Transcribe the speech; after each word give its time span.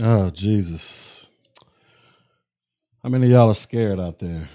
Oh, 0.00 0.30
Jesus. 0.30 1.26
How 3.02 3.08
many 3.08 3.26
y'all 3.26 3.50
are 3.50 3.54
scared 3.54 3.98
out 3.98 4.20
there? 4.20 4.48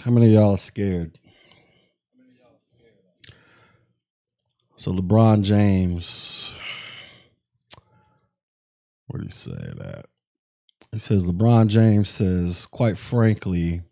How 0.00 0.10
many 0.10 0.26
of 0.26 0.32
y'all 0.32 0.54
are 0.54 0.58
scared? 0.58 1.18
So 4.76 4.92
LeBron 4.92 5.42
James, 5.42 6.54
where 9.06 9.20
do 9.20 9.24
you 9.24 9.30
say 9.30 9.52
that? 9.52 10.06
He 10.90 10.98
says 10.98 11.24
LeBron 11.24 11.68
James 11.68 12.10
says, 12.10 12.66
quite 12.66 12.98
frankly, 12.98 13.82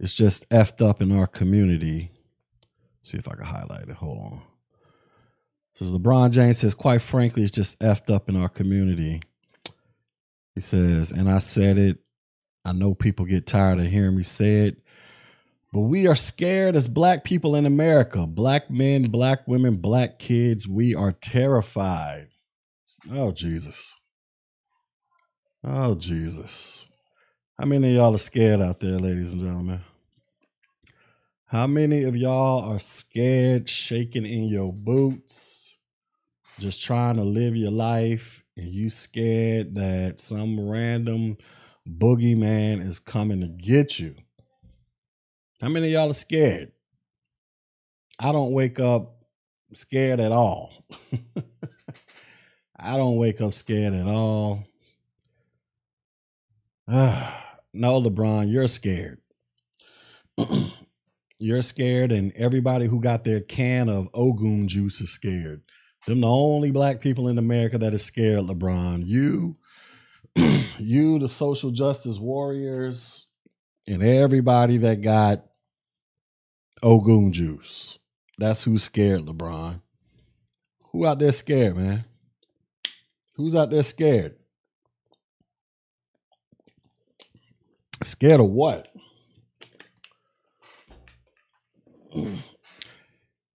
it's 0.00 0.14
just 0.14 0.48
effed 0.50 0.84
up 0.84 1.00
in 1.00 1.12
our 1.12 1.26
community. 1.26 2.10
See 3.02 3.16
if 3.16 3.28
I 3.28 3.34
can 3.36 3.46
highlight 3.46 3.88
it. 3.88 3.94
Hold 3.96 4.18
on. 4.18 4.49
Says 5.80 5.92
LeBron 5.92 6.30
James 6.30 6.58
says, 6.58 6.74
quite 6.74 7.00
frankly, 7.00 7.42
it's 7.42 7.50
just 7.50 7.78
effed 7.78 8.14
up 8.14 8.28
in 8.28 8.36
our 8.36 8.50
community. 8.50 9.22
He 10.54 10.60
says, 10.60 11.10
and 11.10 11.26
I 11.26 11.38
said 11.38 11.78
it. 11.78 11.96
I 12.66 12.72
know 12.72 12.94
people 12.94 13.24
get 13.24 13.46
tired 13.46 13.78
of 13.78 13.86
hearing 13.86 14.14
me 14.14 14.22
say 14.22 14.66
it, 14.66 14.82
but 15.72 15.80
we 15.80 16.06
are 16.06 16.16
scared 16.16 16.76
as 16.76 16.86
black 16.86 17.24
people 17.24 17.56
in 17.56 17.64
America. 17.64 18.26
Black 18.26 18.70
men, 18.70 19.04
black 19.04 19.48
women, 19.48 19.76
black 19.76 20.18
kids, 20.18 20.68
we 20.68 20.94
are 20.94 21.12
terrified. 21.12 22.28
Oh, 23.10 23.32
Jesus. 23.32 23.94
Oh, 25.64 25.94
Jesus. 25.94 26.88
How 27.58 27.64
many 27.64 27.88
of 27.88 27.94
y'all 27.94 28.14
are 28.14 28.18
scared 28.18 28.60
out 28.60 28.80
there, 28.80 28.98
ladies 28.98 29.32
and 29.32 29.40
gentlemen? 29.40 29.80
How 31.46 31.66
many 31.66 32.02
of 32.02 32.14
y'all 32.14 32.70
are 32.70 32.80
scared, 32.80 33.66
shaking 33.66 34.26
in 34.26 34.44
your 34.44 34.74
boots, 34.74 35.59
just 36.60 36.82
trying 36.82 37.16
to 37.16 37.24
live 37.24 37.56
your 37.56 37.70
life, 37.70 38.44
and 38.56 38.68
you 38.68 38.90
scared 38.90 39.74
that 39.76 40.20
some 40.20 40.68
random 40.68 41.38
boogeyman 41.88 42.86
is 42.86 42.98
coming 42.98 43.40
to 43.40 43.48
get 43.48 43.98
you? 43.98 44.14
How 45.60 45.68
many 45.68 45.86
of 45.88 45.92
y'all 45.92 46.10
are 46.10 46.14
scared? 46.14 46.72
I 48.18 48.32
don't 48.32 48.52
wake 48.52 48.78
up 48.78 49.16
scared 49.72 50.20
at 50.20 50.32
all. 50.32 50.72
I 52.78 52.96
don't 52.96 53.16
wake 53.16 53.40
up 53.40 53.54
scared 53.54 53.94
at 53.94 54.06
all. 54.06 54.64
no, 56.88 57.32
LeBron, 57.74 58.50
you're 58.50 58.68
scared. 58.68 59.18
you're 61.38 61.62
scared, 61.62 62.12
and 62.12 62.32
everybody 62.34 62.86
who 62.86 63.00
got 63.00 63.24
their 63.24 63.40
can 63.40 63.88
of 63.88 64.08
Ogun 64.12 64.68
juice 64.68 65.00
is 65.00 65.10
scared. 65.10 65.62
Them 66.06 66.22
the 66.22 66.28
only 66.28 66.70
black 66.70 67.00
people 67.00 67.28
in 67.28 67.38
America 67.38 67.78
that 67.78 67.92
is 67.94 68.04
scared, 68.04 68.44
LeBron. 68.44 69.02
You, 69.06 69.56
you, 70.78 71.18
the 71.18 71.28
social 71.28 71.70
justice 71.70 72.18
warriors, 72.18 73.26
and 73.86 74.02
everybody 74.02 74.78
that 74.78 75.02
got 75.02 75.44
Ogun 76.82 77.32
juice. 77.32 77.98
That's 78.38 78.62
who's 78.62 78.84
scared, 78.84 79.22
LeBron. 79.22 79.82
Who 80.92 81.06
out 81.06 81.18
there 81.18 81.32
scared, 81.32 81.76
man? 81.76 82.04
Who's 83.34 83.54
out 83.54 83.70
there 83.70 83.82
scared? 83.82 84.36
Scared 88.02 88.40
of 88.40 88.48
what? 88.48 88.88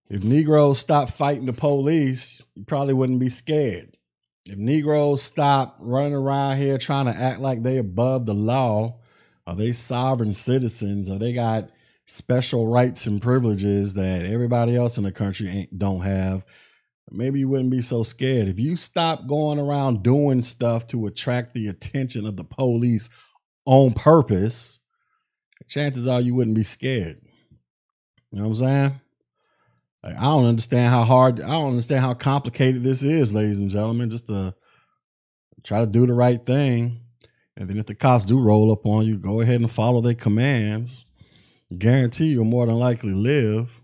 If 0.08 0.22
Negroes 0.22 0.78
stopped 0.78 1.12
fighting 1.12 1.46
the 1.46 1.52
police, 1.52 2.40
you 2.54 2.64
probably 2.64 2.94
wouldn't 2.94 3.18
be 3.18 3.28
scared. 3.28 3.96
If 4.44 4.56
Negroes 4.56 5.22
stop 5.22 5.76
running 5.80 6.14
around 6.14 6.58
here 6.58 6.78
trying 6.78 7.06
to 7.06 7.16
act 7.16 7.40
like 7.40 7.62
they 7.62 7.78
above 7.78 8.26
the 8.26 8.34
law, 8.34 9.00
are 9.46 9.56
they 9.56 9.72
sovereign 9.72 10.36
citizens, 10.36 11.10
or 11.10 11.18
they 11.18 11.32
got 11.32 11.70
special 12.06 12.68
rights 12.68 13.06
and 13.06 13.20
privileges 13.20 13.94
that 13.94 14.24
everybody 14.24 14.76
else 14.76 14.96
in 14.96 15.04
the 15.04 15.10
country 15.10 15.66
don't 15.76 16.02
have, 16.02 16.44
maybe 17.10 17.40
you 17.40 17.48
wouldn't 17.48 17.70
be 17.70 17.82
so 17.82 18.04
scared. 18.04 18.46
If 18.46 18.60
you 18.60 18.76
stop 18.76 19.26
going 19.26 19.58
around 19.58 20.04
doing 20.04 20.42
stuff 20.42 20.86
to 20.88 21.06
attract 21.06 21.54
the 21.54 21.66
attention 21.66 22.26
of 22.26 22.36
the 22.36 22.44
police 22.44 23.10
on 23.64 23.92
purpose, 23.92 24.78
chances 25.68 26.06
are 26.06 26.20
you 26.20 26.36
wouldn't 26.36 26.56
be 26.56 26.64
scared. 26.64 27.20
You 28.30 28.38
know 28.38 28.48
what 28.48 28.60
I'm 28.60 28.66
saying? 28.66 29.00
I 30.14 30.22
don't 30.22 30.44
understand 30.44 30.90
how 30.90 31.04
hard, 31.04 31.40
I 31.40 31.48
don't 31.48 31.70
understand 31.70 32.00
how 32.00 32.14
complicated 32.14 32.84
this 32.84 33.02
is, 33.02 33.34
ladies 33.34 33.58
and 33.58 33.70
gentlemen, 33.70 34.10
just 34.10 34.28
to 34.28 34.54
try 35.64 35.80
to 35.80 35.86
do 35.86 36.06
the 36.06 36.14
right 36.14 36.44
thing. 36.44 37.00
And 37.56 37.68
then 37.68 37.78
if 37.78 37.86
the 37.86 37.94
cops 37.94 38.24
do 38.24 38.38
roll 38.38 38.70
up 38.70 38.86
on 38.86 39.06
you, 39.06 39.16
go 39.16 39.40
ahead 39.40 39.60
and 39.60 39.70
follow 39.70 40.00
their 40.00 40.14
commands. 40.14 41.04
Guarantee 41.76 42.26
you'll 42.26 42.44
more 42.44 42.66
than 42.66 42.76
likely 42.76 43.12
live. 43.12 43.80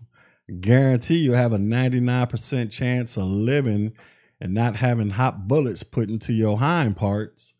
Guarantee 0.59 1.17
you'll 1.17 1.35
have 1.35 1.53
a 1.53 1.57
99% 1.57 2.71
chance 2.71 3.17
of 3.17 3.25
living 3.25 3.93
and 4.39 4.53
not 4.53 4.75
having 4.75 5.09
hot 5.09 5.47
bullets 5.47 5.83
put 5.83 6.09
into 6.09 6.33
your 6.33 6.59
hind 6.59 6.95
parts. 6.95 7.55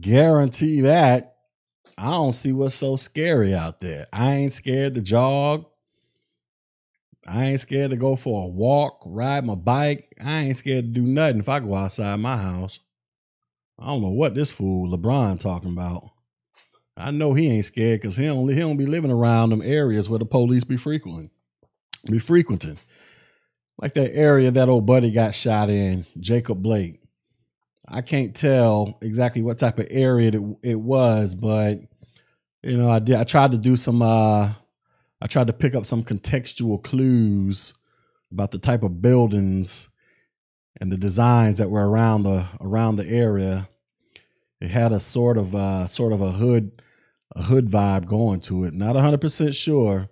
Guarantee 0.00 0.82
that. 0.82 1.36
I 1.98 2.12
don't 2.12 2.32
see 2.32 2.52
what's 2.52 2.74
so 2.74 2.96
scary 2.96 3.54
out 3.54 3.80
there. 3.80 4.06
I 4.12 4.34
ain't 4.36 4.52
scared 4.52 4.94
to 4.94 5.02
jog. 5.02 5.66
I 7.30 7.46
ain't 7.46 7.60
scared 7.60 7.92
to 7.92 7.96
go 7.96 8.16
for 8.16 8.44
a 8.44 8.48
walk, 8.48 9.02
ride 9.06 9.44
my 9.44 9.54
bike. 9.54 10.12
I 10.22 10.42
ain't 10.42 10.56
scared 10.56 10.86
to 10.86 11.00
do 11.00 11.06
nothing 11.06 11.38
if 11.38 11.48
I 11.48 11.60
go 11.60 11.76
outside 11.76 12.18
my 12.18 12.36
house. 12.36 12.80
I 13.78 13.86
don't 13.86 14.02
know 14.02 14.08
what 14.08 14.34
this 14.34 14.50
fool 14.50 14.90
LeBron 14.90 15.38
talking 15.38 15.70
about. 15.70 16.10
I 16.96 17.12
know 17.12 17.32
he 17.32 17.48
ain't 17.48 17.64
scared 17.66 18.00
because 18.00 18.16
he 18.16 18.26
don't 18.26 18.48
he 18.48 18.56
don't 18.56 18.76
be 18.76 18.86
living 18.86 19.12
around 19.12 19.50
them 19.50 19.62
areas 19.62 20.08
where 20.08 20.18
the 20.18 20.24
police 20.24 20.64
be 20.64 20.76
frequenting, 20.76 21.30
be 22.10 22.18
frequenting. 22.18 22.78
Like 23.80 23.94
that 23.94 24.14
area 24.14 24.50
that 24.50 24.68
old 24.68 24.84
buddy 24.84 25.12
got 25.12 25.34
shot 25.34 25.70
in, 25.70 26.06
Jacob 26.18 26.62
Blake. 26.62 27.00
I 27.86 28.02
can't 28.02 28.34
tell 28.34 28.98
exactly 29.02 29.42
what 29.42 29.58
type 29.58 29.78
of 29.78 29.86
area 29.90 30.32
it, 30.32 30.56
it 30.62 30.80
was, 30.80 31.36
but 31.36 31.78
you 32.62 32.76
know, 32.76 32.90
I 32.90 32.98
did. 32.98 33.16
I 33.16 33.24
tried 33.24 33.52
to 33.52 33.58
do 33.58 33.76
some. 33.76 34.02
uh 34.02 34.52
I 35.20 35.26
tried 35.26 35.48
to 35.48 35.52
pick 35.52 35.74
up 35.74 35.86
some 35.86 36.02
contextual 36.02 36.82
clues 36.82 37.74
about 38.32 38.50
the 38.50 38.58
type 38.58 38.82
of 38.82 39.02
buildings 39.02 39.88
and 40.80 40.90
the 40.90 40.96
designs 40.96 41.58
that 41.58 41.70
were 41.70 41.88
around 41.88 42.22
the 42.22 42.46
around 42.60 42.96
the 42.96 43.08
area. 43.08 43.68
It 44.60 44.70
had 44.70 44.92
a 44.92 45.00
sort 45.00 45.36
of 45.36 45.54
uh, 45.54 45.88
sort 45.88 46.12
of 46.12 46.20
a 46.20 46.32
hood 46.32 46.82
a 47.36 47.42
hood 47.42 47.66
vibe 47.66 48.06
going 48.06 48.40
to 48.42 48.64
it. 48.64 48.74
Not 48.74 48.96
hundred 48.96 49.20
percent 49.20 49.54
sure, 49.54 50.08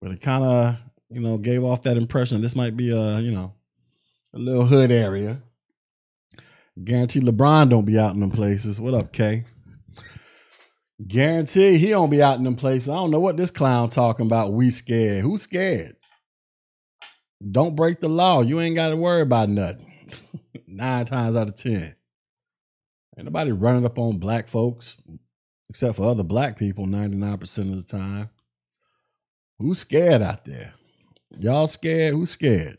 but 0.00 0.12
it 0.12 0.20
kind 0.20 0.44
of 0.44 0.76
you 1.10 1.20
know 1.20 1.38
gave 1.38 1.64
off 1.64 1.82
that 1.82 1.96
impression. 1.96 2.40
This 2.40 2.56
might 2.56 2.76
be 2.76 2.90
a 2.90 3.18
you 3.20 3.32
know 3.32 3.54
a 4.34 4.38
little 4.38 4.66
hood 4.66 4.90
area. 4.90 5.42
Guarantee 6.82 7.20
LeBron 7.20 7.70
don't 7.70 7.84
be 7.84 7.98
out 7.98 8.14
in 8.14 8.20
them 8.20 8.30
places. 8.30 8.80
What 8.80 8.94
up, 8.94 9.12
Kay? 9.12 9.44
Guarantee 11.06 11.78
he 11.78 11.90
don't 11.90 12.10
be 12.10 12.22
out 12.22 12.38
in 12.38 12.44
them 12.44 12.56
places. 12.56 12.88
I 12.88 12.94
don't 12.94 13.10
know 13.10 13.20
what 13.20 13.36
this 13.36 13.50
clown 13.50 13.88
talking 13.88 14.26
about. 14.26 14.52
We 14.52 14.70
scared. 14.70 15.22
Who 15.22 15.36
scared? 15.38 15.96
Don't 17.50 17.74
break 17.74 18.00
the 18.00 18.08
law. 18.08 18.42
You 18.42 18.60
ain't 18.60 18.76
got 18.76 18.90
to 18.90 18.96
worry 18.96 19.22
about 19.22 19.48
nothing. 19.48 19.92
Nine 20.66 21.06
times 21.06 21.36
out 21.36 21.48
of 21.48 21.56
ten. 21.56 21.94
Ain't 23.16 23.24
nobody 23.26 23.52
running 23.52 23.84
up 23.84 23.98
on 23.98 24.18
black 24.18 24.48
folks 24.48 24.96
except 25.68 25.96
for 25.96 26.08
other 26.08 26.22
black 26.22 26.56
people 26.56 26.86
99% 26.86 27.58
of 27.70 27.76
the 27.76 27.82
time. 27.82 28.30
Who's 29.58 29.78
scared 29.78 30.22
out 30.22 30.44
there? 30.44 30.74
Y'all 31.36 31.66
scared? 31.66 32.14
Who's 32.14 32.30
scared? 32.30 32.78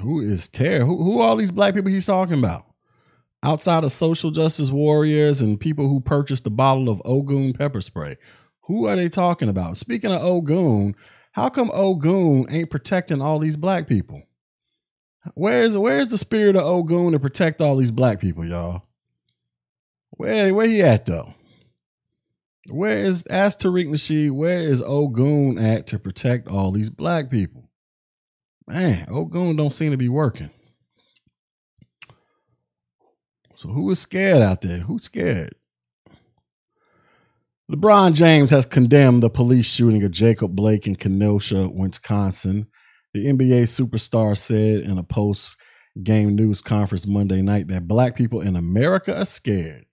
Who 0.00 0.20
is 0.20 0.48
terror? 0.48 0.84
Who, 0.84 1.02
who 1.02 1.20
are 1.20 1.28
all 1.28 1.36
these 1.36 1.50
black 1.50 1.74
people 1.74 1.90
he's 1.90 2.06
talking 2.06 2.38
about? 2.38 2.66
Outside 3.42 3.84
of 3.84 3.92
social 3.92 4.30
justice 4.30 4.70
warriors 4.70 5.40
and 5.40 5.58
people 5.58 5.88
who 5.88 6.00
purchased 6.00 6.46
a 6.46 6.50
bottle 6.50 6.88
of 6.90 7.00
Ogun 7.04 7.54
pepper 7.54 7.80
spray. 7.80 8.16
Who 8.64 8.86
are 8.86 8.96
they 8.96 9.08
talking 9.08 9.48
about? 9.48 9.78
Speaking 9.78 10.12
of 10.12 10.22
Ogun, 10.22 10.94
how 11.32 11.48
come 11.48 11.70
Ogun 11.72 12.46
ain't 12.50 12.70
protecting 12.70 13.22
all 13.22 13.38
these 13.38 13.56
black 13.56 13.88
people? 13.88 14.22
Where's 15.34 15.76
where's 15.76 16.08
the 16.08 16.18
spirit 16.18 16.56
of 16.56 16.64
Ogun 16.64 17.12
to 17.12 17.20
protect 17.20 17.60
all 17.60 17.76
these 17.76 17.90
black 17.90 18.20
people, 18.20 18.44
y'all? 18.44 18.82
Where 20.10 20.52
where 20.52 20.66
he 20.66 20.82
at 20.82 21.06
though? 21.06 21.34
Where 22.70 22.98
is 22.98 23.26
ask 23.28 23.60
Tariq 23.60 23.88
Nasheed, 23.88 24.32
where 24.32 24.60
is 24.60 24.82
Ogun 24.82 25.58
at 25.58 25.86
to 25.88 25.98
protect 25.98 26.48
all 26.48 26.72
these 26.72 26.90
black 26.90 27.30
people? 27.30 27.70
Man, 28.66 29.06
Ogun 29.08 29.56
don't 29.56 29.72
seem 29.72 29.90
to 29.90 29.96
be 29.96 30.08
working. 30.08 30.50
So 33.60 33.68
who 33.68 33.90
is 33.90 33.98
scared 33.98 34.40
out 34.40 34.62
there? 34.62 34.78
Who's 34.78 35.04
scared? 35.04 35.54
LeBron 37.70 38.14
James 38.14 38.50
has 38.52 38.64
condemned 38.64 39.22
the 39.22 39.28
police 39.28 39.70
shooting 39.70 40.02
of 40.02 40.12
Jacob 40.12 40.56
Blake 40.56 40.86
in 40.86 40.96
Kenosha, 40.96 41.68
Wisconsin. 41.68 42.68
The 43.12 43.26
NBA 43.26 43.64
superstar 43.64 44.34
said 44.38 44.80
in 44.84 44.96
a 44.96 45.02
post 45.02 45.58
game 46.02 46.36
news 46.36 46.62
conference 46.62 47.06
Monday 47.06 47.42
night 47.42 47.68
that 47.68 47.86
black 47.86 48.16
people 48.16 48.40
in 48.40 48.56
America 48.56 49.14
are 49.14 49.26
scared. 49.26 49.84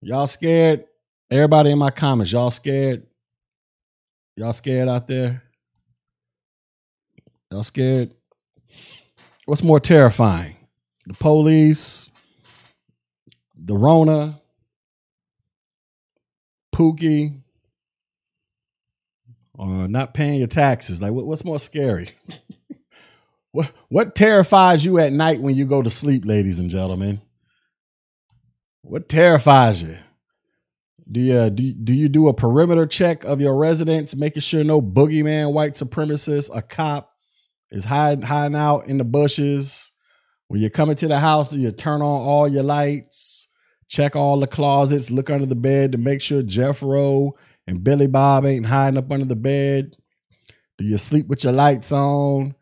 Y'all 0.00 0.26
scared? 0.26 0.86
Everybody 1.30 1.70
in 1.70 1.78
my 1.78 1.90
comments, 1.90 2.32
y'all 2.32 2.50
scared? 2.50 3.06
Y'all 4.38 4.54
scared 4.54 4.88
out 4.88 5.06
there? 5.06 5.42
Y'all 7.50 7.62
scared? 7.62 8.14
What's 9.44 9.62
more 9.62 9.80
terrifying? 9.80 10.56
The 11.06 11.12
police, 11.12 12.08
the 13.64 13.76
Rona, 13.76 14.40
Pookie, 16.74 17.40
or 19.54 19.88
not 19.88 20.14
paying 20.14 20.38
your 20.38 20.48
taxes? 20.48 21.00
Like, 21.00 21.12
what, 21.12 21.26
what's 21.26 21.44
more 21.44 21.58
scary? 21.58 22.10
what 23.52 23.70
what 23.88 24.14
terrifies 24.14 24.84
you 24.84 24.98
at 24.98 25.12
night 25.12 25.40
when 25.40 25.56
you 25.56 25.64
go 25.64 25.82
to 25.82 25.90
sleep, 25.90 26.24
ladies 26.26 26.58
and 26.58 26.70
gentlemen? 26.70 27.20
What 28.82 29.08
terrifies 29.08 29.82
you? 29.82 29.96
Do 31.10 31.20
you 31.20 31.36
uh, 31.36 31.48
do, 31.48 31.72
do 31.72 31.92
you 31.92 32.08
do 32.08 32.28
a 32.28 32.34
perimeter 32.34 32.86
check 32.86 33.24
of 33.24 33.40
your 33.40 33.56
residence, 33.56 34.14
making 34.14 34.42
sure 34.42 34.64
no 34.64 34.82
boogeyman, 34.82 35.52
white 35.52 35.72
supremacist, 35.72 36.50
a 36.54 36.60
cop 36.60 37.10
is 37.70 37.84
hiding 37.84 38.22
hiding 38.22 38.56
out 38.56 38.88
in 38.88 38.98
the 38.98 39.04
bushes? 39.04 39.90
When 40.48 40.60
you're 40.60 40.70
coming 40.70 40.96
to 40.96 41.08
the 41.08 41.18
house, 41.18 41.48
do 41.48 41.58
you 41.58 41.70
turn 41.72 42.02
on 42.02 42.20
all 42.20 42.46
your 42.46 42.62
lights, 42.62 43.48
check 43.94 44.16
all 44.16 44.40
the 44.40 44.46
closets, 44.46 45.10
look 45.10 45.30
under 45.30 45.46
the 45.46 45.54
bed 45.54 45.92
to 45.92 45.98
make 45.98 46.20
sure 46.20 46.42
Jeffro 46.42 47.32
and 47.66 47.84
Billy 47.84 48.08
Bob 48.08 48.44
ain't 48.44 48.66
hiding 48.66 48.98
up 48.98 49.10
under 49.12 49.24
the 49.24 49.36
bed? 49.36 49.96
Do 50.76 50.84
you 50.84 50.98
sleep 50.98 51.28
with 51.28 51.44
your 51.44 51.52
lights 51.52 51.92
on? 51.92 52.54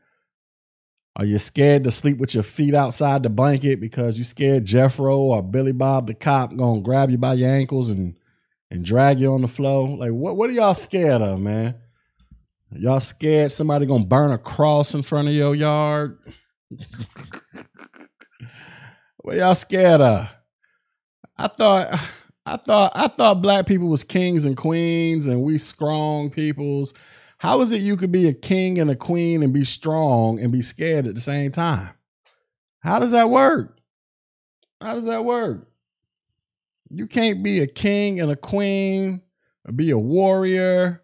Are 1.17 1.25
you 1.25 1.39
scared 1.39 1.85
to 1.85 1.91
sleep 1.91 2.19
with 2.19 2.35
your 2.35 2.43
feet 2.43 2.75
outside 2.75 3.23
the 3.23 3.31
blanket 3.31 3.81
because 3.81 4.19
you 4.19 4.25
scared 4.25 4.67
Jeffro 4.67 5.17
or 5.17 5.43
Billy 5.43 5.73
Bob 5.73 6.07
the 6.07 6.15
cop 6.15 6.55
gonna 6.55 6.83
grab 6.83 7.11
you 7.11 7.19
by 7.19 7.35
your 7.35 7.51
ankles 7.51 7.91
and 7.91 8.17
and 8.71 8.85
drag 8.85 9.21
you 9.21 9.33
on 9.33 9.43
the 9.43 9.49
floor? 9.49 9.97
Like 9.97 10.13
what 10.13 10.37
what 10.37 10.51
are 10.51 10.55
y'all 10.55 10.75
scared 10.75 11.23
of, 11.23 11.41
man? 11.41 11.75
Y'all 12.71 13.01
scared 13.01 13.53
somebody 13.53 13.87
gonna 13.87 14.05
burn 14.05 14.33
a 14.33 14.39
cross 14.39 14.95
in 14.95 15.03
front 15.03 15.29
of 15.29 15.35
your 15.35 15.55
yard? 15.55 16.19
what 19.19 19.37
y'all 19.37 19.55
scared 19.55 20.01
of? 20.01 20.31
I 21.37 21.49
thought 21.49 22.01
I 22.45 22.57
thought 22.57 22.93
I 22.95 23.09
thought 23.09 23.43
black 23.43 23.67
people 23.67 23.89
was 23.89 24.05
kings 24.05 24.45
and 24.45 24.57
queens 24.57 25.27
and 25.27 25.43
we 25.43 25.59
strong 25.59 26.31
peoples. 26.31 26.95
How 27.39 27.61
is 27.61 27.73
it 27.73 27.83
you 27.83 27.97
could 27.97 28.13
be 28.13 28.29
a 28.29 28.35
king 28.35 28.79
and 28.79 28.91
a 28.91 28.97
queen 28.97 29.43
and 29.43 29.53
be 29.53 29.65
strong 29.65 30.39
and 30.39 30.53
be 30.53 30.63
scared 30.63 31.07
at 31.07 31.15
the 31.15 31.21
same 31.21 31.51
time? 31.51 31.91
How 32.81 32.99
does 32.99 33.13
that 33.13 33.31
work? 33.31 33.79
How 34.81 34.95
does 34.95 35.07
that 35.07 35.25
work? 35.25 35.69
You 36.91 37.07
can't 37.07 37.43
be 37.43 37.61
a 37.61 37.67
king 37.67 38.21
and 38.21 38.31
a 38.31 38.37
queen, 38.37 39.23
be 39.75 39.91
a 39.91 39.99
warrior, 39.99 41.03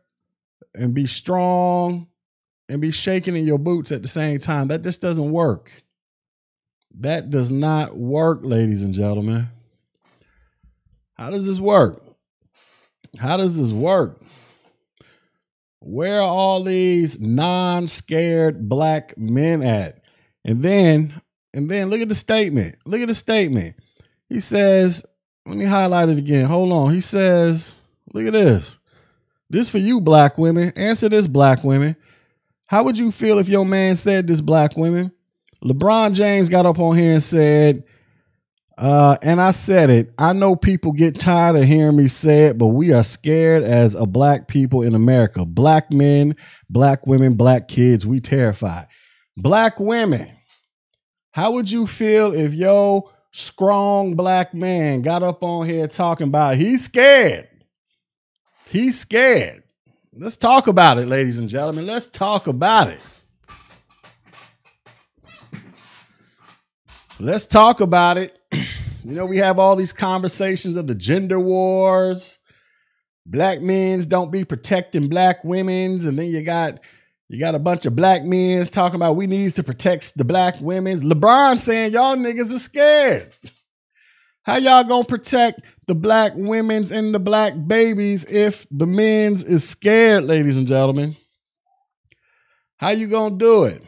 and 0.74 0.94
be 0.94 1.06
strong 1.06 2.08
and 2.68 2.80
be 2.80 2.92
shaking 2.92 3.36
in 3.36 3.46
your 3.46 3.58
boots 3.58 3.90
at 3.90 4.02
the 4.02 4.08
same 4.08 4.38
time. 4.38 4.68
That 4.68 4.82
just 4.82 5.00
doesn't 5.00 5.30
work. 5.30 5.72
That 7.00 7.30
does 7.30 7.50
not 7.50 7.96
work, 7.96 8.40
ladies 8.42 8.82
and 8.82 8.92
gentlemen. 8.92 9.48
How 11.18 11.30
does 11.30 11.46
this 11.46 11.58
work? 11.58 12.02
How 13.18 13.36
does 13.36 13.58
this 13.58 13.72
work? 13.72 14.22
Where 15.80 16.20
are 16.20 16.28
all 16.28 16.62
these 16.62 17.20
non-scared 17.20 18.68
black 18.68 19.16
men 19.18 19.62
at? 19.62 20.02
And 20.44 20.62
then, 20.62 21.12
and 21.52 21.70
then 21.70 21.88
look 21.88 22.00
at 22.00 22.08
the 22.08 22.14
statement. 22.14 22.76
Look 22.84 23.00
at 23.00 23.08
the 23.08 23.14
statement. 23.14 23.76
He 24.28 24.40
says, 24.40 25.04
let 25.46 25.56
me 25.56 25.64
highlight 25.64 26.08
it 26.08 26.18
again. 26.18 26.46
Hold 26.46 26.72
on. 26.72 26.94
He 26.94 27.00
says, 27.00 27.74
look 28.12 28.26
at 28.26 28.32
this. 28.34 28.78
This 29.50 29.70
for 29.70 29.78
you, 29.78 30.00
black 30.00 30.36
women. 30.36 30.72
Answer 30.76 31.08
this, 31.08 31.26
black 31.26 31.64
women. 31.64 31.96
How 32.66 32.82
would 32.82 32.98
you 32.98 33.10
feel 33.10 33.38
if 33.38 33.48
your 33.48 33.64
man 33.64 33.96
said 33.96 34.26
this, 34.26 34.42
black 34.42 34.76
women? 34.76 35.10
LeBron 35.64 36.14
James 36.14 36.50
got 36.50 36.66
up 36.66 36.78
on 36.78 36.96
here 36.96 37.14
and 37.14 37.22
said, 37.22 37.84
uh, 38.78 39.16
and 39.22 39.42
I 39.42 39.50
said 39.50 39.90
it. 39.90 40.12
I 40.18 40.32
know 40.32 40.54
people 40.54 40.92
get 40.92 41.18
tired 41.18 41.56
of 41.56 41.64
hearing 41.64 41.96
me 41.96 42.06
say 42.06 42.44
it, 42.44 42.58
but 42.58 42.68
we 42.68 42.92
are 42.92 43.02
scared 43.02 43.64
as 43.64 43.96
a 43.96 44.06
black 44.06 44.46
people 44.46 44.82
in 44.82 44.94
America. 44.94 45.44
Black 45.44 45.90
men, 45.90 46.36
black 46.70 47.04
women, 47.04 47.34
black 47.34 47.66
kids, 47.66 48.06
we 48.06 48.20
terrified. 48.20 48.86
Black 49.36 49.80
women, 49.80 50.30
how 51.32 51.50
would 51.52 51.68
you 51.68 51.88
feel 51.88 52.32
if 52.32 52.54
yo 52.54 53.10
strong 53.32 54.14
black 54.14 54.54
man 54.54 55.02
got 55.02 55.24
up 55.24 55.42
on 55.42 55.66
here 55.66 55.88
talking 55.88 56.28
about 56.28 56.54
he's 56.54 56.84
scared? 56.84 57.48
He's 58.70 58.96
scared. 58.96 59.64
Let's 60.12 60.36
talk 60.36 60.68
about 60.68 60.98
it, 60.98 61.08
ladies 61.08 61.38
and 61.38 61.48
gentlemen. 61.48 61.84
Let's 61.86 62.06
talk 62.06 62.46
about 62.46 62.88
it. 62.88 63.00
Let's 67.18 67.46
talk 67.46 67.80
about 67.80 68.18
it. 68.18 68.37
You 69.04 69.12
know, 69.12 69.26
we 69.26 69.38
have 69.38 69.58
all 69.58 69.76
these 69.76 69.92
conversations 69.92 70.76
of 70.76 70.86
the 70.86 70.94
gender 70.94 71.38
wars. 71.38 72.38
Black 73.24 73.60
men's 73.60 74.06
don't 74.06 74.32
be 74.32 74.44
protecting 74.44 75.08
black 75.08 75.44
women's, 75.44 76.06
and 76.06 76.18
then 76.18 76.26
you 76.26 76.42
got 76.42 76.80
you 77.28 77.38
got 77.38 77.54
a 77.54 77.58
bunch 77.58 77.84
of 77.84 77.94
black 77.94 78.24
men's 78.24 78.70
talking 78.70 78.96
about 78.96 79.16
we 79.16 79.26
needs 79.26 79.54
to 79.54 79.62
protect 79.62 80.16
the 80.16 80.24
black 80.24 80.56
women's. 80.60 81.02
LeBron 81.02 81.58
saying 81.58 81.92
y'all 81.92 82.16
niggas 82.16 82.54
are 82.54 82.58
scared. 82.58 83.34
How 84.42 84.56
y'all 84.56 84.84
gonna 84.84 85.04
protect 85.04 85.60
the 85.86 85.94
black 85.94 86.32
women's 86.34 86.90
and 86.90 87.14
the 87.14 87.20
black 87.20 87.52
babies 87.66 88.24
if 88.24 88.66
the 88.70 88.86
men's 88.86 89.44
is 89.44 89.68
scared, 89.68 90.24
ladies 90.24 90.56
and 90.56 90.66
gentlemen? 90.66 91.16
How 92.78 92.90
you 92.90 93.08
gonna 93.08 93.36
do 93.36 93.64
it? 93.64 93.82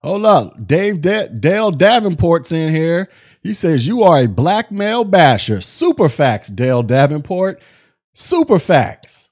Hold 0.00 0.26
up, 0.26 0.66
Dave 0.66 1.00
Dale 1.00 1.72
Davenport's 1.72 2.52
in 2.52 2.72
here. 2.72 3.08
He 3.44 3.52
says, 3.52 3.86
You 3.86 4.02
are 4.02 4.20
a 4.20 4.26
black 4.26 4.72
male 4.72 5.04
basher. 5.04 5.60
Super 5.60 6.08
facts, 6.08 6.48
Dale 6.48 6.82
Davenport. 6.82 7.60
Super 8.14 8.58
facts. 8.58 9.28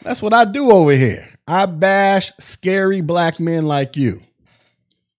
That's 0.00 0.22
what 0.22 0.32
I 0.32 0.46
do 0.46 0.72
over 0.72 0.92
here. 0.92 1.28
I 1.46 1.66
bash 1.66 2.32
scary 2.40 3.02
black 3.02 3.38
men 3.38 3.66
like 3.66 3.96
you. 3.96 4.22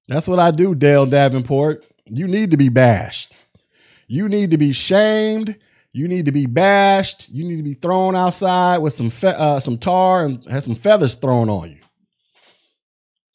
That's 0.08 0.28
what 0.28 0.40
I 0.40 0.52
do, 0.52 0.74
Dale 0.74 1.06
Davenport. 1.06 1.86
You 2.06 2.28
need 2.28 2.52
to 2.52 2.58
be 2.58 2.70
bashed. 2.70 3.36
You 4.08 4.28
need 4.28 4.52
to 4.52 4.58
be 4.58 4.74
shamed. 4.74 5.58
You 5.94 6.08
need 6.08 6.26
to 6.26 6.32
be 6.32 6.48
bashed. 6.48 7.30
You 7.30 7.46
need 7.46 7.58
to 7.58 7.64
be 7.64 7.76
thrown 7.76 8.16
outside 8.16 8.80
with 8.80 8.94
some 8.94 9.12
fe- 9.12 9.36
uh, 9.38 9.60
some 9.60 9.78
tar 9.78 10.26
and 10.26 10.44
have 10.50 10.64
some 10.64 10.76
feathers 10.76 11.14
thrown 11.14 11.50
on 11.50 11.70
you. 11.70 11.78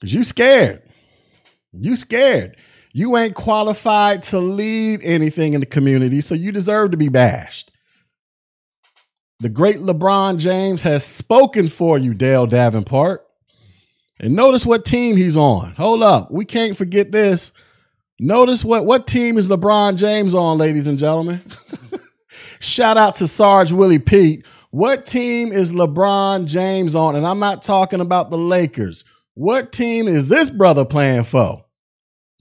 Cause 0.01 0.13
you 0.13 0.25
scared. 0.25 0.83
You 1.73 1.95
scared. 1.95 2.57
You 2.99 3.17
ain't 3.17 3.37
qualified 3.37 4.23
to 4.23 4.41
lead 4.41 5.05
anything 5.05 5.55
in 5.55 5.61
the 5.61 5.67
community, 5.67 6.21
so 6.21 6.35
you 6.35 6.51
deserve 6.51 6.91
to 6.91 6.97
be 6.97 7.09
bashed. 7.09 7.71
The 9.39 9.49
great 9.49 9.77
LeBron 9.77 10.39
James 10.41 10.83
has 10.83 11.05
spoken 11.05 11.69
for 11.69 11.97
you, 11.97 12.13
Dale 12.13 12.49
Davenport. 12.49 13.25
And 14.19 14.35
notice 14.35 14.67
what 14.67 14.85
team 14.85 15.17
he's 15.17 15.37
on. 15.37 15.77
Hold 15.77 16.03
up. 16.03 16.33
We 16.33 16.45
can't 16.45 16.77
forget 16.77 17.13
this. 17.13 17.53
Notice 18.19 18.65
what, 18.65 18.85
what 18.85 19.07
team 19.07 19.39
is 19.39 19.47
LeBron 19.47 19.97
James 19.97 20.35
on, 20.35 20.59
ladies 20.59 20.89
and 20.89 20.99
gentlemen? 20.99 21.41
Shout 22.59 22.97
out 22.97 23.15
to 23.15 23.29
Sarge 23.29 23.71
Willie 23.71 24.01
Pete. 24.01 24.45
What 24.71 25.07
team 25.07 25.53
is 25.53 25.71
LeBron 25.71 26.47
James 26.47 26.97
on? 26.97 27.15
And 27.15 27.25
I'm 27.25 27.39
not 27.39 27.63
talking 27.63 28.01
about 28.01 28.33
the 28.33 28.39
Lakers. 28.39 29.05
What 29.35 29.71
team 29.71 30.09
is 30.09 30.29
this 30.29 30.51
brother 30.51 30.85
playing 30.85 31.23
for? 31.23 31.65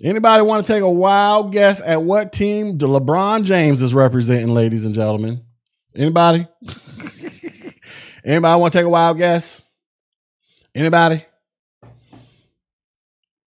Anybody 0.03 0.43
want 0.43 0.63
to 0.63 0.71
take 0.71 0.83
a 0.83 0.89
wild 0.89 1.51
guess 1.51 1.81
at 1.81 2.03
what 2.03 2.31
team 2.31 2.77
LeBron 2.77 3.43
James 3.45 3.81
is 3.81 3.95
representing, 3.95 4.49
ladies 4.49 4.85
and 4.85 4.93
gentlemen? 4.93 5.43
Anybody? 5.95 6.47
Anybody 8.23 8.61
want 8.61 8.73
to 8.73 8.77
take 8.77 8.85
a 8.85 8.89
wild 8.89 9.17
guess? 9.17 9.63
Anybody? 10.75 11.25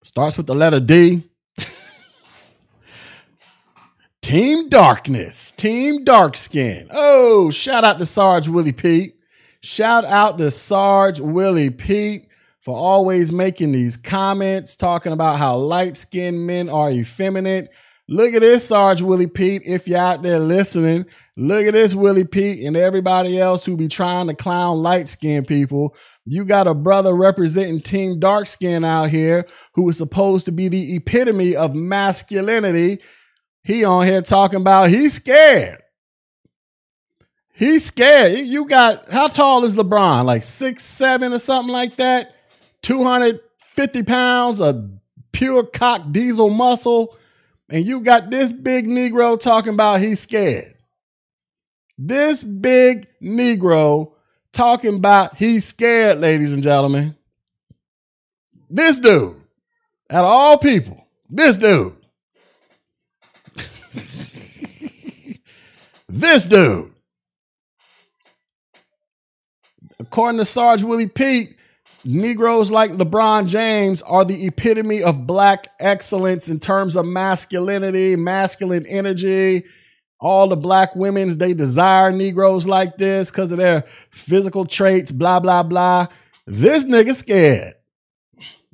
Starts 0.04 0.38
with 0.38 0.48
the 0.48 0.56
letter 0.56 0.80
D. 0.80 1.24
Team 4.22 4.70
Darkness, 4.70 5.52
Team 5.52 6.06
Darkskin. 6.06 6.88
Oh, 6.92 7.52
shout 7.52 7.84
out 7.84 8.00
to 8.00 8.06
Sarge 8.06 8.48
Willie 8.48 8.72
Pete. 8.72 9.16
Shout 9.62 10.06
out 10.06 10.38
to 10.38 10.50
Sarge 10.50 11.20
Willie 11.20 11.72
Pete 11.72 12.28
for 12.68 12.76
always 12.76 13.32
making 13.32 13.72
these 13.72 13.96
comments 13.96 14.76
talking 14.76 15.14
about 15.14 15.38
how 15.38 15.56
light 15.56 15.96
skinned 15.96 16.46
men 16.46 16.68
are 16.68 16.92
effeminate. 16.92 17.70
Look 18.10 18.34
at 18.34 18.42
this, 18.42 18.68
Sarge 18.68 19.02
Willie 19.02 19.26
Pete. 19.26 19.62
If 19.66 19.88
you're 19.88 19.98
out 19.98 20.22
there 20.22 20.38
listening, 20.38 21.06
look 21.38 21.66
at 21.66 21.76
this, 21.76 21.96
Willie 21.96 22.26
Pete, 22.26 22.66
and 22.66 22.76
everybody 22.76 23.40
else 23.40 23.64
who 23.64 23.78
be 23.78 23.88
trying 23.88 24.28
to 24.28 24.34
clown 24.34 24.80
light 24.80 25.08
skinned 25.08 25.48
people. 25.48 25.96
You 26.26 26.44
got 26.44 26.68
a 26.68 26.74
brother 26.74 27.16
representing 27.16 27.80
Team 27.80 28.20
Dark 28.20 28.48
Skin 28.48 28.84
out 28.84 29.08
here 29.08 29.48
who 29.76 29.88
is 29.88 29.98
supposed 29.98 30.44
to 30.48 30.52
be 30.52 30.68
the 30.68 30.96
epitome 30.96 31.56
of 31.56 31.74
masculinity. 31.74 33.00
He 33.64 33.86
on 33.86 34.06
here 34.06 34.22
talking 34.22 34.60
about 34.60 34.90
he's 34.90 35.14
scared. 35.14 35.82
He's 37.54 37.86
scared. 37.86 38.40
You 38.40 38.66
got 38.66 39.08
how 39.10 39.30
tall 39.30 39.64
is 39.64 39.78
LeBron? 39.78 40.26
Like 40.26 40.44
six 40.44 40.84
seven 40.84 41.32
or 41.32 41.40
something 41.40 41.72
like 41.72 41.96
that. 41.96 42.34
Two 42.88 43.04
hundred 43.04 43.42
fifty 43.58 44.02
pounds 44.02 44.62
of 44.62 44.90
pure 45.34 45.66
cock 45.66 46.04
diesel 46.10 46.50
muscle, 46.50 47.18
and 47.68 47.86
you 47.86 48.00
got 48.00 48.30
this 48.30 48.50
big 48.50 48.88
Negro 48.88 49.38
talking 49.38 49.74
about 49.74 50.00
he's 50.00 50.22
scared. 50.22 50.74
This 51.98 52.44
big 52.44 53.10
Negro 53.22 54.14
talking 54.54 54.96
about 54.96 55.38
he's 55.38 55.66
scared, 55.66 56.20
ladies 56.20 56.54
and 56.54 56.64
gentlemen. 56.64 57.18
This 58.70 59.02
dude, 59.02 59.36
out 60.10 60.24
of 60.24 60.32
all 60.32 60.58
people, 60.58 61.06
this 61.30 61.58
dude, 61.58 61.94
this 66.08 66.46
dude, 66.46 66.94
according 70.00 70.38
to 70.38 70.46
Sarge 70.46 70.84
Willie 70.84 71.08
Pete, 71.08 71.57
Negroes 72.08 72.72
like 72.72 72.92
LeBron 72.92 73.50
James 73.50 74.02
are 74.04 74.24
the 74.24 74.46
epitome 74.46 75.04
of 75.04 75.28
black 75.28 75.68
excellence 75.78 76.48
in 76.48 76.58
terms 76.58 76.96
of 76.96 77.06
masculinity, 77.06 78.16
masculine 78.16 78.86
energy, 78.88 79.66
all 80.18 80.48
the 80.48 80.56
black 80.56 80.96
women's 80.96 81.36
they 81.36 81.54
desire 81.54 82.14
Negroes 82.14 82.66
like 82.66 82.96
this 82.96 83.30
because 83.30 83.52
of 83.52 83.58
their 83.58 83.84
physical 84.12 84.66
traits, 84.66 85.12
blah, 85.12 85.42
blah, 85.42 85.64
blah. 85.64 86.08
This 86.46 86.86
nigga 86.86 87.14
scared. 87.14 87.74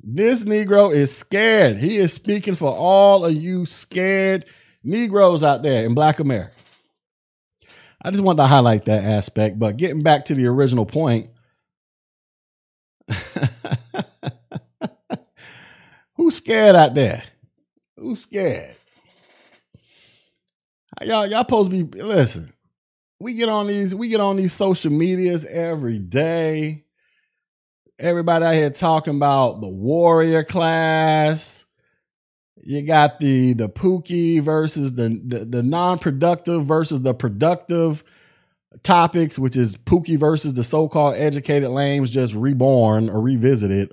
This 0.00 0.44
Negro 0.44 0.94
is 0.94 1.14
scared. 1.14 1.78
He 1.78 1.96
is 1.96 2.12
speaking 2.12 2.54
for 2.54 2.72
all 2.72 3.24
of 3.24 3.34
you 3.34 3.66
scared 3.66 4.44
Negroes 4.84 5.42
out 5.42 5.64
there 5.64 5.84
in 5.84 5.94
Black 5.94 6.20
America. 6.20 6.52
I 8.00 8.12
just 8.12 8.22
wanted 8.22 8.42
to 8.42 8.46
highlight 8.46 8.84
that 8.84 9.02
aspect, 9.02 9.58
but 9.58 9.76
getting 9.76 10.04
back 10.04 10.26
to 10.26 10.36
the 10.36 10.46
original 10.46 10.86
point. 10.86 11.30
Who's 16.16 16.36
scared 16.36 16.76
out 16.76 16.94
there? 16.94 17.22
Who's 17.96 18.20
scared? 18.20 18.76
Y'all, 21.02 21.26
y'all 21.26 21.40
supposed 21.40 21.70
to 21.70 21.84
be 21.84 22.02
listen. 22.02 22.52
We 23.20 23.34
get 23.34 23.48
on 23.48 23.66
these, 23.66 23.94
we 23.94 24.08
get 24.08 24.20
on 24.20 24.36
these 24.36 24.52
social 24.52 24.90
medias 24.90 25.44
every 25.46 25.98
day. 25.98 26.84
Everybody 27.98 28.44
out 28.44 28.54
here 28.54 28.70
talking 28.70 29.16
about 29.16 29.60
the 29.60 29.68
warrior 29.68 30.44
class. 30.44 31.64
You 32.62 32.82
got 32.82 33.18
the 33.18 33.52
the 33.52 33.68
Pookie 33.68 34.40
versus 34.40 34.94
the, 34.94 35.20
the, 35.24 35.44
the 35.44 35.62
non-productive 35.62 36.64
versus 36.64 37.02
the 37.02 37.14
productive 37.14 38.04
topics, 38.82 39.38
which 39.38 39.56
is 39.56 39.76
Pookie 39.76 40.18
versus 40.18 40.54
the 40.54 40.62
so-called 40.62 41.16
educated 41.16 41.70
lames 41.70 42.10
just 42.10 42.34
reborn 42.34 43.08
or 43.08 43.20
revisited 43.20 43.92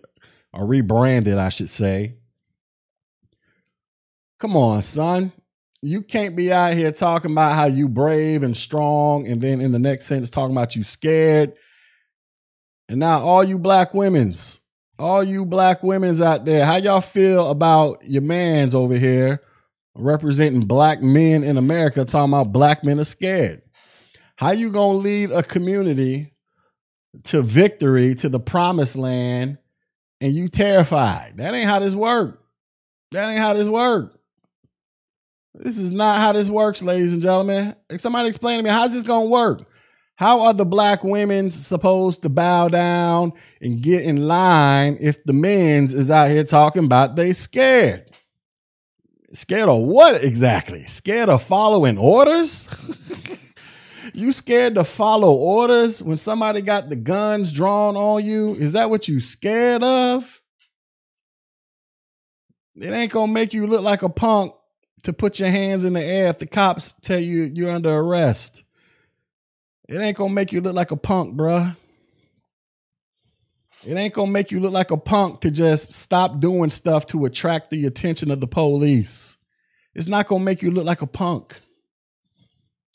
or 0.53 0.65
rebranded, 0.65 1.37
I 1.37 1.49
should 1.49 1.69
say. 1.69 2.15
Come 4.39 4.57
on, 4.57 4.83
son 4.83 5.31
you 5.81 6.03
can't 6.03 6.35
be 6.35 6.53
out 6.53 6.73
here 6.73 6.91
talking 6.91 7.31
about 7.31 7.55
how 7.55 7.65
you 7.65 7.89
brave 7.89 8.43
and 8.43 8.55
strong, 8.55 9.27
and 9.27 9.41
then 9.41 9.61
in 9.61 9.71
the 9.71 9.79
next 9.79 10.05
sentence 10.05 10.29
talking 10.29 10.55
about 10.55 10.75
you 10.75 10.83
scared. 10.83 11.53
And 12.87 12.99
now 12.99 13.21
all 13.21 13.43
you 13.43 13.57
black 13.57 13.93
women's, 13.93 14.61
all 14.99 15.23
you 15.23 15.43
black 15.45 15.81
women's 15.81 16.21
out 16.21 16.45
there, 16.45 16.65
how 16.65 16.75
y'all 16.75 17.01
feel 17.01 17.49
about 17.49 18.03
your 18.03 18.21
man's 18.21 18.75
over 18.75 18.95
here 18.95 19.41
representing 19.95 20.67
black 20.67 21.01
men 21.01 21.43
in 21.43 21.57
America 21.57 22.05
talking 22.05 22.31
about 22.31 22.53
black 22.53 22.83
men 22.83 22.99
are 22.99 23.05
scared? 23.05 23.63
How 24.41 24.49
you 24.49 24.71
gonna 24.71 24.97
lead 24.97 25.29
a 25.29 25.43
community 25.43 26.33
to 27.25 27.43
victory, 27.43 28.15
to 28.15 28.27
the 28.27 28.39
promised 28.39 28.95
land, 28.95 29.59
and 30.19 30.33
you 30.33 30.47
terrified? 30.47 31.33
That 31.37 31.53
ain't 31.53 31.69
how 31.69 31.77
this 31.77 31.93
work. 31.93 32.41
That 33.11 33.29
ain't 33.29 33.37
how 33.37 33.53
this 33.53 33.67
work. 33.67 34.19
This 35.53 35.77
is 35.77 35.91
not 35.91 36.17
how 36.17 36.31
this 36.31 36.49
works, 36.49 36.81
ladies 36.81 37.13
and 37.13 37.21
gentlemen. 37.21 37.75
Somebody 37.97 38.29
explain 38.29 38.57
to 38.57 38.63
me 38.63 38.71
how's 38.71 38.95
this 38.95 39.03
gonna 39.03 39.29
work? 39.29 39.69
How 40.15 40.41
are 40.41 40.55
the 40.55 40.65
black 40.65 41.03
women 41.03 41.51
supposed 41.51 42.23
to 42.23 42.29
bow 42.29 42.67
down 42.67 43.33
and 43.61 43.79
get 43.79 44.01
in 44.01 44.25
line 44.27 44.97
if 44.99 45.23
the 45.23 45.33
men's 45.33 45.93
is 45.93 46.09
out 46.09 46.31
here 46.31 46.43
talking 46.43 46.85
about 46.85 47.15
they 47.15 47.33
scared? 47.33 48.09
Scared 49.33 49.69
of 49.69 49.83
what 49.83 50.23
exactly? 50.23 50.81
Scared 50.85 51.29
of 51.29 51.43
following 51.43 51.99
orders? 51.99 52.67
you 54.13 54.31
scared 54.31 54.75
to 54.75 54.83
follow 54.83 55.33
orders 55.33 56.01
when 56.01 56.17
somebody 56.17 56.61
got 56.61 56.89
the 56.89 56.95
guns 56.95 57.51
drawn 57.51 57.95
on 57.95 58.25
you? 58.25 58.55
Is 58.55 58.73
that 58.73 58.89
what 58.89 59.07
you 59.07 59.19
scared 59.19 59.83
of? 59.83 60.41
It 62.75 62.91
ain't 62.91 63.11
gonna 63.11 63.31
make 63.31 63.53
you 63.53 63.67
look 63.67 63.81
like 63.81 64.01
a 64.01 64.09
punk 64.09 64.53
to 65.03 65.13
put 65.13 65.39
your 65.39 65.49
hands 65.49 65.83
in 65.83 65.93
the 65.93 66.03
air 66.03 66.27
if 66.29 66.37
the 66.37 66.45
cops 66.45 66.93
tell 67.01 67.19
you 67.19 67.43
you're 67.43 67.71
under 67.71 67.95
arrest. 67.95 68.63
It 69.89 69.97
ain't 69.97 70.17
gonna 70.17 70.33
make 70.33 70.51
you 70.51 70.61
look 70.61 70.75
like 70.75 70.91
a 70.91 70.97
punk, 70.97 71.35
bruh. 71.35 71.75
It 73.85 73.97
ain't 73.97 74.13
gonna 74.13 74.31
make 74.31 74.51
you 74.51 74.59
look 74.59 74.73
like 74.73 74.91
a 74.91 74.97
punk 74.97 75.41
to 75.41 75.51
just 75.51 75.91
stop 75.91 76.39
doing 76.39 76.69
stuff 76.69 77.07
to 77.07 77.25
attract 77.25 77.71
the 77.71 77.85
attention 77.85 78.31
of 78.31 78.39
the 78.39 78.47
police. 78.47 79.37
It's 79.93 80.07
not 80.07 80.27
gonna 80.27 80.43
make 80.43 80.61
you 80.61 80.71
look 80.71 80.85
like 80.85 81.01
a 81.01 81.07
punk. 81.07 81.59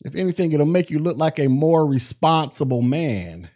If 0.05 0.15
anything, 0.15 0.53
it'll 0.53 0.67
make 0.67 0.91
you 0.91 0.99
look 0.99 1.17
like 1.17 1.39
a 1.39 1.49
more 1.49 1.87
responsible 1.87 2.83
man. 2.83 3.49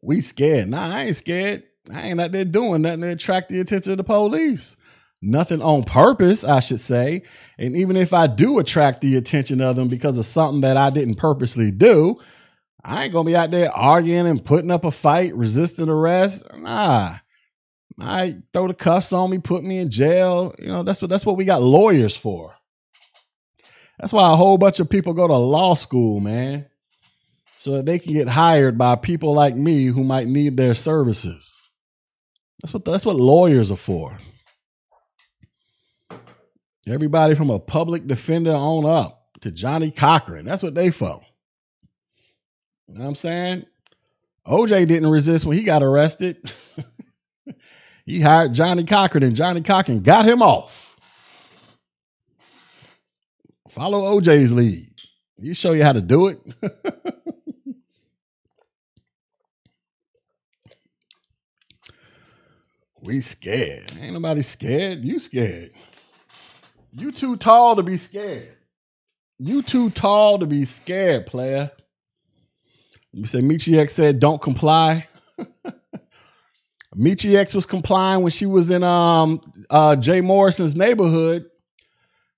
We 0.00 0.20
scared. 0.20 0.68
Nah, 0.68 0.94
I 0.94 1.02
ain't 1.04 1.16
scared. 1.16 1.62
I 1.92 2.08
ain't 2.08 2.20
out 2.20 2.32
there 2.32 2.44
doing 2.44 2.82
nothing 2.82 3.02
to 3.02 3.12
attract 3.12 3.48
the 3.48 3.60
attention 3.60 3.92
of 3.92 3.98
the 3.98 4.04
police. 4.04 4.76
Nothing 5.20 5.62
on 5.62 5.84
purpose, 5.84 6.42
I 6.42 6.58
should 6.58 6.80
say. 6.80 7.22
And 7.56 7.76
even 7.76 7.96
if 7.96 8.12
I 8.12 8.26
do 8.26 8.58
attract 8.58 9.02
the 9.02 9.16
attention 9.16 9.60
of 9.60 9.76
them 9.76 9.86
because 9.88 10.18
of 10.18 10.26
something 10.26 10.62
that 10.62 10.76
I 10.76 10.90
didn't 10.90 11.14
purposely 11.14 11.70
do, 11.70 12.18
I 12.84 13.04
ain't 13.04 13.12
gonna 13.12 13.26
be 13.26 13.36
out 13.36 13.52
there 13.52 13.70
arguing 13.70 14.26
and 14.26 14.44
putting 14.44 14.72
up 14.72 14.84
a 14.84 14.90
fight, 14.90 15.32
resisting 15.36 15.88
arrest. 15.88 16.44
Nah. 16.56 17.18
I 18.02 18.34
throw 18.52 18.66
the 18.66 18.74
cuffs 18.74 19.12
on 19.12 19.30
me, 19.30 19.38
put 19.38 19.62
me 19.62 19.78
in 19.78 19.88
jail. 19.88 20.54
You 20.58 20.66
know, 20.66 20.82
that's 20.82 21.00
what 21.00 21.08
that's 21.08 21.24
what 21.24 21.36
we 21.36 21.44
got 21.44 21.62
lawyers 21.62 22.16
for. 22.16 22.54
That's 23.98 24.12
why 24.12 24.32
a 24.32 24.36
whole 24.36 24.58
bunch 24.58 24.80
of 24.80 24.90
people 24.90 25.14
go 25.14 25.28
to 25.28 25.36
law 25.36 25.74
school, 25.74 26.18
man. 26.18 26.66
So 27.58 27.76
that 27.76 27.86
they 27.86 28.00
can 28.00 28.12
get 28.12 28.28
hired 28.28 28.76
by 28.76 28.96
people 28.96 29.32
like 29.32 29.54
me 29.54 29.86
who 29.86 30.02
might 30.02 30.26
need 30.26 30.56
their 30.56 30.74
services. 30.74 31.62
That's 32.60 32.74
what 32.74 32.84
that's 32.84 33.06
what 33.06 33.16
lawyers 33.16 33.70
are 33.70 33.76
for. 33.76 34.18
Everybody 36.88 37.36
from 37.36 37.50
a 37.50 37.60
public 37.60 38.08
defender 38.08 38.52
on 38.52 38.84
up 38.84 39.28
to 39.42 39.52
Johnnie 39.52 39.92
Cochran. 39.92 40.44
That's 40.44 40.64
what 40.64 40.74
they 40.74 40.90
for. 40.90 41.22
You 42.88 42.94
know 42.94 43.02
what 43.02 43.08
I'm 43.10 43.14
saying? 43.14 43.66
OJ 44.46 44.88
didn't 44.88 45.10
resist 45.10 45.44
when 45.44 45.56
he 45.56 45.62
got 45.62 45.84
arrested. 45.84 46.38
he 48.04 48.20
hired 48.20 48.52
Johnnie 48.54 48.84
Cochran, 48.84 49.22
and 49.22 49.36
Johnnie 49.36 49.62
Cochran 49.62 50.00
got 50.00 50.24
him 50.24 50.42
off. 50.42 50.98
Follow 53.68 54.18
OJ's 54.20 54.52
lead. 54.52 54.90
He 55.40 55.54
show 55.54 55.72
you 55.72 55.82
how 55.82 55.92
to 55.92 56.00
do 56.00 56.28
it. 56.28 56.38
We 63.02 63.20
scared. 63.20 63.92
Ain't 64.00 64.14
nobody 64.14 64.42
scared. 64.42 65.04
You 65.04 65.18
scared. 65.18 65.72
You 66.92 67.10
too 67.10 67.36
tall 67.36 67.74
to 67.74 67.82
be 67.82 67.96
scared. 67.96 68.56
You 69.40 69.62
too 69.62 69.90
tall 69.90 70.38
to 70.38 70.46
be 70.46 70.64
scared, 70.64 71.26
player. 71.26 71.72
You 73.12 73.26
say 73.26 73.40
Michi 73.40 73.76
X 73.76 73.94
said 73.94 74.20
don't 74.20 74.40
comply. 74.40 75.08
Michi 76.96 77.36
X 77.36 77.54
was 77.54 77.66
complying 77.66 78.22
when 78.22 78.30
she 78.30 78.46
was 78.46 78.70
in 78.70 78.82
um 78.84 79.40
uh 79.70 79.96
Jay 79.96 80.20
Morrison's 80.20 80.76
neighborhood. 80.76 81.46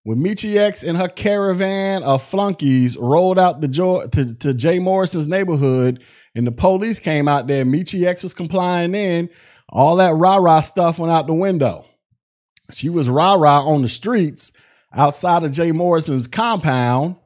When 0.04 0.18
Michi 0.18 0.56
X 0.58 0.82
and 0.84 0.98
her 0.98 1.08
caravan 1.08 2.02
of 2.02 2.22
flunkies 2.22 2.96
rolled 2.96 3.38
out 3.38 3.62
the 3.62 3.68
joy 3.68 4.06
to, 4.12 4.34
to 4.34 4.52
Jay 4.52 4.78
Morrison's 4.78 5.26
neighborhood 5.26 6.02
and 6.34 6.46
the 6.46 6.52
police 6.52 6.98
came 6.98 7.26
out 7.26 7.46
there, 7.46 7.64
Michi 7.64 8.04
X 8.06 8.22
was 8.22 8.34
complying 8.34 8.94
in. 8.94 9.30
All 9.70 9.96
that 9.96 10.14
rah 10.14 10.36
rah 10.36 10.60
stuff 10.60 10.98
went 10.98 11.10
out 11.10 11.26
the 11.26 11.34
window. 11.34 11.86
She 12.70 12.90
was 12.90 13.08
rah 13.08 13.34
rah 13.34 13.64
on 13.64 13.82
the 13.82 13.88
streets 13.88 14.52
outside 14.92 15.42
of 15.42 15.52
Jay 15.52 15.72
Morrison's 15.72 16.26
compound. 16.26 17.16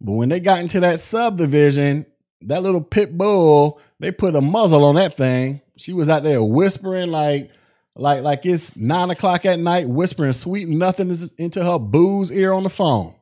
But 0.00 0.12
when 0.12 0.28
they 0.28 0.40
got 0.40 0.60
into 0.60 0.80
that 0.80 1.00
subdivision, 1.00 2.06
that 2.42 2.62
little 2.62 2.80
pit 2.80 3.18
bull, 3.18 3.80
they 3.98 4.12
put 4.12 4.36
a 4.36 4.40
muzzle 4.40 4.84
on 4.84 4.94
that 4.94 5.14
thing. 5.16 5.60
She 5.80 5.94
was 5.94 6.10
out 6.10 6.24
there 6.24 6.44
whispering 6.44 7.10
like, 7.10 7.50
like, 7.96 8.22
like 8.22 8.44
it's 8.44 8.76
nine 8.76 9.10
o'clock 9.10 9.46
at 9.46 9.58
night, 9.58 9.88
whispering 9.88 10.32
sweet 10.32 10.68
nothing 10.68 11.10
into 11.38 11.64
her 11.64 11.78
boo's 11.78 12.30
ear 12.30 12.52
on 12.52 12.64
the 12.64 12.70
phone. 12.70 13.14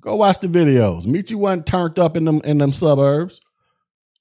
Go 0.00 0.16
watch 0.16 0.38
the 0.38 0.48
videos. 0.48 1.04
Meechie 1.04 1.34
wasn't 1.34 1.66
turned 1.66 1.98
up 1.98 2.16
in 2.16 2.24
them 2.24 2.40
in 2.44 2.56
them 2.56 2.72
suburbs. 2.72 3.40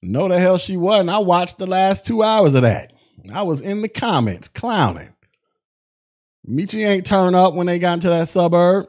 No, 0.02 0.28
the 0.28 0.38
hell 0.38 0.58
she 0.58 0.76
wasn't. 0.76 1.10
I 1.10 1.20
watched 1.20 1.60
the 1.60 1.66
last 1.66 2.06
two 2.06 2.24
hours 2.24 2.56
of 2.56 2.64
that. 2.64 2.92
I 3.34 3.44
was 3.44 3.62
in 3.62 3.82
the 3.82 3.88
comments 3.88 4.50
clowning. 4.50 5.14
Meechie 6.48 6.86
ain't 6.86 7.06
turned 7.06 7.38
up 7.38 7.54
when 7.54 7.68
they 7.68 7.80
got 7.80 7.94
into 7.94 8.10
that 8.10 8.28
suburb. 8.28 8.88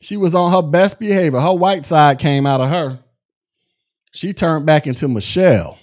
She 0.00 0.16
was 0.16 0.34
on 0.34 0.52
her 0.52 0.62
best 0.62 1.00
behavior. 1.00 1.40
Her 1.40 1.54
white 1.54 1.84
side 1.84 2.20
came 2.20 2.46
out 2.46 2.60
of 2.60 2.70
her. 2.70 3.00
She 4.12 4.32
turned 4.32 4.64
back 4.64 4.86
into 4.86 5.08
Michelle. 5.08 5.78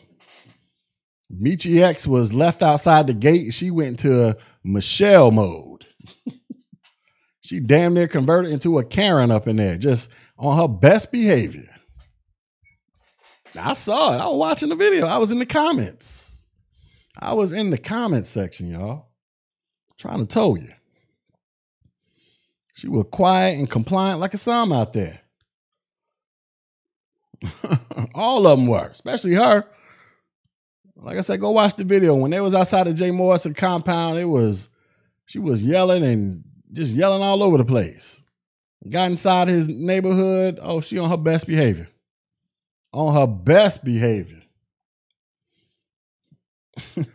Meechie 1.32 1.82
X 1.82 2.08
was 2.08 2.34
left 2.34 2.64
outside 2.64 3.08
the 3.08 3.14
gate. 3.14 3.54
She 3.54 3.70
went 3.72 4.04
into 4.04 4.38
Michelle 4.64 5.32
mode. 5.32 5.86
she 7.42 7.60
damn 7.60 7.94
near 7.94 8.08
converted 8.08 8.52
into 8.52 8.80
a 8.80 8.84
Karen 8.84 9.32
up 9.32 9.48
in 9.48 9.58
there, 9.58 9.78
just 9.78 10.10
on 10.38 10.58
her 10.58 10.68
best 10.68 11.12
behavior. 11.12 11.70
I 13.60 13.74
saw 13.74 14.14
it. 14.14 14.18
I 14.18 14.28
was 14.28 14.38
watching 14.38 14.70
the 14.70 14.76
video. 14.76 15.06
I 15.06 15.18
was 15.18 15.32
in 15.32 15.40
the 15.40 15.46
comments. 15.46 16.48
I 17.18 17.34
was 17.34 17.52
in 17.52 17.70
the 17.70 17.78
comments 17.78 18.30
section, 18.30 18.70
y'all. 18.70 19.08
Trying 19.98 20.20
to 20.20 20.26
tell 20.26 20.58
you. 20.58 20.70
She 22.76 22.88
was 22.88 23.08
quiet 23.12 23.58
and 23.58 23.70
compliant 23.70 24.20
like 24.22 24.34
a 24.34 24.38
psalm 24.38 24.72
out 24.72 24.94
there. 24.94 25.20
All 28.16 28.48
of 28.48 28.58
them 28.58 28.68
were, 28.68 28.88
especially 28.88 29.34
her. 29.34 29.66
Like 31.02 31.18
I 31.18 31.22
said, 31.22 31.40
go 31.40 31.52
watch 31.52 31.76
the 31.76 31.84
video. 31.84 32.16
When 32.16 32.32
they 32.32 32.42
was 32.42 32.54
outside 32.54 32.88
of 32.88 32.96
Jay 32.96 33.12
Morrison 33.12 33.54
compound, 33.54 34.20
it 34.20 34.26
was 34.26 34.68
she 35.26 35.40
was 35.40 35.64
yelling 35.64 36.04
and 36.04 36.44
just 36.72 36.94
yelling 36.94 37.24
all 37.24 37.42
over 37.42 37.58
the 37.58 37.66
place. 37.66 38.22
Got 38.90 39.12
inside 39.12 39.50
his 39.50 39.68
neighborhood. 39.68 40.60
Oh, 40.62 40.82
she 40.82 40.98
on 40.98 41.10
her 41.10 41.18
best 41.18 41.48
behavior. 41.48 41.88
On 42.94 43.14
her 43.14 43.28
best 43.28 43.84
behavior. 43.84 44.42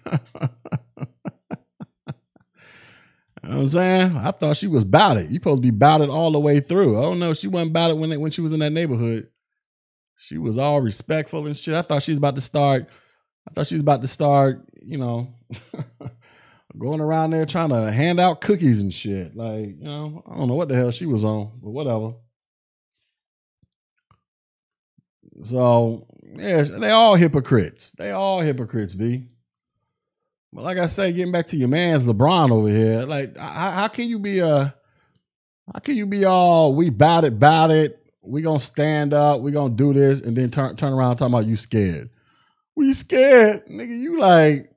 You 3.44 3.50
know 3.50 3.60
I'm 3.60 3.68
saying? 3.68 4.16
I 4.16 4.30
thought 4.30 4.56
she 4.56 4.66
was 4.66 4.84
about 4.84 5.18
it. 5.18 5.28
You 5.28 5.34
supposed 5.34 5.58
to 5.58 5.62
be 5.62 5.68
about 5.68 6.00
it 6.00 6.08
all 6.08 6.30
the 6.32 6.40
way 6.40 6.60
through. 6.60 6.96
Oh 6.96 7.14
no, 7.14 7.34
she 7.34 7.48
wasn't 7.48 7.72
about 7.72 7.90
it 7.90 7.98
when 7.98 8.18
when 8.20 8.30
she 8.30 8.40
was 8.40 8.52
in 8.54 8.60
that 8.60 8.72
neighborhood. 8.72 9.28
She 10.16 10.38
was 10.38 10.56
all 10.56 10.80
respectful 10.80 11.46
and 11.46 11.56
shit. 11.56 11.74
I 11.74 11.82
thought 11.82 12.02
she 12.02 12.12
was 12.12 12.18
about 12.18 12.36
to 12.36 12.40
start. 12.40 12.88
I 13.48 13.52
thought 13.52 13.66
she 13.66 13.74
was 13.74 13.82
about 13.82 14.02
to 14.02 14.08
start. 14.08 14.64
You 14.82 14.98
know, 14.98 15.34
going 16.78 17.00
around 17.00 17.30
there 17.30 17.46
trying 17.46 17.70
to 17.70 17.90
hand 17.92 18.20
out 18.20 18.40
cookies 18.40 18.80
and 18.80 18.92
shit. 18.92 19.36
Like 19.36 19.78
you 19.78 19.84
know, 19.84 20.22
I 20.26 20.36
don't 20.36 20.48
know 20.48 20.54
what 20.54 20.68
the 20.68 20.76
hell 20.76 20.90
she 20.90 21.06
was 21.06 21.24
on, 21.24 21.50
but 21.62 21.70
whatever. 21.70 22.14
So 25.42 26.06
yeah, 26.36 26.62
they 26.62 26.90
all 26.90 27.14
hypocrites. 27.16 27.92
They 27.92 28.10
all 28.10 28.40
hypocrites, 28.40 28.94
B. 28.94 29.28
But 30.52 30.62
like 30.62 30.78
I 30.78 30.86
say, 30.86 31.12
getting 31.12 31.32
back 31.32 31.46
to 31.48 31.56
your 31.56 31.68
man's 31.68 32.06
LeBron 32.06 32.52
over 32.52 32.68
here, 32.68 33.02
like 33.02 33.36
how, 33.36 33.70
how 33.72 33.88
can 33.88 34.08
you 34.08 34.18
be 34.18 34.38
a 34.38 34.74
how 35.72 35.78
can 35.80 35.96
you 35.96 36.06
be 36.06 36.24
all 36.24 36.74
we 36.74 36.90
bout 36.90 37.24
it, 37.24 37.38
bout 37.38 37.70
it, 37.70 38.00
we 38.22 38.42
gonna 38.42 38.60
stand 38.60 39.12
up, 39.12 39.40
we 39.40 39.50
gonna 39.50 39.74
do 39.74 39.92
this, 39.92 40.20
and 40.20 40.36
then 40.36 40.50
turn 40.50 40.76
turn 40.76 40.92
around 40.92 41.16
talking 41.16 41.34
about 41.34 41.46
you 41.46 41.56
scared. 41.56 42.10
We 42.76 42.92
scared, 42.92 43.66
nigga. 43.66 43.96
You 43.96 44.18
like 44.18 44.70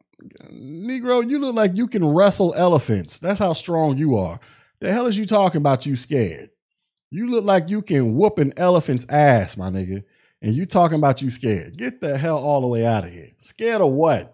Negro, 0.51 1.27
you 1.29 1.39
look 1.39 1.55
like 1.55 1.75
you 1.75 1.87
can 1.87 2.05
wrestle 2.05 2.53
elephants. 2.55 3.19
That's 3.19 3.39
how 3.39 3.53
strong 3.53 3.97
you 3.97 4.17
are. 4.17 4.39
The 4.79 4.91
hell 4.91 5.07
is 5.07 5.17
you 5.17 5.25
talking 5.25 5.57
about 5.57 5.85
you 5.85 5.95
scared? 5.95 6.49
You 7.09 7.29
look 7.29 7.45
like 7.45 7.69
you 7.69 7.81
can 7.81 8.15
whoop 8.15 8.37
an 8.37 8.53
elephant's 8.57 9.05
ass, 9.09 9.57
my 9.57 9.69
nigga. 9.69 10.03
And 10.41 10.53
you 10.53 10.65
talking 10.65 10.97
about 10.97 11.21
you 11.21 11.29
scared. 11.31 11.77
Get 11.77 11.99
the 11.99 12.17
hell 12.17 12.37
all 12.37 12.61
the 12.61 12.67
way 12.67 12.85
out 12.85 13.05
of 13.05 13.11
here. 13.11 13.31
Scared 13.37 13.81
of 13.81 13.91
what? 13.91 14.33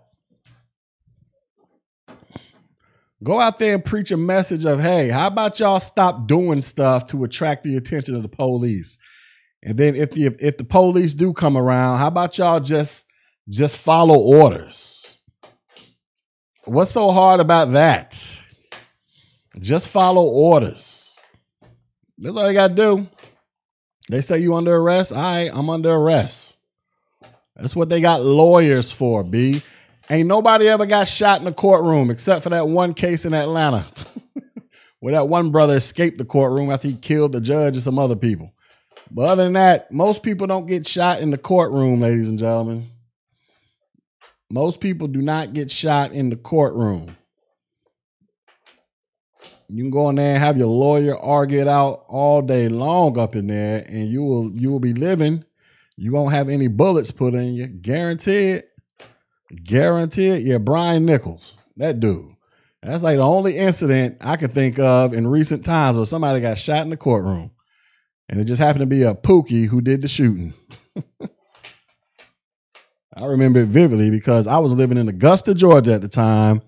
Go 3.24 3.40
out 3.40 3.58
there 3.58 3.76
and 3.76 3.86
preach 3.86 4.12
a 4.12 4.18
message 4.18 4.66
of, 4.66 4.82
hey, 4.82 5.08
how 5.08 5.28
about 5.28 5.60
y'all 5.60 5.80
stop 5.80 6.28
doing 6.28 6.62
stuff 6.62 7.08
to 7.08 7.24
attract 7.24 7.64
the 7.64 7.78
attention 7.78 8.16
of 8.16 8.22
the 8.22 8.28
police? 8.28 8.98
And 9.62 9.78
then 9.78 9.96
if 9.96 10.12
the 10.12 10.36
if 10.40 10.58
the 10.58 10.66
police 10.66 11.14
do 11.14 11.32
come 11.32 11.56
around, 11.56 12.00
how 12.00 12.08
about 12.08 12.38
y'all 12.38 12.60
just 12.60 13.06
just 13.50 13.78
follow 13.78 14.18
orders? 14.18 15.18
What's 16.66 16.92
so 16.92 17.12
hard 17.12 17.40
about 17.40 17.72
that? 17.72 18.20
Just 19.60 19.90
follow 19.90 20.24
orders. 20.24 21.18
That's 22.18 22.36
all 22.36 22.48
you 22.48 22.54
gotta 22.54 22.74
do. 22.74 23.08
They 24.10 24.22
say 24.22 24.40
you 24.40 24.56
under 24.56 24.76
arrest. 24.76 25.12
Right, 25.12 25.50
I'm 25.54 25.70
under 25.70 25.92
arrest. 25.92 26.56
That's 27.56 27.76
what 27.76 27.90
they 27.90 28.02
got 28.02 28.24
lawyers 28.24 28.92
for, 28.92 29.24
B. 29.24 29.62
Ain't 30.10 30.28
nobody 30.28 30.68
ever 30.68 30.86
got 30.86 31.08
shot 31.08 31.40
in 31.40 31.46
the 31.46 31.54
courtroom 31.54 32.12
except 32.12 32.44
for 32.44 32.50
that 32.50 32.68
one 32.68 32.94
case 32.94 33.26
in 33.26 33.34
Atlanta 33.34 33.86
where 35.00 35.14
that 35.14 35.30
one 35.30 35.52
brother 35.52 35.76
escaped 35.76 36.18
the 36.18 36.26
courtroom 36.26 36.72
after 36.72 36.88
he 36.88 36.96
killed 36.96 37.32
the 37.32 37.42
judge 37.42 37.76
and 37.76 37.84
some 37.84 38.00
other 38.00 38.16
people. 38.16 38.54
But 39.12 39.30
other 39.30 39.44
than 39.44 39.54
that, 39.54 39.92
most 39.92 40.24
people 40.24 40.48
don't 40.48 40.66
get 40.66 40.88
shot 40.88 41.22
in 41.22 41.30
the 41.30 41.38
courtroom, 41.38 42.02
ladies 42.02 42.30
and 42.30 42.40
gentlemen. 42.40 42.88
Most 44.54 44.82
people 44.82 45.08
do 45.08 45.20
not 45.20 45.54
get 45.54 45.72
shot 45.72 46.12
in 46.12 46.30
the 46.30 46.36
courtroom. 46.36 47.18
You 49.68 49.84
can 49.84 49.90
go 49.90 50.10
in 50.10 50.16
there 50.18 50.36
and 50.36 50.44
have 50.44 50.60
your 50.60 50.68
lawyer 50.68 51.18
argue 51.18 51.62
it 51.62 51.68
out 51.68 52.06
all 52.08 52.44
day 52.44 52.70
long 52.70 53.18
up 53.18 53.36
in 53.36 53.48
there, 53.48 53.84
and 53.88 54.08
you 54.08 54.24
will 54.24 54.52
you 54.54 54.72
will 54.72 54.80
be 54.80 54.94
living. 54.94 55.44
You 55.98 56.12
won't 56.12 56.34
have 56.34 56.50
any 56.50 56.68
bullets 56.68 57.10
put 57.10 57.34
in 57.34 57.56
you, 57.56 57.66
guaranteed. 57.66 58.66
Guaranteed. 59.64 60.44
Yeah, 60.44 60.60
Brian 60.60 61.04
Nichols, 61.04 61.60
that 61.78 62.00
dude. 62.00 62.36
That's 62.84 63.02
like 63.02 63.18
the 63.18 63.24
only 63.24 63.58
incident 63.58 64.18
I 64.22 64.36
can 64.36 64.52
think 64.52 64.78
of 64.78 65.16
in 65.16 65.26
recent 65.26 65.66
times 65.66 65.96
where 65.96 66.06
somebody 66.06 66.42
got 66.42 66.60
shot 66.60 66.84
in 66.84 66.92
the 66.92 66.98
courtroom. 66.98 67.50
And 68.30 68.40
it 68.40 68.44
just 68.44 68.62
happened 68.62 68.82
to 68.82 68.86
be 68.86 69.02
a 69.02 69.16
Pookie 69.16 69.68
who 69.68 69.82
did 69.82 70.04
the 70.04 70.08
shooting. 70.08 70.54
I 73.16 73.26
remember 73.26 73.60
it 73.60 73.68
vividly 73.68 74.10
because 74.10 74.48
I 74.48 74.58
was 74.58 74.74
living 74.74 74.98
in 74.98 75.08
Augusta, 75.08 75.54
Georgia 75.54 75.94
at 75.94 76.02
the 76.02 76.08
time, 76.08 76.62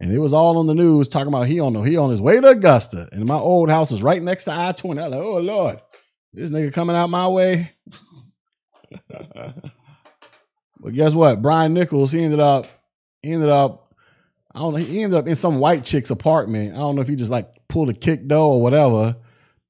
and 0.00 0.12
it 0.12 0.18
was 0.18 0.32
all 0.32 0.58
on 0.58 0.66
the 0.66 0.74
news 0.74 1.08
talking 1.08 1.28
about 1.28 1.46
he 1.46 1.60
on 1.60 1.74
he 1.84 1.96
on 1.96 2.10
his 2.10 2.20
way 2.20 2.40
to 2.40 2.48
Augusta, 2.48 3.08
and 3.12 3.24
my 3.26 3.38
old 3.38 3.70
house 3.70 3.92
was 3.92 4.02
right 4.02 4.22
next 4.22 4.44
to 4.44 4.52
I 4.52 4.72
twenty. 4.72 5.00
I 5.00 5.08
was 5.08 5.16
like, 5.16 5.24
oh 5.24 5.38
lord, 5.38 5.80
this 6.32 6.50
nigga 6.50 6.72
coming 6.72 6.96
out 6.96 7.08
my 7.08 7.28
way. 7.28 7.72
But 10.82 10.94
guess 10.94 11.14
what? 11.14 11.40
Brian 11.40 11.72
Nichols, 11.74 12.10
he 12.10 12.24
ended 12.24 12.40
up, 12.40 12.66
he 13.22 13.32
ended 13.32 13.48
up, 13.48 13.94
I 14.52 14.58
don't 14.58 14.72
know, 14.74 14.80
he 14.80 15.02
ended 15.02 15.16
up 15.16 15.28
in 15.28 15.36
some 15.36 15.60
white 15.60 15.84
chick's 15.84 16.10
apartment. 16.10 16.74
I 16.74 16.78
don't 16.78 16.96
know 16.96 17.02
if 17.02 17.08
he 17.08 17.14
just 17.14 17.30
like 17.30 17.48
pulled 17.68 17.88
a 17.88 17.94
kick 17.94 18.26
door 18.26 18.54
or 18.54 18.62
whatever. 18.62 19.14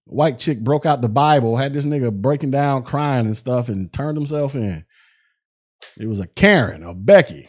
White 0.06 0.38
chick 0.38 0.58
broke 0.60 0.86
out 0.86 1.02
the 1.02 1.08
Bible, 1.08 1.56
had 1.56 1.74
this 1.74 1.84
nigga 1.84 2.12
breaking 2.12 2.50
down, 2.50 2.82
crying 2.82 3.26
and 3.26 3.36
stuff, 3.36 3.68
and 3.68 3.92
turned 3.92 4.16
himself 4.16 4.54
in. 4.54 4.84
It 5.98 6.06
was 6.06 6.20
a 6.20 6.26
Karen, 6.26 6.82
a 6.82 6.94
Becky. 6.94 7.48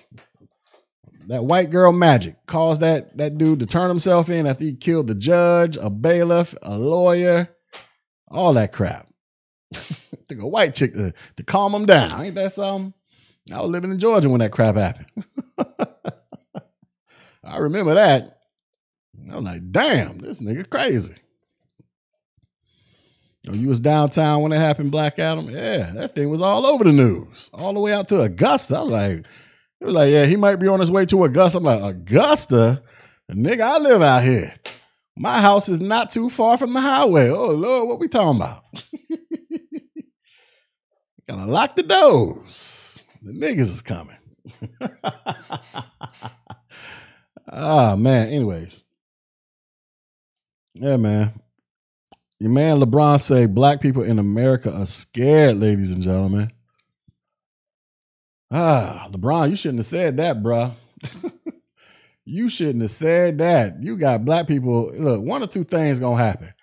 That 1.27 1.45
white 1.45 1.69
girl 1.69 1.91
magic 1.93 2.35
caused 2.47 2.81
that 2.81 3.15
that 3.17 3.37
dude 3.37 3.61
to 3.61 3.65
turn 3.65 3.87
himself 3.87 4.29
in 4.29 4.45
after 4.45 4.65
he 4.65 4.73
killed 4.73 5.07
the 5.07 5.15
judge, 5.15 5.77
a 5.77 5.89
bailiff, 5.89 6.53
a 6.61 6.77
lawyer, 6.77 7.49
all 8.27 8.53
that 8.53 8.73
crap. 8.73 9.07
Took 10.27 10.39
a 10.39 10.47
white 10.47 10.75
chick 10.75 10.93
to, 10.93 11.13
to 11.37 11.43
calm 11.43 11.73
him 11.73 11.85
down. 11.85 12.21
Ain't 12.21 12.35
that 12.35 12.51
something? 12.51 12.93
I 13.51 13.61
was 13.61 13.71
living 13.71 13.91
in 13.91 13.99
Georgia 13.99 14.29
when 14.29 14.39
that 14.39 14.51
crap 14.51 14.75
happened. 14.75 15.07
I 17.43 17.57
remember 17.57 17.93
that. 17.95 18.39
I 19.31 19.35
was 19.35 19.43
like, 19.43 19.71
damn, 19.71 20.19
this 20.19 20.39
nigga 20.39 20.69
crazy. 20.69 21.15
Oh, 23.49 23.53
you 23.53 23.67
was 23.67 23.79
downtown 23.81 24.41
when 24.41 24.53
it 24.53 24.57
happened, 24.57 24.91
Black 24.91 25.19
Adam? 25.19 25.49
Yeah, 25.49 25.91
that 25.95 26.15
thing 26.15 26.29
was 26.29 26.41
all 26.41 26.65
over 26.65 26.85
the 26.85 26.93
news, 26.93 27.49
all 27.53 27.73
the 27.73 27.79
way 27.81 27.91
out 27.91 28.07
to 28.09 28.21
Augusta. 28.21 28.77
I 28.77 28.83
was 28.83 28.91
like, 28.91 29.17
it 29.17 29.85
was 29.85 29.93
like, 29.93 30.11
yeah, 30.11 30.25
he 30.25 30.37
might 30.37 30.55
be 30.57 30.67
on 30.69 30.79
his 30.79 30.89
way 30.89 31.05
to 31.07 31.23
Augusta. 31.25 31.57
I'm 31.57 31.65
like, 31.65 31.81
Augusta? 31.81 32.81
Nigga, 33.29 33.61
I 33.61 33.77
live 33.79 34.01
out 34.01 34.23
here. 34.23 34.53
My 35.17 35.41
house 35.41 35.69
is 35.69 35.79
not 35.79 36.09
too 36.09 36.29
far 36.29 36.57
from 36.57 36.73
the 36.73 36.81
highway. 36.81 37.29
Oh 37.29 37.51
Lord, 37.51 37.87
what 37.87 37.99
we 37.99 38.07
talking 38.07 38.41
about? 38.41 38.63
Gotta 41.29 41.45
lock 41.45 41.75
the 41.75 41.83
doors. 41.83 43.01
The 43.21 43.31
niggas 43.31 43.59
is 43.59 43.81
coming. 43.81 44.17
ah 47.51 47.95
man. 47.95 48.29
Anyways. 48.29 48.83
Yeah, 50.73 50.97
man. 50.97 51.31
Your 52.39 52.51
man 52.51 52.77
LeBron 52.77 53.19
say 53.19 53.45
black 53.45 53.81
people 53.81 54.03
in 54.03 54.19
America 54.19 54.73
are 54.73 54.85
scared, 54.85 55.57
ladies 55.57 55.91
and 55.93 56.03
gentlemen. 56.03 56.51
Ah, 58.51 59.07
LeBron, 59.11 59.49
you 59.49 59.55
shouldn't 59.55 59.79
have 59.79 59.85
said 59.85 60.17
that, 60.17 60.43
bruh. 60.43 60.73
you 62.25 62.49
shouldn't 62.49 62.81
have 62.81 62.91
said 62.91 63.39
that. 63.39 63.81
You 63.81 63.97
got 63.97 64.25
black 64.25 64.47
people. 64.47 64.93
Look, 64.93 65.23
one 65.23 65.41
or 65.41 65.47
two 65.47 65.63
things 65.63 65.99
gonna 65.99 66.23
happen. 66.23 66.53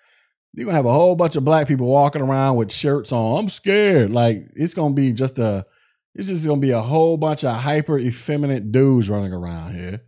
You're 0.53 0.65
gonna 0.65 0.75
have 0.75 0.85
a 0.85 0.91
whole 0.91 1.15
bunch 1.15 1.35
of 1.35 1.45
black 1.45 1.67
people 1.67 1.87
walking 1.87 2.21
around 2.21 2.57
with 2.57 2.71
shirts 2.71 3.11
on. 3.11 3.39
I'm 3.39 3.49
scared. 3.49 4.11
Like 4.11 4.49
it's 4.55 4.73
gonna 4.73 4.93
be 4.93 5.13
just 5.13 5.37
a 5.39 5.65
it's 6.13 6.27
just 6.27 6.45
gonna 6.45 6.59
be 6.59 6.71
a 6.71 6.81
whole 6.81 7.17
bunch 7.17 7.43
of 7.43 7.55
hyper 7.59 7.97
effeminate 7.97 8.71
dudes 8.71 9.09
running 9.09 9.33
around 9.33 9.73
here. 9.73 10.01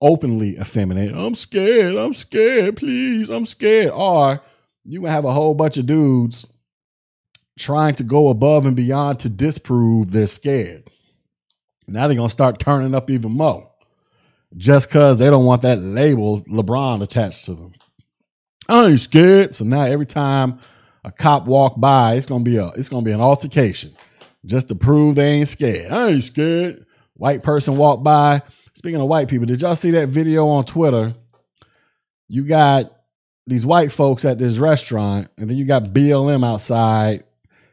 Openly 0.00 0.56
effeminate. 0.58 1.14
I'm 1.14 1.34
scared. 1.34 1.94
I'm 1.96 2.14
scared. 2.14 2.76
Please. 2.76 3.30
I'm 3.30 3.46
scared. 3.46 3.90
Or 3.92 4.40
you 4.84 5.04
have 5.04 5.24
a 5.24 5.32
whole 5.32 5.54
bunch 5.54 5.78
of 5.78 5.86
dudes 5.86 6.46
trying 7.58 7.94
to 7.96 8.02
go 8.02 8.28
above 8.28 8.66
and 8.66 8.76
beyond 8.76 9.20
to 9.20 9.28
disprove 9.28 10.10
they're 10.10 10.26
scared. 10.26 10.88
Now 11.86 12.08
they're 12.08 12.16
gonna 12.16 12.30
start 12.30 12.58
turning 12.58 12.94
up 12.94 13.10
even 13.10 13.32
more. 13.32 13.70
Just 14.56 14.90
cause 14.90 15.18
they 15.18 15.30
don't 15.30 15.44
want 15.44 15.62
that 15.62 15.78
label 15.78 16.42
LeBron 16.42 17.02
attached 17.02 17.44
to 17.46 17.54
them. 17.54 17.72
I 18.68 18.86
ain't 18.86 19.00
scared. 19.00 19.56
So 19.56 19.64
now 19.64 19.82
every 19.82 20.06
time 20.06 20.60
a 21.04 21.10
cop 21.10 21.46
walk 21.46 21.78
by, 21.78 22.14
it's 22.14 22.26
gonna 22.26 22.44
be 22.44 22.56
a 22.56 22.68
it's 22.68 22.88
gonna 22.88 23.02
be 23.04 23.12
an 23.12 23.20
altercation 23.20 23.94
just 24.44 24.68
to 24.68 24.74
prove 24.74 25.16
they 25.16 25.28
ain't 25.28 25.48
scared. 25.48 25.92
I 25.92 26.08
ain't 26.08 26.24
scared. 26.24 26.86
White 27.14 27.42
person 27.42 27.76
walk 27.76 28.02
by. 28.02 28.42
Speaking 28.74 29.00
of 29.00 29.08
white 29.08 29.28
people, 29.28 29.46
did 29.46 29.60
y'all 29.62 29.74
see 29.74 29.90
that 29.92 30.08
video 30.08 30.48
on 30.48 30.64
Twitter? 30.64 31.14
You 32.28 32.44
got 32.44 32.90
these 33.46 33.66
white 33.66 33.92
folks 33.92 34.24
at 34.24 34.38
this 34.38 34.58
restaurant, 34.58 35.28
and 35.36 35.50
then 35.50 35.56
you 35.56 35.64
got 35.64 35.84
BLM 35.84 36.44
outside, 36.44 37.24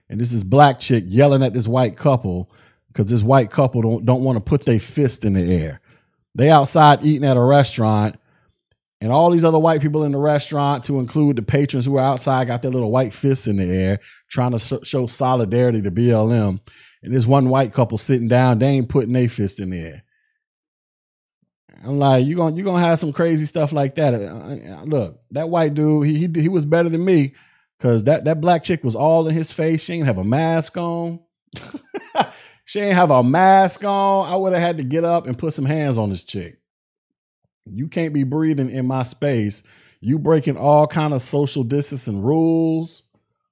and 0.10 0.20
this 0.20 0.34
is 0.34 0.44
black 0.44 0.80
chick 0.80 1.04
yelling 1.08 1.44
at 1.44 1.54
this 1.54 1.68
white 1.68 1.96
couple 1.96 2.50
because 2.88 3.10
this 3.10 3.22
white 3.22 3.52
couple 3.52 3.82
don't 3.82 4.06
don't 4.06 4.24
want 4.24 4.38
to 4.38 4.44
put 4.44 4.66
their 4.66 4.80
fist 4.80 5.24
in 5.24 5.34
the 5.34 5.54
air. 5.54 5.82
They 6.36 6.50
outside 6.50 7.04
eating 7.04 7.28
at 7.28 7.38
a 7.38 7.42
restaurant, 7.42 8.20
and 9.02 9.12
all 9.12 9.30
these 9.30 9.46
other 9.46 9.60
white 9.60 9.82
people 9.82 10.04
in 10.04 10.12
the 10.12 10.20
restaurant, 10.20 10.84
to 10.86 11.00
include 11.00 11.36
the 11.36 11.44
patrons 11.44 11.86
who 11.86 11.98
are 11.98 12.04
outside, 12.04 12.48
got 12.48 12.62
their 12.62 12.72
little 12.72 12.92
white 12.92 13.14
fists 13.14 13.48
in 13.48 13.58
the 13.58 13.72
air, 13.72 14.00
trying 14.30 14.58
to 14.58 14.80
show 14.84 15.06
solidarity 15.06 15.82
to 15.82 15.92
BLM. 15.92 16.60
And 17.02 17.14
this 17.14 17.26
one 17.26 17.48
white 17.50 17.72
couple 17.72 17.98
sitting 17.98 18.28
down, 18.28 18.60
they 18.60 18.68
ain't 18.68 18.90
putting 18.90 19.14
their 19.14 19.30
fist 19.30 19.60
in 19.60 19.70
the 19.70 19.80
air. 19.80 20.04
I'm 21.84 21.98
like, 21.98 22.26
you 22.26 22.36
gonna 22.36 22.56
you 22.56 22.64
gonna 22.64 22.86
have 22.86 23.00
some 23.00 23.14
crazy 23.14 23.46
stuff 23.46 23.72
like 23.72 23.96
that. 23.96 24.14
Uh, 24.14 24.18
uh, 24.18 24.84
look, 24.84 25.22
that 25.32 25.50
white 25.50 25.74
dude, 25.74 26.08
he 26.08 26.28
he, 26.28 26.42
he 26.42 26.50
was 26.50 26.66
better 26.66 26.90
than 26.90 27.04
me 27.04 27.34
because 27.78 28.04
that 28.06 28.26
that 28.26 28.42
black 28.42 28.64
chick 28.64 28.84
was 28.84 28.96
all 28.96 29.28
in 29.28 29.34
his 29.34 29.52
face. 29.52 29.84
She 29.84 29.94
didn't 29.94 30.08
have 30.08 30.18
a 30.18 30.24
mask 30.24 30.78
on. 30.78 31.20
she 32.66 32.80
didn't 32.80 32.96
have 32.96 33.12
a 33.12 33.24
mask 33.24 33.84
on. 33.86 34.32
I 34.32 34.36
would 34.36 34.54
have 34.54 34.62
had 34.62 34.78
to 34.78 34.84
get 34.84 35.06
up 35.06 35.26
and 35.26 35.38
put 35.38 35.54
some 35.54 35.66
hands 35.66 35.98
on 35.98 36.10
this 36.10 36.24
chick. 36.24 36.60
You 37.66 37.88
can't 37.88 38.14
be 38.14 38.24
breathing 38.24 38.70
in 38.70 38.86
my 38.86 39.04
space. 39.04 39.64
You 40.02 40.18
breaking 40.20 40.58
all 40.58 40.88
kind 40.88 41.14
of 41.14 41.22
social 41.22 41.64
distancing 41.64 42.22
rules, 42.22 43.04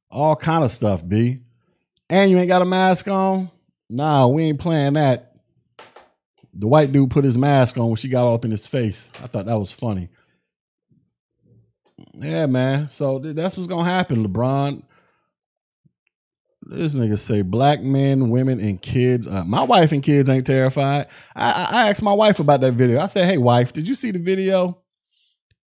all 0.10 0.36
kind 0.36 0.64
of 0.64 0.72
stuff, 0.72 1.08
B. 1.08 1.40
And 2.10 2.32
you 2.32 2.38
ain't 2.38 2.48
got 2.48 2.62
a 2.62 2.66
mask 2.66 3.08
on? 3.08 3.50
Nah, 3.90 4.28
we 4.28 4.44
ain't 4.44 4.60
playing 4.60 4.94
that. 4.94 5.34
The 6.60 6.68
white 6.68 6.92
dude 6.92 7.12
put 7.12 7.24
his 7.24 7.38
mask 7.38 7.78
on 7.78 7.88
when 7.88 7.96
she 7.96 8.10
got 8.10 8.34
up 8.34 8.44
in 8.44 8.50
his 8.50 8.66
face. 8.66 9.12
I 9.22 9.28
thought 9.28 9.46
that 9.46 9.60
was 9.60 9.72
funny. 9.72 10.10
Yeah, 12.14 12.48
man. 12.48 12.90
So 12.90 13.20
that's 13.20 13.56
what's 13.56 13.68
gonna 13.68 13.84
happen, 13.84 14.28
LeBron. 14.28 14.82
This 16.64 16.96
nigga 16.96 17.18
say 17.18 17.44
black 17.44 17.82
men, 17.82 18.30
women, 18.30 18.60
and 18.60 18.82
kids. 18.82 19.28
Uh, 19.28 19.46
my 19.46 19.64
wife 19.64 19.92
and 19.92 20.02
kids 20.02 20.30
ain't 20.30 20.48
terrified. 20.48 21.08
I, 21.36 21.52
I, 21.52 21.68
I, 21.72 21.90
asked 21.90 22.02
my 22.02 22.14
wife 22.14 22.40
about 22.40 22.62
that 22.62 22.74
video. 22.74 23.00
I 23.00 23.06
said, 23.06 23.30
"Hey, 23.30 23.38
wife, 23.38 23.72
did 23.72 23.88
you 23.88 23.96
see 23.96 24.12
the 24.12 24.20
video?" 24.20 24.82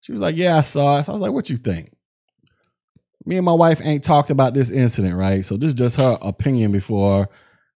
She 0.01 0.13
was 0.13 0.21
like, 0.21 0.37
"Yeah, 0.37 0.59
I 0.59 0.63
saw 0.63 0.99
it." 0.99 1.05
So 1.05 1.13
I 1.13 1.15
was 1.15 1.23
like, 1.23 1.33
"What 1.33 1.49
you 1.49 1.57
think?" 1.57 1.93
Me 3.25 3.37
and 3.37 3.47
my 3.47 3.53
wife 3.53 3.81
ain't 3.83 4.03
talked 4.03 4.31
about 4.31 4.55
this 4.55 4.71
incident, 4.71 5.15
right? 5.15 5.45
So 5.45 5.57
this 5.57 5.69
is 5.69 5.75
just 5.75 5.97
her 5.97 6.19
opinion. 6.21 6.73
Before 6.73 7.29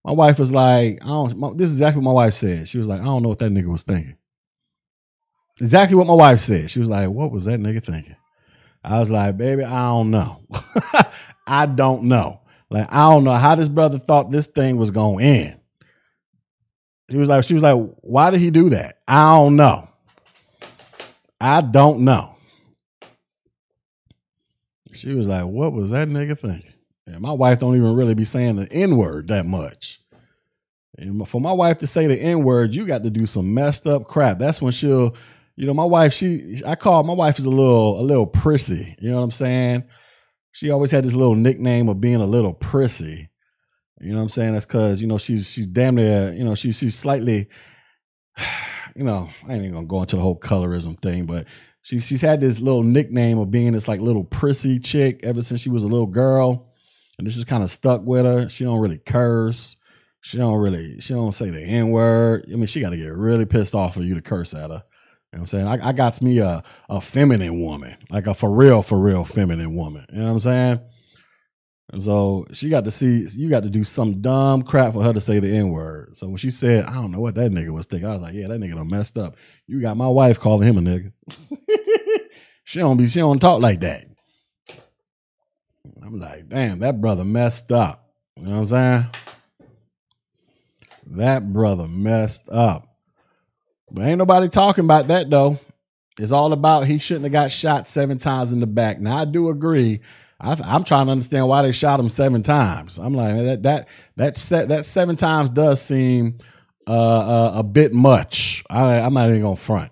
my 0.04 0.12
wife 0.12 0.38
was 0.38 0.52
like, 0.52 0.98
"I 1.02 1.06
don't." 1.06 1.36
My, 1.36 1.50
this 1.54 1.68
is 1.68 1.76
exactly 1.76 2.00
what 2.00 2.10
my 2.10 2.12
wife 2.12 2.34
said. 2.34 2.68
She 2.68 2.78
was 2.78 2.88
like, 2.88 3.00
"I 3.00 3.04
don't 3.04 3.22
know 3.22 3.30
what 3.30 3.38
that 3.38 3.50
nigga 3.52 3.66
was 3.66 3.82
thinking." 3.82 4.16
Exactly 5.60 5.96
what 5.96 6.06
my 6.06 6.14
wife 6.14 6.40
said. 6.40 6.70
She 6.70 6.80
was 6.80 6.88
like, 6.88 7.08
"What 7.08 7.30
was 7.30 7.44
that 7.46 7.60
nigga 7.60 7.82
thinking?" 7.82 8.16
I 8.82 8.98
was 8.98 9.10
like, 9.10 9.36
"Baby, 9.36 9.64
I 9.64 9.88
don't 9.88 10.10
know. 10.10 10.42
I 11.46 11.66
don't 11.66 12.04
know." 12.04 12.40
Like, 12.70 12.92
I 12.92 13.08
don't 13.10 13.24
know 13.24 13.34
how 13.34 13.54
this 13.54 13.68
brother 13.68 13.98
thought 13.98 14.30
this 14.30 14.48
thing 14.48 14.76
was 14.76 14.90
gonna 14.90 15.22
end. 15.22 15.60
He 17.08 17.16
was 17.16 17.28
like, 17.28 17.44
she 17.44 17.54
was 17.54 17.62
like, 17.62 17.80
why 18.00 18.30
did 18.30 18.40
he 18.40 18.50
do 18.50 18.70
that? 18.70 18.98
I 19.06 19.34
don't 19.36 19.56
know. 19.56 19.88
I 21.40 21.60
don't 21.60 22.00
know. 22.00 22.34
She 24.92 25.12
was 25.14 25.28
like, 25.28 25.44
what 25.46 25.72
was 25.72 25.90
that 25.90 26.08
nigga 26.08 26.38
thinking? 26.38 26.73
And 27.06 27.20
my 27.20 27.32
wife 27.32 27.60
don't 27.60 27.76
even 27.76 27.94
really 27.94 28.14
be 28.14 28.24
saying 28.24 28.56
the 28.56 28.72
N-word 28.72 29.28
that 29.28 29.46
much. 29.46 30.00
And 30.96 31.26
for 31.28 31.40
my 31.40 31.52
wife 31.52 31.78
to 31.78 31.86
say 31.86 32.06
the 32.06 32.16
N-word, 32.16 32.74
you 32.74 32.86
got 32.86 33.04
to 33.04 33.10
do 33.10 33.26
some 33.26 33.52
messed 33.52 33.86
up 33.86 34.06
crap. 34.06 34.38
That's 34.38 34.62
when 34.62 34.72
she'll, 34.72 35.14
you 35.56 35.66
know, 35.66 35.74
my 35.74 35.84
wife, 35.84 36.12
she 36.12 36.62
I 36.66 36.76
call 36.76 37.02
my 37.02 37.12
wife 37.12 37.38
is 37.38 37.46
a 37.46 37.50
little, 37.50 38.00
a 38.00 38.02
little 38.02 38.26
prissy. 38.26 38.96
You 39.00 39.10
know 39.10 39.18
what 39.18 39.24
I'm 39.24 39.30
saying? 39.30 39.84
she 40.54 40.70
always 40.70 40.92
had 40.92 41.04
this 41.04 41.14
little 41.14 41.34
nickname 41.34 41.88
of 41.88 42.00
being 42.00 42.20
a 42.20 42.26
little 42.26 42.52
prissy. 42.52 43.28
You 44.00 44.12
know 44.12 44.18
what 44.18 44.22
I'm 44.22 44.28
saying? 44.28 44.52
That's 44.54 44.66
because 44.66 45.02
you 45.02 45.08
know 45.08 45.18
she's 45.18 45.50
she's 45.50 45.66
damn 45.66 45.96
near 45.96 46.32
you 46.32 46.44
know 46.44 46.54
she's 46.54 46.78
she's 46.78 46.94
slightly, 46.94 47.48
you 48.96 49.04
know 49.04 49.28
I 49.46 49.52
ain't 49.52 49.62
even 49.62 49.74
gonna 49.74 49.86
go 49.86 50.00
into 50.00 50.16
the 50.16 50.22
whole 50.22 50.38
colorism 50.38 51.00
thing, 51.02 51.26
but 51.26 51.46
she 51.82 51.98
she's 51.98 52.20
had 52.20 52.40
this 52.40 52.60
little 52.60 52.84
nickname 52.84 53.38
of 53.38 53.50
being 53.50 53.72
this 53.72 53.88
like 53.88 54.00
little 54.00 54.24
prissy 54.24 54.78
chick 54.78 55.20
ever 55.24 55.42
since 55.42 55.60
she 55.60 55.70
was 55.70 55.82
a 55.82 55.88
little 55.88 56.06
girl, 56.06 56.72
and 57.18 57.26
this 57.26 57.36
is 57.36 57.44
kind 57.44 57.62
of 57.62 57.70
stuck 57.70 58.02
with 58.04 58.24
her. 58.24 58.48
She 58.48 58.64
don't 58.64 58.80
really 58.80 58.98
curse. 58.98 59.76
She 60.20 60.38
don't 60.38 60.58
really 60.58 61.00
she 61.00 61.12
don't 61.12 61.32
say 61.32 61.50
the 61.50 61.62
n 61.62 61.90
word. 61.90 62.46
I 62.50 62.56
mean, 62.56 62.66
she 62.66 62.80
got 62.80 62.90
to 62.90 62.96
get 62.96 63.12
really 63.12 63.46
pissed 63.46 63.74
off 63.74 63.94
for 63.94 64.02
you 64.02 64.14
to 64.14 64.22
curse 64.22 64.54
at 64.54 64.70
her. 64.70 64.82
You 65.32 65.38
know 65.38 65.40
what 65.40 65.40
I'm 65.40 65.46
saying? 65.46 65.66
I, 65.66 65.88
I 65.88 65.92
got 65.92 66.22
me 66.22 66.38
a, 66.38 66.62
a 66.88 67.00
feminine 67.00 67.60
woman, 67.60 67.96
like 68.08 68.26
a 68.26 68.34
for 68.34 68.50
real, 68.50 68.82
for 68.82 68.98
real 68.98 69.24
feminine 69.24 69.74
woman. 69.74 70.06
You 70.12 70.20
know 70.20 70.26
what 70.26 70.30
I'm 70.30 70.38
saying? 70.38 70.80
And 71.92 72.02
so 72.02 72.44
she 72.52 72.70
got 72.70 72.84
to 72.86 72.90
see, 72.90 73.26
you 73.36 73.50
got 73.50 73.64
to 73.64 73.70
do 73.70 73.84
some 73.84 74.22
dumb 74.22 74.62
crap 74.62 74.94
for 74.94 75.02
her 75.02 75.12
to 75.12 75.20
say 75.20 75.38
the 75.38 75.54
N 75.54 75.70
word. 75.70 76.16
So 76.16 76.28
when 76.28 76.36
she 76.36 76.50
said, 76.50 76.84
I 76.86 76.94
don't 76.94 77.12
know 77.12 77.20
what 77.20 77.34
that 77.34 77.52
nigga 77.52 77.70
was 77.70 77.86
thinking, 77.86 78.08
I 78.08 78.14
was 78.14 78.22
like, 78.22 78.34
yeah, 78.34 78.48
that 78.48 78.60
nigga 78.60 78.76
done 78.76 78.88
messed 78.88 79.18
up. 79.18 79.36
You 79.66 79.80
got 79.80 79.96
my 79.96 80.08
wife 80.08 80.40
calling 80.40 80.66
him 80.66 80.78
a 80.78 80.80
nigga. 80.80 81.12
she 82.64 82.78
don't 82.78 82.96
be, 82.96 83.06
she 83.06 83.20
don't 83.20 83.38
talk 83.38 83.60
like 83.60 83.80
that. 83.80 84.06
I'm 86.04 86.18
like, 86.18 86.48
damn, 86.48 86.80
that 86.80 87.00
brother 87.00 87.24
messed 87.24 87.72
up. 87.72 88.10
You 88.36 88.44
know 88.44 88.50
what 88.50 88.58
I'm 88.58 88.66
saying? 88.66 89.06
That 91.06 91.52
brother 91.52 91.88
messed 91.88 92.48
up. 92.50 92.88
But 93.90 94.06
ain't 94.06 94.18
nobody 94.18 94.48
talking 94.48 94.84
about 94.84 95.08
that 95.08 95.30
though. 95.30 95.58
It's 96.18 96.32
all 96.32 96.52
about 96.52 96.86
he 96.86 96.98
shouldn't 96.98 97.24
have 97.24 97.32
got 97.32 97.50
shot 97.50 97.88
seven 97.88 98.18
times 98.18 98.52
in 98.52 98.60
the 98.60 98.66
back. 98.66 99.00
Now 99.00 99.18
I 99.18 99.24
do 99.24 99.48
agree. 99.48 100.00
I, 100.38 100.52
am 100.76 100.84
trying 100.84 101.06
to 101.06 101.12
understand 101.12 101.48
why 101.48 101.62
they 101.62 101.72
shot 101.72 102.00
him 102.00 102.08
seven 102.08 102.42
times. 102.42 102.98
I'm 102.98 103.14
like 103.14 103.36
that 103.36 103.62
that 103.62 103.88
that 104.16 104.36
set, 104.36 104.68
that 104.68 104.84
seven 104.84 105.16
times 105.16 105.48
does 105.48 105.80
seem 105.80 106.38
uh, 106.86 106.90
uh, 106.90 107.52
a 107.56 107.62
bit 107.62 107.94
much. 107.94 108.62
I, 108.68 109.00
I'm 109.00 109.14
not 109.14 109.30
even 109.30 109.42
gonna 109.42 109.56
front. 109.56 109.90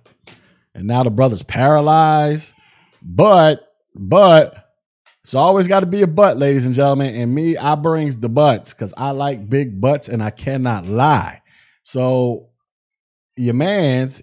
And 0.74 0.86
now 0.86 1.04
the 1.04 1.10
brother's 1.10 1.42
paralyzed, 1.42 2.52
but 3.00 3.72
but 3.94 4.61
it's 5.24 5.34
always 5.34 5.68
got 5.68 5.80
to 5.80 5.86
be 5.86 6.02
a 6.02 6.06
butt, 6.06 6.38
ladies 6.38 6.66
and 6.66 6.74
gentlemen. 6.74 7.14
And 7.14 7.34
me, 7.34 7.56
I 7.56 7.76
brings 7.76 8.18
the 8.18 8.28
butts 8.28 8.74
because 8.74 8.92
I 8.96 9.10
like 9.10 9.48
big 9.48 9.80
butts 9.80 10.08
and 10.08 10.22
I 10.22 10.30
cannot 10.30 10.86
lie. 10.86 11.42
So 11.84 12.50
your 13.36 13.54
man's, 13.54 14.22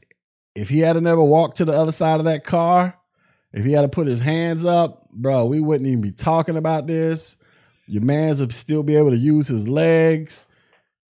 if 0.55 0.69
he 0.69 0.79
had 0.79 0.93
to 0.93 1.01
never 1.01 1.23
walked 1.23 1.57
to 1.57 1.65
the 1.65 1.73
other 1.73 1.93
side 1.93 2.19
of 2.19 2.25
that 2.25 2.43
car, 2.43 2.97
if 3.53 3.63
he 3.63 3.71
had 3.71 3.81
to 3.81 3.89
put 3.89 4.07
his 4.07 4.19
hands 4.19 4.65
up, 4.65 5.09
bro, 5.11 5.45
we 5.45 5.61
wouldn't 5.61 5.87
even 5.87 6.01
be 6.01 6.11
talking 6.11 6.57
about 6.57 6.85
this. 6.85 7.37
Your 7.87 8.03
man's 8.03 8.41
would 8.41 8.53
still 8.53 8.83
be 8.83 8.95
able 8.95 9.09
to 9.09 9.17
use 9.17 9.47
his 9.47 9.67
legs. 9.67 10.47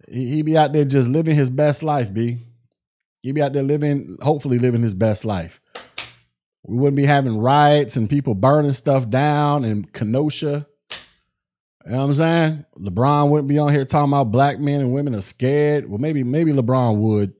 He, 0.07 0.37
would 0.37 0.45
be 0.45 0.57
out 0.57 0.71
there 0.71 0.85
just 0.85 1.09
living 1.09 1.35
his 1.35 1.49
best 1.49 1.83
life, 1.83 2.13
B. 2.13 2.37
He'd 3.21 3.33
be 3.33 3.41
out 3.41 3.53
there 3.53 3.63
living, 3.63 4.17
hopefully 4.21 4.59
living 4.59 4.81
his 4.81 4.93
best 4.93 5.25
life. 5.25 5.59
We 6.63 6.77
wouldn't 6.77 6.97
be 6.97 7.05
having 7.05 7.37
riots 7.37 7.95
and 7.95 8.09
people 8.09 8.35
burning 8.35 8.73
stuff 8.73 9.09
down 9.09 9.65
in 9.65 9.85
Kenosha. 9.85 10.67
You 11.85 11.91
know 11.91 11.97
what 11.99 12.03
I'm 12.03 12.13
saying? 12.13 12.65
LeBron 12.77 13.29
wouldn't 13.29 13.47
be 13.47 13.57
on 13.57 13.71
here 13.71 13.85
talking 13.85 14.11
about 14.11 14.31
black 14.31 14.59
men 14.59 14.81
and 14.81 14.93
women 14.93 15.15
are 15.15 15.21
scared. 15.21 15.89
Well, 15.89 15.97
maybe 15.97 16.23
maybe 16.23 16.51
LeBron 16.51 16.97
would, 16.97 17.33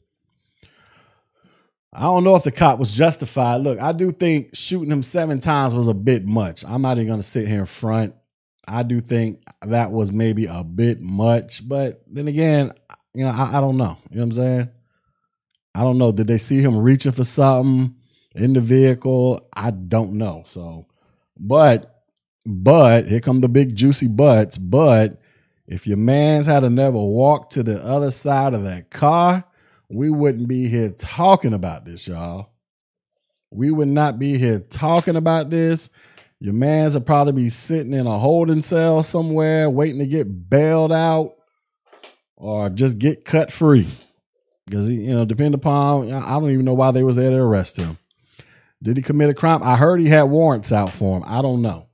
I 1.94 2.02
don't 2.02 2.24
know 2.24 2.36
if 2.36 2.44
the 2.44 2.52
cop 2.52 2.80
was 2.80 2.96
justified. 2.96 3.58
Look, 3.58 3.80
I 3.80 3.92
do 3.92 4.12
think 4.12 4.56
shooting 4.56 4.92
him 4.92 5.04
seven 5.04 5.40
times 5.40 5.76
was 5.76 5.88
a 5.88 5.94
bit 5.94 6.26
much. 6.26 6.64
I'm 6.66 6.82
not 6.82 6.98
even 6.98 7.08
going 7.08 7.20
to 7.20 7.28
sit 7.28 7.48
here 7.48 7.60
in 7.60 7.66
front. 7.66 8.16
I 8.68 8.84
do 8.84 9.02
think 9.02 9.44
that 9.62 9.92
was 9.92 10.12
maybe 10.12 10.46
a 10.46 10.64
bit 10.64 11.02
much, 11.02 11.68
but 11.68 12.04
then 12.08 12.28
again, 12.28 12.72
you 13.14 13.26
know, 13.26 13.32
I, 13.32 13.58
I 13.58 13.62
don't 13.62 13.78
know. 13.78 13.98
You 14.10 14.18
know 14.18 14.22
what 14.22 14.24
I'm 14.24 14.34
saying? 14.34 14.70
I 15.76 15.82
don't 15.82 15.98
know. 15.98 16.12
Did 16.12 16.28
they 16.28 16.38
see 16.38 16.62
him 16.62 16.78
reaching 16.78 17.12
for 17.12 17.24
something 17.24 17.96
in 18.40 18.54
the 18.54 18.62
vehicle? 18.62 19.48
I 19.54 19.72
don't 19.72 20.14
know. 20.14 20.44
So, 20.46 20.88
but, 21.38 22.04
but 22.46 23.08
here 23.08 23.20
come 23.20 23.42
the 23.42 23.50
big 23.50 23.76
juicy 23.76 24.08
buts. 24.08 24.58
But 24.58 25.22
if 25.68 25.86
your 25.86 25.98
man's 25.98 26.48
had 26.48 26.62
to 26.62 26.70
never 26.70 26.98
walk 26.98 27.52
to 27.52 27.64
the 27.64 27.84
other 27.86 28.10
side 28.10 28.54
of 28.54 28.64
that 28.64 28.90
car, 28.90 29.44
we 29.90 30.10
wouldn't 30.10 30.48
be 30.48 30.68
here 30.68 30.90
talking 30.90 31.54
about 31.54 31.86
this, 31.86 32.08
y'all. 32.08 32.50
We 33.52 33.72
would 33.72 33.88
not 33.88 34.18
be 34.18 34.38
here 34.38 34.60
talking 34.60 35.16
about 35.16 35.50
this. 35.50 35.92
Your 36.40 36.54
man's 36.54 36.96
would 36.96 37.06
probably 37.06 37.34
be 37.34 37.50
sitting 37.50 37.94
in 37.94 38.08
a 38.08 38.18
holding 38.18 38.64
cell 38.64 39.04
somewhere 39.04 39.70
waiting 39.70 40.00
to 40.00 40.08
get 40.08 40.50
bailed 40.50 40.92
out 40.92 41.36
or 42.36 42.70
just 42.70 42.98
get 42.98 43.26
cut 43.26 43.52
free. 43.52 43.88
Because, 44.66 44.90
you 44.90 45.14
know, 45.14 45.26
depend 45.26 45.54
upon, 45.54 46.12
I 46.12 46.32
don't 46.32 46.50
even 46.50 46.66
know 46.66 46.74
why 46.74 46.90
they 46.92 47.04
was 47.04 47.18
there 47.18 47.30
to 47.30 47.38
arrest 47.38 47.78
him. 47.78 47.99
Did 48.82 48.98
he 48.98 49.04
commit 49.04 49.30
a 49.30 49.34
crime? 49.34 49.62
I 49.64 49.76
heard 49.76 50.00
he 50.00 50.08
had 50.08 50.24
warrants 50.24 50.72
out 50.72 50.92
for 50.92 51.18
him. 51.18 51.24
I 51.28 51.42
don't 51.42 51.62
know. 51.62 51.88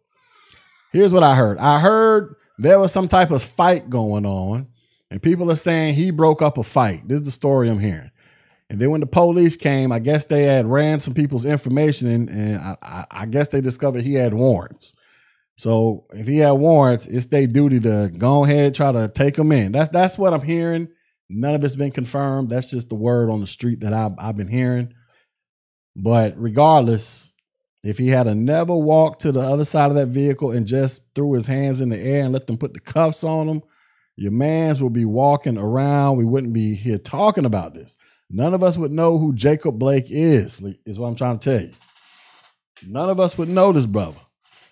Here's 0.92 1.14
what 1.14 1.24
I 1.24 1.36
heard. 1.36 1.58
I 1.58 1.80
heard 1.80 2.36
there 2.58 2.80
was 2.80 2.92
some 2.92 3.08
type 3.08 3.32
of 3.32 3.44
fight 3.44 3.90
going 3.90 4.26
on, 4.26 4.68
and 5.10 5.22
people 5.22 5.52
are 5.52 5.56
saying 5.56 5.96
he 5.96 6.12
broke 6.12 6.42
up 6.42 6.58
a 6.58 6.64
fight. 6.64 7.08
This 7.08 7.22
is 7.22 7.26
the 7.26 7.32
story 7.32 7.70
I'm 7.70 7.80
hearing. 7.80 8.12
And 8.70 8.80
then 8.80 8.92
when 8.92 9.02
the 9.02 9.08
police 9.08 9.56
came, 9.56 9.92
I 9.92 10.00
guess 10.00 10.26
they 10.26 10.44
had 10.44 10.66
ran 10.66 11.00
some 11.00 11.14
people's 11.14 11.46
information, 11.46 12.08
and, 12.08 12.30
and 12.30 12.78
I, 12.82 13.06
I, 13.12 13.26
guess 13.26 13.50
they 13.50 13.62
discovered 13.62 14.02
he 14.02 14.16
had 14.16 14.34
warrants. 14.34 14.96
So 15.58 16.06
if 16.12 16.28
he 16.28 16.40
had 16.40 16.54
warrants, 16.54 17.06
it's 17.06 17.28
their 17.28 17.48
duty 17.48 17.80
to 17.82 18.12
go 18.18 18.44
ahead 18.44 18.74
try 18.74 18.92
to 18.92 19.08
take 19.08 19.38
him 19.38 19.52
in. 19.52 19.72
That's 19.72 19.90
that's 19.90 20.18
what 20.18 20.34
I'm 20.34 20.42
hearing. 20.42 20.88
None 21.30 21.56
of 21.56 21.64
it's 21.64 21.76
been 21.76 21.92
confirmed. 21.92 22.50
That's 22.50 22.72
just 22.72 22.90
the 22.90 22.96
word 22.96 23.30
on 23.30 23.40
the 23.40 23.48
street 23.48 23.82
that 23.82 23.94
I've, 23.94 24.14
I've 24.18 24.36
been 24.36 24.50
hearing. 24.50 24.94
But 25.96 26.34
regardless, 26.38 27.34
if 27.84 27.98
he 27.98 28.08
had 28.08 28.28
a 28.28 28.36
never 28.36 28.76
walked 28.76 29.22
to 29.22 29.32
the 29.32 29.42
other 29.42 29.64
side 29.64 29.90
of 29.92 29.96
that 29.96 30.08
vehicle 30.08 30.52
and 30.52 30.68
just 30.68 31.04
threw 31.14 31.34
his 31.34 31.48
hands 31.48 31.82
in 31.82 31.90
the 31.90 32.00
air 32.00 32.24
and 32.24 32.34
let 32.34 32.48
them 32.48 32.58
put 32.58 32.74
the 32.74 32.80
cuffs 32.80 33.24
on 33.24 33.48
him, 33.48 33.62
your 34.18 34.32
mans 34.32 34.82
would 34.82 34.94
be 34.94 35.06
walking 35.06 35.58
around. 35.58 36.18
We 36.18 36.26
wouldn't 36.26 36.54
be 36.54 36.76
here 36.76 36.98
talking 36.98 37.46
about 37.46 37.74
this. 37.74 37.98
None 38.30 38.54
of 38.54 38.64
us 38.64 38.78
would 38.78 38.92
know 38.92 39.18
who 39.18 39.34
Jacob 39.34 39.78
Blake 39.78 40.08
is, 40.10 40.62
is 40.86 40.98
what 40.98 41.08
I'm 41.08 41.16
trying 41.16 41.38
to 41.38 41.58
tell 41.58 41.68
you. 41.68 41.74
None 42.88 43.10
of 43.10 43.20
us 43.20 43.38
would 43.38 43.50
know 43.50 43.72
this 43.72 43.86
brother. 43.86 44.20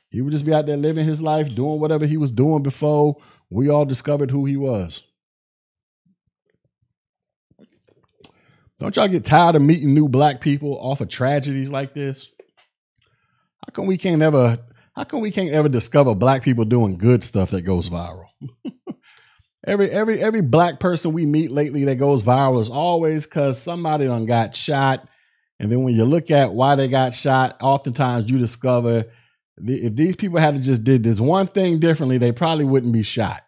He 0.10 0.22
would 0.22 0.32
just 0.32 0.46
be 0.46 0.54
out 0.54 0.66
there 0.66 0.78
living 0.78 1.06
his 1.06 1.22
life, 1.22 1.54
doing 1.54 1.80
whatever 1.80 2.06
he 2.06 2.18
was 2.18 2.32
doing 2.32 2.64
before 2.64 3.18
we 3.50 3.70
all 3.70 3.86
discovered 3.86 4.32
who 4.32 4.46
he 4.46 4.58
was. 4.58 5.04
Don't 8.84 8.98
y'all 8.98 9.08
get 9.08 9.24
tired 9.24 9.56
of 9.56 9.62
meeting 9.62 9.94
new 9.94 10.10
black 10.10 10.42
people 10.42 10.78
off 10.78 11.00
of 11.00 11.08
tragedies 11.08 11.72
like 11.72 11.94
this? 11.94 12.28
How 13.66 13.72
come 13.72 13.86
we 13.86 13.98
can't 13.98 14.22
ever 14.22 14.60
how 14.94 15.06
come 15.06 15.22
we 15.22 15.32
can't 15.32 15.52
ever 15.52 15.70
discover 15.70 16.14
black 16.14 16.44
people 16.44 16.66
doing 16.66 16.98
good 16.98 17.24
stuff 17.24 17.52
that 17.52 17.62
goes 17.62 17.88
viral? 17.88 18.26
every 19.66 19.90
every 19.90 20.20
every 20.20 20.42
black 20.42 20.82
person 20.82 21.14
we 21.14 21.26
meet 21.26 21.50
lately 21.50 21.86
that 21.86 21.96
goes 21.96 22.24
viral 22.24 22.60
is 22.60 22.70
always 22.70 23.26
because 23.26 23.58
somebody 23.58 24.06
done 24.06 24.26
got 24.26 24.54
shot. 24.54 25.08
And 25.62 25.72
then 25.72 25.84
when 25.84 25.96
you 25.96 26.04
look 26.04 26.30
at 26.30 26.54
why 26.54 26.76
they 26.76 26.90
got 26.90 27.16
shot, 27.16 27.56
oftentimes 27.62 28.30
you 28.30 28.38
discover 28.38 29.06
if 29.60 29.96
these 29.96 30.18
people 30.18 30.40
had 30.40 30.56
to 30.56 30.62
just 30.62 30.84
did 30.84 31.04
this 31.04 31.22
one 31.22 31.48
thing 31.48 31.80
differently, 31.80 32.18
they 32.18 32.34
probably 32.34 32.66
wouldn't 32.66 32.92
be 32.92 33.04
shot. 33.04 33.44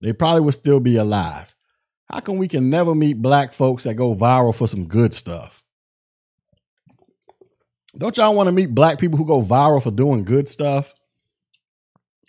They 0.00 0.14
probably 0.14 0.40
would 0.40 0.54
still 0.54 0.80
be 0.80 0.96
alive. 0.96 1.54
How 2.10 2.20
come 2.20 2.38
we 2.38 2.48
can 2.48 2.70
never 2.70 2.94
meet 2.94 3.22
black 3.22 3.52
folks 3.52 3.84
that 3.84 3.94
go 3.94 4.14
viral 4.14 4.54
for 4.54 4.66
some 4.66 4.86
good 4.86 5.14
stuff? 5.14 5.62
Don't 7.96 8.16
y'all 8.16 8.34
want 8.34 8.48
to 8.48 8.52
meet 8.52 8.74
black 8.74 8.98
people 8.98 9.16
who 9.16 9.24
go 9.24 9.42
viral 9.42 9.82
for 9.82 9.92
doing 9.92 10.24
good 10.24 10.48
stuff? 10.48 10.92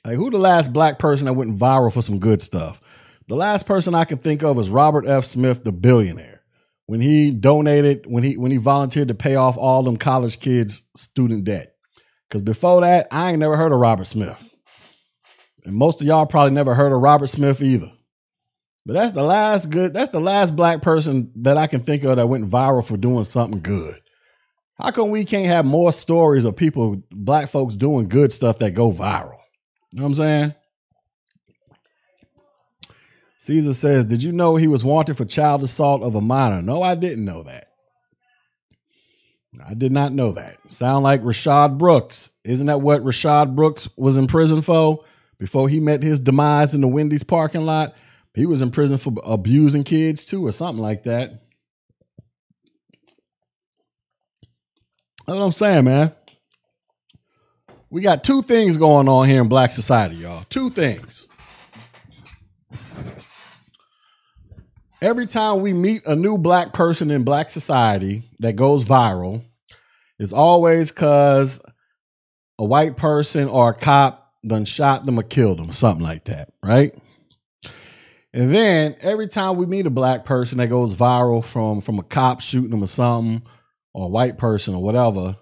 Like, 0.05 0.15
who 0.15 0.29
the 0.29 0.37
last 0.37 0.71
black 0.71 0.99
person 0.99 1.25
that 1.25 1.33
went 1.33 1.57
viral 1.57 1.93
for 1.93 2.01
some 2.01 2.19
good 2.19 2.41
stuff? 2.41 2.81
The 3.27 3.35
last 3.35 3.65
person 3.65 3.95
I 3.95 4.05
can 4.05 4.17
think 4.17 4.43
of 4.43 4.59
is 4.59 4.69
Robert 4.69 5.07
F. 5.07 5.25
Smith, 5.25 5.63
the 5.63 5.71
billionaire. 5.71 6.41
When 6.85 7.01
he 7.01 7.31
donated, 7.31 8.05
when 8.05 8.23
he 8.23 8.37
when 8.37 8.51
he 8.51 8.57
volunteered 8.57 9.07
to 9.07 9.15
pay 9.15 9.35
off 9.35 9.57
all 9.57 9.83
them 9.83 9.97
college 9.97 10.39
kids' 10.39 10.83
student 10.95 11.45
debt. 11.45 11.75
Because 12.27 12.41
before 12.41 12.81
that, 12.81 13.07
I 13.11 13.31
ain't 13.31 13.39
never 13.39 13.55
heard 13.55 13.71
of 13.71 13.79
Robert 13.79 14.05
Smith. 14.05 14.49
And 15.63 15.75
most 15.75 16.01
of 16.01 16.07
y'all 16.07 16.25
probably 16.25 16.51
never 16.51 16.75
heard 16.75 16.91
of 16.91 17.01
Robert 17.01 17.27
Smith 17.27 17.61
either. 17.61 17.91
But 18.85 18.93
that's 18.93 19.11
the 19.11 19.23
last 19.23 19.69
good, 19.69 19.93
that's 19.93 20.09
the 20.09 20.19
last 20.19 20.55
black 20.55 20.81
person 20.81 21.31
that 21.37 21.57
I 21.57 21.67
can 21.67 21.81
think 21.81 22.03
of 22.03 22.15
that 22.15 22.27
went 22.27 22.49
viral 22.49 22.85
for 22.85 22.97
doing 22.97 23.23
something 23.23 23.61
good. 23.61 24.01
How 24.79 24.89
come 24.89 25.11
we 25.11 25.25
can't 25.25 25.45
have 25.45 25.65
more 25.65 25.93
stories 25.93 26.45
of 26.45 26.55
people, 26.55 27.03
black 27.11 27.47
folks 27.49 27.75
doing 27.75 28.09
good 28.09 28.33
stuff 28.33 28.57
that 28.59 28.71
go 28.71 28.91
viral? 28.91 29.37
You 29.91 29.99
know 29.99 30.03
what 30.03 30.05
I'm 30.05 30.13
saying? 30.15 30.55
Caesar 33.37 33.73
says, 33.73 34.05
Did 34.05 34.23
you 34.23 34.31
know 34.31 34.55
he 34.55 34.67
was 34.67 34.83
wanted 34.83 35.17
for 35.17 35.25
child 35.25 35.63
assault 35.63 36.01
of 36.01 36.15
a 36.15 36.21
minor? 36.21 36.61
No, 36.61 36.81
I 36.81 36.95
didn't 36.95 37.25
know 37.25 37.43
that. 37.43 37.67
I 39.65 39.73
did 39.73 39.91
not 39.91 40.13
know 40.13 40.31
that. 40.31 40.57
Sound 40.69 41.03
like 41.03 41.21
Rayshard 41.21 41.77
Brooks. 41.77 42.31
Isn't 42.43 42.67
that 42.67 42.81
what 42.81 43.03
Rayshard 43.03 43.55
Brooks 43.55 43.89
was 43.97 44.17
in 44.17 44.27
prison 44.27 44.61
for 44.61 45.03
before 45.37 45.69
he 45.69 45.79
met 45.79 46.03
his 46.03 46.19
demise 46.19 46.73
in 46.73 46.81
the 46.81 46.87
Wendy's 46.87 47.23
parking 47.23 47.61
lot? 47.61 47.93
He 48.33 48.45
was 48.45 48.61
in 48.61 48.71
prison 48.71 48.97
for 48.97 49.13
abusing 49.23 49.83
kids 49.83 50.25
too, 50.25 50.45
or 50.45 50.51
something 50.51 50.81
like 50.81 51.03
that. 51.03 51.31
That's 55.27 55.37
what 55.37 55.45
I'm 55.45 55.51
saying, 55.51 55.85
man. 55.85 56.13
We 57.89 58.01
got 58.01 58.23
two 58.23 58.41
things 58.41 58.77
going 58.77 59.09
on 59.09 59.27
here 59.27 59.41
in 59.41 59.49
black 59.49 59.71
society, 59.71 60.15
y'all. 60.17 60.45
Two 60.49 60.69
things. 60.69 61.27
every 65.01 65.25
time 65.25 65.61
we 65.61 65.73
meet 65.73 66.05
a 66.05 66.15
new 66.15 66.37
black 66.37 66.73
person 66.73 67.11
in 67.11 67.23
black 67.23 67.49
society 67.49 68.23
that 68.39 68.55
goes 68.55 68.85
viral, 68.85 69.43
it's 70.19 70.31
always 70.31 70.91
because 70.91 71.61
a 72.59 72.65
white 72.65 72.95
person 72.95 73.47
or 73.47 73.71
a 73.71 73.73
cop 73.73 74.33
done 74.45 74.65
shot 74.65 75.05
them 75.05 75.19
or 75.19 75.23
killed 75.23 75.57
them, 75.59 75.71
something 75.71 76.03
like 76.03 76.25
that, 76.25 76.53
right? 76.63 76.95
And 78.33 78.53
then 78.53 78.95
every 79.01 79.27
time 79.27 79.57
we 79.57 79.65
meet 79.65 79.85
a 79.85 79.91
black 79.91 80.23
person 80.23 80.59
that 80.59 80.67
goes 80.69 80.95
viral 80.95 81.43
from 81.43 81.81
from 81.81 81.99
a 81.99 82.03
cop 82.03 82.41
shooting 82.41 82.71
them 82.71 82.83
or 82.83 82.87
something, 82.87 83.43
or 83.93 84.05
a 84.05 84.09
white 84.09 84.37
person 84.37 84.73
or 84.73 84.81
whatever, 84.81 85.35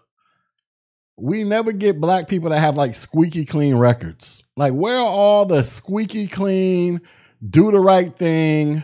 we 1.17 1.43
never 1.43 1.71
get 1.71 2.01
black 2.01 2.27
people 2.27 2.49
that 2.49 2.59
have 2.59 2.77
like 2.77 2.95
squeaky 2.95 3.45
clean 3.45 3.75
records. 3.75 4.43
Like, 4.55 4.73
where 4.73 4.97
are 4.97 5.05
all 5.05 5.45
the 5.45 5.63
squeaky 5.63 6.27
clean, 6.27 7.01
do 7.47 7.71
the 7.71 7.79
right 7.79 8.15
thing, 8.15 8.83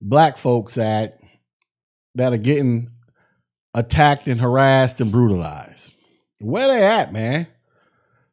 black 0.00 0.36
folks 0.36 0.76
at 0.78 1.18
that 2.14 2.32
are 2.32 2.38
getting 2.38 2.90
attacked 3.74 4.28
and 4.28 4.40
harassed 4.40 5.00
and 5.00 5.10
brutalized? 5.10 5.94
Where 6.40 6.68
they 6.68 6.84
at, 6.84 7.12
man? 7.12 7.46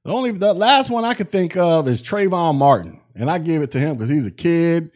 The 0.03 0.12
only 0.12 0.31
the 0.31 0.53
last 0.53 0.89
one 0.89 1.05
I 1.05 1.13
could 1.13 1.29
think 1.29 1.55
of 1.55 1.88
is 1.88 2.03
Trayvon 2.03 2.55
Martin, 2.55 2.99
and 3.15 3.31
I 3.31 3.38
give 3.38 3.62
it 3.62 3.71
to 3.71 3.79
him 3.79 3.95
because 3.95 4.09
he's 4.09 4.25
a 4.25 4.31
kid, 4.31 4.91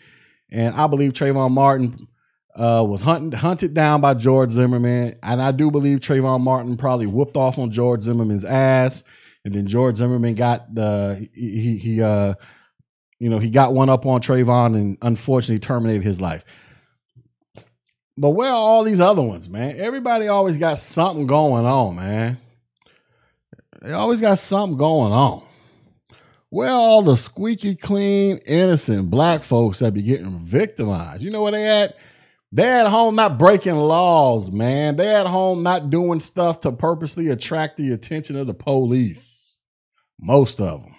and 0.51 0.75
I 0.75 0.88
believe 0.88 1.13
Trayvon 1.13 1.51
Martin 1.51 2.07
uh, 2.55 2.83
was 2.88 3.01
hunted 3.01 3.36
hunted 3.36 3.73
down 3.73 4.01
by 4.01 4.13
George 4.13 4.51
Zimmerman, 4.51 5.15
and 5.21 5.41
I 5.41 5.51
do 5.51 5.69
believe 5.69 5.99
Trayvon 5.99 6.41
Martin 6.41 6.77
probably 6.77 7.05
whooped 7.05 7.38
off 7.38 7.60
on 7.60 7.71
George 7.71 8.01
Zimmerman's 8.01 8.45
ass, 8.45 9.03
and 9.45 9.53
then 9.53 9.67
George 9.67 9.97
Zimmerman 9.97 10.36
got 10.36 10.73
the 10.73 11.29
he 11.33 11.77
he 11.77 12.01
uh 12.01 12.33
you 13.19 13.29
know 13.29 13.39
he 13.39 13.49
got 13.49 13.73
one 13.73 13.89
up 13.89 14.05
on 14.05 14.21
Trayvon 14.21 14.75
and 14.75 14.97
unfortunately 15.01 15.60
terminated 15.60 16.03
his 16.03 16.19
life. 16.19 16.43
But 18.17 18.31
where 18.31 18.49
are 18.49 18.55
all 18.55 18.83
these 18.83 18.99
other 18.99 19.21
ones, 19.21 19.47
man? 19.47 19.75
Everybody 19.77 20.27
always 20.27 20.57
got 20.57 20.79
something 20.79 21.27
going 21.27 21.67
on, 21.67 21.95
man. 21.95 22.39
They 23.83 23.91
always 23.91 24.19
got 24.19 24.39
something 24.39 24.77
going 24.77 25.13
on. 25.13 25.46
Where 26.49 26.69
all 26.69 27.01
the 27.01 27.17
squeaky 27.17 27.75
clean, 27.75 28.38
innocent 28.45 29.10
black 29.10 29.43
folks 29.43 29.79
that 29.79 29.93
be 29.93 30.01
getting 30.01 30.39
victimized? 30.39 31.23
You 31.23 31.31
know 31.31 31.43
where 31.43 31.51
they 31.51 31.67
at? 31.67 31.97
They're 32.51 32.79
at 32.79 32.88
home 32.88 33.15
not 33.15 33.38
breaking 33.38 33.75
laws, 33.75 34.51
man. 34.51 34.95
They're 34.95 35.19
at 35.19 35.27
home 35.27 35.63
not 35.63 35.89
doing 35.89 36.21
stuff 36.21 36.62
to 36.62 36.71
purposely 36.71 37.27
attract 37.27 37.75
the 37.75 37.91
attention 37.91 38.38
of 38.38 38.47
the 38.47 38.53
police. 38.53 39.57
Most 40.19 40.62
of 40.62 40.83
them. 40.83 40.95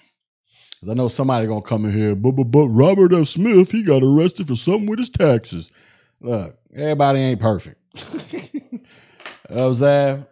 Cause 0.80 0.90
I 0.90 0.94
know 0.94 1.08
somebody 1.08 1.46
gonna 1.46 1.62
come 1.62 1.86
in 1.86 1.92
here, 1.92 2.14
but, 2.14 2.32
but, 2.32 2.44
but 2.44 2.68
Robert 2.68 3.12
F. 3.12 3.28
Smith, 3.28 3.72
he 3.72 3.82
got 3.82 4.04
arrested 4.04 4.46
for 4.46 4.54
something 4.54 4.86
with 4.86 4.98
his 4.98 5.10
taxes. 5.10 5.72
Look, 6.20 6.56
everybody 6.74 7.20
ain't 7.20 7.40
perfect. 7.40 7.80
You 9.48 9.56
know 9.56 9.62
what 9.62 9.68
I'm 9.68 9.74
saying? 9.76 10.26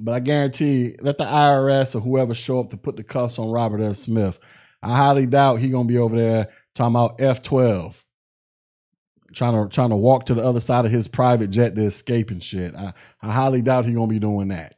But 0.00 0.14
I 0.14 0.20
guarantee, 0.20 0.94
let 1.00 1.18
the 1.18 1.24
IRS 1.24 1.94
or 1.96 2.00
whoever 2.00 2.34
show 2.34 2.60
up 2.60 2.70
to 2.70 2.76
put 2.76 2.96
the 2.96 3.02
cuffs 3.02 3.38
on 3.38 3.50
Robert 3.50 3.80
F. 3.80 3.96
Smith. 3.96 4.38
I 4.82 4.96
highly 4.96 5.26
doubt 5.26 5.58
he 5.58 5.70
gonna 5.70 5.88
be 5.88 5.98
over 5.98 6.14
there 6.14 6.48
talking 6.74 6.94
about 6.94 7.20
F 7.20 7.42
twelve, 7.42 8.04
trying 9.34 9.54
to 9.54 9.74
trying 9.74 9.90
to 9.90 9.96
walk 9.96 10.26
to 10.26 10.34
the 10.34 10.44
other 10.44 10.60
side 10.60 10.84
of 10.84 10.92
his 10.92 11.08
private 11.08 11.48
jet 11.48 11.74
to 11.74 11.82
escape 11.82 12.30
and 12.30 12.42
shit. 12.42 12.76
I, 12.76 12.92
I 13.22 13.32
highly 13.32 13.60
doubt 13.60 13.86
he 13.86 13.92
gonna 13.92 14.06
be 14.06 14.20
doing 14.20 14.48
that. 14.48 14.76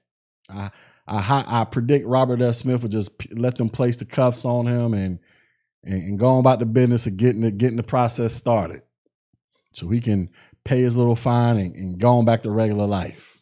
I 0.49 0.71
I 1.07 1.45
I 1.47 1.65
predict 1.65 2.07
Robert 2.07 2.41
F. 2.41 2.57
Smith 2.57 2.83
will 2.83 2.89
just 2.89 3.11
let 3.35 3.57
them 3.59 3.69
place 3.69 3.99
the 3.99 4.07
cuffs 4.07 4.47
on 4.47 4.67
him 4.67 4.95
and 4.95 5.19
and, 5.85 6.03
and 6.03 6.19
go 6.19 6.39
about 6.39 6.61
the 6.61 6.67
business 6.67 7.07
of 7.07 7.19
getting 7.19 7.43
the 7.43 7.51
getting 7.51 7.77
the 7.77 7.83
process 7.83 8.35
started, 8.35 8.81
so 9.75 9.89
he 9.91 10.01
can 10.01 10.31
pay 10.65 10.81
his 10.81 10.97
little 10.97 11.17
fine 11.17 11.59
and, 11.59 11.77
and 11.77 11.99
go 12.01 12.11
on 12.19 12.25
back 12.25 12.43
to 12.45 12.51
regular 12.51 12.87
life. 12.87 13.40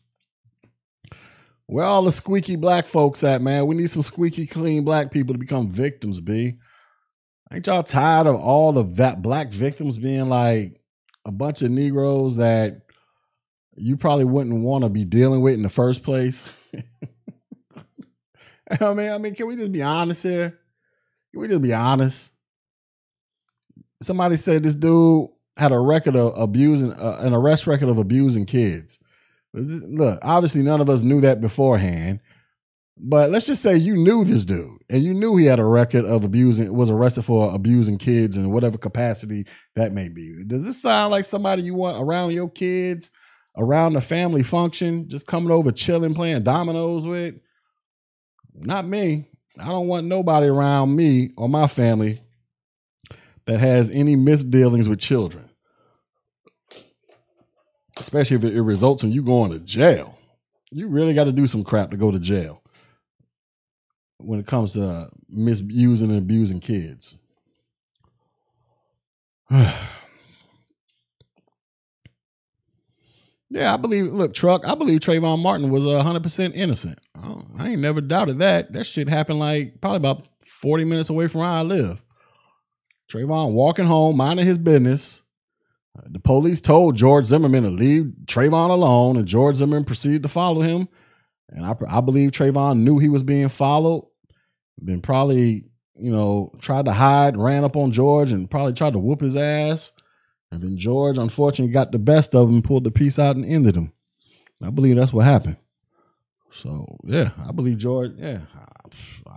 Where 1.68 1.84
all 1.84 2.02
the 2.02 2.12
squeaky 2.12 2.56
black 2.56 2.86
folks 2.86 3.22
at, 3.22 3.42
man? 3.42 3.66
We 3.66 3.76
need 3.76 3.90
some 3.90 4.00
squeaky 4.00 4.46
clean 4.46 4.84
black 4.84 5.10
people 5.10 5.34
to 5.34 5.38
become 5.38 5.68
victims, 5.68 6.18
B. 6.18 6.54
Ain't 7.52 7.66
y'all 7.66 7.82
tired 7.82 8.26
of 8.26 8.36
all 8.36 8.72
the 8.72 8.84
black 8.84 9.52
victims 9.52 9.98
being 9.98 10.30
like 10.30 10.80
a 11.26 11.30
bunch 11.30 11.60
of 11.60 11.70
Negroes 11.70 12.36
that 12.36 12.72
you 13.76 13.98
probably 13.98 14.24
wouldn't 14.24 14.64
want 14.64 14.84
to 14.84 14.88
be 14.88 15.04
dealing 15.04 15.42
with 15.42 15.54
in 15.54 15.62
the 15.62 15.68
first 15.68 16.02
place? 16.02 16.50
I 18.80 18.94
mean, 18.94 19.10
I 19.10 19.18
mean, 19.18 19.34
can 19.34 19.46
we 19.46 19.54
just 19.54 19.72
be 19.72 19.82
honest 19.82 20.22
here? 20.22 20.58
Can 21.32 21.40
we 21.42 21.48
just 21.48 21.60
be 21.60 21.74
honest? 21.74 22.30
Somebody 24.00 24.38
said 24.38 24.62
this 24.62 24.74
dude 24.74 25.28
had 25.58 25.72
a 25.72 25.78
record 25.78 26.16
of 26.16 26.32
abusing, 26.34 26.94
uh, 26.94 27.18
an 27.20 27.34
arrest 27.34 27.66
record 27.66 27.90
of 27.90 27.98
abusing 27.98 28.46
kids. 28.46 28.98
Look, 29.58 30.18
obviously 30.22 30.62
none 30.62 30.80
of 30.80 30.88
us 30.88 31.02
knew 31.02 31.20
that 31.22 31.40
beforehand. 31.40 32.20
But 33.00 33.30
let's 33.30 33.46
just 33.46 33.62
say 33.62 33.76
you 33.76 33.96
knew 33.96 34.24
this 34.24 34.44
dude 34.44 34.78
and 34.90 35.02
you 35.02 35.14
knew 35.14 35.36
he 35.36 35.46
had 35.46 35.60
a 35.60 35.64
record 35.64 36.04
of 36.04 36.24
abusing, 36.24 36.72
was 36.74 36.90
arrested 36.90 37.22
for 37.22 37.54
abusing 37.54 37.96
kids 37.96 38.36
in 38.36 38.50
whatever 38.50 38.76
capacity 38.76 39.46
that 39.76 39.92
may 39.92 40.08
be. 40.08 40.42
Does 40.44 40.64
this 40.64 40.82
sound 40.82 41.12
like 41.12 41.24
somebody 41.24 41.62
you 41.62 41.74
want 41.74 42.02
around 42.02 42.32
your 42.32 42.50
kids, 42.50 43.10
around 43.56 43.92
the 43.92 44.00
family 44.00 44.42
function, 44.42 45.08
just 45.08 45.28
coming 45.28 45.52
over, 45.52 45.70
chilling, 45.70 46.14
playing 46.14 46.42
dominoes 46.42 47.06
with? 47.06 47.36
Not 48.54 48.86
me. 48.86 49.28
I 49.60 49.66
don't 49.66 49.86
want 49.86 50.06
nobody 50.06 50.48
around 50.48 50.96
me 50.96 51.30
or 51.36 51.48
my 51.48 51.68
family 51.68 52.20
that 53.46 53.60
has 53.60 53.90
any 53.92 54.16
misdealings 54.16 54.88
with 54.88 54.98
children 54.98 55.47
especially 58.00 58.36
if 58.36 58.44
it, 58.44 58.62
results 58.62 59.02
in 59.02 59.12
you 59.12 59.22
going 59.22 59.52
to 59.52 59.58
jail. 59.58 60.18
You 60.70 60.88
really 60.88 61.14
got 61.14 61.24
to 61.24 61.32
do 61.32 61.46
some 61.46 61.64
crap 61.64 61.90
to 61.90 61.96
go 61.96 62.10
to 62.10 62.18
jail 62.18 62.62
when 64.18 64.38
it 64.38 64.46
comes 64.46 64.74
to 64.74 65.08
misusing 65.28 66.10
and 66.10 66.18
abusing 66.18 66.60
kids. 66.60 67.16
yeah, 69.50 69.88
I 73.72 73.76
believe. 73.78 74.06
Look, 74.06 74.34
truck. 74.34 74.66
I 74.66 74.74
believe 74.74 75.00
Trayvon 75.00 75.40
Martin 75.40 75.70
was 75.70 75.86
hundred 75.86 76.22
percent 76.22 76.54
innocent. 76.54 76.98
I, 77.14 77.34
I, 77.58 77.68
ain't 77.70 77.80
never 77.80 78.02
doubted 78.02 78.40
that. 78.40 78.72
That 78.72 78.86
shit 78.86 79.08
happened 79.08 79.38
like 79.38 79.80
probably 79.80 79.96
about 79.96 80.28
forty 80.42 80.84
minutes 80.84 81.08
away 81.08 81.28
from 81.28 81.40
where 81.40 81.48
I 81.48 81.62
live. 81.62 82.02
Trayvon 83.10 83.52
walking 83.52 83.86
home, 83.86 84.18
minding 84.18 84.44
his 84.44 84.58
business. 84.58 85.22
The 86.06 86.20
police 86.20 86.60
told 86.60 86.96
George 86.96 87.26
Zimmerman 87.26 87.64
to 87.64 87.70
leave 87.70 88.12
Trayvon 88.26 88.70
alone, 88.70 89.16
and 89.16 89.26
George 89.26 89.56
Zimmerman 89.56 89.84
proceeded 89.84 90.22
to 90.22 90.28
follow 90.28 90.60
him. 90.60 90.88
And 91.50 91.64
I, 91.64 91.74
I 91.88 92.00
believe 92.00 92.30
Trayvon 92.30 92.80
knew 92.80 92.98
he 92.98 93.08
was 93.08 93.22
being 93.22 93.48
followed, 93.48 94.06
then 94.78 95.00
probably, 95.00 95.64
you 95.94 96.10
know, 96.10 96.52
tried 96.60 96.84
to 96.84 96.92
hide, 96.92 97.36
ran 97.36 97.64
up 97.64 97.76
on 97.76 97.92
George, 97.92 98.32
and 98.32 98.50
probably 98.50 98.74
tried 98.74 98.92
to 98.92 98.98
whoop 98.98 99.20
his 99.20 99.36
ass. 99.36 99.92
And 100.50 100.62
then 100.62 100.78
George, 100.78 101.18
unfortunately, 101.18 101.72
got 101.72 101.92
the 101.92 101.98
best 101.98 102.34
of 102.34 102.48
him, 102.48 102.62
pulled 102.62 102.84
the 102.84 102.90
piece 102.90 103.18
out, 103.18 103.36
and 103.36 103.44
ended 103.44 103.76
him. 103.76 103.92
I 104.62 104.70
believe 104.70 104.96
that's 104.96 105.12
what 105.12 105.24
happened. 105.24 105.56
So 106.50 106.98
yeah, 107.04 107.30
I 107.46 107.52
believe 107.52 107.78
George. 107.78 108.12
Yeah, 108.16 108.40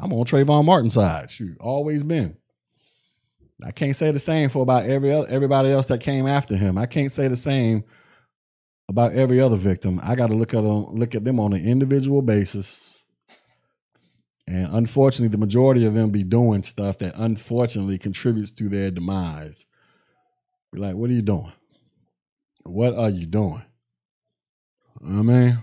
I'm 0.01 0.13
on 0.13 0.25
Trayvon 0.25 0.65
Martin's 0.65 0.93
side. 0.93 1.29
Shoot, 1.29 1.57
always 1.59 2.03
been. 2.03 2.37
I 3.63 3.71
can't 3.71 3.95
say 3.95 4.11
the 4.11 4.19
same 4.19 4.49
for 4.49 4.63
about 4.63 4.85
every 4.85 5.11
everybody 5.11 5.69
else 5.69 5.87
that 5.87 6.01
came 6.01 6.27
after 6.27 6.55
him. 6.55 6.77
I 6.77 6.85
can't 6.85 7.11
say 7.11 7.27
the 7.27 7.35
same 7.35 7.83
about 8.89 9.13
every 9.13 9.39
other 9.39 9.55
victim. 9.55 9.99
I 10.03 10.15
got 10.15 10.27
to 10.27 10.35
look 10.35 10.53
at 10.53 10.63
them, 10.63 10.85
look 10.87 11.15
at 11.15 11.23
them 11.23 11.39
on 11.39 11.53
an 11.53 11.65
individual 11.65 12.21
basis. 12.21 13.03
And 14.47 14.67
unfortunately, 14.73 15.29
the 15.29 15.37
majority 15.37 15.85
of 15.85 15.93
them 15.93 16.09
be 16.09 16.23
doing 16.23 16.63
stuff 16.63 16.97
that 16.97 17.13
unfortunately 17.15 17.97
contributes 17.97 18.51
to 18.51 18.67
their 18.67 18.91
demise. 18.91 19.65
Be 20.73 20.79
like, 20.79 20.95
what 20.95 21.09
are 21.09 21.13
you 21.13 21.21
doing? 21.21 21.51
What 22.63 22.95
are 22.95 23.09
you 23.09 23.25
doing? 23.25 23.63
I 25.03 25.21
mean, 25.21 25.57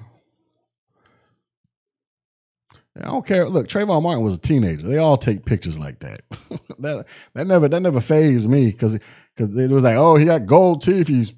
I 2.99 3.07
don't 3.07 3.27
care. 3.27 3.49
Look, 3.49 3.69
Trayvon 3.69 4.03
Martin 4.03 4.25
was 4.25 4.37
a 4.37 4.41
teenager. 4.41 4.87
They 4.87 4.99
all 4.99 5.17
take 5.17 5.45
pictures 5.45 5.79
like 5.79 6.01
that. 6.01 6.23
that 6.79 7.07
that 7.35 7.47
never 7.47 7.69
that 7.69 7.81
never 7.81 8.01
phased 8.01 8.49
me 8.49 8.71
because 8.71 8.99
because 9.35 9.57
it 9.57 9.71
was 9.71 9.85
like, 9.85 9.97
oh, 9.97 10.17
he 10.17 10.25
got 10.25 10.47
gold 10.47 10.83
teeth. 10.83 11.09
He's 11.09 11.33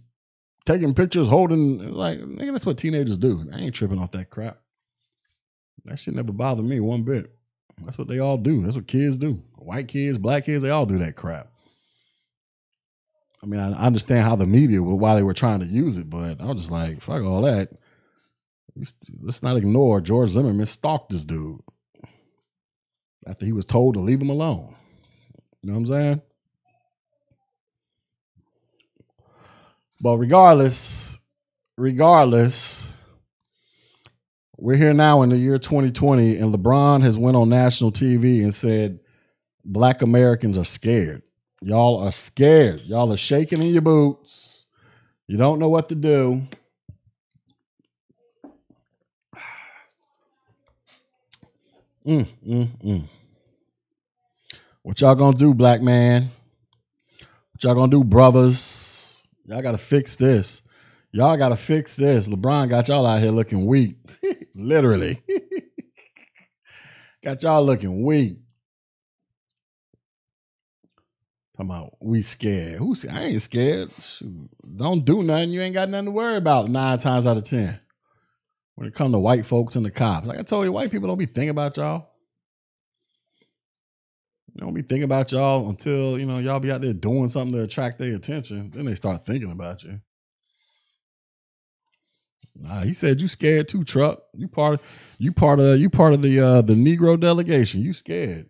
taking 0.64 0.94
pictures, 0.94 1.28
holding 1.28 1.92
like 1.92 2.18
nigga. 2.18 2.52
That's 2.52 2.66
what 2.66 2.78
teenagers 2.78 3.16
do. 3.18 3.48
I 3.52 3.58
ain't 3.58 3.74
tripping 3.74 3.98
off 3.98 4.12
that 4.12 4.30
crap. 4.30 4.58
That 5.84 5.98
shit 5.98 6.14
never 6.14 6.32
bothered 6.32 6.64
me 6.64 6.80
one 6.80 7.02
bit. 7.02 7.30
That's 7.84 7.98
what 7.98 8.08
they 8.08 8.18
all 8.18 8.36
do. 8.36 8.62
That's 8.62 8.76
what 8.76 8.86
kids 8.86 9.16
do. 9.16 9.42
White 9.56 9.88
kids, 9.88 10.18
black 10.18 10.46
kids, 10.46 10.62
they 10.62 10.70
all 10.70 10.86
do 10.86 10.98
that 10.98 11.16
crap. 11.16 11.48
I 13.42 13.46
mean, 13.46 13.60
I 13.60 13.72
understand 13.72 14.24
how 14.24 14.36
the 14.36 14.46
media, 14.46 14.82
why 14.82 15.14
they 15.14 15.22
were 15.22 15.32
trying 15.32 15.60
to 15.60 15.66
use 15.66 15.96
it, 15.96 16.10
but 16.10 16.40
I 16.40 16.44
was 16.44 16.58
just 16.58 16.70
like, 16.70 17.00
fuck 17.00 17.22
all 17.22 17.42
that. 17.42 17.70
Let's 19.22 19.42
not 19.42 19.56
ignore 19.56 20.00
George 20.00 20.30
Zimmerman 20.30 20.66
stalked 20.66 21.10
this 21.10 21.24
dude 21.24 21.60
after 23.26 23.44
he 23.44 23.52
was 23.52 23.64
told 23.64 23.94
to 23.94 24.00
leave 24.00 24.20
him 24.22 24.30
alone. 24.30 24.74
You 25.62 25.70
know 25.70 25.74
what 25.74 25.80
I'm 25.80 25.86
saying? 25.86 26.22
But 30.00 30.16
regardless, 30.16 31.18
regardless, 31.76 32.90
we're 34.56 34.76
here 34.76 34.94
now 34.94 35.22
in 35.22 35.28
the 35.28 35.36
year 35.36 35.58
2020, 35.58 36.36
and 36.36 36.54
LeBron 36.54 37.02
has 37.02 37.18
went 37.18 37.36
on 37.36 37.48
national 37.48 37.92
TV 37.92 38.42
and 38.42 38.54
said 38.54 39.00
black 39.64 40.00
Americans 40.00 40.56
are 40.56 40.64
scared. 40.64 41.22
Y'all 41.62 41.98
are 41.98 42.12
scared. 42.12 42.82
Y'all 42.86 43.12
are 43.12 43.18
shaking 43.18 43.60
in 43.60 43.68
your 43.68 43.82
boots. 43.82 44.66
You 45.26 45.36
don't 45.36 45.58
know 45.58 45.68
what 45.68 45.90
to 45.90 45.94
do. 45.94 46.46
Mm, 52.10 52.26
mm, 52.44 52.68
mm. 52.82 53.08
What 54.82 55.00
y'all 55.00 55.14
gonna 55.14 55.38
do, 55.38 55.54
black 55.54 55.80
man? 55.80 56.28
What 57.52 57.62
y'all 57.62 57.76
gonna 57.76 57.88
do, 57.88 58.02
brothers? 58.02 59.24
Y'all 59.44 59.62
gotta 59.62 59.78
fix 59.78 60.16
this. 60.16 60.62
Y'all 61.12 61.36
gotta 61.36 61.54
fix 61.54 61.94
this. 61.94 62.28
LeBron 62.28 62.68
got 62.68 62.88
y'all 62.88 63.06
out 63.06 63.20
here 63.20 63.30
looking 63.30 63.64
weak. 63.64 63.96
Literally. 64.56 65.22
got 67.22 67.44
y'all 67.44 67.64
looking 67.64 68.02
weak. 68.02 68.38
Talking 71.56 71.70
about 71.70 71.92
we 72.02 72.22
scared. 72.22 72.80
Who's 72.80 73.06
I 73.06 73.22
ain't 73.26 73.42
scared. 73.42 73.92
Shoot. 74.02 74.50
Don't 74.76 75.04
do 75.04 75.22
nothing. 75.22 75.50
You 75.50 75.60
ain't 75.60 75.74
got 75.74 75.88
nothing 75.88 76.06
to 76.06 76.10
worry 76.10 76.38
about 76.38 76.68
nine 76.68 76.98
times 76.98 77.28
out 77.28 77.36
of 77.36 77.44
ten 77.44 77.78
when 78.80 78.88
it 78.88 78.94
comes 78.94 79.12
to 79.12 79.18
white 79.18 79.44
folks 79.44 79.76
and 79.76 79.84
the 79.84 79.90
cops. 79.90 80.26
Like 80.26 80.38
I 80.38 80.42
told 80.42 80.64
you, 80.64 80.72
white 80.72 80.90
people 80.90 81.06
don't 81.06 81.18
be 81.18 81.26
thinking 81.26 81.50
about 81.50 81.76
y'all. 81.76 82.08
They 84.54 84.60
don't 84.64 84.72
be 84.72 84.80
thinking 84.80 85.04
about 85.04 85.30
y'all 85.32 85.68
until, 85.68 86.18
you 86.18 86.24
know, 86.24 86.38
y'all 86.38 86.60
be 86.60 86.72
out 86.72 86.80
there 86.80 86.94
doing 86.94 87.28
something 87.28 87.52
to 87.52 87.64
attract 87.64 87.98
their 87.98 88.16
attention. 88.16 88.70
Then 88.74 88.86
they 88.86 88.94
start 88.94 89.26
thinking 89.26 89.52
about 89.52 89.82
you. 89.82 90.00
Nah, 92.58 92.80
he 92.80 92.94
said 92.94 93.20
you 93.20 93.28
scared 93.28 93.68
too, 93.68 93.84
truck. 93.84 94.22
You 94.32 94.48
part 94.48 94.72
of 94.72 94.80
you 95.18 95.30
part 95.30 95.60
of 95.60 95.78
you 95.78 95.90
part 95.90 96.14
of 96.14 96.22
the 96.22 96.40
uh 96.40 96.62
the 96.62 96.72
Negro 96.72 97.20
delegation. 97.20 97.82
You 97.82 97.92
scared. 97.92 98.48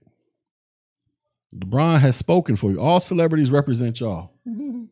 LeBron 1.52 1.98
has 1.98 2.14
spoken 2.14 2.54
for 2.54 2.70
you. 2.70 2.80
All 2.80 3.00
celebrities 3.00 3.50
represent 3.50 3.98
y'all. 3.98 4.30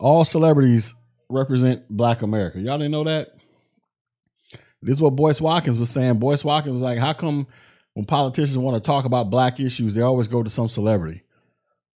All 0.00 0.24
celebrities 0.24 0.92
represent 1.28 1.88
black 1.88 2.22
America. 2.22 2.60
Y'all 2.60 2.78
didn't 2.78 2.92
know 2.92 3.04
that? 3.04 3.28
This 4.82 4.96
is 4.96 5.00
what 5.00 5.16
Boyce 5.16 5.40
Watkins 5.40 5.78
was 5.78 5.90
saying. 5.90 6.18
Boyce 6.18 6.44
Watkins 6.44 6.72
was 6.72 6.82
like, 6.82 6.98
how 6.98 7.14
come 7.14 7.46
when 7.94 8.04
politicians 8.04 8.58
want 8.58 8.76
to 8.76 8.86
talk 8.86 9.06
about 9.06 9.30
black 9.30 9.58
issues, 9.58 9.94
they 9.94 10.02
always 10.02 10.28
go 10.28 10.42
to 10.42 10.50
some 10.50 10.68
celebrity? 10.68 11.22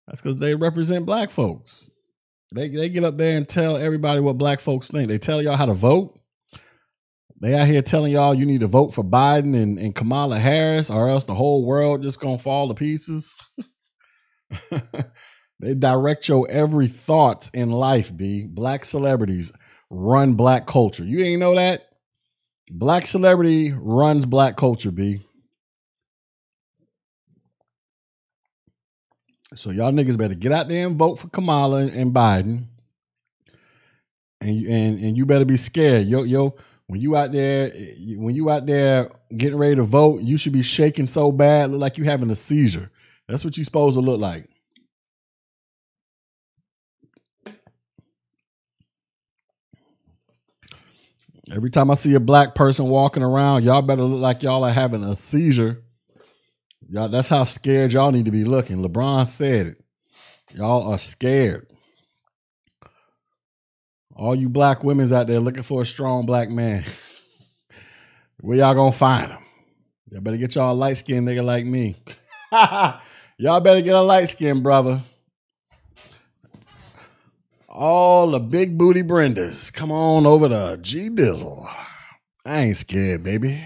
That's 0.07 0.23
because 0.23 0.37
they 0.37 0.55
represent 0.55 1.05
black 1.05 1.31
folks. 1.31 1.91
They 2.55 2.69
they 2.69 2.89
get 2.89 3.05
up 3.05 3.19
there 3.19 3.37
and 3.37 3.47
tell 3.47 3.77
everybody 3.77 4.21
what 4.21 4.39
black 4.39 4.61
folks 4.61 4.91
think. 4.91 5.09
They 5.09 5.19
tell 5.19 5.43
y'all 5.43 5.57
how 5.57 5.67
to 5.67 5.75
vote. 5.75 6.19
They 7.41 7.55
out 7.55 7.67
here 7.67 7.83
telling 7.83 8.13
y'all 8.13 8.35
you 8.35 8.47
need 8.47 8.61
to 8.61 8.67
vote 8.67 8.95
for 8.95 9.05
Biden 9.05 9.55
and, 9.55 9.79
and 9.79 9.95
Kamala 9.95 10.39
Harris, 10.39 10.91
or 10.91 11.09
else 11.09 11.25
the 11.25 11.35
whole 11.35 11.65
world 11.65 12.03
just 12.03 12.21
gonna 12.21 12.39
fall 12.39 12.69
to 12.69 12.75
pieces. 12.75 13.37
they 15.61 15.75
direct 15.75 16.29
your 16.29 16.49
every 16.51 16.87
thought 16.87 17.51
in 17.53 17.71
life, 17.71 18.17
B. 18.17 18.47
Black 18.47 18.85
celebrities 18.85 19.53
run 19.91 20.35
black 20.35 20.67
culture. 20.67 21.05
You 21.05 21.25
ain't 21.25 21.41
know 21.41 21.55
that? 21.55 21.89
Black 22.71 23.07
celebrity 23.07 23.73
runs 23.73 24.25
black 24.25 24.57
culture, 24.57 24.91
B. 24.91 25.21
So 29.55 29.71
y'all 29.71 29.93
niggas 29.93 30.19
better 30.19 30.35
get 30.35 30.53
out 30.53 30.69
there 30.69 30.87
and 30.87 30.97
vote 30.97 31.19
for 31.19 31.29
Kamala 31.29 31.87
and 31.87 32.15
Biden. 32.15 32.67
And 34.41 34.63
and 34.67 34.99
and 35.01 35.17
you 35.17 35.27
better 35.27 35.47
be 35.47 35.57
scared. 35.57 36.07
Yo 36.07 36.23
yo 36.23 36.55
when 36.87 37.01
you 37.01 37.17
out 37.17 37.33
there 37.33 37.73
eh, 37.75 38.15
when 38.17 38.35
you 38.35 38.51
out 38.51 38.67
there 38.67 39.11
getting 39.37 39.59
ready 39.59 39.77
to 39.77 39.83
vote, 39.83 40.21
you 40.21 40.39
should 40.39 40.53
be 40.53 40.63
shaking 40.63 41.07
so 41.07 41.33
bad 41.33 41.71
look 41.71 41.81
like 41.81 41.99
you 41.99 42.05
having 42.05 42.31
a 42.31 42.37
seizure. 42.37 42.91
That's 43.27 43.45
what 43.45 43.57
you 43.57 43.65
supposed 43.65 43.97
to 43.97 44.01
look 44.01 44.21
like. 44.21 44.49
Every 51.55 51.71
time 51.71 51.91
I 51.91 51.95
see 51.95 52.15
a 52.15 52.21
black 52.21 52.55
person 52.55 52.87
walking 52.87 53.23
around, 53.23 53.65
y'all 53.65 53.83
better 53.83 54.03
look 54.03 54.21
like 54.21 54.43
y'all 54.43 54.65
are 54.65 54.73
having 54.73 55.03
a 55.03 55.17
seizure. 55.17 55.83
Y'all, 56.89 57.09
that's 57.09 57.29
how 57.29 57.45
scared 57.45 57.93
y'all 57.93 58.13
need 58.13 58.27
to 58.27 58.31
be 58.31 58.45
looking. 58.45 58.83
LeBron 58.83 59.27
said 59.27 59.67
it. 59.69 59.85
Y'all 60.55 60.91
are 60.91 60.99
scared. 60.99 61.67
All 64.15 64.35
you 64.35 64.49
black 64.49 64.83
women's 64.83 65.13
out 65.13 65.27
there 65.27 65.41
looking 65.41 65.63
for 65.63 65.83
a 65.83 65.87
strong 65.87 66.27
black 66.27 66.51
man. 66.51 66.85
Where 68.41 68.59
y'all 68.59 68.75
gonna 68.75 68.93
find 68.93 69.31
him? 69.31 69.43
Y'all 70.11 70.21
better 70.21 70.37
get 70.37 70.55
y'all 70.55 70.73
a 70.73 70.75
light 70.75 70.97
skinned 70.97 71.29
nigga 71.29 71.45
like 71.45 71.65
me. 71.65 71.97
y'all 72.53 73.61
better 73.61 73.81
get 73.81 73.95
a 73.95 74.01
light 74.01 74.29
skinned 74.29 74.63
brother 74.63 75.03
all 77.79 78.33
the 78.33 78.41
big 78.41 78.77
booty 78.77 79.05
Brendas. 79.05 79.73
Come 79.73 79.93
on 79.93 80.27
over 80.27 80.49
to 80.49 80.79
G 80.83 81.09
Dizzle. 81.09 81.71
I 82.45 82.63
ain't 82.63 82.77
scared, 82.77 83.23
baby. 83.23 83.63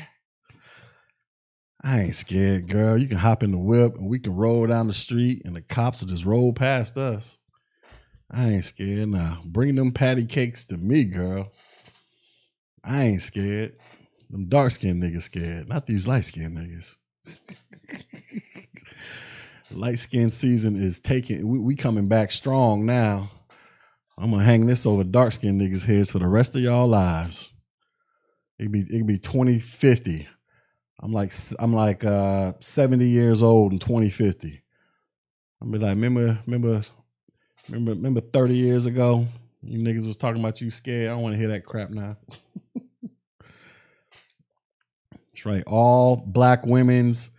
I 1.82 2.00
ain't 2.00 2.14
scared, 2.14 2.68
girl. 2.68 2.98
You 2.98 3.08
can 3.08 3.16
hop 3.16 3.42
in 3.42 3.52
the 3.52 3.58
whip 3.58 3.96
and 3.96 4.08
we 4.10 4.18
can 4.18 4.36
roll 4.36 4.66
down 4.66 4.86
the 4.86 4.94
street 4.94 5.42
and 5.46 5.56
the 5.56 5.62
cops 5.62 6.00
will 6.00 6.08
just 6.08 6.26
roll 6.26 6.52
past 6.52 6.98
us. 6.98 7.38
I 8.30 8.50
ain't 8.50 8.66
scared 8.66 9.08
now. 9.08 9.40
Bring 9.46 9.74
them 9.76 9.92
patty 9.92 10.26
cakes 10.26 10.66
to 10.66 10.76
me, 10.76 11.04
girl. 11.04 11.50
I 12.84 13.04
ain't 13.04 13.22
scared. 13.22 13.76
Them 14.30 14.46
dark 14.46 14.72
skinned 14.72 15.02
niggas 15.02 15.22
scared, 15.22 15.68
not 15.68 15.86
these 15.86 16.06
light 16.06 16.24
skinned 16.26 16.58
niggas. 16.58 16.96
light 19.70 19.98
skin 19.98 20.30
season 20.30 20.76
is 20.76 21.00
taking, 21.00 21.46
we, 21.46 21.58
we 21.58 21.74
coming 21.74 22.08
back 22.08 22.30
strong 22.30 22.84
now. 22.84 23.30
I'm 24.18 24.30
gonna 24.30 24.44
hang 24.44 24.66
this 24.66 24.86
over 24.86 25.04
dark 25.04 25.32
skinned 25.32 25.60
niggas' 25.60 25.84
heads 25.84 26.12
for 26.12 26.18
the 26.18 26.28
rest 26.28 26.54
of 26.54 26.60
y'all 26.60 26.88
lives. 26.88 27.50
It 28.58 28.70
be 28.70 28.80
it 28.80 29.06
be 29.06 29.18
2050. 29.18 30.28
I'm 31.00 31.12
like 31.12 31.32
I'm 31.58 31.72
like 31.72 32.04
uh 32.04 32.52
70 32.60 33.04
years 33.06 33.42
old 33.42 33.72
in 33.72 33.78
2050. 33.78 34.62
I'll 35.60 35.68
be 35.68 35.78
like, 35.78 35.90
remember, 35.90 36.38
remember, 36.46 36.82
remember, 37.68 37.92
remember 37.92 38.20
30 38.20 38.54
years 38.54 38.86
ago, 38.86 39.26
you 39.62 39.78
niggas 39.78 40.06
was 40.06 40.16
talking 40.16 40.40
about 40.40 40.60
you 40.60 40.70
scared. 40.70 41.08
I 41.08 41.14
don't 41.14 41.22
want 41.22 41.34
to 41.34 41.38
hear 41.38 41.48
that 41.48 41.64
crap 41.64 41.90
now. 41.90 42.16
That's 45.32 45.46
right. 45.46 45.64
All 45.66 46.16
black 46.16 46.64
women's 46.64 47.30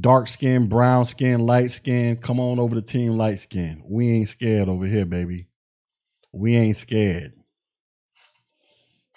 dark 0.00 0.28
skin, 0.28 0.68
brown 0.68 1.04
skin, 1.04 1.40
light 1.40 1.70
skin. 1.70 2.16
Come 2.16 2.38
on 2.38 2.60
over 2.60 2.74
to 2.74 2.82
team 2.82 3.16
light 3.16 3.40
skin. 3.40 3.82
We 3.84 4.10
ain't 4.10 4.28
scared 4.28 4.68
over 4.68 4.86
here, 4.86 5.06
baby. 5.06 5.47
We 6.32 6.56
ain't 6.56 6.76
scared. 6.76 7.32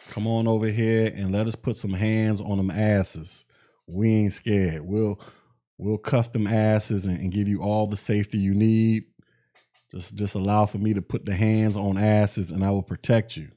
Come 0.10 0.28
on 0.28 0.48
over 0.48 0.68
here 0.68 1.12
and 1.16 1.32
let 1.32 1.48
us 1.48 1.56
put 1.56 1.76
some 1.76 1.94
hands 1.94 2.42
on 2.42 2.58
them 2.58 2.72
asses. 2.72 3.46
We 3.88 4.14
ain't 4.14 4.34
scared. 4.34 4.82
We'll 4.82 5.20
we'll 5.78 5.98
cuff 5.98 6.32
them 6.32 6.48
asses 6.48 7.06
and, 7.06 7.20
and 7.20 7.32
give 7.32 7.48
you 7.48 7.62
all 7.62 7.88
the 7.88 7.98
safety 7.98 8.38
you 8.38 8.54
need. 8.54 9.06
Just 9.92 10.16
just 10.16 10.36
allow 10.36 10.66
for 10.66 10.78
me 10.78 10.94
to 10.94 11.02
put 11.02 11.26
the 11.26 11.34
hands 11.34 11.76
on 11.76 11.98
asses 11.98 12.52
and 12.52 12.64
I 12.64 12.72
will 12.72 12.84
protect 12.84 13.38
you. 13.38 13.50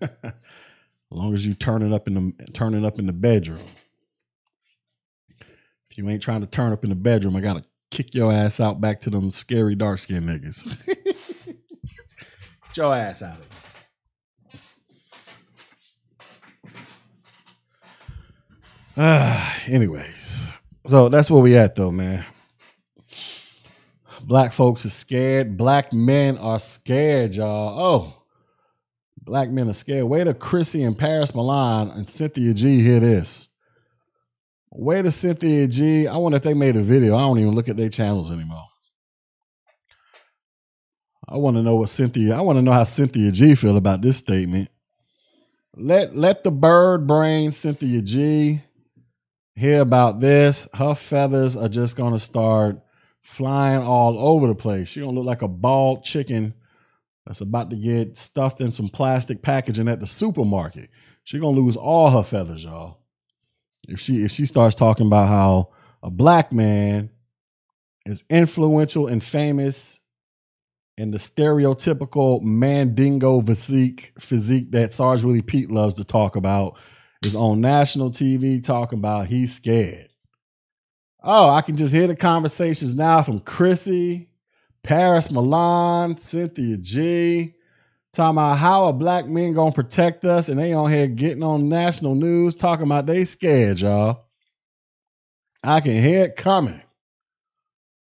as 0.00 0.32
long 1.10 1.34
as 1.34 1.46
you 1.46 1.54
turn 1.54 1.82
it 1.82 1.92
up 1.92 2.08
in 2.08 2.14
the 2.14 2.46
turn 2.52 2.74
it 2.74 2.84
up 2.84 2.98
in 2.98 3.06
the 3.06 3.12
bedroom. 3.12 3.60
If 5.90 5.98
you 5.98 6.08
ain't 6.08 6.22
trying 6.22 6.40
to 6.42 6.46
turn 6.46 6.72
up 6.72 6.84
in 6.84 6.90
the 6.90 6.96
bedroom, 6.96 7.36
I 7.36 7.40
gotta 7.40 7.64
kick 7.90 8.14
your 8.14 8.32
ass 8.32 8.60
out 8.60 8.80
back 8.80 9.00
to 9.00 9.10
them 9.10 9.30
scary 9.30 9.74
dark 9.74 9.98
skinned 9.98 10.28
niggas. 10.28 10.86
Get 11.46 12.76
your 12.76 12.94
ass 12.94 13.22
out 13.22 13.38
of 13.38 13.40
it. 13.40 13.48
Uh, 18.98 19.52
anyways, 19.66 20.48
so 20.86 21.10
that's 21.10 21.30
where 21.30 21.42
we 21.42 21.54
at 21.54 21.74
though, 21.74 21.90
man. 21.90 22.24
Black 24.22 24.54
folks 24.54 24.86
are 24.86 24.90
scared. 24.90 25.58
Black 25.58 25.92
men 25.92 26.38
are 26.38 26.58
scared, 26.58 27.34
y'all. 27.36 27.78
Oh, 27.78 28.24
black 29.22 29.50
men 29.50 29.68
are 29.68 29.74
scared. 29.74 30.04
Wait 30.04 30.24
till 30.24 30.32
Chrissy 30.32 30.82
and 30.82 30.96
Paris 30.96 31.34
Milan 31.34 31.90
and 31.90 32.08
Cynthia 32.08 32.54
G 32.54 32.80
hear 32.80 32.98
this. 32.98 33.48
Way 34.78 35.00
to 35.00 35.10
Cynthia 35.10 35.66
G. 35.66 36.06
I 36.06 36.18
wonder 36.18 36.36
if 36.36 36.42
they 36.42 36.52
made 36.52 36.76
a 36.76 36.82
video. 36.82 37.16
I 37.16 37.20
don't 37.20 37.38
even 37.38 37.54
look 37.54 37.70
at 37.70 37.78
their 37.78 37.88
channels 37.88 38.30
anymore. 38.30 38.66
I 41.26 41.38
want 41.38 41.56
to 41.56 41.62
know 41.62 41.76
what 41.76 41.88
Cynthia. 41.88 42.36
I 42.36 42.42
want 42.42 42.58
to 42.58 42.62
know 42.62 42.72
how 42.72 42.84
Cynthia 42.84 43.32
G 43.32 43.54
feel 43.54 43.78
about 43.78 44.02
this 44.02 44.18
statement. 44.18 44.68
Let 45.74 46.14
let 46.14 46.44
the 46.44 46.50
bird 46.50 47.06
brain 47.06 47.52
Cynthia 47.52 48.02
G 48.02 48.60
hear 49.54 49.80
about 49.80 50.20
this. 50.20 50.68
Her 50.74 50.94
feathers 50.94 51.56
are 51.56 51.70
just 51.70 51.96
gonna 51.96 52.20
start 52.20 52.78
flying 53.22 53.80
all 53.80 54.18
over 54.18 54.46
the 54.46 54.54
place. 54.54 54.88
She 54.88 55.00
gonna 55.00 55.12
look 55.12 55.24
like 55.24 55.40
a 55.40 55.48
bald 55.48 56.04
chicken 56.04 56.52
that's 57.24 57.40
about 57.40 57.70
to 57.70 57.76
get 57.76 58.18
stuffed 58.18 58.60
in 58.60 58.72
some 58.72 58.90
plastic 58.90 59.40
packaging 59.40 59.88
at 59.88 60.00
the 60.00 60.06
supermarket. 60.06 60.90
She 61.24 61.38
gonna 61.38 61.58
lose 61.58 61.78
all 61.78 62.10
her 62.10 62.22
feathers, 62.22 62.62
y'all 62.62 62.98
if 63.88 64.00
she 64.00 64.24
if 64.24 64.30
she 64.30 64.46
starts 64.46 64.74
talking 64.74 65.06
about 65.06 65.28
how 65.28 65.70
a 66.02 66.10
black 66.10 66.52
man 66.52 67.10
is 68.04 68.22
influential 68.30 69.06
and 69.06 69.22
famous 69.22 70.00
and 70.98 71.12
the 71.12 71.18
stereotypical 71.18 72.40
mandingo 72.42 73.40
physique 73.40 74.12
physique 74.18 74.70
that 74.72 74.92
Sarge 74.92 75.22
Willie 75.22 75.42
Pete 75.42 75.70
loves 75.70 75.94
to 75.96 76.04
talk 76.04 76.36
about 76.36 76.78
is 77.24 77.34
on 77.34 77.60
national 77.60 78.10
TV 78.10 78.62
talking 78.62 78.98
about 78.98 79.26
he's 79.26 79.54
scared. 79.54 80.08
Oh, 81.22 81.48
I 81.48 81.60
can 81.60 81.76
just 81.76 81.94
hear 81.94 82.06
the 82.06 82.14
conversations 82.14 82.94
now 82.94 83.22
from 83.22 83.40
Chrissy, 83.40 84.28
Paris 84.84 85.30
Milan, 85.30 86.16
Cynthia 86.18 86.76
G, 86.76 87.55
talking 88.16 88.36
about 88.36 88.56
how 88.56 88.86
a 88.86 88.92
black 88.92 89.26
men 89.26 89.52
gonna 89.52 89.72
protect 89.72 90.24
us, 90.24 90.48
and 90.48 90.58
they 90.58 90.72
on 90.72 90.90
here 90.90 91.06
getting 91.06 91.42
on 91.42 91.68
national 91.68 92.14
news 92.14 92.56
talking 92.56 92.86
about 92.86 93.06
they 93.06 93.24
scared, 93.24 93.80
y'all. 93.80 94.24
I 95.62 95.80
can 95.80 96.00
hear 96.00 96.24
it 96.24 96.36
coming. 96.36 96.80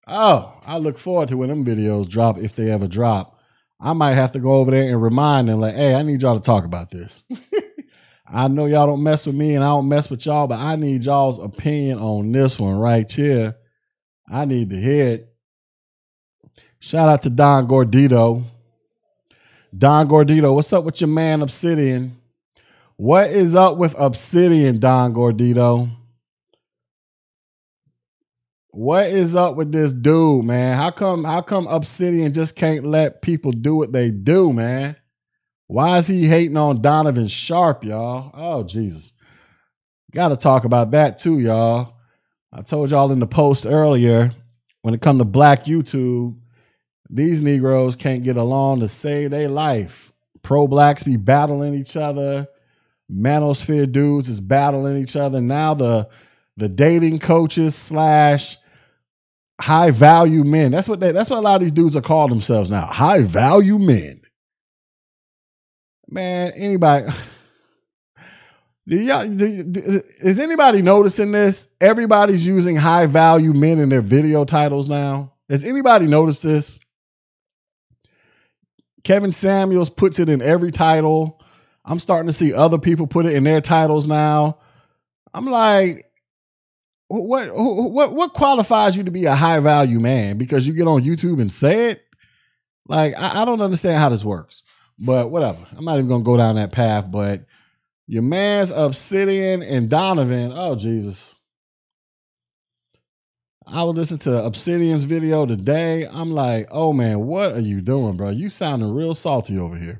Oh, 0.07 0.57
I 0.65 0.77
look 0.77 0.97
forward 0.97 1.27
to 1.29 1.37
when 1.37 1.49
them 1.49 1.65
videos 1.65 2.07
drop 2.07 2.37
if 2.37 2.53
they 2.53 2.71
ever 2.71 2.87
drop. 2.87 3.37
I 3.81 3.93
might 3.93 4.13
have 4.13 4.31
to 4.31 4.39
go 4.39 4.51
over 4.51 4.71
there 4.71 4.89
and 4.89 5.01
remind 5.01 5.49
them, 5.49 5.59
like, 5.59 5.75
hey, 5.75 5.93
I 5.93 6.01
need 6.03 6.21
y'all 6.21 6.39
to 6.39 6.45
talk 6.45 6.63
about 6.63 6.89
this. 6.89 7.23
I 8.29 8.47
know 8.47 8.65
y'all 8.65 8.87
don't 8.87 9.03
mess 9.03 9.25
with 9.25 9.35
me 9.35 9.55
and 9.55 9.63
I 9.63 9.67
don't 9.67 9.87
mess 9.87 10.09
with 10.09 10.25
y'all, 10.25 10.47
but 10.47 10.59
I 10.59 10.75
need 10.75 11.05
y'all's 11.05 11.39
opinion 11.39 11.99
on 11.99 12.31
this 12.31 12.59
one 12.59 12.77
right 12.77 13.09
here. 13.09 13.55
I 14.29 14.45
need 14.45 14.69
to 14.69 14.79
hear 14.79 15.09
it. 15.09 15.33
Shout 16.79 17.09
out 17.09 17.21
to 17.23 17.29
Don 17.29 17.67
Gordito. 17.67 18.43
Don 19.75 20.07
Gordito, 20.07 20.53
what's 20.53 20.71
up 20.71 20.83
with 20.83 21.01
your 21.01 21.09
man 21.09 21.41
Obsidian? 21.41 22.17
What 22.95 23.29
is 23.31 23.55
up 23.55 23.77
with 23.77 23.95
Obsidian, 23.97 24.79
Don 24.79 25.13
Gordito? 25.13 25.89
What 28.69 29.09
is 29.09 29.35
up 29.35 29.55
with 29.55 29.71
this 29.71 29.91
dude, 29.91 30.45
man? 30.45 30.77
How 30.77 30.91
come 30.91 31.23
how 31.23 31.41
come 31.41 31.67
Obsidian 31.67 32.31
just 32.31 32.55
can't 32.55 32.85
let 32.85 33.21
people 33.21 33.51
do 33.51 33.75
what 33.75 33.91
they 33.91 34.11
do, 34.11 34.53
man? 34.53 34.95
Why 35.67 35.97
is 35.97 36.07
he 36.07 36.27
hating 36.27 36.57
on 36.57 36.81
Donovan 36.81 37.27
Sharp, 37.27 37.83
y'all? 37.83 38.31
Oh, 38.33 38.63
Jesus. 38.63 39.11
Got 40.11 40.29
to 40.29 40.37
talk 40.37 40.63
about 40.63 40.91
that 40.91 41.17
too, 41.17 41.39
y'all. 41.39 41.95
I 42.53 42.61
told 42.61 42.91
y'all 42.91 43.11
in 43.11 43.19
the 43.19 43.27
post 43.27 43.65
earlier 43.65 44.31
when 44.81 44.93
it 44.93 45.01
come 45.01 45.17
to 45.17 45.25
black 45.25 45.65
YouTube, 45.65 46.37
these 47.09 47.41
Negroes 47.41 47.95
can't 47.95 48.23
get 48.23 48.37
along 48.37 48.81
to 48.81 48.87
save 48.87 49.31
their 49.31 49.49
life. 49.49 50.11
Pro 50.41 50.67
blacks 50.67 51.03
be 51.03 51.17
battling 51.17 51.73
each 51.73 51.95
other. 51.95 52.47
Manosphere 53.11 53.89
dudes 53.89 54.29
is 54.29 54.39
battling 54.39 54.97
each 54.97 55.15
other. 55.15 55.39
Now 55.41 55.73
the 55.73 56.09
the 56.57 56.67
dating 56.67 57.19
coaches 57.19 57.75
slash 57.75 58.57
high 59.61 59.91
value 59.91 60.43
men. 60.43 60.71
That's 60.71 60.89
what 60.89 60.99
they, 60.99 61.11
that's 61.11 61.29
what 61.29 61.39
a 61.39 61.41
lot 61.41 61.55
of 61.55 61.61
these 61.61 61.71
dudes 61.71 61.95
are 61.95 62.01
called 62.01 62.31
themselves 62.31 62.69
now. 62.69 62.87
High 62.87 63.21
value 63.21 63.77
men. 63.77 64.21
Man, 66.09 66.51
anybody 66.55 67.05
is 68.87 70.39
anybody 70.39 70.81
noticing 70.81 71.31
this? 71.31 71.67
Everybody's 71.81 72.45
using 72.45 72.75
high 72.75 73.05
value 73.05 73.53
men 73.53 73.79
in 73.79 73.89
their 73.89 74.01
video 74.01 74.45
titles 74.45 74.87
now. 74.87 75.33
Has 75.49 75.63
anybody 75.63 76.07
noticed 76.07 76.43
this? 76.43 76.79
Kevin 79.07 79.31
Samuels 79.31 79.89
puts 79.89 80.19
it 80.19 80.27
in 80.27 80.41
every 80.41 80.69
title. 80.69 81.41
I'm 81.85 81.97
starting 81.97 82.27
to 82.27 82.33
see 82.33 82.53
other 82.53 82.77
people 82.77 83.07
put 83.07 83.25
it 83.25 83.35
in 83.35 83.45
their 83.45 83.61
titles 83.61 84.05
now. 84.05 84.57
I'm 85.33 85.45
like, 85.45 86.11
what 87.07 87.55
what 87.55 88.11
what 88.11 88.33
qualifies 88.33 88.97
you 88.97 89.05
to 89.05 89.11
be 89.11 89.23
a 89.23 89.33
high 89.33 89.61
value 89.61 90.01
man? 90.01 90.37
Because 90.37 90.67
you 90.67 90.73
get 90.73 90.89
on 90.89 91.05
YouTube 91.05 91.39
and 91.39 91.49
say 91.49 91.91
it? 91.91 92.03
Like, 92.89 93.13
I, 93.17 93.43
I 93.43 93.45
don't 93.45 93.61
understand 93.61 93.97
how 93.97 94.09
this 94.09 94.25
works. 94.25 94.63
But 94.99 95.31
whatever. 95.31 95.65
I'm 95.77 95.85
not 95.85 95.99
even 95.99 96.09
gonna 96.09 96.25
go 96.25 96.35
down 96.35 96.55
that 96.55 96.73
path. 96.73 97.09
But 97.09 97.45
your 98.07 98.23
man's 98.23 98.71
Obsidian 98.71 99.63
and 99.63 99.89
Donovan. 99.89 100.51
Oh 100.53 100.75
Jesus. 100.75 101.33
I 103.69 103.83
was 103.83 103.95
listening 103.95 104.19
to 104.19 104.45
Obsidian's 104.45 105.03
video 105.03 105.45
today. 105.45 106.07
I'm 106.09 106.31
like, 106.31 106.67
oh 106.71 106.93
man, 106.93 107.25
what 107.25 107.51
are 107.51 107.59
you 107.59 107.81
doing, 107.81 108.15
bro? 108.15 108.29
You 108.29 108.49
sounding 108.49 108.93
real 108.93 109.13
salty 109.13 109.59
over 109.59 109.75
here. 109.75 109.99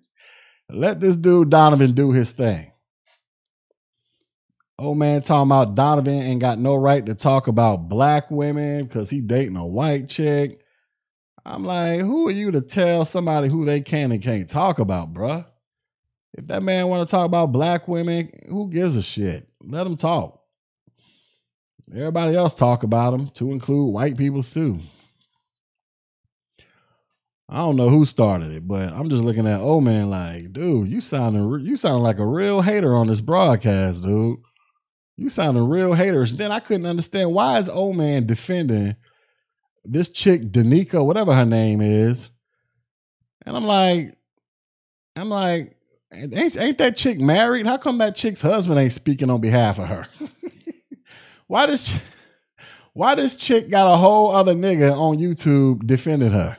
Let 0.70 1.00
this 1.00 1.16
dude 1.16 1.50
Donovan 1.50 1.92
do 1.92 2.12
his 2.12 2.30
thing. 2.30 2.70
Old 4.78 4.98
man 4.98 5.22
talking 5.22 5.48
about 5.48 5.74
Donovan 5.74 6.20
ain't 6.20 6.40
got 6.40 6.60
no 6.60 6.76
right 6.76 7.04
to 7.06 7.14
talk 7.14 7.48
about 7.48 7.88
black 7.88 8.30
women 8.30 8.84
because 8.84 9.10
he 9.10 9.20
dating 9.20 9.56
a 9.56 9.66
white 9.66 10.08
chick. 10.08 10.60
I'm 11.44 11.64
like, 11.64 12.00
who 12.00 12.28
are 12.28 12.32
you 12.32 12.52
to 12.52 12.60
tell 12.60 13.04
somebody 13.04 13.48
who 13.48 13.64
they 13.64 13.80
can 13.80 14.12
and 14.12 14.22
can't 14.22 14.48
talk 14.48 14.78
about, 14.78 15.12
bruh? 15.12 15.44
If 16.34 16.46
that 16.46 16.62
man 16.62 16.86
want 16.86 17.08
to 17.08 17.10
talk 17.10 17.26
about 17.26 17.52
black 17.52 17.88
women, 17.88 18.30
who 18.48 18.70
gives 18.70 18.94
a 18.96 19.02
shit? 19.02 19.48
Let 19.62 19.86
him 19.86 19.96
talk. 19.96 20.43
Everybody 21.92 22.34
else 22.36 22.54
talk 22.54 22.82
about 22.82 23.10
them, 23.10 23.28
to 23.30 23.52
include 23.52 23.92
white 23.92 24.16
people 24.16 24.42
too. 24.42 24.80
I 27.48 27.58
don't 27.58 27.76
know 27.76 27.90
who 27.90 28.04
started 28.04 28.50
it, 28.52 28.66
but 28.66 28.92
I'm 28.92 29.10
just 29.10 29.22
looking 29.22 29.46
at 29.46 29.60
old 29.60 29.84
man 29.84 30.08
like, 30.08 30.52
dude, 30.52 30.88
you 30.88 31.00
sounding 31.00 31.64
you 31.64 31.76
sound 31.76 32.02
like 32.02 32.18
a 32.18 32.26
real 32.26 32.62
hater 32.62 32.94
on 32.96 33.06
this 33.06 33.20
broadcast, 33.20 34.02
dude. 34.02 34.38
You 35.16 35.28
sounding 35.28 35.68
real 35.68 35.92
haters. 35.92 36.34
Then 36.34 36.50
I 36.50 36.60
couldn't 36.60 36.86
understand 36.86 37.32
why 37.32 37.58
is 37.58 37.68
old 37.68 37.96
man 37.96 38.26
defending 38.26 38.96
this 39.84 40.08
chick 40.08 40.50
Danica, 40.50 41.04
whatever 41.04 41.34
her 41.34 41.44
name 41.44 41.80
is, 41.82 42.30
and 43.44 43.56
I'm 43.56 43.66
like, 43.66 44.16
I'm 45.14 45.28
like, 45.28 45.76
ain't, 46.12 46.56
ain't 46.56 46.78
that 46.78 46.96
chick 46.96 47.20
married? 47.20 47.66
How 47.66 47.76
come 47.76 47.98
that 47.98 48.16
chick's 48.16 48.40
husband 48.40 48.80
ain't 48.80 48.92
speaking 48.92 49.30
on 49.30 49.40
behalf 49.40 49.78
of 49.78 49.88
her? 49.88 50.08
why 51.46 51.66
this 51.66 51.96
why 52.92 53.14
this 53.14 53.36
chick 53.36 53.68
got 53.68 53.92
a 53.92 53.96
whole 53.96 54.34
other 54.34 54.54
nigga 54.54 54.96
on 54.96 55.18
YouTube 55.18 55.86
defending 55.86 56.32
her? 56.32 56.56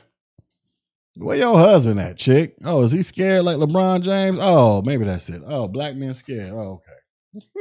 Where 1.16 1.36
your 1.36 1.56
husband 1.56 1.98
at, 1.98 2.18
chick? 2.18 2.56
Oh, 2.62 2.82
is 2.82 2.92
he 2.92 3.02
scared 3.02 3.44
like 3.44 3.56
LeBron 3.56 4.02
James? 4.02 4.38
Oh, 4.40 4.82
maybe 4.82 5.06
that's 5.06 5.30
it. 5.30 5.42
Oh, 5.46 5.66
black 5.66 5.96
men 5.96 6.12
scared. 6.12 6.50
Oh, 6.52 6.82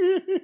okay. 0.04 0.20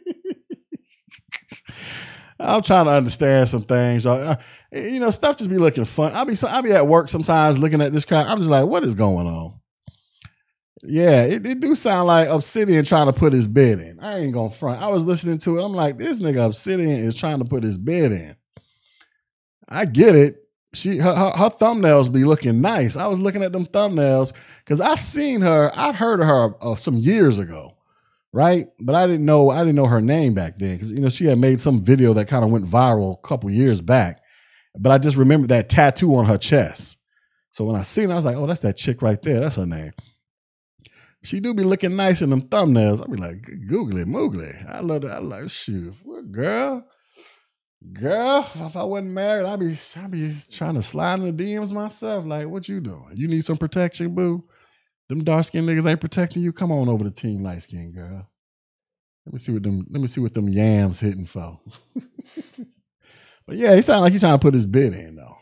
I'm 2.40 2.62
trying 2.64 2.86
to 2.86 2.92
understand 2.92 3.50
some 3.50 3.64
things. 3.64 4.06
You 4.06 5.00
know, 5.00 5.12
stuff 5.12 5.38
just 5.38 5.50
be 5.50 5.58
looking 5.58 5.86
fun. 5.86 6.14
I'll 6.16 6.26
be 6.26 6.38
I'll 6.48 6.62
be 6.62 6.72
at 6.72 6.88
work 6.88 7.10
sometimes 7.10 7.60
looking 7.60 7.82
at 7.82 7.92
this 7.92 8.06
crowd. 8.06 8.28
I'm 8.28 8.40
just 8.40 8.50
like, 8.50 8.66
what 8.66 8.84
is 8.84 8.96
going 8.96 9.28
on? 9.28 9.60
Yeah, 10.84 11.24
it, 11.24 11.46
it 11.46 11.60
do 11.60 11.76
sound 11.76 12.08
like 12.08 12.28
Obsidian 12.28 12.84
trying 12.84 13.08
to 13.08 13.14
put 13.14 13.34
his 13.34 13.48
bid 13.48 13.80
in. 13.80 14.00
I 14.00 14.20
ain't 14.20 14.34
gonna 14.34 14.50
front. 14.50 14.82
I 14.82 14.88
was 14.88 15.06
listening 15.06 15.38
to 15.40 15.60
it. 15.60 15.64
I'm 15.64 15.74
like, 15.74 15.98
this 15.98 16.20
nigga 16.20 16.46
Obsidian 16.46 17.00
is 17.00 17.16
trying 17.16 17.40
to 17.40 17.46
put 17.46 17.64
his 17.64 17.78
bid 17.78 18.12
in. 18.12 18.36
I 19.70 19.86
get 19.86 20.16
it. 20.16 20.38
She 20.74 20.98
her, 20.98 21.14
her, 21.14 21.32
her 21.32 21.50
thumbnails 21.50 22.12
be 22.12 22.24
looking 22.24 22.62
nice. 22.62 22.96
I 22.96 23.06
was 23.08 23.20
looking 23.20 23.44
at 23.44 23.52
them 23.52 23.66
thumbnails 23.66 24.34
because 24.64 24.82
I 24.82 24.96
seen 24.96 25.42
her. 25.42 25.72
I've 25.76 25.96
heard 25.96 26.22
of 26.22 26.28
her 26.28 26.64
uh, 26.64 26.76
some 26.76 26.96
years 26.96 27.40
ago, 27.40 27.78
right? 28.34 28.68
But 28.80 28.96
I 28.96 29.06
didn't 29.06 29.26
know 29.26 29.50
I 29.52 29.60
didn't 29.60 29.76
know 29.76 29.88
her 29.88 30.02
name 30.02 30.34
back 30.34 30.58
then 30.58 30.76
because 30.76 30.92
you 30.92 31.00
know 31.00 31.10
she 31.10 31.26
had 31.26 31.38
made 31.38 31.62
some 31.62 31.84
video 31.84 32.14
that 32.14 32.28
kind 32.28 32.44
of 32.44 32.52
went 32.52 32.66
viral 32.66 33.18
a 33.20 33.28
couple 33.28 33.52
years 33.52 33.82
back. 33.82 34.22
But 34.78 34.92
I 34.92 34.98
just 34.98 35.18
remembered 35.18 35.50
that 35.50 35.70
tattoo 35.70 36.16
on 36.16 36.26
her 36.26 36.38
chest. 36.38 36.98
So 37.52 37.66
when 37.66 37.76
I 37.76 37.82
seen 37.82 38.10
it, 38.10 38.14
I 38.14 38.16
was 38.16 38.24
like, 38.24 38.38
oh, 38.38 38.48
that's 38.48 38.62
that 38.62 38.78
chick 38.78 39.02
right 39.02 39.22
there. 39.22 39.42
That's 39.42 39.58
her 39.58 39.66
name. 39.66 39.92
She 41.24 41.40
do 41.40 41.54
be 41.54 41.64
looking 41.64 41.96
nice 41.96 42.22
in 42.22 42.32
them 42.32 42.42
thumbnails. 42.42 43.02
I 43.04 43.12
be 43.12 43.18
like, 43.18 43.48
googly 43.68 44.06
moogly. 44.06 44.70
I 44.70 44.80
love 44.80 45.04
that. 45.04 45.14
I 45.14 45.20
like, 45.20 45.50
shoot, 45.50 45.94
girl? 46.32 46.84
Girl, 47.94 48.48
if 48.56 48.76
I 48.76 48.84
wasn't 48.84 49.12
married, 49.12 49.46
I'd 49.46 49.60
be 49.60 49.80
I'd 49.98 50.12
be 50.12 50.36
trying 50.52 50.76
to 50.76 50.84
slide 50.84 51.20
in 51.20 51.36
the 51.36 51.44
DMs 51.44 51.72
myself. 51.72 52.26
Like, 52.26 52.48
what 52.48 52.70
you 52.70 52.80
doing? 52.80 53.12
You 53.16 53.28
need 53.28 53.44
some 53.44 53.58
protection, 53.58 54.14
boo? 54.14 54.44
Them 55.10 55.24
dark 55.24 55.46
skinned 55.46 55.68
niggas 55.68 55.90
ain't 55.90 56.00
protecting 56.00 56.44
you. 56.44 56.54
Come 56.54 56.72
on 56.72 56.90
over 56.90 57.04
to 57.04 57.12
Team 57.12 57.44
Light 57.44 57.64
Skin 57.64 57.92
Girl. 57.92 58.28
Let 59.26 59.34
me 59.34 59.40
see 59.40 59.52
what 59.52 59.64
them 59.64 59.86
let 59.90 60.02
me 60.02 60.08
see 60.08 60.22
what 60.22 60.34
them 60.34 60.50
yams 60.50 61.00
hitting 61.00 61.26
for. 61.26 61.60
but 63.48 63.58
yeah, 63.58 63.76
he 63.76 63.82
sound 63.82 64.02
like 64.02 64.12
he's 64.12 64.22
trying 64.22 64.38
to 64.38 64.42
put 64.42 64.54
his 64.54 64.66
bid 64.66 64.94
in 64.94 65.16
though. 65.16 65.38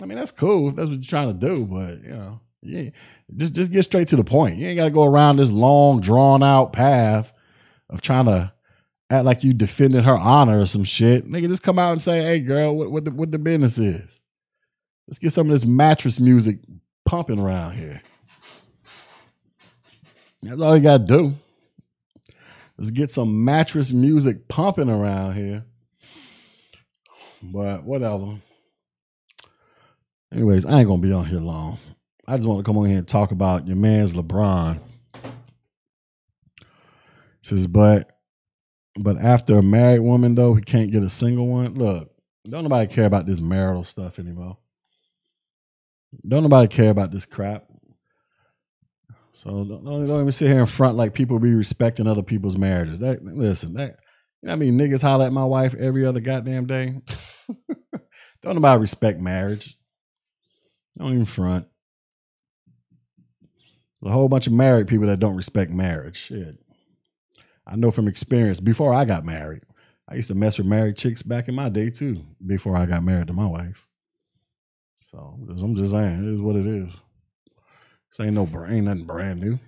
I 0.00 0.06
mean, 0.06 0.18
that's 0.18 0.32
cool 0.32 0.68
if 0.68 0.76
that's 0.76 0.88
what 0.88 0.96
you're 0.96 1.04
trying 1.04 1.28
to 1.28 1.46
do, 1.46 1.64
but 1.64 2.02
you 2.02 2.10
know. 2.10 2.40
Yeah, 2.62 2.90
just 3.36 3.54
just 3.54 3.72
get 3.72 3.82
straight 3.82 4.08
to 4.08 4.16
the 4.16 4.24
point. 4.24 4.56
You 4.56 4.68
ain't 4.68 4.76
got 4.76 4.84
to 4.84 4.90
go 4.90 5.04
around 5.04 5.36
this 5.36 5.50
long, 5.50 6.00
drawn 6.00 6.42
out 6.42 6.72
path 6.72 7.34
of 7.90 8.00
trying 8.00 8.26
to 8.26 8.52
act 9.10 9.24
like 9.24 9.42
you 9.42 9.52
defended 9.52 10.04
her 10.04 10.16
honor 10.16 10.60
or 10.60 10.66
some 10.66 10.84
shit. 10.84 11.26
Nigga, 11.28 11.48
just 11.48 11.62
come 11.62 11.78
out 11.78 11.92
and 11.92 12.00
say, 12.00 12.22
"Hey, 12.22 12.38
girl, 12.38 12.76
what 12.76 12.90
what 12.90 13.04
the, 13.04 13.10
what 13.10 13.32
the 13.32 13.38
business 13.38 13.78
is." 13.78 14.20
Let's 15.08 15.18
get 15.18 15.32
some 15.32 15.48
of 15.48 15.50
this 15.50 15.66
mattress 15.66 16.20
music 16.20 16.58
pumping 17.04 17.40
around 17.40 17.74
here. 17.74 18.00
That's 20.42 20.60
all 20.60 20.76
you 20.76 20.82
got 20.82 20.98
to 20.98 21.04
do. 21.04 21.34
Let's 22.78 22.90
get 22.90 23.10
some 23.10 23.44
mattress 23.44 23.92
music 23.92 24.48
pumping 24.48 24.88
around 24.88 25.34
here. 25.34 25.64
But 27.42 27.84
whatever. 27.84 28.36
Anyways, 30.32 30.64
I 30.64 30.78
ain't 30.78 30.88
gonna 30.88 31.02
be 31.02 31.12
on 31.12 31.26
here 31.26 31.40
long. 31.40 31.78
I 32.26 32.36
just 32.36 32.48
want 32.48 32.60
to 32.60 32.68
come 32.68 32.78
on 32.78 32.86
here 32.86 32.98
and 32.98 33.08
talk 33.08 33.32
about 33.32 33.66
your 33.66 33.76
man's 33.76 34.14
LeBron. 34.14 34.78
says, 37.42 37.66
but 37.66 38.12
but 38.98 39.20
after 39.20 39.58
a 39.58 39.62
married 39.62 40.00
woman 40.00 40.34
though, 40.34 40.54
he 40.54 40.62
can't 40.62 40.92
get 40.92 41.02
a 41.02 41.08
single 41.08 41.48
one. 41.48 41.74
Look, 41.74 42.10
don't 42.48 42.62
nobody 42.62 42.92
care 42.92 43.06
about 43.06 43.26
this 43.26 43.40
marital 43.40 43.84
stuff 43.84 44.18
anymore. 44.18 44.58
Don't 46.26 46.44
nobody 46.44 46.68
care 46.68 46.90
about 46.90 47.10
this 47.10 47.24
crap. 47.24 47.64
So 49.32 49.50
don't, 49.50 49.84
don't, 49.84 50.06
don't 50.06 50.20
even 50.20 50.32
sit 50.32 50.48
here 50.48 50.60
in 50.60 50.66
front 50.66 50.96
like 50.96 51.14
people 51.14 51.38
be 51.38 51.54
respecting 51.54 52.06
other 52.06 52.22
people's 52.22 52.58
marriages. 52.58 53.00
That 53.00 53.24
listen, 53.24 53.74
that 53.74 53.96
you 54.42 54.46
know 54.46 54.52
I 54.52 54.56
mean 54.56 54.78
niggas 54.78 55.02
holler 55.02 55.26
at 55.26 55.32
my 55.32 55.44
wife 55.44 55.74
every 55.74 56.06
other 56.06 56.20
goddamn 56.20 56.66
day. 56.66 57.00
don't 58.42 58.54
nobody 58.54 58.80
respect 58.80 59.18
marriage. 59.18 59.76
Don't 60.96 61.14
even 61.14 61.24
front 61.24 61.66
a 64.04 64.10
whole 64.10 64.28
bunch 64.28 64.46
of 64.46 64.52
married 64.52 64.88
people 64.88 65.06
that 65.06 65.20
don't 65.20 65.36
respect 65.36 65.70
marriage. 65.70 66.16
Shit. 66.16 66.58
I 67.66 67.76
know 67.76 67.90
from 67.90 68.08
experience. 68.08 68.60
Before 68.60 68.92
I 68.92 69.04
got 69.04 69.24
married, 69.24 69.62
I 70.08 70.16
used 70.16 70.28
to 70.28 70.34
mess 70.34 70.58
with 70.58 70.66
married 70.66 70.96
chicks 70.96 71.22
back 71.22 71.48
in 71.48 71.54
my 71.54 71.68
day 71.68 71.90
too. 71.90 72.24
Before 72.44 72.76
I 72.76 72.86
got 72.86 73.04
married 73.04 73.28
to 73.28 73.32
my 73.32 73.46
wife. 73.46 73.86
So 75.02 75.38
I'm 75.48 75.76
just 75.76 75.92
saying, 75.92 76.26
it 76.26 76.34
is 76.34 76.40
what 76.40 76.56
it 76.56 76.66
is. 76.66 76.88
This 78.10 78.26
ain't 78.26 78.34
no 78.34 78.48
ain't 78.66 78.84
nothing 78.84 79.04
brand 79.04 79.40
new. 79.40 79.58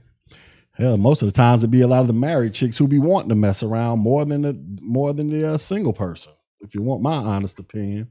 Hell, 0.72 0.96
most 0.96 1.22
of 1.22 1.32
the 1.32 1.36
times 1.36 1.62
it 1.62 1.70
be 1.70 1.82
a 1.82 1.86
lot 1.86 2.00
of 2.00 2.08
the 2.08 2.12
married 2.12 2.52
chicks 2.52 2.76
who 2.76 2.88
be 2.88 2.98
wanting 2.98 3.28
to 3.28 3.36
mess 3.36 3.62
around 3.62 4.00
more 4.00 4.24
than 4.24 4.42
the 4.42 4.58
more 4.82 5.14
than 5.14 5.30
the 5.30 5.54
uh, 5.54 5.56
single 5.56 5.92
person. 5.92 6.32
If 6.60 6.74
you 6.74 6.82
want 6.82 7.02
my 7.02 7.14
honest 7.14 7.58
opinion, 7.58 8.08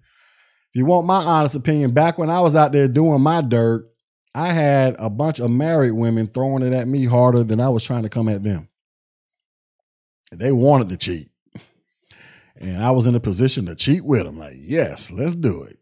if 0.71 0.79
you 0.79 0.85
want 0.85 1.05
my 1.05 1.23
honest 1.23 1.55
opinion, 1.55 1.91
back 1.91 2.17
when 2.17 2.29
I 2.29 2.39
was 2.39 2.55
out 2.55 2.71
there 2.71 2.87
doing 2.87 3.21
my 3.21 3.41
dirt, 3.41 3.92
I 4.35 4.51
had 4.51 4.95
a 4.97 5.09
bunch 5.09 5.39
of 5.39 5.51
married 5.51 5.91
women 5.91 6.27
throwing 6.27 6.63
it 6.63 6.73
at 6.73 6.87
me 6.87 7.05
harder 7.05 7.43
than 7.43 7.59
I 7.59 7.69
was 7.69 7.85
trying 7.85 8.03
to 8.03 8.09
come 8.09 8.27
at 8.29 8.43
them. 8.43 8.67
They 10.31 10.51
wanted 10.51 10.89
to 10.89 10.97
cheat. 10.97 11.29
And 12.55 12.83
I 12.83 12.91
was 12.91 13.05
in 13.07 13.15
a 13.15 13.19
position 13.19 13.65
to 13.67 13.75
cheat 13.75 14.03
with 14.03 14.23
them. 14.23 14.37
Like, 14.37 14.53
yes, 14.57 15.11
let's 15.11 15.35
do 15.35 15.63
it. 15.63 15.77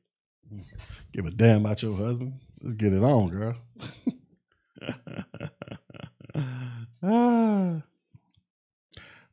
Give 1.14 1.26
a 1.26 1.32
damn 1.32 1.66
about 1.66 1.84
your 1.84 1.96
husband. 1.96 2.40
Let's 2.62 2.74
get 2.74 2.94
it 2.94 3.04
on, 3.04 3.30
girl. 3.30 3.56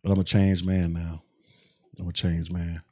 But 0.01 0.13
I'm 0.13 0.21
a 0.21 0.25
changed 0.25 0.65
man 0.65 0.93
now. 0.93 1.23
I'm 1.99 2.09
a 2.09 2.13
changed 2.13 2.53
man. 2.53 2.83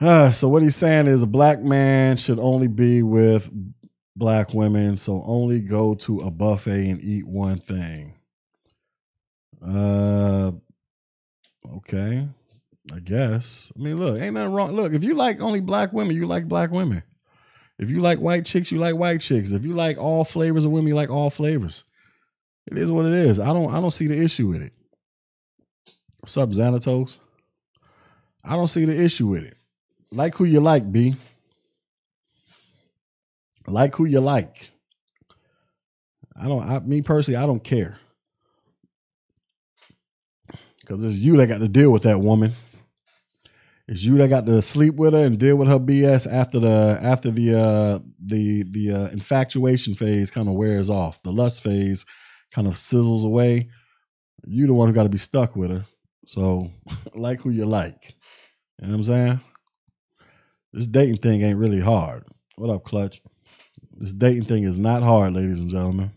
Uh, 0.00 0.30
so 0.32 0.48
what 0.48 0.62
he's 0.62 0.74
saying 0.74 1.06
is 1.06 1.22
a 1.22 1.26
black 1.26 1.60
man 1.60 2.16
should 2.16 2.38
only 2.38 2.66
be 2.66 3.02
with 3.02 3.50
black 4.18 4.52
women, 4.52 4.96
so 4.96 5.22
only 5.24 5.60
go 5.60 5.94
to 5.94 6.20
a 6.20 6.30
buffet 6.30 6.90
and 6.90 7.02
eat 7.02 7.26
one 7.26 7.58
thing. 7.58 8.14
Uh 9.64 10.52
okay. 11.76 12.28
I 12.92 13.00
guess. 13.00 13.70
I 13.76 13.82
mean, 13.82 13.98
look, 13.98 14.20
ain't 14.20 14.34
nothing 14.34 14.52
wrong. 14.52 14.72
Look, 14.72 14.92
if 14.92 15.04
you 15.04 15.14
like 15.14 15.40
only 15.40 15.60
black 15.60 15.92
women, 15.92 16.16
you 16.16 16.26
like 16.26 16.48
black 16.48 16.70
women. 16.70 17.02
If 17.78 17.90
you 17.90 18.00
like 18.00 18.18
white 18.18 18.44
chicks, 18.44 18.72
you 18.72 18.78
like 18.78 18.96
white 18.96 19.20
chicks. 19.20 19.52
If 19.52 19.64
you 19.64 19.74
like 19.74 19.98
all 19.98 20.24
flavors 20.24 20.64
of 20.64 20.72
women, 20.72 20.88
you 20.88 20.94
like 20.94 21.10
all 21.10 21.30
flavors. 21.30 21.84
It 22.70 22.76
is 22.76 22.90
what 22.90 23.06
it 23.06 23.14
is. 23.14 23.38
I 23.38 23.52
don't 23.52 23.72
I 23.72 23.80
don't 23.80 23.90
see 23.90 24.06
the 24.06 24.20
issue 24.20 24.48
with 24.48 24.62
it. 24.62 24.72
What's 26.20 26.36
up, 26.36 26.50
Xanatos? 26.50 27.18
I 28.44 28.56
don't 28.56 28.66
see 28.66 28.84
the 28.84 29.00
issue 29.00 29.26
with 29.26 29.44
it. 29.44 29.56
Like 30.10 30.34
who 30.34 30.44
you 30.44 30.60
like, 30.60 30.90
B. 30.90 31.14
Like 33.70 33.94
who 33.96 34.06
you 34.06 34.20
like. 34.20 34.70
I 36.40 36.48
don't. 36.48 36.62
I, 36.68 36.80
me 36.80 37.02
personally, 37.02 37.36
I 37.36 37.46
don't 37.46 37.64
care 37.64 37.98
because 40.80 41.04
it's 41.04 41.16
you 41.16 41.36
that 41.38 41.48
got 41.48 41.60
to 41.60 41.68
deal 41.68 41.92
with 41.92 42.04
that 42.04 42.20
woman. 42.20 42.52
It's 43.88 44.02
you 44.02 44.16
that 44.18 44.28
got 44.28 44.46
to 44.46 44.62
sleep 44.62 44.96
with 44.96 45.14
her 45.14 45.24
and 45.24 45.38
deal 45.38 45.56
with 45.56 45.68
her 45.68 45.78
BS 45.78 46.30
after 46.30 46.58
the 46.60 46.98
after 47.02 47.30
the 47.30 47.54
uh, 47.58 47.98
the 48.24 48.64
the 48.70 48.92
uh, 48.92 49.08
infatuation 49.08 49.94
phase 49.94 50.30
kind 50.30 50.48
of 50.48 50.54
wears 50.54 50.90
off. 50.90 51.22
The 51.22 51.32
lust 51.32 51.62
phase 51.62 52.06
kind 52.52 52.66
of 52.68 52.74
sizzles 52.74 53.24
away. 53.24 53.70
You 54.46 54.66
the 54.66 54.74
one 54.74 54.88
who 54.88 54.94
got 54.94 55.04
to 55.04 55.08
be 55.10 55.18
stuck 55.18 55.56
with 55.56 55.70
her. 55.70 55.84
So 56.26 56.70
like 57.14 57.40
who 57.40 57.50
you 57.50 57.66
like. 57.66 58.14
You 58.80 58.88
know 58.88 58.92
what 58.92 58.96
I'm 58.96 59.04
saying? 59.04 59.40
This 60.72 60.86
dating 60.86 61.18
thing 61.18 61.42
ain't 61.42 61.58
really 61.58 61.80
hard. 61.80 62.24
What 62.56 62.70
up, 62.70 62.84
Clutch? 62.84 63.22
This 63.98 64.12
dating 64.12 64.44
thing 64.44 64.62
is 64.62 64.78
not 64.78 65.02
hard, 65.02 65.34
ladies 65.34 65.60
and 65.60 65.68
gentlemen. 65.68 66.12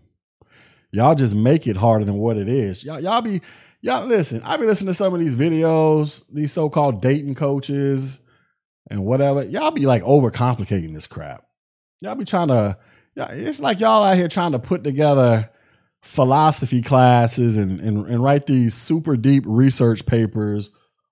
Y'all 0.91 1.15
just 1.15 1.33
make 1.33 1.67
it 1.67 1.77
harder 1.77 2.05
than 2.05 2.15
what 2.15 2.37
it 2.37 2.47
is. 2.47 2.83
Y'all, 2.83 2.99
y'all 2.99 3.21
be 3.21 3.41
y'all 3.81 4.05
listen. 4.05 4.41
I 4.43 4.57
be 4.57 4.65
listening 4.65 4.87
to 4.87 4.93
some 4.93 5.13
of 5.13 5.19
these 5.19 5.35
videos, 5.35 6.23
these 6.31 6.51
so-called 6.51 7.01
dating 7.01 7.35
coaches 7.35 8.19
and 8.89 9.03
whatever. 9.03 9.43
Y'all 9.43 9.71
be 9.71 9.85
like 9.85 10.03
overcomplicating 10.03 10.93
this 10.93 11.07
crap. 11.07 11.43
Y'all 12.01 12.15
be 12.15 12.25
trying 12.25 12.49
to. 12.49 12.77
It's 13.15 13.59
like 13.59 13.79
y'all 13.79 14.03
out 14.03 14.15
here 14.15 14.27
trying 14.27 14.51
to 14.53 14.59
put 14.59 14.83
together 14.83 15.49
philosophy 16.01 16.81
classes 16.81 17.57
and, 17.57 17.79
and, 17.81 18.05
and 18.05 18.23
write 18.23 18.45
these 18.45 18.73
super 18.73 19.17
deep 19.17 19.43
research 19.45 20.05
papers 20.05 20.69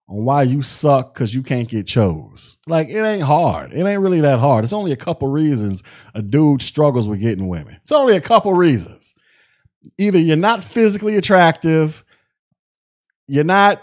on 0.09 0.25
why 0.25 0.43
you 0.43 0.61
suck 0.61 1.13
because 1.13 1.33
you 1.33 1.43
can't 1.43 1.69
get 1.69 1.85
chose. 1.85 2.57
Like 2.67 2.89
it 2.89 3.01
ain't 3.01 3.23
hard. 3.23 3.73
It 3.73 3.85
ain't 3.85 4.01
really 4.01 4.21
that 4.21 4.39
hard. 4.39 4.63
It's 4.63 4.73
only 4.73 4.91
a 4.91 4.97
couple 4.97 5.27
reasons 5.27 5.83
a 6.15 6.21
dude 6.21 6.61
struggles 6.61 7.07
with 7.07 7.19
getting 7.19 7.47
women. 7.47 7.77
It's 7.81 7.91
only 7.91 8.15
a 8.15 8.21
couple 8.21 8.53
reasons. 8.53 9.15
Either 9.97 10.19
you're 10.19 10.35
not 10.35 10.63
physically 10.63 11.15
attractive, 11.15 12.03
you're 13.27 13.43
not, 13.43 13.81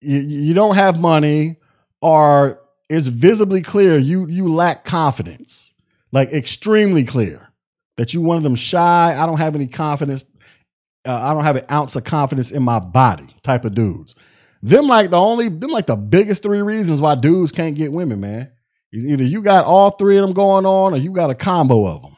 you, 0.00 0.20
you 0.20 0.54
don't 0.54 0.74
have 0.74 0.98
money, 0.98 1.56
or 2.00 2.60
it's 2.88 3.08
visibly 3.08 3.60
clear 3.60 3.96
you 3.96 4.26
you 4.28 4.52
lack 4.52 4.84
confidence. 4.84 5.72
Like 6.12 6.32
extremely 6.32 7.04
clear 7.04 7.50
that 7.96 8.14
you 8.14 8.20
one 8.20 8.36
of 8.36 8.44
them 8.44 8.54
shy. 8.54 9.16
I 9.18 9.26
don't 9.26 9.38
have 9.38 9.56
any 9.56 9.66
confidence. 9.66 10.24
Uh, 11.06 11.20
I 11.20 11.34
don't 11.34 11.42
have 11.44 11.56
an 11.56 11.64
ounce 11.70 11.96
of 11.96 12.04
confidence 12.04 12.52
in 12.52 12.62
my 12.62 12.78
body 12.78 13.26
type 13.42 13.64
of 13.64 13.74
dudes. 13.74 14.14
Them 14.64 14.86
like 14.86 15.10
the 15.10 15.20
only, 15.20 15.50
them 15.50 15.70
like 15.70 15.84
the 15.84 15.94
biggest 15.94 16.42
three 16.42 16.62
reasons 16.62 16.98
why 16.98 17.16
dudes 17.16 17.52
can't 17.52 17.76
get 17.76 17.92
women, 17.92 18.18
man. 18.20 18.50
Either 18.94 19.22
you 19.22 19.42
got 19.42 19.66
all 19.66 19.90
three 19.90 20.16
of 20.16 20.22
them 20.22 20.32
going 20.32 20.64
on, 20.64 20.94
or 20.94 20.96
you 20.96 21.12
got 21.12 21.28
a 21.28 21.34
combo 21.34 21.86
of 21.86 22.00
them, 22.00 22.16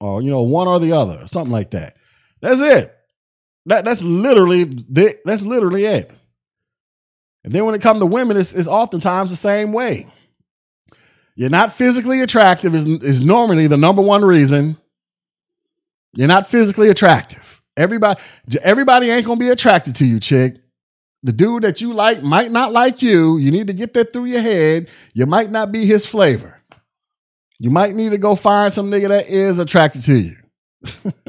or 0.00 0.20
you 0.20 0.28
know 0.28 0.42
one 0.42 0.66
or 0.66 0.80
the 0.80 0.90
other, 0.90 1.28
something 1.28 1.52
like 1.52 1.70
that. 1.70 1.94
That's 2.40 2.60
it. 2.60 2.92
That 3.66 3.84
that's 3.84 4.02
literally 4.02 4.64
that's 4.64 5.42
literally 5.42 5.84
it. 5.84 6.10
And 7.44 7.52
then 7.52 7.64
when 7.64 7.76
it 7.76 7.82
comes 7.82 8.00
to 8.00 8.06
women, 8.06 8.36
it's, 8.36 8.52
it's 8.52 8.66
oftentimes 8.66 9.30
the 9.30 9.36
same 9.36 9.72
way. 9.72 10.08
You're 11.36 11.50
not 11.50 11.72
physically 11.72 12.20
attractive 12.20 12.74
is, 12.74 12.86
is 12.86 13.20
normally 13.20 13.68
the 13.68 13.76
number 13.76 14.02
one 14.02 14.24
reason. 14.24 14.76
You're 16.14 16.26
not 16.26 16.48
physically 16.48 16.88
attractive. 16.88 17.62
Everybody, 17.76 18.20
everybody 18.60 19.10
ain't 19.10 19.24
gonna 19.24 19.38
be 19.38 19.50
attracted 19.50 19.94
to 19.96 20.06
you, 20.06 20.18
chick. 20.18 20.56
The 21.26 21.32
dude 21.32 21.64
that 21.64 21.80
you 21.80 21.92
like 21.92 22.22
might 22.22 22.52
not 22.52 22.70
like 22.70 23.02
you. 23.02 23.36
You 23.36 23.50
need 23.50 23.66
to 23.66 23.72
get 23.72 23.94
that 23.94 24.12
through 24.12 24.26
your 24.26 24.42
head. 24.42 24.88
You 25.12 25.26
might 25.26 25.50
not 25.50 25.72
be 25.72 25.84
his 25.84 26.06
flavor. 26.06 26.62
You 27.58 27.68
might 27.68 27.96
need 27.96 28.10
to 28.10 28.18
go 28.18 28.36
find 28.36 28.72
some 28.72 28.92
nigga 28.92 29.08
that 29.08 29.26
is 29.26 29.58
attracted 29.58 30.04
to 30.04 30.14
you. 30.14 30.36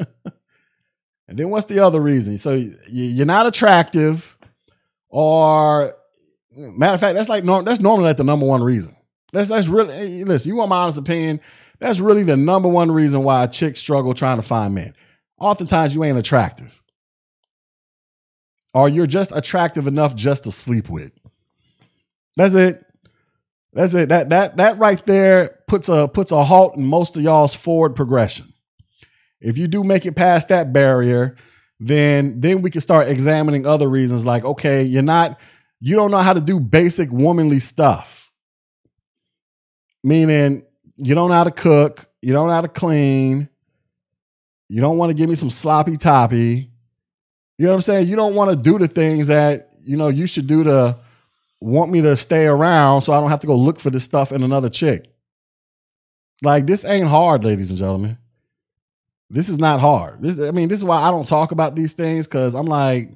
and 1.27 1.39
then 1.39 1.49
what's 1.49 1.65
the 1.65 1.79
other 1.79 1.99
reason? 1.99 2.37
So 2.37 2.63
you're 2.91 3.25
not 3.25 3.47
attractive, 3.47 4.37
or 5.09 5.95
matter 6.51 6.93
of 6.93 6.99
fact, 6.99 7.15
that's 7.15 7.29
like 7.29 7.43
that's 7.65 7.79
normally 7.79 8.05
like 8.05 8.17
the 8.17 8.23
number 8.23 8.45
one 8.45 8.61
reason. 8.61 8.95
That's 9.33 9.49
that's 9.49 9.67
really 9.67 10.23
listen. 10.25 10.49
You 10.49 10.57
want 10.57 10.69
my 10.69 10.83
honest 10.83 10.99
opinion? 10.99 11.41
That's 11.79 11.99
really 11.99 12.23
the 12.23 12.37
number 12.37 12.69
one 12.69 12.91
reason 12.91 13.23
why 13.23 13.47
chicks 13.47 13.79
struggle 13.79 14.13
trying 14.13 14.37
to 14.37 14.43
find 14.43 14.75
men. 14.75 14.93
Oftentimes, 15.39 15.95
you 15.95 16.03
ain't 16.03 16.19
attractive 16.19 16.83
or 18.77 18.89
you're 18.89 19.07
just 19.07 19.31
attractive 19.33 19.87
enough 19.87 20.15
just 20.15 20.43
to 20.43 20.51
sleep 20.51 20.87
with. 20.87 21.11
That's 22.35 22.53
it. 22.53 22.85
That's 23.73 23.95
it. 23.95 24.09
That 24.09 24.29
that 24.29 24.57
that 24.57 24.77
right 24.77 25.03
there 25.05 25.59
puts 25.67 25.89
a 25.89 26.07
puts 26.07 26.31
a 26.31 26.43
halt 26.43 26.75
in 26.75 26.83
most 26.83 27.15
of 27.17 27.23
y'all's 27.23 27.55
forward 27.55 27.95
progression. 27.95 28.53
If 29.41 29.57
you 29.57 29.67
do 29.67 29.83
make 29.83 30.05
it 30.05 30.15
past 30.15 30.49
that 30.49 30.73
barrier, 30.73 31.35
then 31.79 32.39
then 32.39 32.61
we 32.61 32.69
can 32.69 32.81
start 32.81 33.09
examining 33.09 33.65
other 33.65 33.89
reasons 33.89 34.25
like 34.25 34.45
okay, 34.45 34.83
you're 34.83 35.01
not 35.01 35.39
you 35.79 35.95
don't 35.95 36.11
know 36.11 36.19
how 36.19 36.33
to 36.33 36.41
do 36.41 36.59
basic 36.59 37.11
womanly 37.11 37.59
stuff. 37.59 38.31
Meaning 40.03 40.65
you 40.97 41.15
don't 41.15 41.29
know 41.29 41.35
how 41.35 41.43
to 41.45 41.51
cook, 41.51 42.05
you 42.21 42.31
don't 42.31 42.47
know 42.47 42.53
how 42.53 42.61
to 42.61 42.67
clean, 42.67 43.49
you 44.69 44.81
don't 44.81 44.97
want 44.97 45.09
to 45.11 45.17
give 45.17 45.29
me 45.29 45.35
some 45.35 45.49
sloppy 45.49 45.97
toppy, 45.97 46.69
you 47.57 47.65
know 47.65 47.71
what 47.71 47.77
I'm 47.77 47.81
saying? 47.81 48.07
You 48.07 48.15
don't 48.15 48.35
want 48.35 48.51
to 48.51 48.55
do 48.55 48.77
the 48.77 48.87
things 48.87 49.27
that, 49.27 49.71
you 49.81 49.97
know, 49.97 50.09
you 50.09 50.27
should 50.27 50.47
do 50.47 50.63
to 50.63 50.97
want 51.59 51.91
me 51.91 52.01
to 52.01 52.15
stay 52.15 52.45
around 52.45 53.01
so 53.01 53.13
I 53.13 53.19
don't 53.19 53.29
have 53.29 53.39
to 53.39 53.47
go 53.47 53.55
look 53.55 53.79
for 53.79 53.89
this 53.89 54.03
stuff 54.03 54.31
in 54.31 54.43
another 54.43 54.69
chick. 54.69 55.11
Like 56.43 56.67
this 56.67 56.85
ain't 56.85 57.07
hard, 57.07 57.43
ladies 57.43 57.69
and 57.69 57.79
gentlemen. 57.79 58.19
This 59.29 59.49
is 59.49 59.57
not 59.57 59.79
hard. 59.79 60.21
This 60.21 60.39
I 60.39 60.51
mean, 60.51 60.69
this 60.69 60.77
is 60.77 60.85
why 60.85 61.01
I 61.01 61.09
don't 61.09 61.27
talk 61.27 61.51
about 61.51 61.75
these 61.75 61.93
things 61.93 62.27
cuz 62.27 62.53
I'm 62.53 62.67
like 62.67 63.09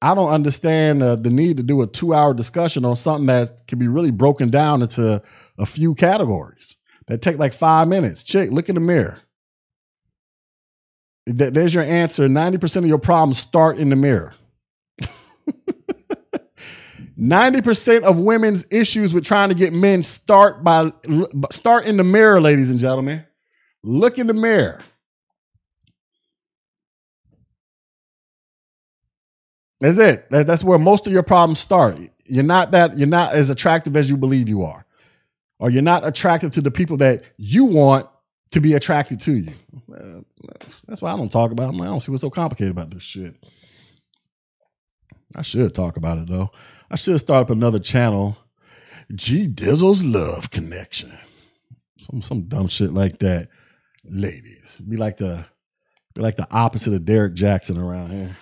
I 0.00 0.14
don't 0.14 0.30
understand 0.30 1.02
uh, 1.02 1.16
the 1.16 1.30
need 1.30 1.56
to 1.56 1.62
do 1.62 1.80
a 1.80 1.86
2-hour 1.86 2.34
discussion 2.34 2.84
on 2.84 2.94
something 2.94 3.26
that 3.26 3.66
can 3.66 3.78
be 3.78 3.88
really 3.88 4.10
broken 4.10 4.50
down 4.50 4.82
into 4.82 5.22
a 5.58 5.66
few 5.66 5.94
categories 5.94 6.76
that 7.06 7.22
take 7.22 7.38
like 7.38 7.54
5 7.54 7.88
minutes. 7.88 8.22
Chick, 8.22 8.50
look 8.50 8.68
in 8.68 8.74
the 8.74 8.82
mirror 8.82 9.18
there's 11.26 11.74
your 11.74 11.84
answer. 11.84 12.28
90% 12.28 12.76
of 12.78 12.86
your 12.86 12.98
problems 12.98 13.38
start 13.38 13.78
in 13.78 13.88
the 13.88 13.96
mirror. 13.96 14.34
90% 17.18 18.02
of 18.02 18.18
women's 18.18 18.66
issues 18.70 19.14
with 19.14 19.24
trying 19.24 19.48
to 19.48 19.54
get 19.54 19.72
men 19.72 20.02
start 20.02 20.62
by 20.64 20.92
start 21.50 21.86
in 21.86 21.96
the 21.96 22.04
mirror, 22.04 22.40
ladies 22.40 22.70
and 22.70 22.78
gentlemen. 22.80 23.24
Look 23.82 24.18
in 24.18 24.26
the 24.26 24.34
mirror. 24.34 24.80
That's 29.80 29.98
it. 29.98 30.26
That's 30.30 30.64
where 30.64 30.78
most 30.78 31.06
of 31.06 31.12
your 31.12 31.22
problems 31.22 31.60
start. 31.60 31.98
You're 32.24 32.42
not 32.42 32.70
that 32.70 32.96
you're 32.96 33.06
not 33.06 33.34
as 33.34 33.50
attractive 33.50 33.96
as 33.96 34.08
you 34.08 34.16
believe 34.16 34.48
you 34.48 34.62
are. 34.62 34.84
Or 35.58 35.70
you're 35.70 35.82
not 35.82 36.06
attractive 36.06 36.50
to 36.52 36.60
the 36.60 36.70
people 36.70 36.96
that 36.98 37.22
you 37.36 37.64
want 37.64 38.08
to 38.54 38.60
be 38.60 38.74
attracted 38.74 39.18
to 39.18 39.32
you. 39.32 39.52
That's 40.86 41.02
why 41.02 41.12
I 41.12 41.16
don't 41.16 41.30
talk 41.30 41.50
about 41.50 41.74
it. 41.74 41.80
I 41.80 41.86
don't 41.86 42.00
see 42.00 42.12
what's 42.12 42.20
so 42.20 42.30
complicated 42.30 42.70
about 42.70 42.90
this 42.90 43.02
shit. 43.02 43.34
I 45.34 45.42
should 45.42 45.74
talk 45.74 45.96
about 45.96 46.18
it 46.18 46.28
though. 46.28 46.50
I 46.88 46.94
should 46.94 47.18
start 47.18 47.42
up 47.42 47.50
another 47.50 47.80
channel. 47.80 48.38
G 49.12 49.48
Dizzle's 49.48 50.04
Love 50.04 50.50
Connection. 50.50 51.12
Some 51.98 52.22
some 52.22 52.42
dumb 52.42 52.68
shit 52.68 52.92
like 52.92 53.18
that. 53.18 53.48
Ladies. 54.04 54.80
Be 54.88 54.96
like 54.96 55.16
the 55.16 55.44
be 56.14 56.22
like 56.22 56.36
the 56.36 56.46
opposite 56.52 56.94
of 56.94 57.04
Derrick 57.04 57.34
Jaxn 57.34 57.76
around 57.76 58.10
here. 58.10 58.36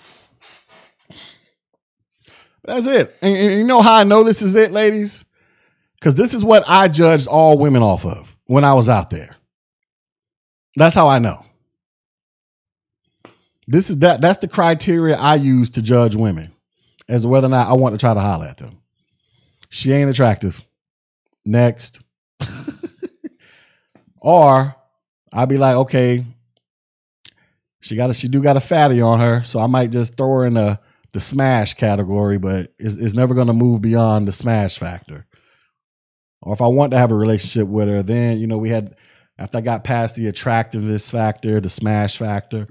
That's 2.64 2.86
it. 2.86 3.16
And, 3.22 3.34
and 3.34 3.54
you 3.54 3.64
know 3.64 3.80
how 3.80 3.94
I 3.94 4.04
know 4.04 4.24
this 4.24 4.42
is 4.42 4.54
it, 4.56 4.72
ladies? 4.72 5.24
Because 5.98 6.16
this 6.16 6.34
is 6.34 6.44
what 6.44 6.64
I 6.68 6.88
judged 6.88 7.28
all 7.28 7.56
women 7.56 7.82
off 7.82 8.04
of. 8.04 8.36
when 8.46 8.64
I 8.64 8.74
was 8.74 8.88
out 8.90 9.08
there. 9.08 9.36
That's 10.76 10.94
how 10.94 11.08
I 11.08 11.18
know. 11.18 11.44
This 13.66 13.90
is 13.90 13.98
that 13.98 14.20
that's 14.20 14.38
the 14.38 14.48
criteria 14.48 15.16
I 15.16 15.36
use 15.36 15.70
to 15.70 15.82
judge 15.82 16.16
women 16.16 16.52
as 17.08 17.22
to 17.22 17.28
whether 17.28 17.46
or 17.46 17.50
not 17.50 17.68
I 17.68 17.74
want 17.74 17.94
to 17.94 17.98
try 17.98 18.12
to 18.14 18.20
holler 18.20 18.46
at 18.46 18.58
them. 18.58 18.78
She 19.68 19.92
ain't 19.92 20.10
attractive. 20.10 20.60
Next. 21.44 22.00
or 24.20 24.74
I'd 25.32 25.48
be 25.48 25.58
like, 25.58 25.76
okay, 25.76 26.26
she 27.80 27.96
got 27.96 28.10
a 28.10 28.14
she 28.14 28.28
do 28.28 28.42
got 28.42 28.56
a 28.56 28.60
fatty 28.60 29.00
on 29.00 29.20
her, 29.20 29.42
so 29.44 29.60
I 29.60 29.66
might 29.66 29.90
just 29.90 30.16
throw 30.16 30.28
her 30.36 30.46
in 30.46 30.54
the 30.54 30.78
the 31.12 31.20
smash 31.20 31.74
category, 31.74 32.38
but 32.38 32.72
it's, 32.78 32.94
it's 32.96 33.14
never 33.14 33.34
gonna 33.34 33.52
move 33.52 33.82
beyond 33.82 34.28
the 34.28 34.32
smash 34.32 34.78
factor. 34.78 35.26
Or 36.40 36.52
if 36.52 36.62
I 36.62 36.66
want 36.66 36.92
to 36.92 36.98
have 36.98 37.12
a 37.12 37.16
relationship 37.16 37.68
with 37.68 37.88
her, 37.88 38.02
then 38.02 38.38
you 38.38 38.46
know 38.46 38.58
we 38.58 38.70
had 38.70 38.94
after 39.43 39.59
I 39.59 39.61
got 39.61 39.82
past 39.82 40.14
the 40.14 40.28
attractiveness 40.28 41.11
factor, 41.11 41.61
the 41.61 41.68
smash 41.68 42.16
factor, 42.16 42.68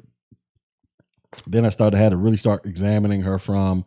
then 1.46 1.66
I 1.66 1.70
started 1.70 1.98
had 1.98 2.12
to 2.12 2.18
really 2.18 2.38
start 2.38 2.66
examining 2.66 3.24
her 3.24 3.38
from 3.38 3.84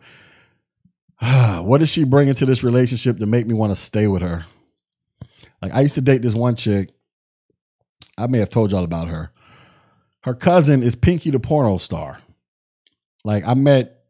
what 1.62 1.80
is 1.80 1.89
she 1.89 2.05
bringing 2.05 2.35
to 2.35 2.45
this 2.45 2.62
relationship 2.62 3.18
to 3.18 3.26
make 3.26 3.47
me 3.47 3.55
want 3.55 3.74
to 3.74 3.76
stay 3.80 4.07
with 4.07 4.20
her? 4.20 4.45
Like 5.62 5.72
I 5.72 5.80
used 5.80 5.95
to 5.95 6.03
date 6.03 6.20
this 6.20 6.35
one 6.35 6.57
chick. 6.57 6.91
I 8.18 8.26
may 8.26 8.39
have 8.41 8.51
told 8.51 8.70
y'all 8.70 8.85
about 8.85 9.09
her. 9.09 9.32
Her 10.22 10.35
cousin 10.35 10.82
is 10.82 10.95
Pinky 10.95 11.30
the 11.30 11.41
porno 11.41 11.78
star. 11.78 12.18
Like 13.24 13.47
I 13.47 13.55
met 13.55 14.05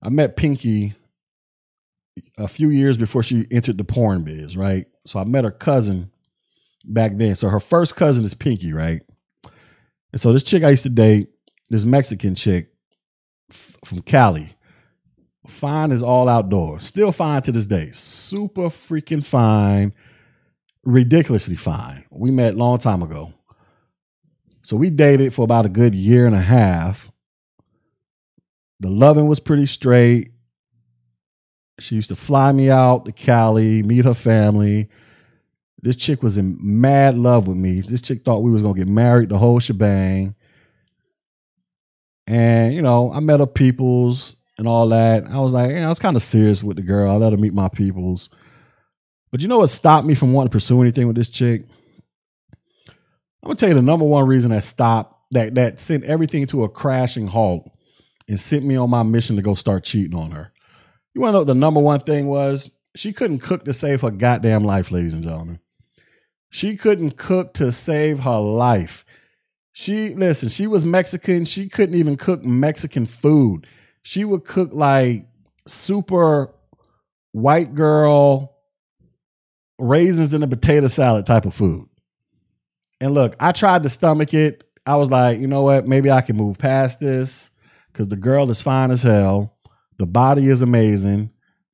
I 0.00 0.08
met 0.08 0.36
Pinky 0.36 0.94
a 2.38 2.46
few 2.46 2.68
years 2.68 2.96
before 2.96 3.24
she 3.24 3.44
entered 3.50 3.76
the 3.76 3.84
porn 3.84 4.22
biz, 4.22 4.56
right? 4.56 4.86
So 5.04 5.18
I 5.18 5.24
met 5.24 5.42
her 5.42 5.50
cousin 5.50 6.11
back 6.84 7.16
then. 7.16 7.36
So 7.36 7.48
her 7.48 7.60
first 7.60 7.96
cousin 7.96 8.24
is 8.24 8.34
Pinky, 8.34 8.72
right? 8.72 9.02
And 10.12 10.20
so 10.20 10.32
this 10.32 10.42
chick 10.42 10.62
I 10.62 10.70
used 10.70 10.82
to 10.82 10.90
date, 10.90 11.28
this 11.70 11.84
Mexican 11.84 12.34
chick 12.34 12.72
f- 13.50 13.76
from 13.84 14.02
Cali, 14.02 14.48
fine 15.46 15.90
as 15.92 16.02
all 16.02 16.28
outdoors, 16.28 16.84
still 16.84 17.12
fine 17.12 17.42
to 17.42 17.52
this 17.52 17.66
day, 17.66 17.90
super 17.92 18.64
freaking 18.64 19.24
fine, 19.24 19.92
ridiculously 20.84 21.56
fine. 21.56 22.04
We 22.10 22.30
met 22.30 22.56
long 22.56 22.78
time 22.78 23.02
ago. 23.02 23.32
So 24.62 24.76
we 24.76 24.90
dated 24.90 25.34
for 25.34 25.42
about 25.42 25.66
a 25.66 25.70
good 25.70 25.94
year 25.94 26.26
and 26.26 26.36
a 26.36 26.40
half. 26.40 27.10
The 28.80 28.90
loving 28.90 29.26
was 29.26 29.40
pretty 29.40 29.66
straight. 29.66 30.32
She 31.80 31.94
used 31.94 32.10
to 32.10 32.16
fly 32.16 32.52
me 32.52 32.70
out 32.70 33.04
to 33.06 33.12
Cali, 33.12 33.82
meet 33.82 34.04
her 34.04 34.14
family. 34.14 34.88
This 35.82 35.96
chick 35.96 36.22
was 36.22 36.38
in 36.38 36.56
mad 36.60 37.16
love 37.16 37.48
with 37.48 37.56
me. 37.56 37.80
This 37.80 38.00
chick 38.00 38.24
thought 38.24 38.42
we 38.42 38.52
was 38.52 38.62
gonna 38.62 38.74
get 38.74 38.88
married, 38.88 39.30
the 39.30 39.38
whole 39.38 39.58
shebang. 39.58 40.34
And 42.28 42.72
you 42.72 42.82
know, 42.82 43.12
I 43.12 43.20
met 43.20 43.40
her 43.40 43.46
peoples 43.46 44.36
and 44.58 44.68
all 44.68 44.88
that. 44.90 45.26
I 45.28 45.40
was 45.40 45.52
like, 45.52 45.72
yeah, 45.72 45.86
I 45.86 45.88
was 45.88 45.98
kind 45.98 46.16
of 46.16 46.22
serious 46.22 46.62
with 46.62 46.76
the 46.76 46.82
girl. 46.82 47.10
I 47.10 47.16
let 47.16 47.32
her 47.32 47.38
meet 47.38 47.52
my 47.52 47.68
peoples. 47.68 48.30
But 49.32 49.42
you 49.42 49.48
know 49.48 49.58
what 49.58 49.70
stopped 49.70 50.06
me 50.06 50.14
from 50.14 50.32
wanting 50.32 50.50
to 50.50 50.54
pursue 50.54 50.82
anything 50.82 51.08
with 51.08 51.16
this 51.16 51.28
chick? 51.28 51.64
I'm 53.42 53.48
gonna 53.48 53.56
tell 53.56 53.70
you 53.70 53.74
the 53.74 53.82
number 53.82 54.04
one 54.06 54.26
reason 54.26 54.52
that 54.52 54.62
stopped 54.62 55.16
that 55.32 55.56
that 55.56 55.80
sent 55.80 56.04
everything 56.04 56.46
to 56.46 56.62
a 56.62 56.68
crashing 56.68 57.26
halt 57.26 57.68
and 58.28 58.38
sent 58.38 58.64
me 58.64 58.76
on 58.76 58.88
my 58.88 59.02
mission 59.02 59.34
to 59.34 59.42
go 59.42 59.56
start 59.56 59.82
cheating 59.82 60.16
on 60.16 60.30
her. 60.30 60.52
You 61.12 61.22
wanna 61.22 61.32
know 61.32 61.38
what 61.40 61.48
the 61.48 61.54
number 61.56 61.80
one 61.80 62.00
thing 62.00 62.28
was? 62.28 62.70
She 62.94 63.12
couldn't 63.12 63.40
cook 63.40 63.64
to 63.64 63.72
save 63.72 64.02
her 64.02 64.10
goddamn 64.10 64.64
life, 64.64 64.92
ladies 64.92 65.14
and 65.14 65.24
gentlemen. 65.24 65.58
She 66.52 66.76
couldn't 66.76 67.16
cook 67.16 67.54
to 67.54 67.72
save 67.72 68.20
her 68.20 68.38
life. 68.38 69.06
She 69.72 70.14
listen, 70.14 70.50
she 70.50 70.66
was 70.66 70.84
Mexican. 70.84 71.46
She 71.46 71.66
couldn't 71.66 71.94
even 71.94 72.18
cook 72.18 72.44
Mexican 72.44 73.06
food. 73.06 73.66
She 74.02 74.26
would 74.26 74.44
cook 74.44 74.68
like 74.74 75.26
super 75.66 76.54
white 77.32 77.74
girl 77.74 78.54
raisins 79.78 80.34
in 80.34 80.42
a 80.42 80.46
potato 80.46 80.88
salad 80.88 81.24
type 81.24 81.46
of 81.46 81.54
food. 81.54 81.88
And 83.00 83.14
look, 83.14 83.34
I 83.40 83.52
tried 83.52 83.82
to 83.84 83.88
stomach 83.88 84.34
it. 84.34 84.62
I 84.84 84.96
was 84.96 85.10
like, 85.10 85.38
you 85.38 85.46
know 85.46 85.62
what? 85.62 85.88
Maybe 85.88 86.10
I 86.10 86.20
can 86.20 86.36
move 86.36 86.58
past 86.58 87.00
this 87.00 87.48
because 87.90 88.08
the 88.08 88.16
girl 88.16 88.50
is 88.50 88.60
fine 88.60 88.90
as 88.90 89.02
hell. 89.02 89.56
The 89.96 90.06
body 90.06 90.48
is 90.48 90.60
amazing. 90.60 91.30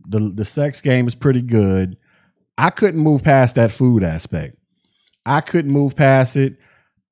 The 0.06 0.30
the 0.32 0.44
sex 0.44 0.80
game 0.80 1.08
is 1.08 1.16
pretty 1.16 1.42
good. 1.42 1.96
I 2.56 2.70
couldn't 2.70 3.00
move 3.00 3.24
past 3.24 3.56
that 3.56 3.72
food 3.72 4.04
aspect. 4.04 4.57
I 5.28 5.42
couldn't 5.42 5.70
move 5.70 5.94
past 5.94 6.36
it. 6.36 6.56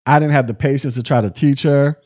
I 0.07 0.19
didn't 0.19 0.33
have 0.33 0.47
the 0.47 0.55
patience 0.55 0.95
to 0.95 1.03
try 1.03 1.21
to 1.21 1.29
teach 1.29 1.63
her. 1.65 2.01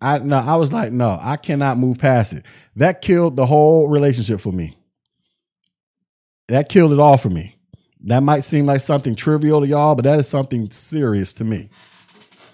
I 0.00 0.18
no, 0.20 0.36
I 0.36 0.54
was 0.54 0.72
like, 0.72 0.92
no, 0.92 1.18
I 1.20 1.36
cannot 1.36 1.76
move 1.76 1.98
past 1.98 2.34
it. 2.34 2.44
That 2.76 3.02
killed 3.02 3.34
the 3.34 3.46
whole 3.46 3.88
relationship 3.88 4.40
for 4.40 4.52
me. 4.52 4.76
That 6.46 6.68
killed 6.68 6.92
it 6.92 7.00
all 7.00 7.16
for 7.16 7.30
me. 7.30 7.56
That 8.04 8.22
might 8.22 8.44
seem 8.44 8.66
like 8.66 8.80
something 8.80 9.16
trivial 9.16 9.60
to 9.60 9.66
y'all, 9.66 9.96
but 9.96 10.04
that 10.04 10.20
is 10.20 10.28
something 10.28 10.70
serious 10.70 11.32
to 11.34 11.44
me. 11.44 11.68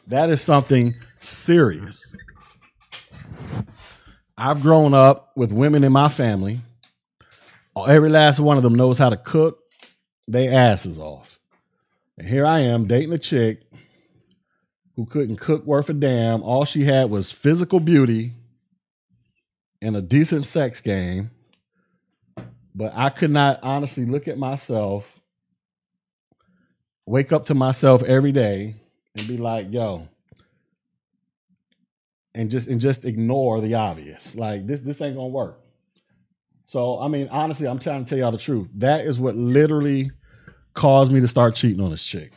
That 0.07 0.31
is 0.31 0.41
something 0.41 0.95
serious. 1.21 2.15
I've 4.39 4.63
grown 4.63 4.95
up 4.95 5.33
with 5.37 5.53
women 5.53 5.85
in 5.85 5.93
my 5.93 6.09
family. 6.09 6.61
Every 7.77 8.09
last 8.09 8.41
one 8.41 8.57
of 8.57 8.63
them 8.63 8.75
knows 8.75 8.97
how 8.97 9.11
to 9.11 9.19
cook. 9.19 9.59
They 10.29 10.49
asses 10.49 10.99
off. 10.99 11.39
And 12.19 12.29
here 12.29 12.45
I 12.45 12.61
am 12.61 12.87
dating 12.87 13.13
a 13.13 13.19
chick 13.19 13.63
who 14.97 15.07
couldn't 15.07 15.37
cook 15.37 15.65
worth 15.65 15.89
a 15.89 15.95
damn. 15.95 16.43
All 16.43 16.65
she 16.65 16.85
had 16.85 17.11
was 17.11 17.33
physical 17.33 17.81
beauty 17.81 18.33
and 19.81 19.97
a 19.97 20.03
decent 20.03 20.45
sex 20.45 20.81
game. 20.81 21.31
But 22.75 22.93
I 22.95 23.11
could 23.11 23.31
not 23.31 23.61
honestly 23.63 24.07
look 24.07 24.29
at 24.29 24.39
myself, 24.39 25.21
wake 27.07 27.33
up 27.33 27.47
to 27.47 27.55
myself 27.55 28.03
every 28.03 28.33
day 28.33 28.77
and 29.17 29.29
be 29.29 29.37
like, 29.37 29.71
yo, 29.71 30.09
and 32.35 32.51
just 32.51 32.69
and 32.69 32.81
just 32.81 33.05
ignore 33.05 33.61
the 33.61 33.75
obvious. 33.75 34.35
Like 34.35 34.67
this 34.67 34.81
this 34.81 35.01
ain't 35.03 35.17
gonna 35.17 35.29
work. 35.29 35.61
So 36.65 36.99
I 36.99 37.09
mean, 37.09 37.29
honestly, 37.31 37.67
I'm 37.67 37.79
trying 37.79 38.05
to 38.05 38.09
tell 38.09 38.19
y'all 38.19 38.33
the 38.33 38.39
truth. 38.39 38.69
That 38.77 39.05
is 39.05 39.21
what 39.21 39.37
literally 39.37 40.11
caused 40.75 41.13
me 41.13 41.21
to 41.21 41.29
start 41.29 41.55
cheating 41.55 41.81
on 41.83 41.91
this 41.91 42.05
chick. 42.05 42.33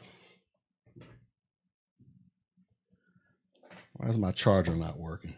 Why 3.94 4.10
is 4.10 4.18
my 4.18 4.32
charger 4.32 4.76
not 4.76 5.00
working? 5.00 5.34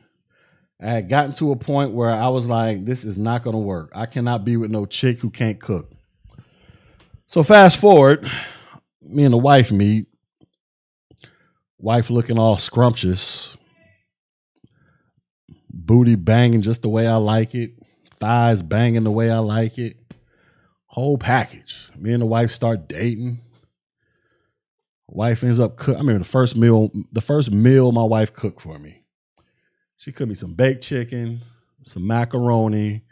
I 0.81 0.91
had 0.91 1.09
gotten 1.09 1.33
to 1.35 1.51
a 1.51 1.55
point 1.55 1.93
where 1.93 2.09
I 2.09 2.27
was 2.29 2.47
like, 2.47 2.85
this 2.85 3.03
is 3.03 3.17
not 3.17 3.43
going 3.43 3.55
to 3.55 3.59
work. 3.59 3.91
I 3.95 4.05
cannot 4.05 4.45
be 4.45 4.57
with 4.57 4.69
no 4.69 4.85
chick 4.85 5.19
who 5.19 5.29
can't 5.29 5.59
cook. 5.59 5.91
So 7.27 7.43
fast 7.43 7.77
forward, 7.77 8.29
me 9.01 9.23
and 9.23 9.33
the 9.33 9.37
wife 9.37 9.71
meet. 9.71 10.07
Wife 11.79 12.09
looking 12.09 12.39
all 12.39 12.57
scrumptious, 12.57 13.55
booty 15.69 16.15
banging 16.15 16.63
just 16.63 16.81
the 16.81 16.89
way 16.89 17.05
I 17.05 17.17
like 17.17 17.53
it, 17.53 17.73
thighs 18.19 18.63
banging 18.63 19.03
the 19.03 19.11
way 19.11 19.29
I 19.29 19.37
like 19.37 19.77
it, 19.77 19.97
whole 20.97 21.17
package. 21.19 21.89
Me 21.95 22.11
and 22.11 22.23
the 22.23 22.25
wife 22.25 22.49
start 22.49 22.87
dating. 22.87 23.39
Wife 25.07 25.43
ends 25.43 25.59
up 25.59 25.77
cook. 25.77 25.95
I 25.95 25.99
remember 25.99 26.19
the 26.19 26.25
first 26.25 26.57
meal, 26.57 26.91
the 27.11 27.21
first 27.21 27.51
meal 27.51 27.91
my 27.91 28.03
wife 28.03 28.33
cooked 28.33 28.61
for 28.61 28.79
me. 28.79 29.03
She 29.97 30.11
cooked 30.11 30.29
me 30.29 30.35
some 30.35 30.55
baked 30.55 30.83
chicken, 30.83 31.41
some 31.83 32.07
macaroni, 32.07 33.03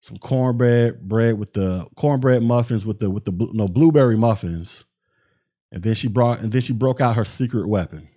some 0.00 0.16
cornbread 0.16 1.06
bread 1.06 1.38
with 1.38 1.52
the 1.52 1.86
cornbread 1.96 2.42
muffins 2.42 2.86
with 2.86 2.98
the 2.98 3.10
with 3.10 3.26
the 3.26 3.50
no 3.52 3.68
blueberry 3.68 4.16
muffins, 4.16 4.86
and 5.70 5.82
then 5.82 5.94
she 5.94 6.08
brought 6.08 6.40
and 6.40 6.50
then 6.50 6.62
she 6.62 6.72
broke 6.72 7.00
out 7.00 7.16
her 7.16 7.26
secret 7.26 7.68
weapon. 7.68 8.08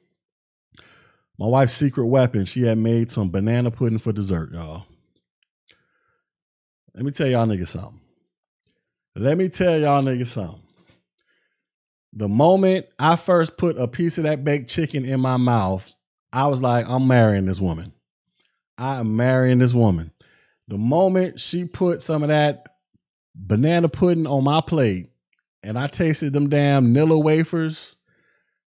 My 1.37 1.47
wife's 1.47 1.73
secret 1.73 2.07
weapon. 2.07 2.45
She 2.45 2.61
had 2.61 2.77
made 2.77 3.11
some 3.11 3.29
banana 3.29 3.71
pudding 3.71 3.99
for 3.99 4.13
dessert, 4.13 4.53
y'all. 4.53 4.85
Let 6.95 7.03
me 7.03 7.11
tell 7.11 7.27
y'all 7.27 7.45
niggas 7.45 7.67
something. 7.67 8.00
Let 9.15 9.37
me 9.37 9.49
tell 9.49 9.77
y'all 9.77 10.01
niggas 10.03 10.27
something. 10.27 10.61
The 12.13 12.29
moment 12.29 12.85
I 12.97 13.15
first 13.17 13.57
put 13.57 13.77
a 13.77 13.87
piece 13.87 14.17
of 14.17 14.23
that 14.23 14.43
baked 14.43 14.69
chicken 14.69 15.05
in 15.05 15.19
my 15.19 15.37
mouth, 15.37 15.91
I 16.31 16.47
was 16.47 16.61
like, 16.61 16.87
I'm 16.87 17.07
marrying 17.07 17.45
this 17.45 17.59
woman. 17.59 17.93
I 18.77 18.99
am 18.99 19.15
marrying 19.15 19.59
this 19.59 19.73
woman. 19.73 20.11
The 20.67 20.77
moment 20.77 21.39
she 21.39 21.65
put 21.65 22.01
some 22.01 22.23
of 22.23 22.29
that 22.29 22.67
banana 23.35 23.89
pudding 23.89 24.27
on 24.27 24.43
my 24.43 24.61
plate 24.61 25.09
and 25.61 25.77
I 25.77 25.87
tasted 25.87 26.31
them 26.31 26.49
damn 26.49 26.93
Nilla 26.93 27.21
wafers, 27.21 27.97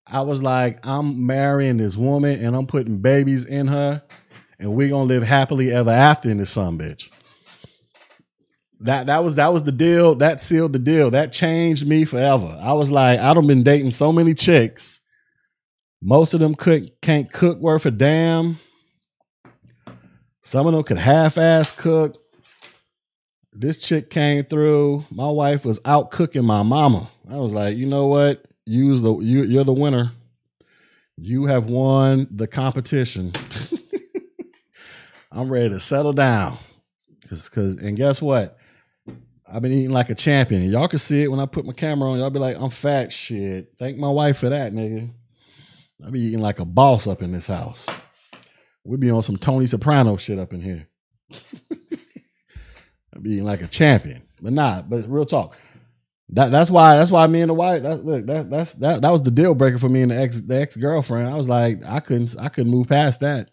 I 0.06 0.22
was 0.22 0.44
like, 0.44 0.86
I'm 0.86 1.26
marrying 1.26 1.78
this 1.78 1.96
woman 1.96 2.44
and 2.44 2.56
I'm 2.56 2.68
putting 2.68 3.00
babies 3.00 3.46
in 3.46 3.68
her 3.68 4.04
and 4.60 4.76
we're 4.76 4.90
gonna 4.90 5.06
live 5.06 5.24
happily 5.24 5.72
ever 5.72 5.90
after 5.92 6.30
in 6.30 6.38
this 6.38 6.52
son 6.52 6.78
bitch. 6.78 7.10
That 8.84 9.08
that 9.08 9.24
was 9.24 9.36
that 9.36 9.54
was 9.54 9.64
the 9.64 9.72
deal. 9.72 10.16
That 10.16 10.42
sealed 10.42 10.74
the 10.74 10.80
deal. 10.80 11.12
That 11.12 11.32
changed 11.32 11.88
me 11.88 12.06
forever. 12.06 12.58
I 12.62 12.74
was 12.74 12.92
like, 12.92 13.20
I 13.20 13.34
don't 13.34 13.48
been 13.48 13.64
dating 13.64 13.92
so 13.92 14.12
many 14.12 14.34
chicks. 14.34 15.00
Most 16.02 16.34
of 16.34 16.42
them 16.42 16.54
could 16.54 16.92
can't 17.02 17.32
cook 17.32 17.60
worth 17.60 17.86
a 17.86 17.92
damn. 17.92 18.60
Some 20.42 20.68
of 20.68 20.74
them 20.74 20.84
could 20.84 20.98
half-ass 20.98 21.72
cook. 21.72 22.18
This 23.54 23.78
chick 23.78 24.10
came 24.10 24.44
through. 24.44 25.06
My 25.10 25.30
wife 25.30 25.64
was 25.64 25.80
out 25.86 26.12
cooking 26.12 26.44
my 26.44 26.64
mama. 26.64 27.10
I 27.30 27.38
was 27.38 27.54
like, 27.54 27.78
you 27.78 27.86
know 27.86 28.08
what? 28.08 28.44
Use 28.66 29.00
the 29.00 29.18
you, 29.20 29.44
you're 29.44 29.64
the 29.64 29.72
winner. 29.72 30.12
You 31.18 31.46
have 31.46 31.68
won 31.68 32.28
the 32.32 32.48
competition. 32.48 33.32
I'm 35.32 35.50
ready 35.50 35.70
to 35.70 35.80
settle 35.80 36.14
down. 36.14 36.58
Cause, 37.30 37.48
cause, 37.48 37.76
and 37.78 37.96
guess 37.96 38.22
what? 38.22 38.58
I've 39.52 39.62
been 39.62 39.72
eating 39.72 39.92
like 39.92 40.10
a 40.10 40.16
champion. 40.16 40.64
Y'all 40.64 40.88
can 40.88 41.00
see 41.00 41.24
it 41.24 41.32
when 41.32 41.40
I 41.40 41.46
put 41.46 41.66
my 41.66 41.74
camera 41.74 42.10
on. 42.10 42.20
Y'all 42.20 42.30
be 42.30 42.40
like, 42.40 42.58
I'm 42.60 42.70
fat 42.70 43.12
shit. 43.12 43.74
Thank 43.78 43.98
my 43.98 44.10
wife 44.10 44.38
for 44.38 44.50
that, 44.50 44.74
nigga. 44.74 45.12
I 46.06 46.10
be 46.10 46.22
eating 46.22 46.40
like 46.40 46.60
a 46.60 46.66
boss 46.66 47.08
up 47.08 47.22
in 47.22 47.32
this 47.32 47.48
house. 47.48 47.88
We 48.84 48.98
be 48.98 49.12
on 49.12 49.24
some 49.24 49.38
Tony 49.38 49.66
Soprano 49.66 50.18
shit 50.18 50.40
up 50.40 50.54
in 50.54 50.62
here. 50.62 50.88
I 51.32 53.20
be 53.22 53.34
eating 53.34 53.46
like 53.46 53.62
a 53.62 53.68
champion. 53.68 54.24
But 54.42 54.54
nah, 54.54 54.82
but 54.82 55.10
real 55.10 55.26
talk. 55.26 55.56
That 56.30 56.52
that's 56.52 56.72
why 56.72 56.96
that's 56.96 57.12
why 57.12 57.28
me 57.28 57.42
and 57.42 57.50
the 57.50 57.54
wife 57.54 57.84
that 57.84 58.04
look 58.04 58.26
that 58.26 58.50
that's 58.50 58.74
that 58.76 59.02
that 59.02 59.10
was 59.10 59.22
the 59.22 59.32
deal 59.32 59.54
breaker 59.54 59.78
for 59.78 59.90
me 59.90 60.02
and 60.02 60.12
the 60.12 60.18
ex 60.18 60.42
the 60.42 60.60
ex 60.60 60.76
girlfriend. 60.76 61.30
I 61.30 61.36
was 61.36 61.48
like 61.48 61.86
I 61.86 62.00
couldn't 62.00 62.36
I 62.40 62.50
couldn't 62.50 62.72
move 62.72 62.88
past 62.88 63.20
that. 63.20 63.52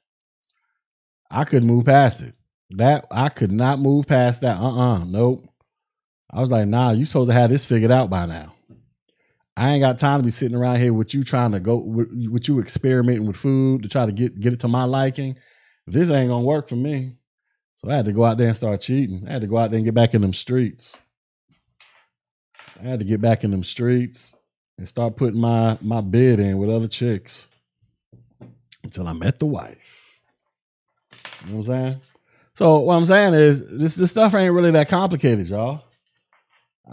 I 1.31 1.45
couldn't 1.45 1.69
move 1.69 1.85
past 1.85 2.23
it. 2.23 2.35
That 2.71 3.07
I 3.11 3.29
could 3.29 3.53
not 3.53 3.81
move 3.81 4.07
past 4.07 4.41
that. 4.41 4.57
Uh 4.57 4.77
uh 4.77 5.05
nope. 5.05 5.45
I 6.33 6.41
was 6.41 6.51
like, 6.51 6.69
nah, 6.69 6.93
you 6.93 7.05
supposed 7.05 7.31
to 7.31 7.35
have 7.35 7.51
this 7.51 7.67
figured 7.67 7.91
out 7.91 8.09
by 8.09 8.27
now. 8.27 8.53
I 9.57 9.73
ain't 9.73 9.83
got 9.83 9.99
time 9.99 10.21
to 10.21 10.25
be 10.25 10.31
sitting 10.31 10.57
around 10.57 10.79
here 10.79 10.93
with 10.93 11.13
you 11.13 11.25
trying 11.25 11.53
to 11.53 11.61
go 11.61 11.77
with 11.77 12.49
you 12.49 12.61
experimenting 12.61 13.27
with 13.27 13.37
food 13.37 13.83
to 13.83 13.89
try 13.89 14.07
to 14.07 14.13
get 14.13 14.39
get 14.41 14.53
it 14.53 14.61
to 14.61 14.69
my 14.69 14.85
liking. 14.85 15.37
This 15.87 16.11
ain't 16.11 16.31
gonna 16.31 16.45
work 16.45 16.69
for 16.69 16.77
me. 16.77 17.17
So 17.77 17.91
I 17.91 17.97
had 17.97 18.05
to 18.05 18.13
go 18.13 18.25
out 18.25 18.39
there 18.39 18.49
and 18.49 18.57
start 18.57 18.81
cheating. 18.81 19.27
I 19.29 19.33
had 19.33 19.43
to 19.43 19.49
go 19.49 19.59
out 19.59 19.71
there 19.71 19.79
and 19.79 19.85
get 19.85 19.95
back 19.95 20.15
in 20.15 20.23
them 20.23 20.33
streets. 20.33 20.99
I 22.79 22.85
had 22.89 23.01
to 23.01 23.05
get 23.05 23.21
back 23.21 23.45
in 23.45 23.51
them 23.51 23.65
streets 23.65 24.35
and 24.79 24.89
start 24.89 25.17
putting 25.17 25.41
my 25.41 25.77
my 25.81 26.01
bid 26.01 26.41
in 26.41 26.57
with 26.59 26.71
other 26.71 26.89
chicks 26.89 27.49
until 28.83 29.09
I 29.09 29.13
met 29.13 29.39
the 29.41 29.47
wife. 29.47 30.21
You 31.45 31.51
know 31.51 31.59
what 31.59 31.69
I'm 31.69 31.85
saying? 31.85 32.01
So 32.55 32.79
what 32.79 32.95
I'm 32.95 33.05
saying 33.05 33.35
is 33.35 33.77
this 33.77 33.97
this 33.97 34.11
stuff 34.11 34.35
ain't 34.35 34.55
really 34.55 34.71
that 34.71 34.89
complicated, 34.89 35.49
y'all. 35.49 35.83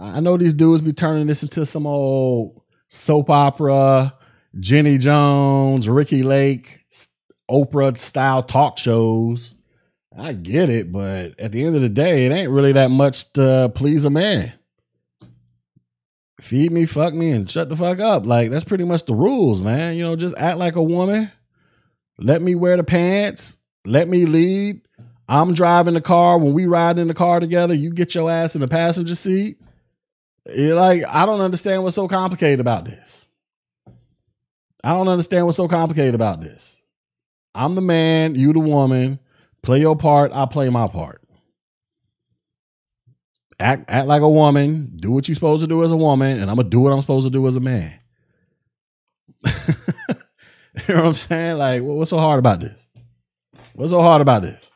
I 0.00 0.20
know 0.20 0.36
these 0.36 0.54
dudes 0.54 0.80
be 0.80 0.92
turning 0.92 1.26
this 1.26 1.42
into 1.42 1.66
some 1.66 1.86
old 1.86 2.62
soap 2.88 3.30
opera, 3.30 4.14
Jenny 4.60 4.96
Jones, 4.96 5.88
Ricki 5.88 6.22
Lake, 6.22 6.80
Oprah 7.50 7.98
style 7.98 8.42
talk 8.42 8.78
shows. 8.78 9.54
I 10.16 10.32
get 10.32 10.70
it, 10.70 10.92
but 10.92 11.38
at 11.40 11.52
the 11.52 11.64
end 11.64 11.76
of 11.76 11.82
the 11.82 11.88
day, 11.88 12.26
it 12.26 12.32
ain't 12.32 12.50
really 12.50 12.72
that 12.72 12.90
much 12.90 13.32
to 13.34 13.72
please 13.74 14.04
a 14.04 14.10
man. 14.10 14.52
Feed 16.40 16.70
me, 16.70 16.86
fuck 16.86 17.14
me, 17.14 17.30
and 17.30 17.50
shut 17.50 17.68
the 17.68 17.76
fuck 17.76 17.98
up. 17.98 18.24
Like, 18.24 18.50
that's 18.50 18.64
pretty 18.64 18.84
much 18.84 19.04
the 19.06 19.14
rules, 19.14 19.62
man. 19.62 19.96
You 19.96 20.04
know, 20.04 20.14
just 20.14 20.36
act 20.38 20.58
like 20.58 20.76
a 20.76 20.82
woman. 20.82 21.32
Let 22.18 22.42
me 22.42 22.54
wear 22.54 22.76
the 22.76 22.84
pants. 22.84 23.56
Let 23.84 24.08
me 24.08 24.24
lead. 24.26 24.82
I'm 25.28 25.54
driving 25.54 25.94
the 25.94 26.00
car. 26.00 26.38
When 26.38 26.52
we 26.52 26.66
ride 26.66 26.98
in 26.98 27.08
the 27.08 27.14
car 27.14 27.40
together, 27.40 27.74
you 27.74 27.90
get 27.90 28.14
your 28.14 28.30
ass 28.30 28.54
in 28.54 28.60
the 28.60 28.68
passenger 28.68 29.14
seat. 29.14 29.60
You're 30.54 30.76
like, 30.76 31.02
I 31.06 31.26
don't 31.26 31.40
understand 31.40 31.82
what's 31.82 31.96
so 31.96 32.08
complicated 32.08 32.60
about 32.60 32.84
this. 32.84 33.26
I 34.82 34.90
don't 34.94 35.08
understand 35.08 35.46
what's 35.46 35.56
so 35.56 35.68
complicated 35.68 36.14
about 36.14 36.40
this. 36.40 36.78
I'm 37.54 37.74
the 37.74 37.80
man, 37.80 38.34
you 38.34 38.52
the 38.52 38.60
woman. 38.60 39.18
Play 39.62 39.80
your 39.80 39.96
part, 39.96 40.32
I 40.32 40.46
play 40.46 40.70
my 40.70 40.86
part. 40.86 41.20
Act 43.60 43.90
act 43.90 44.06
like 44.06 44.22
a 44.22 44.28
woman, 44.28 44.92
do 44.96 45.10
what 45.10 45.26
you're 45.26 45.34
supposed 45.34 45.62
to 45.62 45.66
do 45.66 45.82
as 45.82 45.90
a 45.90 45.96
woman, 45.96 46.38
and 46.38 46.48
I'm 46.48 46.56
gonna 46.56 46.68
do 46.68 46.78
what 46.78 46.92
I'm 46.92 47.00
supposed 47.00 47.26
to 47.26 47.30
do 47.30 47.46
as 47.48 47.56
a 47.56 47.60
man. 47.60 47.98
you 49.44 49.52
know 50.88 51.02
what 51.02 51.06
I'm 51.06 51.14
saying? 51.14 51.58
Like, 51.58 51.82
what's 51.82 52.10
so 52.10 52.18
hard 52.18 52.38
about 52.38 52.60
this? 52.60 52.86
What's 53.74 53.90
so 53.90 54.00
hard 54.00 54.22
about 54.22 54.42
this? 54.42 54.70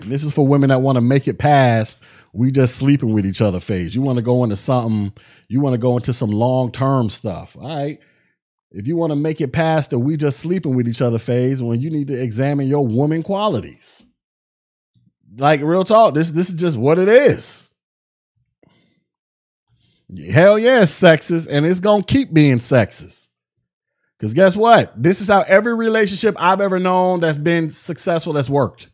And 0.00 0.10
this 0.10 0.22
is 0.22 0.32
for 0.32 0.46
women 0.46 0.68
that 0.70 0.80
want 0.80 0.96
to 0.96 1.02
make 1.02 1.26
it 1.26 1.38
past 1.38 2.00
we 2.32 2.50
just 2.50 2.76
sleeping 2.76 3.12
with 3.12 3.26
each 3.26 3.40
other 3.40 3.60
phase. 3.60 3.94
You 3.94 4.02
want 4.02 4.16
to 4.16 4.22
go 4.22 4.44
into 4.44 4.56
something, 4.56 5.12
you 5.48 5.60
want 5.60 5.74
to 5.74 5.78
go 5.78 5.96
into 5.96 6.12
some 6.12 6.30
long 6.30 6.70
term 6.70 7.10
stuff. 7.10 7.56
All 7.56 7.68
right. 7.68 7.98
If 8.70 8.86
you 8.86 8.96
want 8.96 9.10
to 9.10 9.16
make 9.16 9.40
it 9.40 9.52
past 9.52 9.90
the 9.90 9.98
we 9.98 10.16
just 10.16 10.38
sleeping 10.38 10.76
with 10.76 10.88
each 10.88 11.02
other 11.02 11.18
phase, 11.18 11.62
when 11.62 11.80
you 11.80 11.90
need 11.90 12.08
to 12.08 12.20
examine 12.20 12.68
your 12.68 12.86
woman 12.86 13.22
qualities. 13.22 14.04
Like 15.36 15.60
real 15.60 15.84
talk, 15.84 16.14
this 16.14 16.30
this 16.30 16.48
is 16.48 16.54
just 16.54 16.76
what 16.76 16.98
it 16.98 17.08
is. 17.08 17.70
Hell 20.32 20.58
yeah, 20.58 20.82
it's 20.82 21.00
sexist, 21.00 21.46
and 21.50 21.64
it's 21.64 21.80
gonna 21.80 22.02
keep 22.02 22.32
being 22.32 22.58
sexist. 22.58 23.28
Because 24.18 24.34
guess 24.34 24.56
what? 24.56 24.92
This 25.00 25.20
is 25.20 25.28
how 25.28 25.42
every 25.42 25.74
relationship 25.74 26.36
I've 26.38 26.60
ever 26.60 26.78
known 26.78 27.20
that's 27.20 27.38
been 27.38 27.70
successful 27.70 28.32
that's 28.34 28.50
worked. 28.50 28.90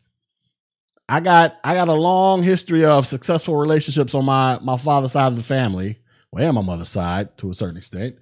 I 1.09 1.19
got 1.21 1.57
I 1.63 1.73
got 1.73 1.87
a 1.87 1.93
long 1.93 2.43
history 2.43 2.83
of 2.85 3.07
successful 3.07 3.55
relationships 3.55 4.13
on 4.13 4.25
my 4.25 4.59
my 4.61 4.77
father's 4.77 5.13
side 5.13 5.27
of 5.27 5.37
the 5.37 5.43
family, 5.43 5.99
well, 6.31 6.45
and 6.45 6.55
my 6.55 6.61
mother's 6.61 6.89
side 6.89 7.37
to 7.37 7.49
a 7.49 7.53
certain 7.53 7.77
extent. 7.77 8.17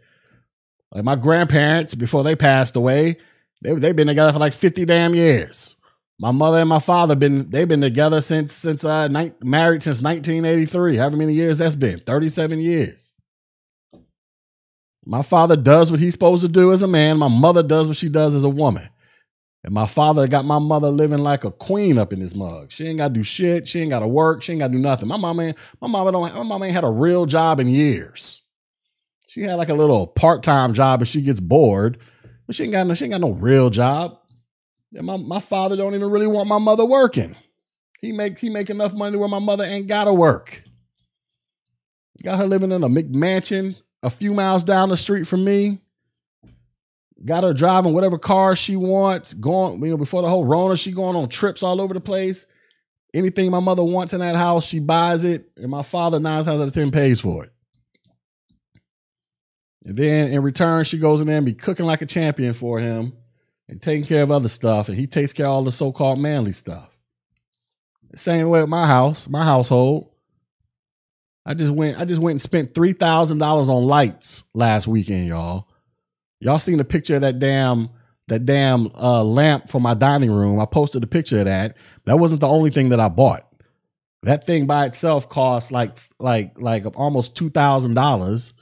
Like 0.91 1.03
my 1.03 1.15
grandparents, 1.15 1.95
before 1.95 2.23
they 2.23 2.35
passed 2.35 2.75
away, 2.75 3.17
they 3.61 3.73
they've 3.73 3.95
been 3.95 4.07
together 4.07 4.33
for 4.33 4.39
like 4.39 4.53
fifty 4.53 4.85
damn 4.85 5.15
years. 5.15 5.75
My 6.19 6.31
mother 6.31 6.59
and 6.59 6.69
my 6.69 6.79
father 6.79 7.15
been 7.15 7.49
they've 7.49 7.67
been 7.67 7.81
together 7.81 8.21
since 8.21 8.53
since 8.53 8.85
uh 8.85 9.07
ni- 9.07 9.33
married 9.41 9.83
since 9.83 10.01
1983. 10.01 10.95
However 10.95 11.17
many 11.17 11.33
years 11.33 11.57
that's 11.57 11.75
been, 11.75 11.99
37 11.99 12.59
years. 12.59 13.13
My 15.05 15.21
father 15.21 15.55
does 15.55 15.91
what 15.91 15.99
he's 15.99 16.13
supposed 16.13 16.43
to 16.43 16.47
do 16.49 16.71
as 16.71 16.81
a 16.81 16.87
man. 16.87 17.17
My 17.17 17.27
mother 17.27 17.61
does 17.61 17.87
what 17.87 17.97
she 17.97 18.09
does 18.09 18.33
as 18.33 18.43
a 18.43 18.49
woman. 18.49 18.89
And 19.65 19.73
my 19.73 19.87
father 19.87 20.27
got 20.27 20.45
my 20.45 20.59
mother 20.59 20.89
living 20.89 21.21
like 21.21 21.43
a 21.43 21.49
queen 21.49 21.97
up 21.97 22.13
in 22.13 22.19
this 22.19 22.35
mug. 22.35 22.71
She 22.71 22.85
ain't 22.85 22.99
got 22.99 23.07
to 23.07 23.13
do 23.15 23.23
shit. 23.23 23.67
She 23.67 23.81
ain't 23.81 23.89
got 23.89 24.01
to 24.01 24.07
work. 24.07 24.43
She 24.43 24.51
ain't 24.51 24.59
got 24.59 24.67
to 24.67 24.73
do 24.73 24.79
nothing. 24.79 25.07
My 25.07 25.17
mama, 25.17 25.41
ain't, 25.41 25.57
my 25.81 25.87
mama 25.87 26.11
don't. 26.11 26.35
My 26.35 26.43
mama 26.43 26.65
ain't 26.65 26.75
had 26.75 26.83
a 26.83 26.91
real 26.91 27.25
job 27.25 27.59
in 27.59 27.67
years. 27.67 28.43
She 29.25 29.41
had 29.41 29.55
like 29.55 29.69
a 29.69 29.73
little 29.73 30.05
part 30.05 30.43
time 30.43 30.75
job, 30.75 31.01
and 31.01 31.07
she 31.09 31.23
gets 31.23 31.39
bored, 31.39 31.97
but 32.45 32.55
she 32.55 32.63
ain't 32.63 32.73
got 32.73 32.85
no. 32.85 32.93
She 32.93 33.05
ain't 33.05 33.13
got 33.13 33.21
no 33.21 33.31
real 33.31 33.71
job. 33.71 34.19
And 34.93 35.07
my 35.07 35.17
my 35.17 35.39
father 35.39 35.75
don't 35.75 35.95
even 35.95 36.11
really 36.11 36.27
want 36.27 36.47
my 36.47 36.59
mother 36.59 36.85
working. 36.85 37.35
He 38.01 38.11
make 38.11 38.37
he 38.37 38.51
make 38.51 38.69
enough 38.69 38.93
money 38.93 39.17
where 39.17 39.27
my 39.27 39.39
mother 39.39 39.63
ain't 39.63 39.87
gotta 39.87 40.13
work. 40.13 40.63
Got 42.21 42.37
her 42.37 42.45
living 42.45 42.71
in 42.71 42.83
a 42.83 42.87
McMansion 42.87 43.81
a 44.03 44.11
few 44.11 44.31
miles 44.35 44.63
down 44.63 44.89
the 44.89 44.97
street 44.97 45.25
from 45.25 45.43
me. 45.43 45.79
Got 47.25 47.43
her 47.43 47.53
driving 47.53 47.93
whatever 47.93 48.19
car 48.19 48.55
she 48.55 48.75
wants. 48.75 49.33
Going, 49.33 49.83
you 49.83 49.89
know, 49.89 49.97
before 49.97 50.21
the 50.21 50.29
whole 50.29 50.45
Rona, 50.45 50.77
she 50.77 50.91
going 50.91 51.15
on 51.15 51.27
trips 51.27 51.63
all 51.63 51.81
over 51.81 51.93
the 51.93 52.01
place. 52.01 52.45
Anything 53.13 53.49
my 53.49 53.59
mother 53.59 53.83
wants 53.83 54.13
in 54.13 54.19
that 54.19 54.35
house, 54.35 54.67
she 54.67 54.79
buys 54.79 55.23
it, 55.23 55.49
and 55.55 55.69
my 55.69 55.81
father 55.81 56.19
nine 56.19 56.43
times 56.43 56.59
out 56.59 56.67
of 56.67 56.73
ten 56.73 56.91
pays 56.91 57.21
for 57.21 57.45
it. 57.45 57.51
And 59.85 59.97
then 59.97 60.27
in 60.27 60.41
return, 60.43 60.83
she 60.83 60.97
goes 60.97 61.21
in 61.21 61.27
there 61.27 61.37
and 61.37 61.45
be 61.45 61.53
cooking 61.53 61.85
like 61.85 62.01
a 62.01 62.05
champion 62.05 62.53
for 62.53 62.79
him 62.79 63.13
and 63.69 63.81
taking 63.81 64.05
care 64.05 64.21
of 64.21 64.31
other 64.31 64.49
stuff, 64.49 64.89
and 64.89 64.97
he 64.97 65.07
takes 65.07 65.33
care 65.33 65.45
of 65.45 65.51
all 65.53 65.63
the 65.63 65.71
so-called 65.71 66.19
manly 66.19 66.51
stuff. 66.51 66.97
same 68.15 68.49
way 68.49 68.61
with 68.61 68.69
my 68.69 68.85
house, 68.85 69.27
my 69.27 69.43
household. 69.43 70.11
I 71.45 71.53
just 71.53 71.71
went, 71.71 71.99
I 71.99 72.05
just 72.05 72.21
went 72.21 72.33
and 72.33 72.41
spent 72.41 72.73
three 72.73 72.93
thousand 72.93 73.37
dollars 73.37 73.69
on 73.69 73.85
lights 73.85 74.43
last 74.53 74.87
weekend, 74.87 75.27
y'all. 75.27 75.67
Y'all 76.39 76.59
seen 76.59 76.77
the 76.77 76.85
picture 76.85 77.15
of 77.15 77.21
that 77.21 77.39
damn 77.39 77.89
that 78.27 78.45
damn 78.45 78.87
uh, 78.95 79.23
lamp 79.23 79.69
for 79.69 79.79
my 79.79 79.93
dining 79.93 80.31
room? 80.31 80.59
I 80.59 80.65
posted 80.65 81.03
a 81.03 81.07
picture 81.07 81.39
of 81.39 81.45
that. 81.45 81.77
That 82.05 82.19
wasn't 82.19 82.41
the 82.41 82.47
only 82.47 82.69
thing 82.69 82.89
that 82.89 82.99
I 82.99 83.07
bought. 83.07 83.47
That 84.23 84.45
thing 84.45 84.65
by 84.65 84.85
itself 84.85 85.29
cost 85.29 85.71
like 85.71 85.97
like 86.19 86.59
like 86.59 86.85
almost 86.97 87.35
two 87.35 87.49
thousand 87.49 87.93
dollars. 87.93 88.53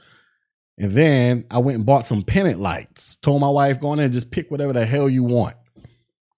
And 0.76 0.92
then 0.92 1.44
I 1.50 1.58
went 1.58 1.76
and 1.76 1.86
bought 1.86 2.06
some 2.06 2.22
pennant 2.22 2.60
lights. 2.60 3.16
Told 3.16 3.40
my 3.40 3.48
wife, 3.48 3.80
go 3.80 3.92
in 3.92 3.98
there 3.98 4.06
and 4.06 4.14
just 4.14 4.30
pick 4.30 4.50
whatever 4.50 4.72
the 4.72 4.84
hell 4.84 5.08
you 5.08 5.22
want. 5.22 5.56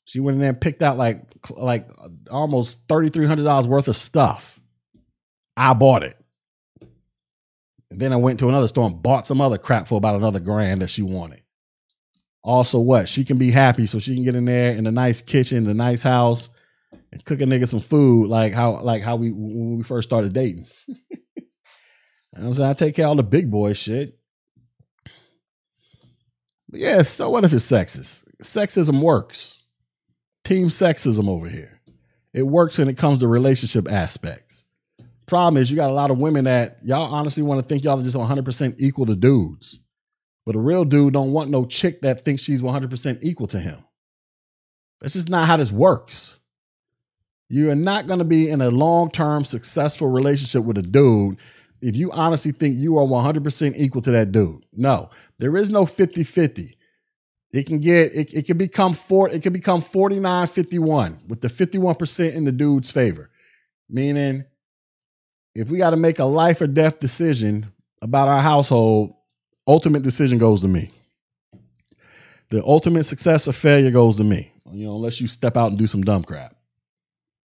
She 0.05 0.21
went 0.21 0.35
in 0.37 0.41
there 0.41 0.51
and 0.51 0.61
picked 0.61 0.83
out 0.83 0.97
like 0.99 1.23
like 1.51 1.89
almost 2.31 2.81
thirty 2.89 3.09
three 3.09 3.27
hundred 3.27 3.45
dollars 3.45 3.67
worth 3.67 3.89
of 3.89 3.97
stuff. 3.97 4.61
I 5.57 5.75
bought 5.75 6.03
it. 6.05 6.17
And 7.91 8.01
then 8.01 8.13
I 8.13 8.17
went 8.17 8.39
to 8.41 8.49
another 8.49 8.69
store 8.69 8.87
and 8.87 9.03
bought 9.03 9.27
some 9.27 9.41
other 9.41 9.59
crap 9.59 9.89
for 9.89 9.97
about 9.97 10.17
another 10.17 10.41
grand 10.41 10.83
that 10.83 10.91
she 10.91 11.03
wanted. 11.03 11.43
Also, 12.43 12.81
what? 12.81 13.09
She 13.09 13.25
can 13.25 13.39
be 13.39 13.51
happy 13.51 13.87
so 13.87 13.99
she 13.99 14.15
can 14.15 14.25
get 14.25 14.35
in 14.35 14.45
there 14.45 14.73
in 14.73 14.87
a 14.87 14.93
nice 14.93 15.21
kitchen, 15.21 15.65
the 15.65 15.75
nice 15.75 16.03
house, 16.03 16.49
and 17.13 17.25
cook 17.25 17.41
a 17.41 17.45
nigga 17.45 17.69
some 17.69 17.81
food 17.81 18.29
like 18.29 18.53
how 18.53 18.81
like 18.83 19.03
how 19.03 19.17
we 19.17 19.31
when 19.31 19.79
we 19.79 19.85
first 19.85 20.09
started 20.09 20.33
dating. 20.33 20.67
I'm 22.37 22.55
saying? 22.55 22.71
I 22.71 22.75
take 22.75 22.95
care 22.95 23.07
of 23.07 23.11
all 23.11 23.17
the 23.17 23.23
big 23.23 23.51
boy 23.51 23.73
shit. 23.73 24.19
But 26.69 26.81
yeah, 26.81 27.03
so 27.03 27.31
what 27.31 27.45
if 27.45 27.53
it's 27.53 27.71
sexist? 27.71 28.25
Sexism 28.43 29.01
works. 29.01 29.63
Team 30.45 30.69
sexism 30.69 31.29
over 31.29 31.49
here. 31.49 31.81
It 32.33 32.43
works 32.43 32.79
when 32.79 32.89
it 32.89 32.99
comes 32.99 33.21
to 33.21 33.29
relationship 33.29 33.91
aspects. 33.91 34.65
Problem 35.27 35.61
is, 35.61 35.71
you 35.71 35.77
got 35.77 35.91
a 35.91 35.95
lot 35.95 36.11
of 36.11 36.19
women 36.19 36.45
that 36.45 36.79
y'all 36.83 37.13
honestly 37.13 37.43
want 37.43 37.61
to 37.61 37.67
think 37.67 37.83
y'all 37.83 37.99
are 37.99 38.03
just 38.03 38.17
100% 38.17 38.77
equal 38.79 39.07
to 39.07 39.17
dudes. 39.17 39.81
But 40.45 40.55
a 40.55 40.61
real 40.61 40.85
dude 40.85 41.13
don't 41.13 41.33
want 41.33 41.51
no 41.51 41.65
chick 41.65 42.03
that 42.03 42.25
thinks 42.25 42.43
she's 42.43 42.63
100% 42.63 43.19
equal 43.23 43.49
to 43.49 43.59
him. 43.59 43.83
That's 45.01 45.15
just 45.15 45.29
not 45.29 45.49
how 45.49 45.57
this 45.57 45.73
works. 45.73 46.39
You 47.49 47.71
are 47.71 47.77
not 47.77 48.07
going 48.07 48.21
to 48.21 48.25
be 48.25 48.49
in 48.51 48.61
a 48.61 48.71
long 48.71 49.11
term 49.11 49.45
successful 49.45 50.09
relationship 50.09 50.65
with 50.65 50.79
a 50.79 50.83
dude 50.83 51.39
if 51.83 51.97
you 51.97 52.11
honestly 52.13 52.53
think 52.53 52.77
you 52.77 52.99
are 52.99 53.05
100% 53.05 53.75
equal 53.77 54.03
to 54.03 54.11
that 54.13 54.33
dude. 54.33 54.65
No, 54.73 55.11
there 55.39 55.57
is 55.57 55.71
no 55.71 55.87
50 55.87 56.23
50. 56.25 56.77
It 57.53 57.67
can 57.67 57.79
get, 57.79 58.15
it, 58.15 58.33
it 58.35 58.47
can 58.47 58.59
become 58.59 58.95
four, 58.95 59.29
it 59.29 59.43
can 59.43 59.53
become 59.53 59.81
49 59.81 60.47
51 60.47 61.19
with 61.29 61.41
the 61.41 61.49
51% 61.49 62.35
in 62.35 62.45
the 62.45 62.53
dude's 62.53 62.91
favor. 62.91 63.31
Meaning, 63.89 64.45
if 65.57 65.71
we 65.71 65.79
got 65.79 65.91
to 65.91 65.97
make 65.97 66.19
a 66.19 66.25
life 66.25 66.61
or 66.61 66.67
death 66.67 66.99
decision 66.99 67.73
about 68.03 68.29
our 68.29 68.43
household, 68.43 69.15
ultimate 69.67 70.03
decision 70.03 70.37
goes 70.37 70.61
to 70.61 70.69
me. 70.69 70.91
The 72.51 72.63
ultimate 72.63 73.05
success 73.05 73.49
or 73.49 73.53
failure 73.53 73.91
goes 73.91 74.17
to 74.19 74.25
me. 74.25 74.53
You 74.71 74.87
know, 74.87 74.97
unless 74.97 75.19
you 75.21 75.27
step 75.27 75.57
out 75.57 75.71
and 75.71 75.79
do 75.79 75.87
some 75.87 76.03
dumb 76.03 76.25
crap, 76.25 76.55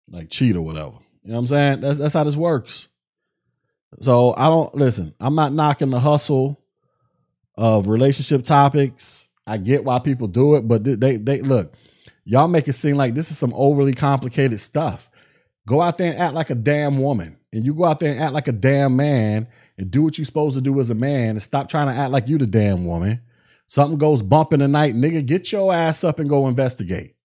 like 0.10 0.30
cheat 0.30 0.56
or 0.56 0.62
whatever. 0.62 0.94
You 1.24 1.32
know 1.32 1.34
what 1.34 1.40
I'm 1.40 1.48
saying? 1.48 1.82
That's 1.82 2.00
that's 2.00 2.14
how 2.14 2.24
this 2.24 2.38
works. 2.38 2.88
So 4.00 4.34
I 4.38 4.46
don't 4.46 4.74
listen. 4.74 5.14
I'm 5.20 5.36
not 5.36 5.52
knocking 5.52 5.90
the 5.90 6.00
hustle 6.00 6.64
of 7.58 7.88
relationship 7.88 8.46
topics. 8.46 9.30
I 9.46 9.58
get 9.58 9.84
why 9.84 10.00
people 10.00 10.28
do 10.28 10.56
it, 10.56 10.68
but 10.68 10.86
they 10.86 11.18
they 11.18 11.42
look. 11.42 11.76
Y'all 12.24 12.48
make 12.48 12.68
it 12.68 12.74
seem 12.74 12.96
like 12.96 13.14
this 13.14 13.30
is 13.30 13.38
some 13.38 13.54
overly 13.56 13.94
complicated 13.94 14.60
stuff. 14.62 15.10
Go 15.68 15.82
out 15.82 15.98
there 15.98 16.12
and 16.12 16.20
act 16.20 16.34
like 16.34 16.50
a 16.50 16.56
damn 16.56 17.00
woman, 17.00 17.39
and 17.52 17.66
you 17.66 17.74
go 17.74 17.86
out 17.86 18.00
there 18.00 18.12
and 18.12 18.20
act 18.22 18.34
like 18.34 18.48
a 18.48 18.54
damn 18.54 18.96
man, 18.96 19.48
and 19.78 19.90
do 19.90 20.04
what 20.04 20.18
you're 20.18 20.26
supposed 20.26 20.56
to 20.58 20.62
do 20.62 20.80
as 20.80 20.90
a 20.90 20.96
man, 20.96 21.32
and 21.32 21.42
stop 21.42 21.70
trying 21.70 21.88
to 21.88 21.94
act 21.94 22.12
like 22.12 22.28
you 22.28 22.38
the 22.38 22.48
damn 22.48 22.86
woman. 22.86 23.22
Something 23.68 23.98
goes 23.98 24.22
bump 24.22 24.54
in 24.54 24.60
the 24.60 24.68
night, 24.68 24.96
nigga, 24.96 25.26
get 25.26 25.52
your 25.52 25.74
ass 25.74 26.04
up 26.04 26.20
and 26.20 26.30
go 26.30 26.48
investigate. 26.48 27.16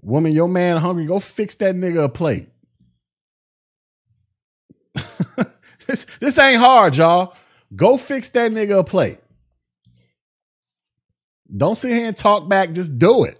Woman, 0.00 0.32
your 0.32 0.48
man 0.48 0.78
hungry, 0.78 1.06
go 1.06 1.20
fix 1.20 1.54
that 1.56 1.76
nigga 1.76 2.04
a 2.04 2.08
plate. 2.08 2.48
this, 5.86 6.06
this 6.20 6.38
ain't 6.38 6.58
hard, 6.58 6.96
y'all. 6.96 7.36
Go 7.74 7.96
fix 7.96 8.28
that 8.30 8.50
nigga 8.50 8.80
a 8.80 8.84
plate. 8.84 9.18
Don't 11.54 11.76
sit 11.76 11.92
here 11.92 12.06
and 12.06 12.16
talk 12.16 12.48
back, 12.48 12.72
just 12.72 12.98
do 12.98 13.24
it. 13.24 13.38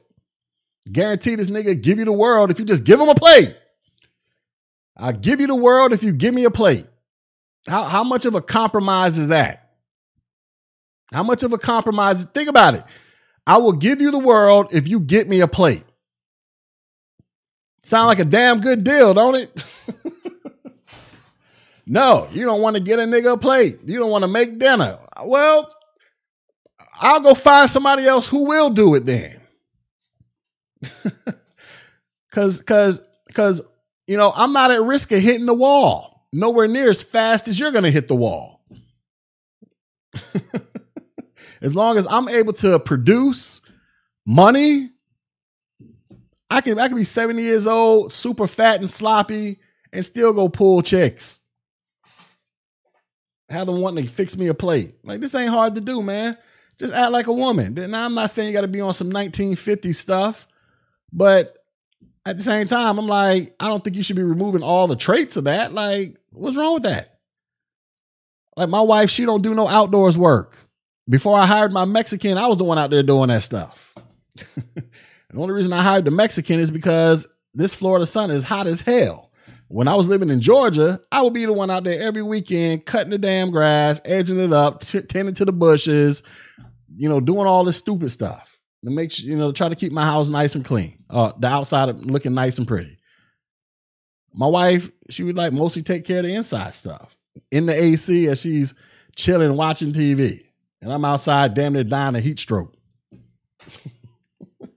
Guarantee 0.90 1.36
this 1.36 1.50
nigga 1.50 1.80
give 1.80 1.98
you 1.98 2.04
the 2.04 2.12
world 2.12 2.50
if 2.50 2.58
you 2.58 2.64
just 2.64 2.84
give 2.84 3.00
him 3.00 3.08
a 3.08 3.14
plate. 3.14 3.54
I'll 4.96 5.12
give 5.12 5.40
you 5.40 5.46
the 5.46 5.54
world 5.54 5.92
if 5.92 6.02
you 6.02 6.12
give 6.12 6.34
me 6.34 6.44
a 6.44 6.50
plate. 6.50 6.86
How, 7.68 7.84
how 7.84 8.04
much 8.04 8.24
of 8.24 8.34
a 8.34 8.42
compromise 8.42 9.18
is 9.18 9.28
that? 9.28 9.70
How 11.12 11.22
much 11.22 11.42
of 11.42 11.52
a 11.52 11.58
compromise? 11.58 12.24
Think 12.24 12.48
about 12.48 12.74
it. 12.74 12.82
I 13.46 13.58
will 13.58 13.72
give 13.72 14.00
you 14.00 14.10
the 14.10 14.18
world 14.18 14.72
if 14.72 14.88
you 14.88 15.00
get 15.00 15.28
me 15.28 15.40
a 15.40 15.48
plate. 15.48 15.84
Sound 17.84 18.06
like 18.06 18.20
a 18.20 18.24
damn 18.24 18.60
good 18.60 18.84
deal, 18.84 19.12
don't 19.12 19.34
it? 19.34 19.64
no, 21.86 22.28
you 22.32 22.44
don't 22.44 22.62
want 22.62 22.76
to 22.76 22.82
get 22.82 22.98
a 22.98 23.02
nigga 23.02 23.34
a 23.34 23.36
plate. 23.36 23.78
You 23.84 23.98
don't 23.98 24.10
want 24.10 24.22
to 24.22 24.28
make 24.28 24.58
dinner. 24.58 24.98
Well, 25.24 25.72
I'll 27.00 27.20
go 27.20 27.34
find 27.34 27.68
somebody 27.68 28.06
else 28.06 28.28
who 28.28 28.44
will 28.44 28.70
do 28.70 28.94
it 28.94 29.04
then. 29.04 29.41
cause 32.30 32.62
cause 32.62 33.00
cause 33.32 33.60
you 34.06 34.16
know, 34.16 34.32
I'm 34.34 34.52
not 34.52 34.70
at 34.70 34.82
risk 34.82 35.12
of 35.12 35.20
hitting 35.20 35.46
the 35.46 35.54
wall. 35.54 36.26
Nowhere 36.32 36.68
near 36.68 36.88
as 36.88 37.02
fast 37.02 37.48
as 37.48 37.58
you're 37.58 37.72
gonna 37.72 37.90
hit 37.90 38.08
the 38.08 38.14
wall. 38.14 38.64
as 41.62 41.74
long 41.74 41.98
as 41.98 42.06
I'm 42.08 42.28
able 42.28 42.52
to 42.54 42.78
produce 42.78 43.60
money, 44.26 44.90
I 46.50 46.60
can 46.60 46.78
I 46.78 46.88
can 46.88 46.96
be 46.96 47.04
70 47.04 47.42
years 47.42 47.66
old, 47.66 48.12
super 48.12 48.46
fat 48.46 48.80
and 48.80 48.90
sloppy, 48.90 49.58
and 49.92 50.04
still 50.04 50.32
go 50.32 50.48
pull 50.48 50.82
chicks. 50.82 51.40
Have 53.48 53.66
them 53.66 53.80
wanting 53.80 54.04
to 54.04 54.10
fix 54.10 54.36
me 54.36 54.48
a 54.48 54.54
plate. 54.54 54.94
Like 55.04 55.20
this 55.20 55.34
ain't 55.34 55.50
hard 55.50 55.74
to 55.76 55.80
do, 55.80 56.02
man. 56.02 56.36
Just 56.78 56.94
act 56.94 57.12
like 57.12 57.26
a 57.26 57.32
woman. 57.32 57.74
Now 57.74 58.04
I'm 58.04 58.14
not 58.14 58.30
saying 58.30 58.48
you 58.48 58.54
got 58.54 58.62
to 58.62 58.68
be 58.68 58.80
on 58.80 58.94
some 58.94 59.08
1950 59.08 59.92
stuff, 59.92 60.46
but 61.12 61.56
at 62.24 62.38
the 62.38 62.42
same 62.42 62.66
time, 62.66 62.98
I'm 62.98 63.06
like, 63.06 63.54
I 63.58 63.68
don't 63.68 63.82
think 63.82 63.96
you 63.96 64.02
should 64.02 64.16
be 64.16 64.22
removing 64.22 64.62
all 64.62 64.86
the 64.86 64.96
traits 64.96 65.36
of 65.36 65.44
that. 65.44 65.72
Like, 65.72 66.16
what's 66.30 66.56
wrong 66.56 66.74
with 66.74 66.84
that? 66.84 67.18
Like 68.56 68.68
my 68.68 68.80
wife, 68.80 69.10
she 69.10 69.24
don't 69.24 69.42
do 69.42 69.54
no 69.54 69.66
outdoors 69.66 70.16
work. 70.16 70.68
Before 71.08 71.38
I 71.38 71.46
hired 71.46 71.72
my 71.72 71.84
Mexican, 71.84 72.38
I 72.38 72.46
was 72.46 72.58
the 72.58 72.64
one 72.64 72.78
out 72.78 72.90
there 72.90 73.02
doing 73.02 73.28
that 73.28 73.42
stuff. 73.42 73.94
the 74.36 74.84
only 75.36 75.52
reason 75.52 75.72
I 75.72 75.82
hired 75.82 76.04
the 76.04 76.10
Mexican 76.10 76.60
is 76.60 76.70
because 76.70 77.26
this 77.54 77.74
Florida 77.74 78.06
sun 78.06 78.30
is 78.30 78.44
hot 78.44 78.66
as 78.66 78.80
hell. 78.80 79.30
When 79.68 79.88
I 79.88 79.94
was 79.94 80.06
living 80.06 80.28
in 80.28 80.42
Georgia, 80.42 81.00
I 81.10 81.22
would 81.22 81.32
be 81.32 81.46
the 81.46 81.52
one 81.52 81.70
out 81.70 81.84
there 81.84 82.00
every 82.00 82.22
weekend 82.22 82.84
cutting 82.84 83.10
the 83.10 83.18
damn 83.18 83.50
grass, 83.50 84.00
edging 84.04 84.38
it 84.38 84.52
up, 84.52 84.80
t- 84.80 85.00
tending 85.00 85.34
to 85.36 85.46
the 85.46 85.52
bushes, 85.52 86.22
you 86.94 87.08
know, 87.08 87.20
doing 87.20 87.46
all 87.46 87.64
this 87.64 87.78
stupid 87.78 88.10
stuff 88.10 88.51
to 88.84 88.90
make 88.90 89.12
sure, 89.12 89.28
you 89.28 89.36
know, 89.36 89.52
try 89.52 89.68
to 89.68 89.74
keep 89.74 89.92
my 89.92 90.04
house 90.04 90.28
nice 90.28 90.54
and 90.54 90.64
clean. 90.64 91.04
Uh, 91.08 91.32
the 91.38 91.48
outside 91.48 91.88
looking 92.04 92.34
nice 92.34 92.58
and 92.58 92.66
pretty. 92.66 92.98
My 94.34 94.46
wife, 94.46 94.90
she 95.10 95.22
would 95.22 95.36
like 95.36 95.52
mostly 95.52 95.82
take 95.82 96.04
care 96.04 96.18
of 96.18 96.24
the 96.24 96.34
inside 96.34 96.74
stuff 96.74 97.16
in 97.50 97.66
the 97.66 97.74
AC 97.74 98.26
as 98.28 98.40
she's 98.40 98.74
chilling 99.14 99.56
watching 99.56 99.92
TV 99.92 100.42
and 100.82 100.92
I'm 100.92 101.04
outside 101.04 101.54
damn 101.54 101.72
near 101.72 101.84
dying 101.84 102.16
of 102.16 102.22
heat 102.22 102.40
stroke. 102.40 102.74
you 103.86 104.68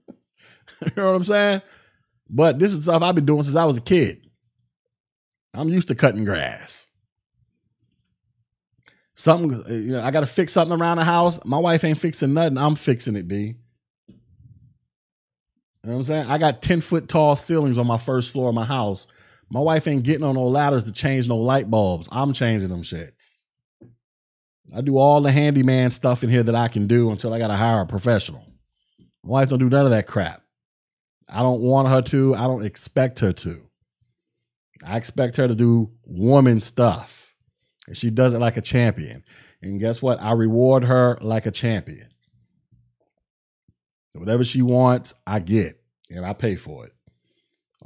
know 0.96 1.06
what 1.06 1.16
I'm 1.16 1.24
saying? 1.24 1.62
But 2.30 2.58
this 2.58 2.72
is 2.72 2.84
stuff 2.84 3.02
I've 3.02 3.14
been 3.14 3.26
doing 3.26 3.42
since 3.42 3.56
I 3.56 3.64
was 3.64 3.76
a 3.76 3.82
kid. 3.82 4.24
I'm 5.52 5.68
used 5.68 5.88
to 5.88 5.94
cutting 5.94 6.24
grass. 6.24 6.86
Something, 9.16 9.62
you 9.68 9.92
know, 9.92 10.02
I 10.02 10.10
got 10.10 10.20
to 10.20 10.26
fix 10.26 10.52
something 10.52 10.78
around 10.78 10.98
the 10.98 11.04
house. 11.04 11.40
My 11.44 11.58
wife 11.58 11.82
ain't 11.84 11.98
fixing 11.98 12.34
nothing. 12.34 12.58
I'm 12.58 12.74
fixing 12.74 13.16
it, 13.16 13.26
B. 13.26 13.56
You 15.86 15.92
know 15.92 15.98
what 15.98 16.10
I'm 16.10 16.14
saying? 16.14 16.26
I 16.26 16.38
got 16.38 16.62
10 16.62 16.80
foot 16.80 17.08
tall 17.08 17.36
ceilings 17.36 17.78
on 17.78 17.86
my 17.86 17.96
first 17.96 18.32
floor 18.32 18.48
of 18.48 18.56
my 18.56 18.64
house. 18.64 19.06
My 19.48 19.60
wife 19.60 19.86
ain't 19.86 20.02
getting 20.02 20.24
on 20.24 20.34
no 20.34 20.48
ladders 20.48 20.82
to 20.82 20.92
change 20.92 21.28
no 21.28 21.36
light 21.36 21.70
bulbs. 21.70 22.08
I'm 22.10 22.32
changing 22.32 22.70
them 22.70 22.82
shits. 22.82 23.38
I 24.74 24.80
do 24.80 24.98
all 24.98 25.20
the 25.20 25.30
handyman 25.30 25.90
stuff 25.90 26.24
in 26.24 26.30
here 26.30 26.42
that 26.42 26.56
I 26.56 26.66
can 26.66 26.88
do 26.88 27.12
until 27.12 27.32
I 27.32 27.38
got 27.38 27.48
to 27.48 27.54
hire 27.54 27.82
a 27.82 27.86
professional. 27.86 28.44
My 29.22 29.30
wife 29.30 29.48
don't 29.48 29.60
do 29.60 29.68
none 29.68 29.84
of 29.84 29.92
that 29.92 30.08
crap. 30.08 30.42
I 31.28 31.42
don't 31.42 31.60
want 31.60 31.86
her 31.86 32.02
to. 32.02 32.34
I 32.34 32.48
don't 32.48 32.64
expect 32.64 33.20
her 33.20 33.30
to. 33.30 33.62
I 34.84 34.96
expect 34.96 35.36
her 35.36 35.46
to 35.46 35.54
do 35.54 35.92
woman 36.04 36.60
stuff. 36.60 37.32
And 37.86 37.96
she 37.96 38.10
does 38.10 38.34
it 38.34 38.40
like 38.40 38.56
a 38.56 38.60
champion. 38.60 39.22
And 39.62 39.78
guess 39.78 40.02
what? 40.02 40.20
I 40.20 40.32
reward 40.32 40.82
her 40.82 41.16
like 41.20 41.46
a 41.46 41.52
champion. 41.52 42.08
Whatever 44.18 44.44
she 44.44 44.62
wants, 44.62 45.14
I 45.26 45.40
get. 45.40 45.80
And 46.10 46.24
I 46.24 46.32
pay 46.32 46.56
for 46.56 46.86
it. 46.86 46.92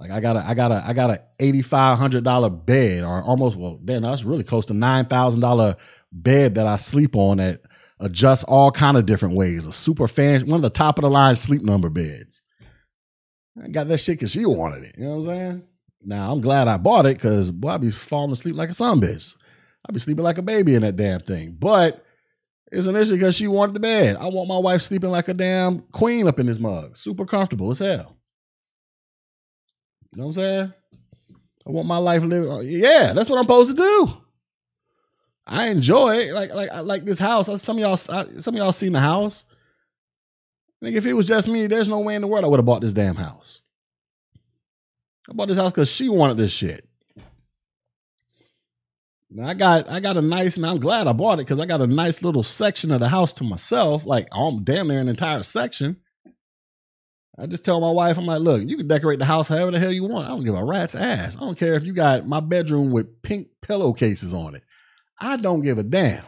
Like 0.01 0.11
I 0.11 0.21
got 0.21 0.37
a 0.37 0.47
I 0.47 0.55
got 0.55 0.73
a 0.73 0.83
I 0.87 0.95
got 0.95 1.11
a 1.11 1.23
eighty 1.39 1.61
five 1.61 1.99
hundred 1.99 2.25
dollar 2.25 2.49
bed 2.49 3.05
or 3.05 3.23
almost 3.23 3.57
well 3.57 3.79
damn 3.85 4.03
that's 4.03 4.25
really 4.25 4.45
close 4.45 4.65
to 4.67 4.75
nine 4.75 5.05
thousand 5.05 5.43
dollar 5.43 5.77
bed 6.11 6.55
that 6.55 6.67
I 6.67 6.77
sleep 6.77 7.15
on 7.17 7.37
that 7.37 7.61
adjusts 7.99 8.45
all 8.45 8.71
kind 8.71 8.97
of 8.97 9.05
different 9.05 9.35
ways. 9.35 9.67
A 9.67 9.73
super 9.73 10.09
fan, 10.09 10.47
one 10.47 10.55
of 10.55 10.63
the 10.63 10.71
top 10.71 10.99
of 10.99 11.03
the 11.03 11.11
line 11.11 11.37
sleep 11.37 11.63
number 11.63 11.91
beds. 11.91 12.41
I 13.63 13.69
got 13.69 13.89
that 13.89 13.99
shit 13.99 14.19
because 14.19 14.33
she 14.33 14.47
wanted 14.47 14.85
it. 14.85 14.97
You 14.97 15.05
know 15.05 15.17
what 15.17 15.31
I'm 15.31 15.37
saying? 15.37 15.63
Now 16.03 16.33
I'm 16.33 16.41
glad 16.41 16.67
I 16.67 16.79
bought 16.79 17.05
it 17.05 17.19
because 17.19 17.51
boy, 17.51 17.69
I'd 17.69 17.83
be 17.83 17.91
falling 17.91 18.33
asleep 18.33 18.57
like 18.57 18.71
a 18.71 18.75
son 18.75 19.03
bitch. 19.03 19.37
I'd 19.87 19.93
be 19.93 20.01
sleeping 20.01 20.25
like 20.25 20.39
a 20.39 20.43
baby 20.43 20.75
in 20.77 20.83
that 20.83 20.97
damn 20.97 21.21
thing. 21.21 21.57
But 21.59 22.05
it's 22.71 22.87
an 22.87 22.97
issue 22.97 23.15
because 23.15 23.35
she 23.35 23.49
wanted 23.49 23.75
the 23.75 23.81
bed. 23.81 24.17
I 24.17 24.27
want 24.27 24.49
my 24.49 24.59
wife 24.59 24.83
sleeping 24.83 25.11
like 25.11 25.29
a 25.29 25.35
damn 25.35 25.81
queen 25.93 26.29
up 26.29 26.39
in 26.39 26.47
this 26.47 26.61
mug. 26.61 26.97
Super 26.97 27.27
comfortable 27.27 27.71
as 27.71 27.81
hell. 27.81 28.17
You 30.13 30.21
know 30.21 30.27
what 30.27 30.37
I'm 30.37 30.43
saying? 30.43 30.73
I 31.67 31.71
want 31.71 31.89
my 31.89 31.99
life 31.99 32.23
living. 32.23 32.51
Uh, 32.51 32.61
yeah, 32.61 33.13
that's 33.13 33.29
what 33.29 33.39
I'm 33.39 33.45
supposed 33.45 33.77
to 33.77 33.83
do. 33.83 34.17
I 35.47 35.69
enjoy 35.69 36.17
it. 36.19 36.33
Like 36.33 36.55
like 36.55 36.71
I 36.71 36.81
like 36.81 37.05
this 37.05 37.19
house. 37.19 37.47
Some 37.63 37.79
of 37.79 37.83
y'all 37.83 37.97
some 37.97 38.55
of 38.55 38.59
y'all 38.59 38.73
seen 38.73 38.93
the 38.93 39.01
house. 39.01 39.45
Nigga, 40.83 40.95
if 40.95 41.07
it 41.07 41.13
was 41.13 41.27
just 41.27 41.49
me, 41.49 41.67
there's 41.67 41.89
no 41.89 42.01
way 42.01 42.15
in 42.15 42.23
the 42.23 42.29
world 42.29 42.45
I 42.45 42.49
would 42.49 42.59
have 42.59 42.67
bought 42.67 42.81
this 42.81 42.93
damn 42.93 43.17
house. 43.17 43.63
I 45.29 45.33
bought 45.33 45.49
this 45.49 45.59
house 45.59 45.71
because 45.71 45.91
she 45.91 46.09
wanted 46.09 46.39
this 46.39 46.53
shit. 46.53 46.89
Now 49.31 49.49
I 49.49 49.55
got 49.55 49.89
I 49.89 50.01
got 50.01 50.17
a 50.17 50.23
nice, 50.23 50.57
and 50.57 50.67
I'm 50.67 50.81
glad 50.81 51.07
I 51.07 51.13
bought 51.13 51.35
it 51.35 51.47
because 51.47 51.61
I 51.61 51.67
got 51.67 51.81
a 51.81 51.87
nice 51.87 52.23
little 52.23 52.43
section 52.43 52.91
of 52.91 52.99
the 52.99 53.09
house 53.09 53.33
to 53.35 53.45
myself, 53.45 54.05
like 54.05 54.27
I'm 54.33 54.65
damn 54.65 54.89
near 54.89 54.99
an 54.99 55.09
entire 55.09 55.43
section. 55.45 55.99
I 57.39 57.47
just 57.47 57.65
tell 57.65 57.81
my 57.81 57.91
wife, 57.91 58.19
I'm 58.19 58.27
like, 58.27 58.41
look, 58.41 58.63
you 58.67 58.77
can 58.77 58.89
decorate 58.89 59.19
the 59.19 59.25
house 59.25 59.49
however 59.49 59.71
the 59.71 59.79
hell 59.79 59.93
you 59.93 60.05
want. 60.05 60.27
I 60.27 60.31
don't 60.31 60.45
give 60.45 60.55
a 60.55 60.65
rat's 60.65 60.95
ass. 60.95 61.37
I 61.37 61.41
don't 61.41 61.57
care 61.57 61.75
if 61.75 61.87
you 61.87 61.95
got 61.95 62.27
my 62.27 62.41
bedroom 62.41 62.91
with 62.91 63.23
pink 63.23 63.49
pillowcases 63.63 64.35
on 64.35 64.57
it. 64.57 64.63
I 65.19 65.37
don't 65.37 65.63
give 65.63 65.79
a 65.79 65.83
damn. 65.83 66.25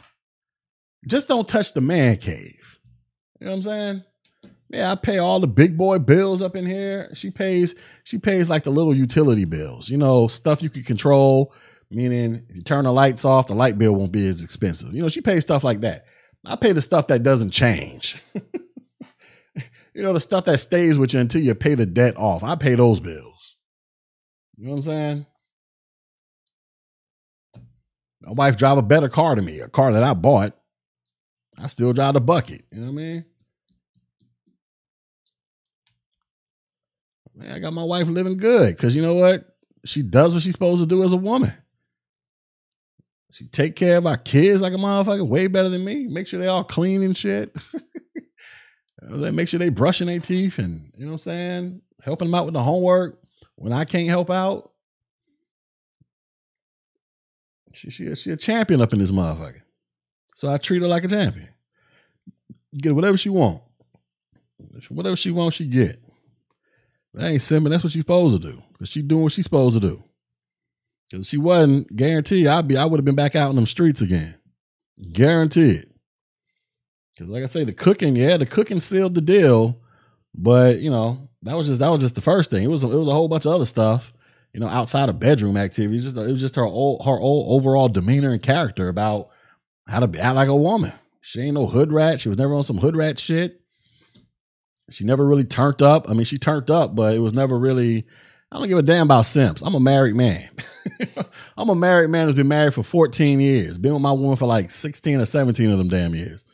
Just 1.07 1.29
don't 1.29 1.49
touch 1.49 1.75
the 1.75 1.81
man 1.81 2.17
cave. 2.17 2.79
You 3.41 3.47
know 3.47 3.51
what 3.51 3.57
I'm 3.57 3.63
saying? 3.63 4.05
Yeah, 4.71 4.93
I 4.93 4.95
pay 4.95 5.19
all 5.19 5.41
the 5.41 5.49
big 5.49 5.77
boy 5.77 5.99
bills 5.99 6.41
up 6.41 6.57
in 6.57 6.65
here. 6.65 7.11
She 7.15 7.31
pays, 7.31 7.75
she 8.05 8.17
pays 8.17 8.49
like 8.49 8.63
the 8.63 8.71
little 8.71 8.95
utility 8.95 9.45
bills, 9.45 9.91
you 9.91 9.99
know, 9.99 10.29
stuff 10.29 10.63
you 10.63 10.71
can 10.71 10.85
control. 10.85 11.53
Meaning, 11.93 12.47
if 12.49 12.57
you 12.57 12.63
turn 12.63 12.85
the 12.85 12.93
lights 12.93 13.27
off, 13.27 13.49
the 13.49 13.55
light 13.55 13.79
bill 13.79 13.95
won't 13.95 14.13
be 14.13 14.27
as 14.27 14.43
expensive. 14.43 14.95
You 14.95 15.03
know, 15.03 15.09
she 15.09 15.21
pays 15.21 15.43
stuff 15.43 15.63
like 15.63 15.83
that. 15.83 16.07
I 16.43 16.57
pay 16.57 16.73
the 16.73 16.81
stuff 16.81 17.09
that 17.09 17.23
doesn't 17.23 17.51
change. 17.51 18.17
you 19.95 20.03
know, 20.03 20.15
the 20.15 20.21
stuff 20.21 20.47
that 20.47 20.59
stays 20.59 20.99
with 20.99 21.13
you 21.13 21.21
until 21.21 21.43
you 21.43 21.55
pay 21.55 21.75
the 21.75 21.85
debt 21.85 22.17
off. 22.17 22.43
I 22.43 22.55
pay 22.57 22.77
those 22.77 22.99
bills. 22.99 23.57
You 24.57 24.65
know 24.65 24.71
what 24.71 24.77
I'm 24.79 24.83
saying? 24.85 25.27
My 28.23 28.33
wife 28.33 28.57
drive 28.57 28.79
a 28.79 28.83
better 28.83 29.11
car 29.11 29.35
to 29.35 29.43
me, 29.43 29.61
a 29.61 29.69
car 29.69 29.93
that 29.93 30.03
I 30.03 30.15
bought. 30.15 30.57
I 31.59 31.67
still 31.67 31.93
drive 31.93 32.15
the 32.15 32.23
bucket. 32.23 32.65
You 32.73 32.81
know 32.81 32.87
what 32.87 32.93
I 32.93 32.95
mean? 32.95 33.25
Man, 37.35 37.53
I 37.53 37.59
got 37.59 37.75
my 37.75 37.85
wife 37.85 38.09
living 38.09 38.39
good 38.39 38.75
because 38.75 38.97
you 38.97 39.03
know 39.03 39.15
what? 39.15 39.45
She 39.85 40.03
does 40.03 40.33
what 40.33 40.43
she's 40.43 40.53
supposed 40.53 40.83
to 40.83 40.87
do 40.87 41.03
as 41.03 41.13
a 41.13 41.19
woman. 41.19 41.53
She 43.33 43.47
take 43.47 43.77
care 43.77 43.97
of 43.97 44.07
our 44.07 44.19
kids 44.19 44.61
like 44.61 44.75
a 44.75 44.77
motherfucker, 44.77 45.27
way 45.27 45.47
better 45.47 45.71
than 45.71 45.85
me. 45.85 46.07
Make 46.07 46.27
sure 46.27 46.39
they 46.39 46.49
all 46.49 46.65
clean 46.65 47.03
and 47.03 47.17
shit. 47.17 47.57
make 49.03 49.49
sure 49.49 49.59
they 49.59 49.71
brushing 49.71 50.07
their 50.07 50.21
teeth 50.21 50.59
and 50.59 50.93
you 50.97 51.07
know 51.07 51.13
what 51.13 51.15
I'm 51.15 51.19
saying, 51.19 51.83
helping 52.03 52.29
them 52.29 52.35
out 52.35 52.45
with 52.45 52.55
the 52.55 52.63
homework 52.63 53.19
when 53.57 53.73
I 53.73 53.87
can't 53.87 54.09
help 54.09 54.31
out. 54.31 54.71
She 57.73 57.91
she 57.91 58.15
she 58.15 58.31
a 58.33 58.37
champion 58.37 58.83
up 58.83 58.93
in 58.93 58.99
this 58.99 59.11
motherfucker. 59.11 59.63
So 60.37 60.49
I 60.49 60.59
treat 60.59 60.83
her 60.83 60.89
like 60.89 61.05
a 61.05 61.09
champion. 61.09 61.49
Get 62.77 62.95
whatever 62.95 63.17
she 63.17 63.31
want. 63.31 63.63
Whatever 64.91 65.17
she 65.17 65.31
wants, 65.31 65.57
she 65.57 65.67
get. 65.67 66.03
That 67.15 67.29
ain't 67.29 67.43
simple. 67.43 67.71
That's 67.71 67.83
what 67.83 67.93
she's 67.93 68.03
supposed 68.03 68.43
to 68.43 68.51
do. 68.53 68.63
Cause 68.79 68.91
she 68.91 69.01
doing 69.01 69.23
what 69.23 69.33
she's 69.33 69.45
supposed 69.45 69.81
to 69.81 69.81
do. 69.81 70.05
Cause 71.13 71.27
she 71.27 71.37
wasn't 71.37 71.95
guaranteed 71.95 72.47
I'd 72.47 72.67
be 72.67 72.77
I 72.77 72.87
would 72.87 72.99
have 72.99 73.05
been 73.05 73.15
back 73.15 73.37
out 73.37 73.51
in 73.51 73.57
them 73.57 73.67
streets 73.67 74.01
again. 74.01 74.35
Guaranteed. 75.13 75.87
Cause 77.19 77.29
like 77.29 77.43
I 77.43 77.47
say, 77.47 77.65
the 77.65 77.75
cooking, 77.75 78.17
yeah, 78.17 78.39
the 78.39 78.47
cooking 78.47 78.81
sealed 78.81 79.15
the 79.15 79.21
deal. 79.21 79.79
But 80.35 80.79
you 80.79 80.91
know, 80.91 81.29
that 81.43 81.55
was 81.55 81.67
just 81.67 81.81
that 81.81 81.91
was 81.91 82.01
just 82.01 82.15
the 82.15 82.23
first 82.23 82.49
thing. 82.49 82.65
It 82.65 82.69
was 82.69 82.83
it 82.83 82.89
was 82.89 83.09
a 83.09 83.13
whole 83.13 83.29
bunch 83.29 83.45
of 83.45 83.53
other 83.53 83.67
stuff, 83.67 84.15
you 84.55 84.61
know, 84.61 84.69
outside 84.69 85.11
of 85.11 85.21
bedroom 85.21 85.59
activities. 85.59 86.05
Just 86.05 86.17
it 86.17 86.33
was 86.33 86.41
just 86.41 86.57
her 86.57 86.65
old 86.65 87.05
her 87.05 87.19
old 87.19 87.61
overall 87.61 87.89
demeanor 87.89 88.31
and 88.31 88.43
character 88.43 88.89
about 88.89 89.29
how 89.89 90.01
to 90.01 90.21
act 90.21 90.37
like 90.37 90.49
a 90.49 90.57
woman. 90.57 90.93
She 91.21 91.43
ain't 91.43 91.55
no 91.55 91.67
hood 91.67 91.93
rat. 91.93 92.21
She 92.21 92.31
was 92.31 92.39
never 92.39 92.55
on 92.55 92.63
some 92.63 92.79
hood 92.79 92.97
rat 92.97 93.19
shit. 93.19 93.61
She 94.91 95.05
never 95.05 95.27
really 95.27 95.45
turned 95.45 95.83
up. 95.83 96.09
I 96.09 96.15
mean, 96.15 96.25
she 96.25 96.39
turned 96.39 96.71
up, 96.71 96.97
but 96.97 97.15
it 97.15 97.21
was 97.21 97.35
never 97.35 97.59
really. 97.59 98.07
I 98.53 98.59
don't 98.59 98.69
give 98.69 98.77
a 98.77 98.83
damn 98.83 99.07
about 99.07 99.25
simps. 99.25 99.63
I'm 99.63 99.75
a 99.75 99.81
married 99.81 100.15
man. 100.15 100.47
I'm 101.57 101.71
a 101.71 101.75
married 101.75 102.11
man 102.11 102.27
who's 102.27 102.35
been 102.35 102.49
married 102.49 102.75
for 102.75 102.83
14 102.83 103.41
years. 103.41 103.79
Been 103.79 103.95
with 103.95 104.03
my 104.03 104.13
woman 104.13 104.37
for 104.37 104.45
like 104.45 104.71
16 104.71 105.21
or 105.21 105.25
17 105.25 105.71
of 105.71 105.79
them 105.79 105.89
damn 105.89 106.15
years. 106.15 106.45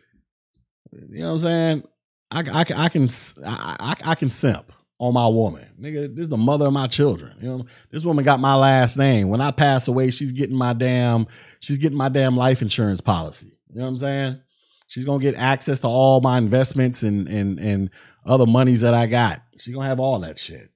You 0.92 1.22
know 1.22 1.26
what 1.26 1.32
I'm 1.32 1.38
saying? 1.40 1.82
I, 2.30 2.40
I, 2.40 2.60
I 2.60 2.88
can 2.88 3.08
I, 3.44 3.94
I, 4.04 4.14
can 4.14 4.28
simp 4.28 4.72
on 5.00 5.14
my 5.14 5.26
woman. 5.26 5.66
Nigga, 5.80 6.14
this 6.14 6.22
is 6.22 6.28
the 6.28 6.36
mother 6.36 6.66
of 6.66 6.72
my 6.72 6.86
children. 6.86 7.34
You 7.40 7.48
know, 7.48 7.66
this 7.90 8.04
woman 8.04 8.24
got 8.24 8.38
my 8.38 8.54
last 8.54 8.96
name. 8.96 9.28
When 9.28 9.40
I 9.40 9.50
pass 9.50 9.88
away, 9.88 10.12
she's 10.12 10.30
getting 10.30 10.56
my 10.56 10.74
damn 10.74 11.26
she's 11.58 11.78
getting 11.78 11.98
my 11.98 12.10
damn 12.10 12.36
life 12.36 12.62
insurance 12.62 13.00
policy. 13.00 13.58
You 13.70 13.80
know 13.80 13.86
what 13.86 13.88
I'm 13.88 13.96
saying? 13.96 14.40
She's 14.86 15.04
gonna 15.04 15.18
get 15.18 15.34
access 15.34 15.80
to 15.80 15.88
all 15.88 16.20
my 16.20 16.38
investments 16.38 17.02
and 17.02 17.28
and 17.28 17.58
and 17.58 17.90
other 18.24 18.46
monies 18.46 18.82
that 18.82 18.94
I 18.94 19.06
got. 19.06 19.42
She's 19.58 19.74
gonna 19.74 19.88
have 19.88 20.00
all 20.00 20.20
that 20.20 20.38
shit. 20.38 20.70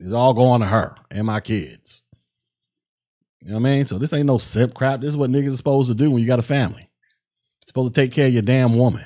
It's 0.00 0.12
all 0.12 0.32
going 0.34 0.60
to 0.60 0.66
her 0.66 0.94
and 1.10 1.26
my 1.26 1.40
kids. 1.40 2.02
You 3.40 3.50
know 3.50 3.54
what 3.54 3.68
I 3.68 3.72
mean? 3.72 3.86
So 3.86 3.98
this 3.98 4.12
ain't 4.12 4.26
no 4.26 4.38
simp 4.38 4.74
crap. 4.74 5.00
This 5.00 5.10
is 5.10 5.16
what 5.16 5.30
niggas 5.30 5.52
are 5.52 5.56
supposed 5.56 5.88
to 5.88 5.94
do 5.94 6.10
when 6.10 6.20
you 6.20 6.26
got 6.26 6.38
a 6.38 6.42
family. 6.42 6.82
You're 6.82 7.68
supposed 7.68 7.94
to 7.94 8.00
take 8.00 8.12
care 8.12 8.26
of 8.26 8.32
your 8.32 8.42
damn 8.42 8.76
woman. 8.76 9.04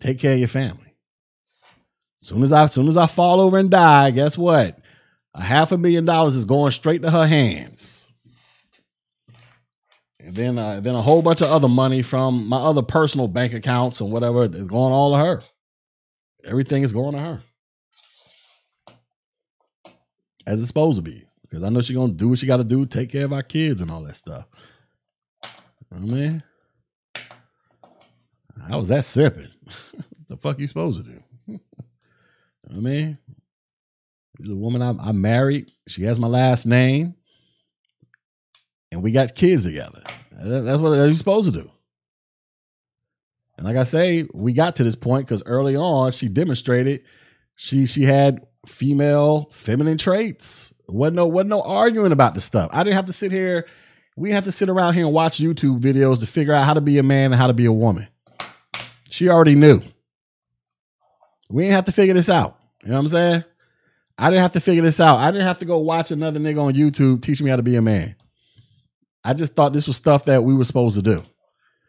Take 0.00 0.18
care 0.18 0.32
of 0.32 0.38
your 0.38 0.48
family. 0.48 0.94
Soon 2.22 2.42
as 2.42 2.52
I 2.52 2.66
soon 2.66 2.88
as 2.88 2.96
I 2.96 3.06
fall 3.06 3.40
over 3.40 3.58
and 3.58 3.70
die, 3.70 4.10
guess 4.10 4.36
what? 4.36 4.78
A 5.34 5.42
half 5.42 5.72
a 5.72 5.78
million 5.78 6.04
dollars 6.04 6.34
is 6.34 6.44
going 6.44 6.72
straight 6.72 7.02
to 7.02 7.10
her 7.10 7.26
hands. 7.26 8.12
And 10.18 10.36
then 10.36 10.58
uh, 10.58 10.80
then 10.80 10.94
a 10.94 11.02
whole 11.02 11.22
bunch 11.22 11.40
of 11.40 11.50
other 11.50 11.68
money 11.68 12.02
from 12.02 12.46
my 12.46 12.58
other 12.58 12.82
personal 12.82 13.26
bank 13.26 13.54
accounts 13.54 14.00
and 14.00 14.12
whatever 14.12 14.44
is 14.44 14.68
going 14.68 14.92
all 14.92 15.12
to 15.12 15.18
her. 15.18 15.42
Everything 16.44 16.82
is 16.82 16.92
going 16.92 17.14
to 17.14 17.20
her. 17.20 17.42
As 20.50 20.60
it's 20.60 20.66
supposed 20.66 20.96
to 20.96 21.02
be. 21.02 21.22
Because 21.42 21.62
I 21.62 21.68
know 21.68 21.80
she's 21.80 21.96
gonna 21.96 22.12
do 22.12 22.28
what 22.28 22.38
she 22.40 22.46
gotta 22.46 22.64
do, 22.64 22.84
take 22.84 23.10
care 23.10 23.24
of 23.24 23.32
our 23.32 23.44
kids 23.44 23.82
and 23.82 23.90
all 23.90 24.02
that 24.02 24.16
stuff. 24.16 24.48
I 25.94 25.98
mean, 25.98 26.42
I 28.68 28.74
was 28.74 28.88
that 28.88 29.04
sipping. 29.04 29.48
what 29.94 30.26
the 30.26 30.36
fuck 30.36 30.58
you 30.58 30.66
supposed 30.66 31.04
to 31.04 31.12
do? 31.12 31.60
I 32.70 32.74
mean, 32.74 33.16
the 34.40 34.56
woman 34.56 34.82
I, 34.82 34.90
I 34.90 35.12
married. 35.12 35.70
She 35.86 36.02
has 36.02 36.18
my 36.18 36.26
last 36.26 36.66
name, 36.66 37.14
and 38.90 39.04
we 39.04 39.12
got 39.12 39.36
kids 39.36 39.66
together. 39.66 40.02
That's 40.32 40.80
what 40.80 40.96
you're 40.96 41.12
supposed 41.12 41.54
to 41.54 41.62
do. 41.62 41.70
And 43.56 43.64
like 43.64 43.76
I 43.76 43.84
say, 43.84 44.26
we 44.34 44.52
got 44.52 44.76
to 44.76 44.84
this 44.84 44.96
point 44.96 45.26
because 45.26 45.44
early 45.46 45.76
on 45.76 46.10
she 46.10 46.26
demonstrated 46.28 47.04
she 47.54 47.86
she 47.86 48.02
had 48.02 48.46
female 48.66 49.48
feminine 49.52 49.98
traits. 49.98 50.72
Wasn't 50.88 51.16
no 51.16 51.26
wasn't 51.26 51.50
no 51.50 51.62
arguing 51.62 52.12
about 52.12 52.34
the 52.34 52.40
stuff. 52.40 52.70
I 52.72 52.82
didn't 52.82 52.96
have 52.96 53.06
to 53.06 53.12
sit 53.12 53.32
here. 53.32 53.66
We 54.16 54.28
didn't 54.28 54.36
have 54.36 54.44
to 54.44 54.52
sit 54.52 54.68
around 54.68 54.94
here 54.94 55.04
and 55.04 55.14
watch 55.14 55.38
YouTube 55.38 55.80
videos 55.80 56.20
to 56.20 56.26
figure 56.26 56.52
out 56.52 56.66
how 56.66 56.74
to 56.74 56.80
be 56.80 56.98
a 56.98 57.02
man 57.02 57.32
and 57.32 57.36
how 57.36 57.46
to 57.46 57.54
be 57.54 57.64
a 57.64 57.72
woman. 57.72 58.08
She 59.08 59.28
already 59.28 59.54
knew. 59.54 59.80
We 61.48 61.62
didn't 61.62 61.74
have 61.74 61.86
to 61.86 61.92
figure 61.92 62.14
this 62.14 62.28
out. 62.28 62.58
You 62.82 62.90
know 62.90 62.96
what 62.96 63.00
I'm 63.00 63.08
saying? 63.08 63.44
I 64.18 64.30
didn't 64.30 64.42
have 64.42 64.52
to 64.52 64.60
figure 64.60 64.82
this 64.82 65.00
out. 65.00 65.18
I 65.18 65.30
didn't 65.30 65.46
have 65.46 65.58
to 65.60 65.64
go 65.64 65.78
watch 65.78 66.10
another 66.10 66.38
nigga 66.38 66.62
on 66.62 66.74
YouTube 66.74 67.22
teach 67.22 67.40
me 67.40 67.50
how 67.50 67.56
to 67.56 67.62
be 67.62 67.76
a 67.76 67.82
man. 67.82 68.14
I 69.24 69.34
just 69.34 69.54
thought 69.54 69.72
this 69.72 69.86
was 69.86 69.96
stuff 69.96 70.26
that 70.26 70.44
we 70.44 70.54
were 70.54 70.64
supposed 70.64 70.96
to 70.96 71.02
do 71.02 71.22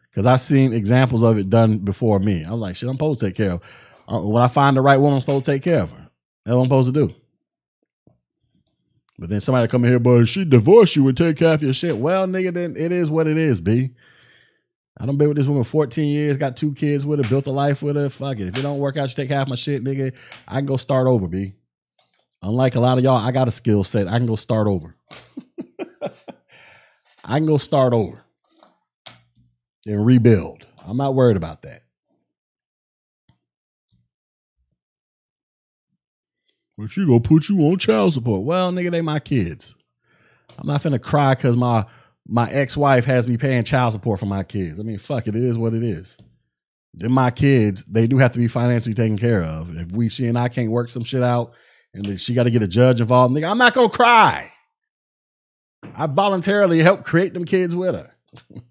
because 0.10 0.26
I've 0.26 0.41
seen 0.41 0.73
examples 0.73 1.23
of 1.23 1.38
it 1.38 1.49
done 1.49 1.80
before 1.80 2.19
me. 2.19 2.43
I 2.45 2.52
was 2.52 2.61
like, 2.61 2.76
shit, 2.76 2.89
I'm 2.89 2.95
supposed 2.95 3.19
to 3.19 3.27
take 3.27 3.35
care 3.35 3.52
of. 3.52 3.61
Uh, 4.07 4.22
when 4.22 4.41
I 4.41 4.48
find 4.48 4.76
the 4.76 4.81
right 4.81 4.98
woman, 4.98 5.15
I'm 5.15 5.22
supposed 5.22 5.45
to 5.45 5.52
take 5.52 5.64
care 5.64 5.81
of 5.81 5.91
her. 5.91 6.01
That's 6.45 6.55
what 6.55 6.61
I'm 6.61 6.68
supposed 6.68 6.93
to 6.93 7.07
do. 7.07 7.15
But 9.19 9.30
then 9.30 9.41
somebody 9.41 9.68
come 9.68 9.85
in 9.85 9.91
here, 9.91 9.99
but 9.99 10.22
if 10.22 10.30
she 10.30 10.45
divorced 10.45 10.95
you 10.95 11.07
and 11.07 11.15
take 11.15 11.38
care 11.38 11.53
of 11.53 11.61
your 11.61 11.73
shit. 11.73 11.95
Well, 11.95 12.26
nigga, 12.26 12.53
then 12.53 12.76
it 12.76 12.91
is 12.91 13.09
what 13.09 13.27
it 13.27 13.38
is, 13.38 13.61
B. 13.61 13.91
I 14.97 15.05
don't 15.05 15.18
been 15.18 15.27
with 15.30 15.38
this 15.38 15.47
woman 15.47 15.63
14 15.63 16.05
years, 16.05 16.38
got 16.38 16.57
two 16.57 16.73
kids 16.73 17.05
with 17.05 17.23
her, 17.23 17.30
built 17.30 17.47
a 17.47 17.51
life 17.51 17.81
with 17.81 17.95
her. 17.95 18.09
Fuck 18.09 18.39
it. 18.39 18.47
If 18.47 18.57
it 18.57 18.61
don't 18.61 18.80
work 18.80 18.97
out, 18.97 19.09
she 19.09 19.15
take 19.15 19.30
half 19.30 19.47
my 19.47 19.55
shit, 19.55 19.84
nigga. 19.84 20.15
I 20.47 20.57
can 20.57 20.65
go 20.65 20.77
start 20.77 21.07
over, 21.07 21.27
B. 21.27 21.53
Unlike 22.41 22.76
a 22.76 22.80
lot 22.80 22.97
of 22.97 23.03
y'all, 23.03 23.18
I 23.18 23.31
got 23.31 23.47
a 23.47 23.51
skill 23.51 23.84
set. 23.84 24.07
I 24.07 24.18
can 24.18 24.26
go 24.26 24.35
start 24.35 24.68
over. 24.68 24.95
I 27.23 27.38
can 27.38 27.45
go 27.45 27.57
start 27.57 27.93
over 27.93 28.23
and 29.85 30.05
rebuild. 30.05 30.65
I'm 30.85 30.97
not 30.97 31.13
worried 31.13 31.38
about 31.38 31.61
that. 31.61 31.84
But 36.82 36.90
she 36.90 37.06
gonna 37.06 37.20
put 37.20 37.48
you 37.48 37.60
on 37.62 37.78
child 37.78 38.14
support. 38.14 38.41
Well, 38.41 38.72
nigga, 38.72 38.90
they 38.90 39.02
my 39.02 39.20
kids. 39.20 39.76
I'm 40.58 40.68
not 40.68 40.82
finna 40.82 40.99
cry 41.02 41.36
because 41.36 41.56
my 41.56 41.86
my 42.28 42.49
ex-wife 42.49 43.06
has 43.06 43.28
me 43.28 43.38
paying 43.38 43.64
child 43.64 43.94
support 43.94 44.20
for 44.20 44.26
my 44.26 44.44
kids. 44.44 44.80
I 44.80 44.84
mean, 44.84 44.98
fuck 44.98 45.28
it, 45.28 45.36
it 45.36 45.44
is 45.44 45.58
what 45.58 45.76
it 45.76 45.84
is. 45.84 46.18
Then 46.94 47.12
my 47.12 47.30
kids, 47.30 47.84
they 47.84 48.08
do 48.08 48.18
have 48.18 48.32
to 48.32 48.40
be 48.40 48.48
financially 48.48 48.95
taken 48.95 49.18
care 49.18 49.44
of. 49.44 49.76
If 49.78 49.91
we 49.91 50.10
she 50.10 50.28
and 50.28 50.38
I 50.38 50.49
can't 50.49 50.72
work 50.72 50.90
some 50.90 51.03
shit 51.03 51.22
out 51.22 51.53
and 51.94 52.20
she 52.20 52.34
got 52.34 52.44
to 52.44 52.52
get 52.52 52.64
a 52.64 52.68
judge 52.68 52.99
involved, 52.99 53.36
nigga, 53.36 53.49
I'm 53.49 53.60
not 53.60 53.74
gonna 53.74 53.90
cry. 53.90 54.49
I 55.95 56.08
voluntarily 56.08 56.80
helped 56.80 57.06
create 57.06 57.34
them 57.34 57.45
kids 57.45 57.76
with 57.76 57.95
her. 57.95 58.16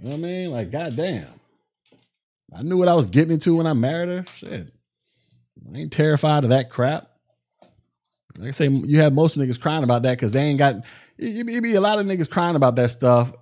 You 0.00 0.04
know 0.04 0.10
what 0.10 0.18
I 0.18 0.20
mean? 0.20 0.50
Like, 0.52 0.70
goddamn. 0.70 1.26
I 2.54 2.62
knew 2.62 2.76
what 2.76 2.86
I 2.86 2.94
was 2.94 3.08
getting 3.08 3.32
into 3.32 3.56
when 3.56 3.66
I 3.66 3.72
married 3.72 4.08
her. 4.08 4.24
Shit. 4.36 4.72
I 5.72 5.78
ain't 5.78 5.92
terrified 5.92 6.44
of 6.44 6.50
that 6.50 6.70
crap. 6.70 7.08
Like 8.38 8.48
I 8.48 8.50
say, 8.52 8.68
you 8.68 9.00
had 9.00 9.14
most 9.14 9.36
niggas 9.36 9.60
crying 9.60 9.84
about 9.84 10.02
that 10.02 10.12
because 10.12 10.32
they 10.32 10.42
ain't 10.42 10.58
got, 10.58 10.76
You 11.18 11.44
be 11.60 11.74
a 11.74 11.80
lot 11.80 11.98
of 11.98 12.06
niggas 12.06 12.30
crying 12.30 12.56
about 12.56 12.76
that 12.76 12.90
stuff, 12.90 13.32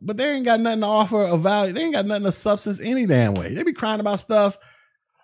but 0.00 0.16
they 0.16 0.30
ain't 0.30 0.44
got 0.44 0.60
nothing 0.60 0.80
to 0.80 0.86
offer 0.86 1.24
of 1.24 1.40
value. 1.40 1.72
They 1.72 1.82
ain't 1.82 1.94
got 1.94 2.06
nothing 2.06 2.26
of 2.26 2.34
substance 2.34 2.80
any 2.80 3.06
damn 3.06 3.34
way. 3.34 3.52
They 3.52 3.62
be 3.62 3.72
crying 3.72 4.00
about 4.00 4.20
stuff. 4.20 4.56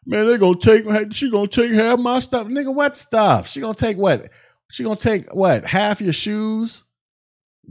Man, 0.06 0.26
they 0.26 0.38
gonna 0.38 0.58
take, 0.58 1.12
she 1.12 1.30
gonna 1.30 1.46
take 1.46 1.72
half 1.72 1.98
my 1.98 2.18
stuff. 2.18 2.48
Nigga, 2.48 2.74
what 2.74 2.96
stuff? 2.96 3.48
She 3.48 3.60
gonna 3.60 3.74
take 3.74 3.96
what? 3.96 4.28
She 4.70 4.82
gonna 4.82 4.96
take 4.96 5.32
what? 5.34 5.64
Half 5.64 6.00
your 6.00 6.12
shoes? 6.12 6.84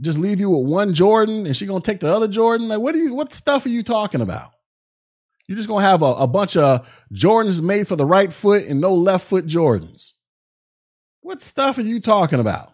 Just 0.00 0.18
leave 0.18 0.40
you 0.40 0.48
with 0.48 0.70
one 0.70 0.94
Jordan 0.94 1.46
and 1.46 1.54
she 1.54 1.66
gonna 1.66 1.80
take 1.80 2.00
the 2.00 2.14
other 2.14 2.28
Jordan? 2.28 2.68
Like, 2.68 2.80
what 2.80 2.94
are 2.94 2.98
you, 2.98 3.14
what 3.14 3.32
stuff 3.34 3.66
are 3.66 3.70
you 3.70 3.82
talking 3.82 4.22
about? 4.22 4.50
You're 5.50 5.56
just 5.56 5.68
gonna 5.68 5.82
have 5.82 6.00
a, 6.02 6.12
a 6.12 6.26
bunch 6.28 6.56
of 6.56 6.88
Jordans 7.12 7.60
made 7.60 7.88
for 7.88 7.96
the 7.96 8.06
right 8.06 8.32
foot 8.32 8.66
and 8.66 8.80
no 8.80 8.94
left 8.94 9.26
foot 9.26 9.46
Jordans. 9.46 10.12
What 11.22 11.42
stuff 11.42 11.76
are 11.78 11.82
you 11.82 11.98
talking 11.98 12.38
about? 12.38 12.70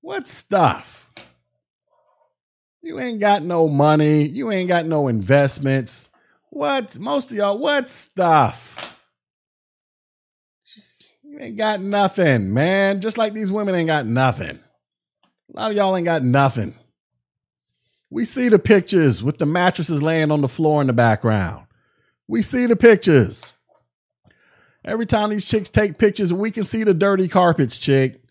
What 0.00 0.26
stuff? 0.26 1.10
You 2.80 2.98
ain't 2.98 3.20
got 3.20 3.42
no 3.42 3.68
money. 3.68 4.22
You 4.22 4.50
ain't 4.50 4.68
got 4.68 4.86
no 4.86 5.08
investments. 5.08 6.08
What? 6.48 6.98
Most 6.98 7.30
of 7.30 7.36
y'all, 7.36 7.58
what 7.58 7.90
stuff? 7.90 8.96
You 11.22 11.38
ain't 11.38 11.58
got 11.58 11.82
nothing, 11.82 12.54
man. 12.54 13.02
Just 13.02 13.18
like 13.18 13.34
these 13.34 13.52
women 13.52 13.74
ain't 13.74 13.88
got 13.88 14.06
nothing. 14.06 14.58
A 15.54 15.60
lot 15.60 15.70
of 15.70 15.76
y'all 15.76 15.94
ain't 15.94 16.06
got 16.06 16.22
nothing. 16.22 16.74
We 18.10 18.24
see 18.24 18.48
the 18.48 18.58
pictures 18.58 19.22
with 19.22 19.38
the 19.38 19.46
mattresses 19.46 20.02
laying 20.02 20.30
on 20.30 20.40
the 20.40 20.48
floor 20.48 20.80
in 20.80 20.86
the 20.86 20.92
background. 20.92 21.66
We 22.28 22.42
see 22.42 22.66
the 22.66 22.76
pictures. 22.76 23.52
Every 24.84 25.06
time 25.06 25.30
these 25.30 25.44
chicks 25.44 25.68
take 25.68 25.98
pictures, 25.98 26.32
we 26.32 26.50
can 26.50 26.64
see 26.64 26.84
the 26.84 26.94
dirty 26.94 27.26
carpets, 27.26 27.78
chick. 27.78 28.22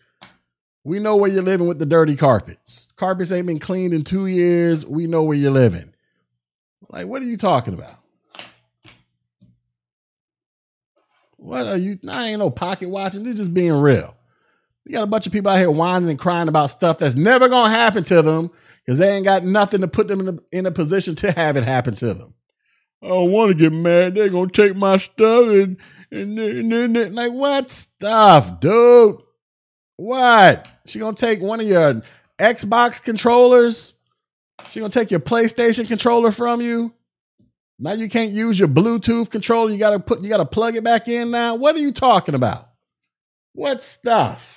We 0.84 0.98
know 0.98 1.16
where 1.16 1.30
you're 1.30 1.42
living 1.42 1.66
with 1.66 1.78
the 1.78 1.86
dirty 1.86 2.16
carpets. 2.16 2.88
Carpets 2.96 3.32
ain't 3.32 3.46
been 3.46 3.58
cleaned 3.58 3.92
in 3.92 4.04
two 4.04 4.26
years. 4.26 4.86
We 4.86 5.06
know 5.06 5.22
where 5.22 5.36
you're 5.36 5.50
living. 5.50 5.92
Like, 6.88 7.06
what 7.06 7.22
are 7.22 7.26
you 7.26 7.36
talking 7.36 7.74
about? 7.74 7.96
What 11.36 11.66
are 11.66 11.76
you? 11.76 11.98
I 12.08 12.28
ain't 12.28 12.38
no 12.38 12.50
pocket 12.50 12.88
watching. 12.88 13.24
This 13.24 13.38
is 13.38 13.48
being 13.48 13.74
real. 13.74 14.16
You 14.84 14.92
got 14.92 15.02
a 15.02 15.08
bunch 15.08 15.26
of 15.26 15.32
people 15.32 15.50
out 15.50 15.58
here 15.58 15.70
whining 15.70 16.08
and 16.08 16.18
crying 16.18 16.48
about 16.48 16.70
stuff 16.70 16.98
that's 16.98 17.14
never 17.14 17.48
gonna 17.48 17.70
happen 17.70 18.04
to 18.04 18.22
them 18.22 18.50
because 18.86 18.98
they 18.98 19.10
ain't 19.10 19.24
got 19.24 19.44
nothing 19.44 19.80
to 19.80 19.88
put 19.88 20.06
them 20.06 20.20
in 20.20 20.28
a, 20.28 20.38
in 20.52 20.66
a 20.66 20.70
position 20.70 21.16
to 21.16 21.32
have 21.32 21.56
it 21.56 21.64
happen 21.64 21.94
to 21.96 22.14
them. 22.14 22.34
I 23.02 23.08
don't 23.08 23.32
want 23.32 23.50
to 23.50 23.58
get 23.58 23.72
married. 23.72 24.14
They're 24.14 24.28
gonna 24.28 24.50
take 24.50 24.76
my 24.76 24.96
stuff 24.96 25.48
and 25.48 25.76
and 26.10 26.38
then 26.38 26.96
and, 26.96 27.14
like 27.14 27.32
what 27.32 27.70
stuff, 27.70 28.60
dude? 28.60 29.18
What? 29.96 30.68
She 30.86 30.98
gonna 30.98 31.16
take 31.16 31.40
one 31.40 31.60
of 31.60 31.66
your 31.66 32.02
Xbox 32.38 33.02
controllers? 33.02 33.94
She 34.70 34.80
gonna 34.80 34.90
take 34.90 35.10
your 35.10 35.20
PlayStation 35.20 35.86
controller 35.88 36.30
from 36.30 36.60
you? 36.60 36.94
Now 37.78 37.92
you 37.92 38.08
can't 38.08 38.30
use 38.30 38.58
your 38.58 38.68
Bluetooth 38.68 39.30
controller. 39.30 39.70
You 39.70 39.78
gotta 39.78 39.98
put 39.98 40.22
you 40.22 40.28
gotta 40.28 40.46
plug 40.46 40.76
it 40.76 40.84
back 40.84 41.08
in 41.08 41.30
now. 41.30 41.56
What 41.56 41.76
are 41.76 41.80
you 41.80 41.92
talking 41.92 42.34
about? 42.34 42.70
What 43.52 43.82
stuff? 43.82 44.55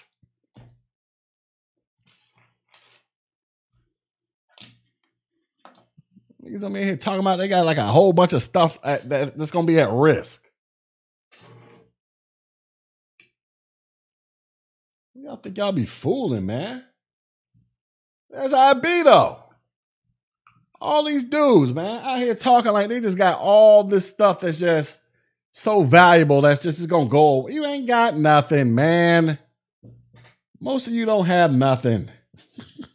Niggas 6.49 6.63
on 6.63 6.71
me 6.73 6.83
here 6.83 6.97
talking 6.97 7.19
about 7.19 7.37
they 7.37 7.47
got 7.47 7.65
like 7.65 7.77
a 7.77 7.83
whole 7.83 8.11
bunch 8.11 8.33
of 8.33 8.41
stuff 8.41 8.79
at, 8.83 9.07
that, 9.09 9.37
that's 9.37 9.51
gonna 9.51 9.67
be 9.67 9.79
at 9.79 9.91
risk. 9.91 10.49
Y'all 15.13 15.35
think 15.37 15.57
y'all 15.57 15.71
be 15.71 15.85
fooling, 15.85 16.45
man? 16.45 16.83
That's 18.31 18.53
how 18.53 18.71
it 18.71 18.81
be 18.81 19.03
though. 19.03 19.43
All 20.81 21.03
these 21.03 21.25
dudes, 21.25 21.73
man, 21.73 22.03
out 22.03 22.19
here 22.19 22.33
talking 22.33 22.71
like 22.71 22.87
they 22.89 22.99
just 22.99 23.17
got 23.17 23.37
all 23.37 23.83
this 23.83 24.07
stuff 24.07 24.39
that's 24.39 24.57
just 24.57 25.01
so 25.51 25.83
valuable 25.83 26.41
that's 26.41 26.61
just, 26.61 26.77
just 26.77 26.89
gonna 26.89 27.09
go. 27.09 27.47
You 27.47 27.65
ain't 27.65 27.87
got 27.87 28.17
nothing, 28.17 28.73
man. 28.73 29.37
Most 30.59 30.87
of 30.87 30.93
you 30.93 31.05
don't 31.05 31.25
have 31.25 31.53
nothing. 31.53 32.09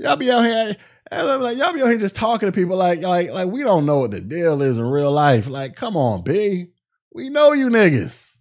y'all 0.00 0.16
be 0.16 0.30
out 0.30 0.44
here, 0.44 0.76
like 1.12 1.58
y'all 1.58 1.72
be 1.72 1.82
out 1.82 1.88
here 1.88 1.98
just 1.98 2.16
talking 2.16 2.48
to 2.48 2.52
people 2.52 2.76
like 2.76 3.02
like 3.02 3.30
like 3.30 3.48
we 3.48 3.62
don't 3.62 3.86
know 3.86 3.98
what 3.98 4.10
the 4.10 4.20
deal 4.20 4.62
is 4.62 4.78
in 4.78 4.86
real 4.86 5.12
life. 5.12 5.46
Like, 5.46 5.76
come 5.76 5.96
on, 5.96 6.22
B. 6.22 6.68
We 7.12 7.28
know 7.28 7.52
you 7.52 7.68
niggas. 7.68 8.36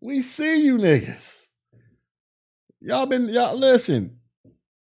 We 0.00 0.22
see 0.22 0.64
you 0.64 0.78
niggas. 0.78 1.46
Y'all 2.80 3.06
been 3.06 3.28
y'all 3.28 3.56
listen. 3.56 4.18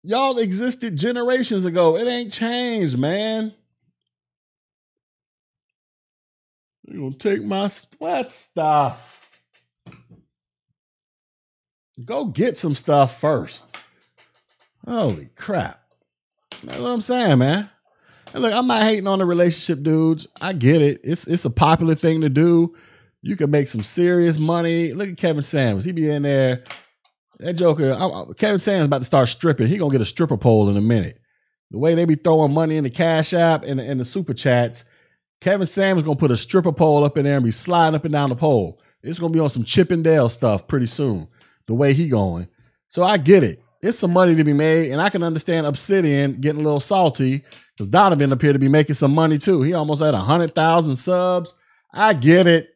Y'all 0.02 0.36
existed 0.38 0.96
generations 0.96 1.64
ago. 1.64 1.96
It 1.96 2.06
ain't 2.06 2.32
changed, 2.32 2.98
man. 2.98 3.54
You 6.86 7.00
gonna 7.00 7.14
take 7.14 7.42
my 7.42 7.68
sweat 7.68 8.30
stuff? 8.30 9.40
Go 12.04 12.26
get 12.26 12.58
some 12.58 12.74
stuff 12.74 13.18
first. 13.18 13.74
Holy 14.86 15.26
crap. 15.34 15.80
That's 16.62 16.78
what 16.78 16.90
I'm 16.90 17.00
saying, 17.00 17.38
man. 17.38 17.70
And 18.32 18.42
look, 18.42 18.52
I'm 18.52 18.66
not 18.66 18.82
hating 18.82 19.06
on 19.06 19.20
the 19.20 19.24
relationship 19.24 19.82
dudes. 19.82 20.26
I 20.40 20.52
get 20.52 20.82
it. 20.82 21.00
It's 21.04 21.26
it's 21.26 21.44
a 21.44 21.50
popular 21.50 21.94
thing 21.94 22.20
to 22.22 22.28
do. 22.28 22.74
You 23.22 23.36
can 23.36 23.50
make 23.50 23.68
some 23.68 23.82
serious 23.82 24.38
money. 24.38 24.92
Look 24.92 25.08
at 25.08 25.16
Kevin 25.16 25.42
Samuels. 25.42 25.84
He 25.84 25.92
be 25.92 26.10
in 26.10 26.22
there. 26.22 26.64
That 27.38 27.54
Joker, 27.54 27.94
I, 27.94 28.32
Kevin 28.34 28.60
Samuels 28.60 28.86
about 28.86 28.98
to 28.98 29.06
start 29.06 29.28
stripping. 29.28 29.66
He 29.66 29.78
gonna 29.78 29.92
get 29.92 30.00
a 30.00 30.06
stripper 30.06 30.36
pole 30.36 30.68
in 30.68 30.76
a 30.76 30.82
minute. 30.82 31.20
The 31.70 31.78
way 31.78 31.94
they 31.94 32.04
be 32.04 32.14
throwing 32.14 32.52
money 32.52 32.76
in 32.76 32.84
the 32.84 32.90
Cash 32.90 33.32
App 33.32 33.64
and, 33.64 33.80
and 33.80 33.98
the 33.98 34.04
super 34.04 34.34
chats, 34.34 34.84
Kevin 35.40 35.66
Samuels 35.66 36.04
gonna 36.04 36.16
put 36.16 36.30
a 36.30 36.36
stripper 36.36 36.72
pole 36.72 37.04
up 37.04 37.16
in 37.16 37.24
there 37.24 37.36
and 37.36 37.44
be 37.44 37.50
sliding 37.50 37.96
up 37.96 38.04
and 38.04 38.12
down 38.12 38.30
the 38.30 38.36
pole. 38.36 38.80
It's 39.02 39.18
gonna 39.18 39.32
be 39.32 39.40
on 39.40 39.50
some 39.50 39.64
Chippendale 39.64 40.28
stuff 40.28 40.66
pretty 40.66 40.86
soon. 40.86 41.28
The 41.66 41.74
way 41.74 41.94
he 41.94 42.08
going. 42.08 42.48
So 42.88 43.02
I 43.02 43.16
get 43.16 43.42
it 43.42 43.63
it's 43.84 43.98
some 43.98 44.12
money 44.12 44.34
to 44.34 44.44
be 44.44 44.52
made, 44.52 44.90
and 44.90 45.00
I 45.00 45.10
can 45.10 45.22
understand 45.22 45.66
Obsidian 45.66 46.40
getting 46.40 46.60
a 46.60 46.64
little 46.64 46.80
salty 46.80 47.44
because 47.76 47.88
Donovan 47.88 48.32
appeared 48.32 48.54
to 48.54 48.58
be 48.58 48.68
making 48.68 48.94
some 48.94 49.14
money 49.14 49.38
too. 49.38 49.62
He 49.62 49.74
almost 49.74 50.02
had 50.02 50.14
a 50.14 50.18
hundred 50.18 50.54
thousand 50.54 50.96
subs. 50.96 51.54
I 51.92 52.14
get 52.14 52.46
it. 52.46 52.70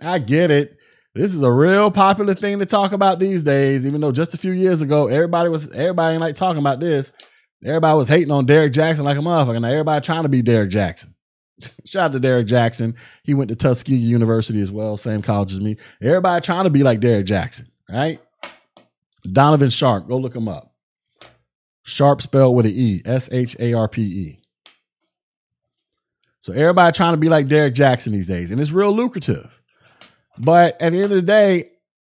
I 0.00 0.18
get 0.18 0.50
it. 0.50 0.76
This 1.14 1.32
is 1.32 1.42
a 1.42 1.52
real 1.52 1.90
popular 1.90 2.34
thing 2.34 2.58
to 2.58 2.66
talk 2.66 2.92
about 2.92 3.20
these 3.20 3.42
days, 3.42 3.86
even 3.86 4.00
though 4.00 4.10
just 4.10 4.34
a 4.34 4.38
few 4.38 4.52
years 4.52 4.82
ago, 4.82 5.06
everybody 5.06 5.48
was 5.48 5.70
everybody 5.72 6.18
like 6.18 6.34
talking 6.34 6.58
about 6.58 6.80
this. 6.80 7.12
Everybody 7.64 7.96
was 7.96 8.08
hating 8.08 8.30
on 8.30 8.46
Derrick 8.46 8.72
Jaxn 8.72 9.04
like 9.04 9.16
a 9.16 9.20
motherfucker. 9.20 9.60
Now 9.60 9.70
everybody 9.70 10.04
trying 10.04 10.24
to 10.24 10.28
be 10.28 10.42
Derrick 10.42 10.70
Jaxn. 10.70 11.14
Shout 11.84 12.06
out 12.06 12.12
to 12.12 12.20
Derrick 12.20 12.46
Jaxn. 12.46 12.96
He 13.22 13.32
went 13.32 13.48
to 13.50 13.56
Tuskegee 13.56 13.96
University 13.96 14.60
as 14.60 14.72
well, 14.72 14.96
same 14.96 15.22
college 15.22 15.52
as 15.52 15.60
me. 15.60 15.76
Everybody 16.02 16.44
trying 16.44 16.64
to 16.64 16.70
be 16.70 16.82
like 16.82 17.00
Derrick 17.00 17.26
Jaxn, 17.26 17.68
right? 17.88 18.20
Donovan 19.30 19.70
Sharpe. 19.70 20.08
go 20.08 20.16
look 20.16 20.34
him 20.34 20.48
up. 20.48 20.74
Sharpe 21.82 22.22
spelled 22.22 22.56
with 22.56 22.66
an 22.66 22.72
E, 22.74 23.02
S 23.04 23.28
H 23.30 23.56
A 23.58 23.74
R 23.74 23.88
P 23.88 24.02
E. 24.02 24.40
So 26.40 26.52
everybody 26.52 26.94
trying 26.94 27.14
to 27.14 27.18
be 27.18 27.28
like 27.28 27.48
Derrick 27.48 27.74
Jaxn 27.74 28.12
these 28.12 28.26
days, 28.26 28.50
and 28.50 28.60
it's 28.60 28.70
real 28.70 28.92
lucrative. 28.92 29.62
But 30.38 30.80
at 30.80 30.92
the 30.92 31.02
end 31.02 31.12
of 31.12 31.16
the 31.16 31.22
day, 31.22 31.70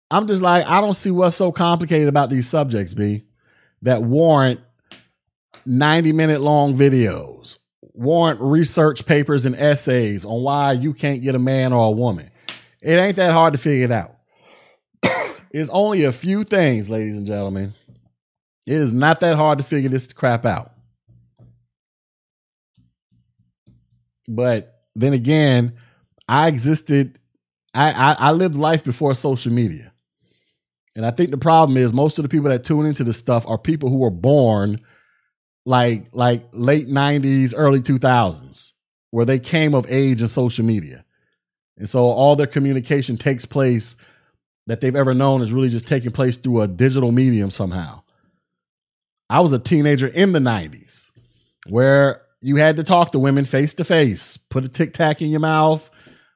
I'm 0.09 0.27
just 0.27 0.41
like, 0.41 0.65
I 0.67 0.81
don't 0.81 0.93
see 0.93 1.11
what's 1.11 1.35
so 1.35 1.51
complicated 1.51 2.07
about 2.07 2.29
these 2.29 2.47
subjects, 2.47 2.93
B, 2.93 3.23
that 3.81 4.01
warrant 4.03 4.59
90 5.65 6.13
minute 6.13 6.41
long 6.41 6.75
videos, 6.75 7.57
warrant 7.81 8.39
research 8.41 9.05
papers 9.05 9.45
and 9.45 9.55
essays 9.55 10.25
on 10.25 10.41
why 10.41 10.71
you 10.71 10.93
can't 10.93 11.21
get 11.21 11.35
a 11.35 11.39
man 11.39 11.73
or 11.73 11.87
a 11.87 11.91
woman. 11.91 12.29
It 12.81 12.99
ain't 12.99 13.15
that 13.15 13.33
hard 13.33 13.53
to 13.53 13.59
figure 13.59 13.85
it 13.85 13.91
out. 13.91 14.15
It's 15.53 15.69
only 15.69 16.03
a 16.03 16.11
few 16.11 16.43
things, 16.43 16.89
ladies 16.89 17.15
and 17.15 17.27
gentlemen. 17.27 17.73
It 18.65 18.81
is 18.81 18.91
not 18.91 19.19
that 19.19 19.35
hard 19.35 19.59
to 19.59 19.63
figure 19.63 19.89
this 19.89 20.11
crap 20.11 20.45
out. 20.45 20.71
But 24.27 24.81
then 24.95 25.13
again, 25.13 25.73
I 26.27 26.47
existed, 26.47 27.19
I, 27.73 27.91
I, 27.91 28.29
I 28.29 28.31
lived 28.31 28.55
life 28.55 28.83
before 28.83 29.13
social 29.13 29.51
media. 29.51 29.93
And 30.95 31.05
I 31.05 31.11
think 31.11 31.29
the 31.29 31.37
problem 31.37 31.77
is 31.77 31.93
most 31.93 32.17
of 32.17 32.23
the 32.23 32.29
people 32.29 32.49
that 32.49 32.63
tune 32.63 32.85
into 32.85 33.03
this 33.03 33.17
stuff 33.17 33.47
are 33.47 33.57
people 33.57 33.89
who 33.89 33.97
were 33.97 34.11
born 34.11 34.79
like 35.65 36.07
like 36.11 36.43
late 36.51 36.87
90s, 36.87 37.53
early 37.55 37.79
2000s, 37.79 38.73
where 39.11 39.25
they 39.25 39.39
came 39.39 39.73
of 39.73 39.85
age 39.89 40.21
in 40.21 40.27
social 40.27 40.65
media. 40.65 41.05
And 41.77 41.89
so 41.89 42.01
all 42.01 42.35
their 42.35 42.47
communication 42.47 43.17
takes 43.17 43.45
place 43.45 43.95
that 44.67 44.81
they've 44.81 44.95
ever 44.95 45.13
known 45.13 45.41
is 45.41 45.51
really 45.51 45.69
just 45.69 45.87
taking 45.87 46.11
place 46.11 46.37
through 46.37 46.61
a 46.61 46.67
digital 46.67 47.11
medium 47.11 47.49
somehow. 47.51 48.01
I 49.29 49.39
was 49.39 49.53
a 49.53 49.59
teenager 49.59 50.07
in 50.07 50.31
the 50.31 50.39
90s 50.39 51.11
where 51.67 52.21
you 52.41 52.57
had 52.57 52.77
to 52.77 52.83
talk 52.83 53.11
to 53.11 53.19
women 53.19 53.45
face 53.45 53.73
to 53.75 53.85
face, 53.85 54.37
put 54.37 54.65
a 54.65 54.69
tic 54.69 54.93
tac 54.93 55.21
in 55.21 55.29
your 55.29 55.39
mouth, 55.39 55.89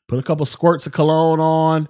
put 0.08 0.20
a 0.20 0.24
couple 0.24 0.46
squirts 0.46 0.88
of 0.88 0.94
cologne 0.94 1.40
on, 1.40 1.88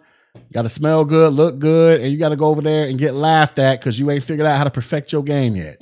got 0.52 0.64
to 0.64 0.70
smell 0.70 1.06
good, 1.06 1.34
look 1.34 1.60
good, 1.60 2.02
and 2.02 2.12
you 2.12 2.18
got 2.18 2.30
to 2.30 2.36
go 2.36 2.48
over 2.48 2.62
there 2.62 2.88
and 2.88 2.98
get 2.98 3.14
laughed 3.14 3.60
at 3.60 3.80
because 3.80 4.00
you 4.00 4.10
ain't 4.12 4.24
figured 4.24 4.48
out 4.48 4.58
how 4.58 4.64
to 4.64 4.72
perfect 4.72 5.12
your 5.12 5.24
game 5.24 5.56
yet. 5.56 5.82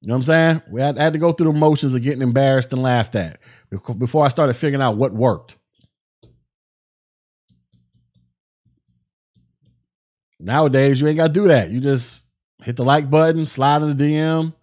You 0.00 0.08
know 0.08 0.14
what 0.14 0.18
I'm 0.18 0.22
saying? 0.22 0.62
We 0.70 0.80
had, 0.80 0.98
I 0.98 1.04
had 1.04 1.12
to 1.14 1.18
go 1.18 1.32
through 1.32 1.52
the 1.52 1.58
motions 1.58 1.94
of 1.94 2.02
getting 2.02 2.22
embarrassed 2.22 2.72
and 2.72 2.82
laughed 2.82 3.14
at 3.14 3.40
before 3.98 4.24
I 4.24 4.28
started 4.28 4.54
figuring 4.54 4.82
out 4.82 4.96
what 4.96 5.12
worked. 5.12 5.56
Nowadays, 10.38 11.00
you 11.00 11.08
ain't 11.08 11.16
got 11.16 11.28
to 11.28 11.32
do 11.32 11.48
that. 11.48 11.70
You 11.70 11.80
just 11.80 12.24
hit 12.62 12.76
the 12.76 12.84
like 12.84 13.10
button, 13.10 13.46
slide 13.46 13.82
in 13.82 13.96
the 13.96 14.04
DM, 14.04 14.54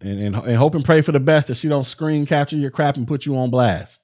and, 0.00 0.20
and, 0.20 0.36
and 0.36 0.56
hope 0.56 0.74
and 0.74 0.84
pray 0.84 1.00
for 1.00 1.12
the 1.12 1.20
best 1.20 1.48
that 1.48 1.56
she 1.56 1.68
don't 1.68 1.84
screen 1.84 2.26
capture 2.26 2.56
your 2.56 2.70
crap 2.70 2.96
and 2.96 3.06
put 3.06 3.26
you 3.26 3.36
on 3.36 3.50
blast. 3.50 4.02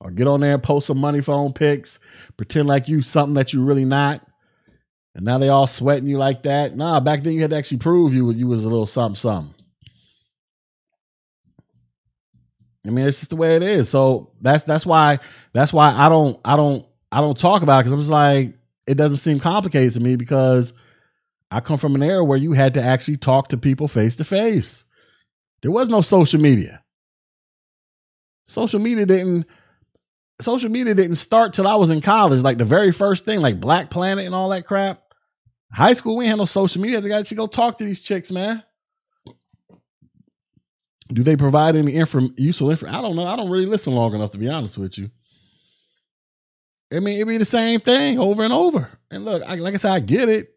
Or 0.00 0.10
get 0.10 0.26
on 0.26 0.40
there 0.40 0.54
and 0.54 0.62
post 0.62 0.88
some 0.88 0.98
money 0.98 1.20
phone 1.20 1.52
pics, 1.52 2.00
pretend 2.36 2.66
like 2.66 2.88
you 2.88 3.02
something 3.02 3.34
that 3.34 3.52
you 3.52 3.62
really 3.62 3.84
not. 3.84 4.26
And 5.14 5.24
now 5.24 5.38
they 5.38 5.48
all 5.48 5.66
sweating 5.66 6.08
you 6.08 6.18
like 6.18 6.42
that. 6.42 6.76
Nah, 6.76 6.98
back 6.98 7.22
then 7.22 7.34
you 7.34 7.42
had 7.42 7.50
to 7.50 7.56
actually 7.56 7.78
prove 7.78 8.12
you 8.14 8.30
you 8.32 8.46
was 8.46 8.64
a 8.64 8.68
little 8.68 8.86
something 8.86 9.14
something. 9.14 9.54
I 12.84 12.90
mean, 12.90 13.06
it's 13.06 13.20
just 13.20 13.30
the 13.30 13.36
way 13.36 13.54
it 13.54 13.62
is. 13.62 13.88
So 13.88 14.32
that's 14.40 14.64
that's 14.64 14.84
why 14.84 15.20
that's 15.52 15.72
why 15.72 15.92
I 15.92 16.08
don't 16.08 16.40
I 16.44 16.56
don't 16.56 16.84
I 17.12 17.20
don't 17.20 17.38
talk 17.38 17.62
about 17.62 17.78
it 17.78 17.80
because 17.82 17.92
I'm 17.92 17.98
just 17.98 18.10
like 18.10 18.54
it 18.86 18.94
doesn't 18.94 19.18
seem 19.18 19.38
complicated 19.38 19.92
to 19.92 20.00
me 20.00 20.16
because 20.16 20.72
I 21.50 21.60
come 21.60 21.76
from 21.76 21.94
an 21.94 22.02
era 22.02 22.24
where 22.24 22.38
you 22.38 22.52
had 22.52 22.74
to 22.74 22.82
actually 22.82 23.18
talk 23.18 23.48
to 23.48 23.58
people 23.58 23.86
face 23.86 24.16
to 24.16 24.24
face. 24.24 24.84
There 25.60 25.70
was 25.70 25.90
no 25.90 26.00
social 26.00 26.40
media. 26.40 26.82
Social 28.46 28.80
media 28.80 29.06
didn't 29.06 29.46
social 30.40 30.70
media 30.70 30.94
didn't 30.94 31.16
start 31.16 31.52
till 31.52 31.68
I 31.68 31.76
was 31.76 31.90
in 31.90 32.00
college. 32.00 32.42
Like 32.42 32.58
the 32.58 32.64
very 32.64 32.90
first 32.90 33.24
thing, 33.24 33.40
like 33.40 33.60
Black 33.60 33.90
Planet 33.90 34.24
and 34.24 34.34
all 34.34 34.48
that 34.48 34.66
crap. 34.66 35.02
High 35.70 35.92
school, 35.92 36.16
we 36.16 36.26
had 36.26 36.36
no 36.36 36.44
social 36.46 36.82
media. 36.82 37.00
They 37.00 37.08
got 37.08 37.26
to 37.26 37.34
go 37.34 37.46
talk 37.46 37.78
to 37.78 37.84
these 37.84 38.00
chicks, 38.00 38.30
man. 38.30 38.62
Do 41.08 41.22
they 41.22 41.36
provide 41.36 41.76
any 41.76 41.92
useful 41.92 42.70
info? 42.70 42.88
I 42.88 43.02
don't 43.02 43.16
know. 43.16 43.26
I 43.26 43.36
don't 43.36 43.50
really 43.50 43.66
listen 43.66 43.94
long 43.94 44.14
enough 44.14 44.30
to 44.32 44.38
be 44.38 44.48
honest 44.48 44.78
with 44.78 44.96
you. 44.98 45.10
I 46.92 47.00
mean, 47.00 47.16
it'd 47.16 47.28
be 47.28 47.38
the 47.38 47.44
same 47.44 47.80
thing 47.80 48.18
over 48.18 48.42
and 48.44 48.52
over. 48.52 48.90
And 49.10 49.24
look, 49.24 49.42
I, 49.46 49.54
like 49.56 49.74
I 49.74 49.78
said, 49.78 49.92
I 49.92 50.00
get 50.00 50.28
it. 50.28 50.54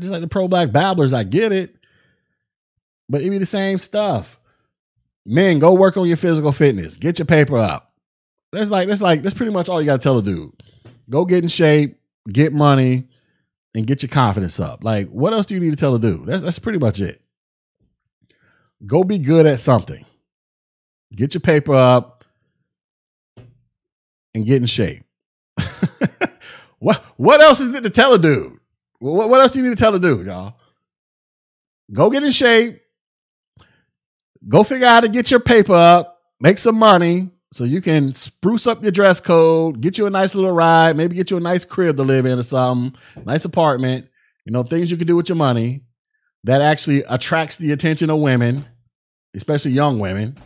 Just 0.00 0.12
like 0.12 0.20
the 0.20 0.28
pro 0.28 0.48
black 0.48 0.72
babblers, 0.72 1.12
I 1.12 1.24
get 1.24 1.52
it. 1.52 1.74
But 3.08 3.20
it'd 3.20 3.32
be 3.32 3.38
the 3.38 3.46
same 3.46 3.78
stuff. 3.78 4.38
Men, 5.26 5.58
go 5.58 5.74
work 5.74 5.96
on 5.96 6.06
your 6.06 6.16
physical 6.16 6.52
fitness. 6.52 6.96
Get 6.96 7.18
your 7.18 7.26
paper 7.26 7.58
up. 7.58 7.92
That's 8.52 8.70
like 8.70 8.88
that's 8.88 9.00
like 9.00 9.22
that's 9.22 9.34
pretty 9.34 9.52
much 9.52 9.68
all 9.68 9.80
you 9.80 9.86
got 9.86 10.00
to 10.00 10.04
tell 10.04 10.18
a 10.18 10.22
dude. 10.22 10.52
Go 11.08 11.24
get 11.24 11.42
in 11.42 11.48
shape, 11.48 12.00
get 12.30 12.52
money, 12.52 13.08
and 13.74 13.86
get 13.86 14.02
your 14.02 14.10
confidence 14.10 14.60
up. 14.60 14.84
Like, 14.84 15.08
what 15.08 15.32
else 15.32 15.46
do 15.46 15.54
you 15.54 15.60
need 15.60 15.70
to 15.70 15.76
tell 15.76 15.94
a 15.94 15.98
dude? 15.98 16.26
That's 16.26 16.42
that's 16.42 16.58
pretty 16.58 16.78
much 16.78 17.00
it. 17.00 17.22
Go 18.84 19.04
be 19.04 19.18
good 19.18 19.46
at 19.46 19.60
something. 19.60 20.04
Get 21.14 21.34
your 21.34 21.40
paper 21.40 21.74
up 21.74 22.24
and 24.34 24.44
get 24.44 24.60
in 24.60 24.66
shape. 24.66 25.04
what 26.78 27.02
what 27.16 27.40
else 27.40 27.60
is 27.60 27.74
it 27.74 27.82
to 27.82 27.90
tell 27.90 28.12
a 28.14 28.18
dude? 28.18 28.58
What, 28.98 29.28
what 29.28 29.40
else 29.40 29.50
do 29.50 29.58
you 29.58 29.68
need 29.68 29.76
to 29.76 29.82
tell 29.82 29.94
a 29.94 30.00
dude, 30.00 30.26
y'all? 30.26 30.56
Go 31.92 32.10
get 32.10 32.22
in 32.22 32.30
shape. 32.30 32.80
Go 34.48 34.64
figure 34.64 34.86
out 34.86 34.92
how 34.92 35.00
to 35.00 35.08
get 35.08 35.30
your 35.30 35.40
paper 35.40 35.74
up, 35.74 36.20
make 36.40 36.58
some 36.58 36.76
money 36.76 37.30
so 37.52 37.64
you 37.64 37.80
can 37.82 38.14
spruce 38.14 38.66
up 38.66 38.82
your 38.82 38.90
dress 38.90 39.20
code, 39.20 39.80
get 39.80 39.98
you 39.98 40.06
a 40.06 40.10
nice 40.10 40.34
little 40.34 40.52
ride, 40.52 40.96
maybe 40.96 41.14
get 41.14 41.30
you 41.30 41.36
a 41.36 41.40
nice 41.40 41.64
crib 41.64 41.96
to 41.96 42.02
live 42.02 42.24
in 42.24 42.38
or 42.38 42.42
something, 42.42 42.98
nice 43.24 43.44
apartment, 43.44 44.08
you 44.44 44.52
know, 44.52 44.62
things 44.62 44.90
you 44.90 44.96
can 44.96 45.06
do 45.06 45.16
with 45.16 45.28
your 45.28 45.36
money 45.36 45.82
that 46.44 46.62
actually 46.62 47.04
attracts 47.08 47.58
the 47.58 47.70
attention 47.72 48.10
of 48.10 48.18
women, 48.18 48.64
especially 49.34 49.72
young 49.72 49.98
women, 49.98 50.38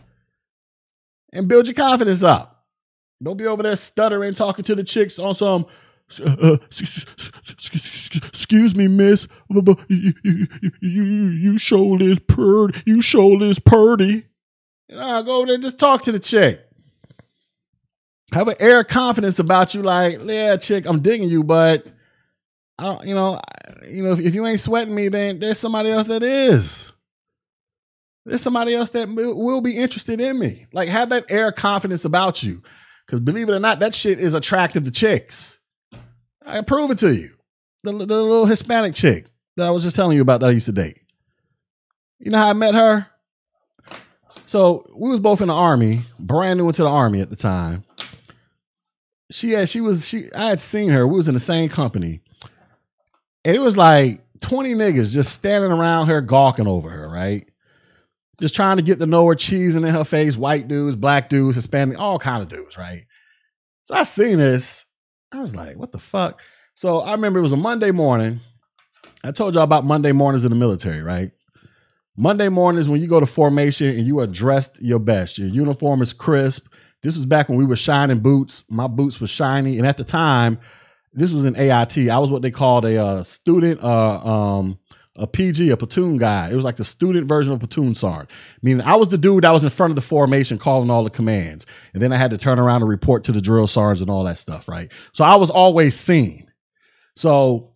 and 1.33 1.49
build 1.49 1.67
your 1.67 1.75
confidence 1.75 2.23
up. 2.23 2.56
Don't 3.23 3.37
be 3.37 3.47
over 3.47 3.63
there 3.63 3.77
stuttering, 3.77 4.35
talking 4.35 4.65
to 4.65 4.75
the 4.75 4.85
chicks 4.85 5.19
on 5.19 5.35
some 5.35 5.67
uh, 6.25 6.57
excuse 6.71 7.05
me, 8.77 8.89
miss. 8.89 9.27
You, 9.51 9.77
you, 10.23 10.47
you, 10.81 11.03
you 11.03 11.59
show 11.59 11.99
this 11.99 12.19
purdy. 12.29 12.81
You 12.87 13.03
show 13.03 13.39
this 13.39 13.59
purdy. 13.59 14.25
And 14.89 15.01
I 15.01 15.21
go 15.23 15.39
over 15.39 15.47
there 15.47 15.55
and 15.55 15.63
just 15.63 15.81
talk 15.81 16.03
to 16.03 16.13
the 16.13 16.21
chick. 16.21 16.63
Have 18.33 18.49
an 18.49 18.57
air 18.61 18.81
of 18.81 18.89
confidence 18.89 19.39
about 19.39 19.75
you, 19.75 19.83
like, 19.83 20.19
yeah, 20.25 20.57
chick, 20.57 20.85
I'm 20.87 21.01
digging 21.01 21.29
you, 21.29 21.45
but 21.45 21.87
I 22.79 22.85
don't, 22.85 23.07
you 23.07 23.15
know, 23.15 23.41
you 23.89 24.03
know, 24.03 24.13
if, 24.13 24.21
if 24.21 24.35
you 24.35 24.47
ain't 24.47 24.61
sweating 24.61 24.95
me, 24.95 25.09
then 25.09 25.39
there's 25.39 25.59
somebody 25.59 25.91
else 25.91 26.07
that 26.09 26.23
is. 26.23 26.93
There's 28.25 28.43
somebody 28.43 28.75
else 28.75 28.91
that 28.91 29.09
will 29.09 29.61
be 29.61 29.77
interested 29.77 30.21
in 30.21 30.39
me. 30.39 30.67
Like, 30.73 30.89
have 30.89 31.11
that 31.11 31.27
air 31.29 31.49
of 31.49 31.55
confidence 31.55 32.05
about 32.05 32.43
you. 32.43 32.63
Because 33.07 33.21
believe 33.21 33.49
it 33.49 33.53
or 33.53 33.61
not, 33.61 33.79
that 33.81 33.95
shit 33.95 34.19
is 34.19 34.35
attractive 34.35 34.85
to 34.85 34.91
chicks. 34.91 35.59
I 36.45 36.61
prove 36.63 36.91
it 36.91 36.99
to 36.99 37.15
you. 37.15 37.31
The, 37.85 37.93
the 37.93 38.05
little 38.05 38.47
Hispanic 38.47 38.95
chick 38.95 39.27
that 39.57 39.67
I 39.67 39.71
was 39.71 39.85
just 39.85 39.97
telling 39.97 40.17
you 40.17 40.23
about 40.23 40.41
that 40.41 40.49
I 40.49 40.53
used 40.53 40.67
to 40.67 40.73
date. 40.73 40.99
You 42.19 42.31
know 42.31 42.39
how 42.39 42.51
I 42.51 42.53
met 42.53 42.75
her? 42.75 43.07
So 44.47 44.85
we 44.95 45.11
was 45.11 45.21
both 45.21 45.41
in 45.41 45.49
the 45.49 45.55
army, 45.55 46.03
brand 46.19 46.59
new 46.59 46.69
into 46.69 46.83
the 46.83 46.89
army 46.89 47.21
at 47.21 47.31
the 47.31 47.37
time. 47.37 47.85
She 49.31 49.51
had 49.51 49.69
she 49.69 49.81
was 49.81 50.09
she 50.09 50.33
I 50.35 50.47
had 50.47 50.61
seen 50.61 50.91
her. 50.91 51.07
We 51.07 51.17
was 51.17 51.29
in 51.29 51.35
the 51.35 51.41
same 51.41 51.69
company. 51.69 52.21
And 53.45 53.57
it 53.57 53.61
was 53.61 53.77
like 53.77 54.21
20 54.41 54.75
niggas 54.75 55.15
just 55.15 55.33
standing 55.33 55.71
around 55.71 56.07
her 56.07 56.21
gawking 56.21 56.67
over 56.67 56.91
her, 56.91 57.09
right? 57.09 57.49
Just 58.41 58.55
trying 58.55 58.77
to 58.77 58.83
get 58.83 58.99
to 58.99 59.07
know 59.07 59.27
her, 59.27 59.35
cheesing 59.35 59.87
in 59.87 59.95
her 59.95 60.05
face, 60.05 60.37
white 60.37 60.69
dudes, 60.69 60.95
black 60.95 61.29
dudes, 61.29 61.57
Hispanic, 61.57 61.99
all 61.99 62.19
kind 62.19 62.43
of 62.43 62.49
dudes, 62.49 62.77
right? 62.77 63.05
So 63.85 63.95
I 63.95 64.03
seen 64.03 64.39
this 64.39 64.87
I 65.33 65.41
was 65.41 65.57
like, 65.57 65.77
what 65.77 65.93
the 65.93 65.99
fuck? 65.99 66.41
So 66.75 67.01
I 67.01 67.13
remember 67.13 67.39
it 67.39 67.43
was 67.43 67.53
a 67.53 67.57
Monday 67.57 67.91
morning. 67.91 68.41
I 69.25 69.33
told 69.33 69.55
y'all 69.55 69.65
about 69.65 69.85
Monday 69.85 70.13
mornings 70.13 70.45
in 70.45 70.51
the 70.51 70.57
military, 70.57 71.03
right? 71.03 71.31
Monday 72.17 72.49
mornings 72.49 72.89
when 72.89 73.01
you 73.01 73.09
go 73.09 73.21
to 73.21 73.27
formation 73.27 73.89
and 73.89 74.07
you 74.07 74.21
are 74.21 74.27
dressed 74.27 74.81
your 74.81 74.99
best. 74.99 75.39
Your 75.39 75.49
uniform 75.49 76.01
is 76.01 76.13
crisp. 76.13 76.69
This 77.03 77.17
was 77.17 77.27
back 77.27 77.49
when 77.49 77.59
we 77.59 77.67
were 77.67 77.77
shining 77.77 78.21
boots. 78.21 78.65
My 78.71 78.87
boots 78.87 79.21
were 79.21 79.27
shiny, 79.27 79.79
and 79.79 79.87
at 79.87 79.97
the 79.97 80.05
time, 80.05 80.59
this 81.13 81.33
was 81.33 81.45
an 81.45 81.57
AIT. 81.57 82.09
I 82.09 82.19
was 82.19 82.31
what 82.31 82.43
they 82.43 82.51
called 82.51 82.85
a 82.85 83.03
uh, 83.03 83.23
student 83.23 83.83
uh, 83.83 84.19
um, 84.19 84.79
a 85.19 85.27
PG, 85.27 85.71
a 85.71 85.77
platoon 85.77 86.19
guy. 86.19 86.51
It 86.51 86.55
was 86.55 86.65
like 86.65 86.77
the 86.77 86.85
student 86.85 87.27
version 87.27 87.53
of 87.53 87.59
platoon 87.59 87.95
sergeant. 87.95 88.31
Meaning 88.63 88.87
I 88.87 88.97
was 88.97 89.09
the 89.09 89.19
dude 89.19 89.45
that 89.45 89.51
was 89.51 89.65
in 89.65 89.71
front 89.71 89.91
of 89.91 89.97
the 89.97 90.03
formation 90.03 90.59
calling 90.59 90.91
all 90.91 91.05
the 91.05 91.11
commands. 91.11 91.67
And 91.93 92.03
then 92.03 92.13
I 92.13 92.17
had 92.17 92.31
to 92.33 92.39
turn 92.39 92.59
around 92.59 92.83
and 92.83 92.89
report 92.89 93.25
to 93.25 93.33
the 93.33 93.41
drill 93.41 93.67
sergeants 93.67 94.01
and 94.01 94.11
all 94.11 94.25
that 94.25 94.39
stuff, 94.39 94.69
right? 94.69 94.91
So 95.13 95.25
I 95.25 95.37
was 95.37 95.51
always 95.51 95.99
seen. 95.99 96.51
So 97.15 97.73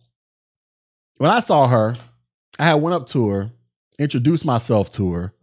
when 1.17 1.31
I 1.31 1.39
saw 1.39 1.67
her, 1.67 1.95
I 2.59 2.65
had 2.65 2.75
went 2.75 2.93
up 2.93 3.07
to 3.07 3.29
her, 3.29 3.51
introduced 3.97 4.45
myself 4.45 4.91
to 4.93 5.13
her. 5.13 5.33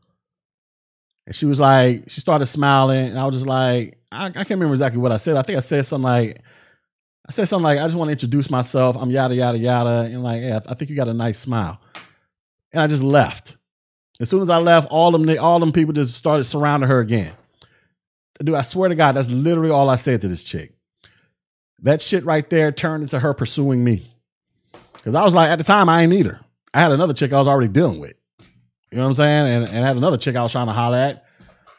And 1.27 1.35
she 1.35 1.47
was 1.47 1.61
like, 1.61 2.05
she 2.09 2.21
started 2.21 2.47
smiling. 2.47 3.11
And 3.11 3.19
I 3.19 3.27
was 3.27 3.35
just 3.35 3.47
like, 3.47 3.99
I, 4.11 4.27
I 4.27 4.31
can't 4.31 4.51
remember 4.51 4.75
exactly 4.75 5.01
what 5.01 5.13
I 5.13 5.19
said. 5.19 5.37
I 5.37 5.43
think 5.43 5.59
I 5.59 5.61
said 5.61 5.85
something 5.85 6.05
like, 6.05 6.43
I 7.29 7.33
said 7.33 7.47
something 7.47 7.65
like, 7.65 7.79
I 7.79 7.85
just 7.85 7.97
want 7.97 8.09
to 8.09 8.13
introduce 8.13 8.49
myself. 8.49 8.97
I'm 8.97 9.11
yada, 9.11 9.35
yada, 9.35 9.59
yada. 9.59 10.09
And 10.11 10.23
like, 10.23 10.41
yeah, 10.41 10.61
I 10.67 10.75
think 10.75 10.89
you 10.91 10.97
got 10.97 11.09
a 11.09 11.15
nice 11.15 11.39
smile. 11.39 11.79
And 12.73 12.83
I 12.83 12.87
just 12.87 13.03
left. 13.03 13.57
As 14.21 14.29
soon 14.29 14.43
as 14.43 14.51
I 14.51 14.59
left, 14.59 14.89
all 14.91 15.11
them, 15.11 15.29
all 15.39 15.61
them 15.61 15.73
people 15.73 15.93
just 15.93 16.15
started 16.15 16.45
surrounding 16.45 16.89
her 16.89 17.01
again. 17.01 17.33
Dude, 18.43 18.55
I 18.55 18.63
swear 18.63 18.89
to 18.89 18.95
God, 18.95 19.13
that's 19.13 19.31
literally 19.31 19.71
all 19.71 19.89
I 19.91 19.97
said 19.97 20.21
to 20.23 20.29
this 20.29 20.45
chick. 20.45 20.73
That 21.81 22.03
shit 22.03 22.25
right 22.25 22.49
there 22.51 22.73
turned 22.73 23.05
into 23.05 23.19
her 23.19 23.35
pursuing 23.35 23.85
me. 23.85 24.13
Because 24.93 25.15
I 25.15 25.25
was 25.25 25.35
like, 25.35 25.51
at 25.51 25.59
the 25.59 25.65
time, 25.65 25.89
I 25.89 26.03
ain't 26.03 26.13
need 26.13 26.27
her. 26.27 26.41
I 26.75 26.81
had 26.81 26.93
another 26.93 27.15
chick 27.15 27.33
I 27.33 27.39
was 27.39 27.49
already 27.49 27.73
dealing 27.73 28.01
with. 28.01 28.15
You 28.91 28.99
know 28.99 29.05
what 29.05 29.11
I'm 29.11 29.15
saying? 29.15 29.47
And, 29.47 29.65
and 29.67 29.85
I 29.85 29.89
had 29.89 29.97
another 29.97 30.17
chick 30.17 30.37
I 30.37 30.43
was 30.43 30.53
trying 30.53 30.67
to 30.67 30.73
holler 30.73 30.99
at. 30.99 31.25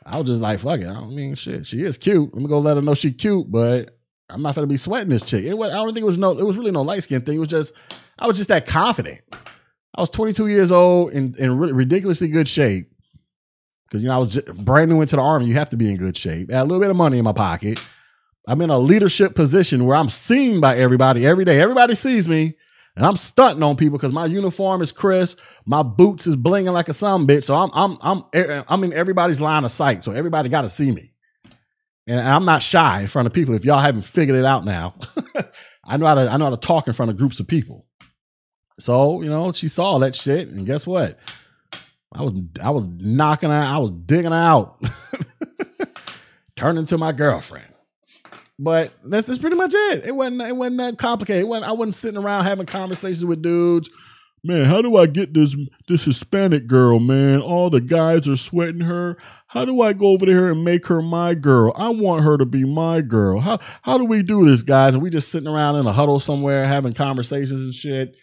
I 0.06 0.18
was 0.18 0.28
just 0.28 0.41
like, 0.41 0.60
fuck 0.60 0.80
it. 0.80 0.88
I 0.88 0.94
don't 0.94 1.14
mean, 1.14 1.36
shit, 1.36 1.68
she 1.68 1.82
is 1.82 1.98
cute. 1.98 2.34
Let 2.34 2.41
me 2.41 2.48
go 2.48 2.60
let 2.60 2.78
her 2.78 2.82
know 2.82 2.95
she 2.95 3.11
cute, 3.11 3.52
but 3.52 3.98
I'm 4.30 4.41
not 4.41 4.56
gonna 4.56 4.68
be 4.68 4.78
sweating 4.78 5.10
this 5.10 5.24
chick. 5.24 5.44
It 5.44 5.56
was, 5.56 5.72
I 5.72 5.76
don't 5.76 5.94
think 5.94 6.03
it 6.03 6.06
was 6.06 6.18
no, 6.18 6.32
it 6.32 6.45
was 6.45 6.57
really 6.57 6.72
no 6.72 6.82
light 6.82 7.03
skin 7.03 7.22
thing. 7.22 7.36
It 7.36 7.40
was 7.40 7.48
just, 7.48 7.74
I 8.18 8.26
was 8.26 8.38
just 8.38 8.49
that 8.49 8.66
confident. 8.66 9.22
I 10.00 10.02
was 10.02 10.10
22 10.12 10.48
years 10.48 10.72
old 10.72 11.12
in, 11.12 11.36
in 11.38 11.58
ridiculously 11.58 12.30
good 12.30 12.48
shape. 12.48 12.90
Cause 13.92 14.02
you 14.02 14.08
know, 14.08 14.16
I 14.16 14.18
was 14.18 14.40
brand 14.40 14.90
new 14.90 15.02
into 15.02 15.18
the 15.18 15.22
army. 15.22 15.46
You 15.48 15.56
have 15.56 15.72
to 15.72 15.78
be 15.78 15.90
in 15.92 15.98
good 15.98 16.16
shape. 16.16 16.50
I 16.50 16.56
had 16.56 16.62
a 16.62 16.64
little 16.64 16.80
bit 16.80 16.90
of 16.90 16.96
money 16.96 17.18
in 17.18 17.26
my 17.26 17.34
pocket. 17.34 17.84
I'm 18.48 18.62
in 18.62 18.70
a 18.70 18.78
leadership 18.78 19.36
position 19.36 19.86
where 19.86 19.98
I'm 19.98 20.08
seen 20.08 20.62
by 20.62 20.78
everybody 20.78 21.28
every 21.28 21.44
day. 21.44 21.60
Everybody 21.60 21.96
sees 21.96 22.30
me. 22.30 22.56
And 22.96 23.06
I'm 23.06 23.18
stunting 23.18 23.62
on 23.62 23.76
people 23.76 23.98
because 23.98 24.14
my 24.14 24.26
uniform 24.26 24.82
is 24.82 24.94
crisp, 24.94 25.38
my 25.66 25.84
boots 25.84 26.28
is 26.28 26.38
blinging 26.38 26.72
like 26.72 26.88
a 26.88 26.94
some 26.94 27.28
bitch. 27.28 27.44
So 27.44 27.56
I'm 27.56 27.70
I'm 27.74 27.98
I'm 28.02 28.64
I'm 28.70 28.84
in 28.86 28.94
everybody's 28.94 29.42
line 29.42 29.66
of 29.66 29.72
sight. 29.72 30.06
So 30.06 30.14
everybody 30.14 30.48
got 30.48 30.62
to 30.62 30.70
see 30.70 30.94
me. 30.94 31.12
And 32.08 32.22
I'm 32.22 32.46
not 32.46 32.64
shy 32.64 33.02
in 33.02 33.08
front 33.08 33.26
of 33.26 33.34
people. 33.34 33.54
If 33.54 33.66
y'all 33.66 33.80
haven't 33.80 34.04
figured 34.04 34.38
it 34.38 34.46
out 34.46 34.64
now, 34.64 34.96
I 35.84 35.98
know 35.98 36.06
how 36.06 36.16
to 36.16 36.32
I 36.32 36.38
know 36.38 36.46
how 36.46 36.52
to 36.52 36.58
talk 36.58 36.88
in 36.88 36.94
front 36.94 37.12
of 37.12 37.18
groups 37.18 37.42
of 37.42 37.48
people. 37.48 37.86
So 38.80 39.22
you 39.22 39.30
know, 39.30 39.51
she 39.51 39.68
saw 39.68 39.99
that 39.99 40.15
shit, 40.15 40.49
and 40.49 40.65
guess 40.65 40.88
what? 40.88 41.19
I 42.11 42.23
was 42.23 42.34
I 42.64 42.72
was 42.72 42.88
knocking 42.88 43.49
her, 43.49 43.56
I 43.56 43.77
was 43.77 43.91
digging 43.91 44.31
her 44.31 44.38
out, 44.38 44.81
turning 46.56 46.85
to 46.88 46.97
my 46.97 47.11
girlfriend. 47.11 47.68
But 48.61 48.91
that's, 49.06 49.27
that's 49.27 49.39
pretty 49.39 49.56
much 49.56 49.73
it. 49.73 50.06
It 50.06 50.15
wasn't 50.15 50.41
it 50.41 50.56
wasn't 50.56 50.77
that 50.80 50.97
complicated. 50.97 51.47
Wasn't, 51.47 51.69
I 51.69 51.72
wasn't 51.72 51.95
sitting 51.95 52.18
around 52.18 52.43
having 52.43 52.65
conversations 52.65 53.26
with 53.26 53.41
dudes. 53.41 53.89
Man, 54.43 54.65
how 54.65 54.81
do 54.81 54.95
I 54.95 55.06
get 55.06 55.34
this 55.34 55.56
this 55.88 56.06
Hispanic 56.06 56.65
girl, 56.65 56.99
man? 56.99 57.41
All 57.41 57.69
the 57.69 57.81
guys 57.81 58.27
are 58.27 58.38
sweating 58.38 58.81
her. 58.81 59.18
How 59.47 59.65
do 59.65 59.81
I 59.81 59.93
go 59.93 60.07
over 60.07 60.26
there 60.26 60.49
and 60.49 60.64
make 60.64 60.88
her 60.88 61.01
my 61.01 61.35
girl? 61.35 61.73
I 61.76 61.89
want 61.89 62.23
her 62.23 62.38
to 62.38 62.45
be 62.45 62.65
my 62.65 63.01
girl. 63.01 63.39
How 63.39 63.60
how 63.81 63.97
do 63.97 64.06
we 64.06 64.23
do 64.23 64.45
this, 64.45 64.64
guys? 64.64 64.93
And 64.93 65.03
we 65.03 65.10
just 65.10 65.30
sitting 65.30 65.47
around 65.47 65.76
in 65.76 65.85
a 65.88 65.93
huddle 65.93 66.19
somewhere 66.19 66.65
having 66.65 66.93
conversations 66.93 67.61
and 67.61 67.73
shit. 67.73 68.15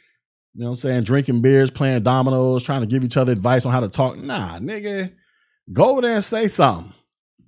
You 0.56 0.62
know 0.62 0.70
what 0.70 0.70
I'm 0.70 0.76
saying? 0.76 1.04
Drinking 1.04 1.42
beers, 1.42 1.70
playing 1.70 2.02
dominoes, 2.02 2.62
trying 2.62 2.80
to 2.80 2.86
give 2.86 3.04
each 3.04 3.18
other 3.18 3.30
advice 3.30 3.66
on 3.66 3.72
how 3.72 3.80
to 3.80 3.88
talk. 3.88 4.16
Nah, 4.16 4.58
nigga. 4.58 5.12
Go 5.70 5.90
over 5.90 6.00
there 6.00 6.14
and 6.14 6.24
say 6.24 6.48
something 6.48 6.94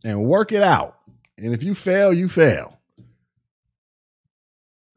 and 0.05 0.25
work 0.25 0.53
it 0.53 0.63
out. 0.63 0.99
And 1.39 1.55
if 1.55 1.63
you 1.63 1.75
fail, 1.75 2.13
you 2.13 2.29
fail. 2.29 2.79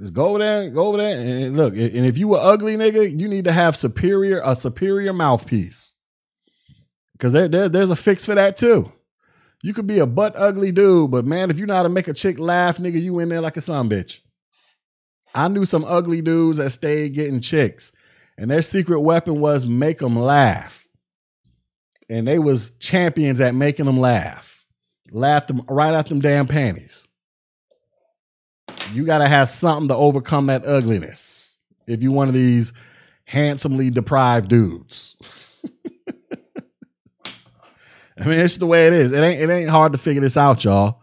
Just 0.02 0.14
go 0.14 0.30
over 0.30 0.40
there, 0.40 0.70
go 0.72 0.88
over 0.88 0.98
there, 0.98 1.20
and 1.20 1.56
look. 1.56 1.74
And 1.74 2.06
if 2.06 2.18
you 2.18 2.28
were 2.28 2.40
ugly, 2.42 2.76
nigga, 2.76 3.18
you 3.18 3.30
need 3.30 3.46
to 3.46 3.54
have 3.54 3.78
superior 3.78 4.42
a 4.44 4.56
superior 4.56 5.14
mouthpiece, 5.14 5.94
because 7.14 7.32
there, 7.32 7.48
there, 7.48 7.70
there's 7.70 7.92
a 7.92 7.96
fix 7.96 8.26
for 8.26 8.34
that 8.34 8.58
too. 8.58 8.92
You 9.62 9.76
could 9.76 9.86
be 9.86 10.00
a 10.00 10.08
butt 10.08 10.34
ugly 10.36 10.72
dude, 10.72 11.12
but 11.12 11.26
man, 11.26 11.52
if 11.52 11.60
you 11.60 11.68
know 11.68 11.76
how 11.76 11.84
to 11.84 11.90
make 11.90 12.08
a 12.08 12.14
chick 12.14 12.40
laugh, 12.40 12.78
nigga, 12.78 13.00
you 13.00 13.20
in 13.20 13.30
there 13.30 13.42
like 13.42 13.58
a 13.58 13.62
son 13.62 13.88
bitch. 13.90 14.22
I 15.36 15.48
knew 15.48 15.66
some 15.66 15.86
ugly 15.86 16.24
dudes 16.24 16.58
that 16.58 16.72
stayed 16.72 17.14
getting 17.14 17.40
chicks, 17.40 17.92
and 18.38 18.50
their 18.50 18.62
secret 18.62 19.02
weapon 19.02 19.40
was 19.40 19.66
make 19.66 20.00
them 20.00 20.18
laugh. 20.18 20.88
And 22.10 22.28
they 22.28 22.40
was 22.40 22.72
champions 22.80 23.40
at 23.40 23.56
making 23.56 23.86
them 23.86 24.00
laugh. 24.00 24.66
Laughed 25.12 25.48
them 25.48 25.62
right 25.70 25.94
out 25.94 26.08
them 26.08 26.20
damn 26.20 26.48
panties. 26.48 27.08
You 28.94 29.06
got 29.06 29.20
to 29.20 29.28
have 29.28 29.50
something 29.50 29.88
to 29.90 29.96
overcome 29.96 30.48
that 30.48 30.66
ugliness. 30.66 31.60
If 31.88 32.04
you're 32.04 32.12
one 32.12 32.28
of 32.28 32.34
these 32.34 32.74
handsomely 33.26 33.90
deprived 33.90 34.50
dudes. 34.50 35.16
I 38.18 38.26
mean, 38.26 38.40
it's 38.40 38.58
the 38.58 38.66
way 38.66 38.88
it 38.88 38.94
is. 38.94 39.14
It 39.14 39.22
ain't 39.22 39.42
it 39.42 39.54
ain't 39.54 39.70
hard 39.70 39.94
to 39.94 39.98
figure 39.98 40.22
this 40.22 40.38
out, 40.38 40.64
y'all. 40.64 41.01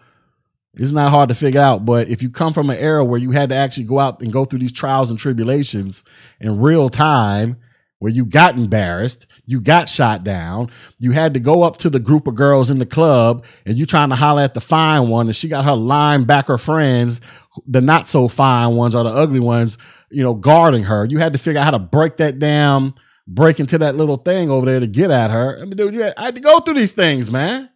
It's 0.78 0.92
not 0.92 1.10
hard 1.10 1.28
to 1.30 1.34
figure 1.34 1.60
out, 1.60 1.84
but 1.84 2.08
if 2.08 2.22
you 2.22 2.30
come 2.30 2.52
from 2.52 2.70
an 2.70 2.78
era 2.78 3.04
where 3.04 3.18
you 3.18 3.32
had 3.32 3.50
to 3.50 3.56
actually 3.56 3.84
go 3.84 3.98
out 3.98 4.22
and 4.22 4.32
go 4.32 4.44
through 4.44 4.60
these 4.60 4.72
trials 4.72 5.10
and 5.10 5.18
tribulations 5.18 6.04
in 6.40 6.60
real 6.60 6.88
time, 6.88 7.56
where 7.98 8.12
you 8.12 8.24
got 8.24 8.56
embarrassed, 8.56 9.26
you 9.44 9.60
got 9.60 9.88
shot 9.88 10.22
down, 10.22 10.70
you 11.00 11.10
had 11.10 11.34
to 11.34 11.40
go 11.40 11.64
up 11.64 11.78
to 11.78 11.90
the 11.90 11.98
group 11.98 12.28
of 12.28 12.36
girls 12.36 12.70
in 12.70 12.78
the 12.78 12.86
club 12.86 13.44
and 13.66 13.76
you 13.76 13.86
trying 13.86 14.10
to 14.10 14.14
holler 14.14 14.42
at 14.42 14.54
the 14.54 14.60
fine 14.60 15.08
one 15.08 15.26
and 15.26 15.34
she 15.34 15.48
got 15.48 15.64
her 15.64 15.72
linebacker 15.72 16.60
friends 16.60 17.20
the 17.66 17.80
not 17.80 18.08
so 18.08 18.28
fine 18.28 18.76
ones 18.76 18.94
or 18.94 19.04
the 19.04 19.10
ugly 19.10 19.40
ones, 19.40 19.78
you 20.10 20.22
know, 20.22 20.34
guarding 20.34 20.84
her. 20.84 21.04
You 21.04 21.18
had 21.18 21.32
to 21.32 21.38
figure 21.38 21.60
out 21.60 21.64
how 21.64 21.70
to 21.72 21.78
break 21.78 22.18
that 22.18 22.38
down, 22.38 22.94
break 23.26 23.60
into 23.60 23.78
that 23.78 23.96
little 23.96 24.16
thing 24.16 24.50
over 24.50 24.66
there 24.66 24.80
to 24.80 24.86
get 24.86 25.10
at 25.10 25.30
her. 25.30 25.58
I 25.58 25.62
mean, 25.62 25.76
dude, 25.76 25.94
had, 25.94 26.14
I 26.16 26.26
had 26.26 26.34
to 26.36 26.40
go 26.40 26.60
through 26.60 26.74
these 26.74 26.92
things, 26.92 27.30
man. 27.30 27.68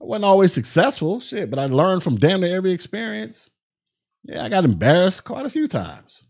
I 0.00 0.04
wasn't 0.04 0.24
always 0.24 0.52
successful, 0.52 1.20
shit, 1.20 1.50
but 1.50 1.58
I 1.58 1.66
learned 1.66 2.02
from 2.02 2.16
damn 2.16 2.40
near 2.40 2.56
every 2.56 2.72
experience. 2.72 3.50
Yeah, 4.24 4.44
I 4.44 4.48
got 4.48 4.64
embarrassed 4.64 5.24
quite 5.24 5.46
a 5.46 5.50
few 5.50 5.68
times. 5.68 6.24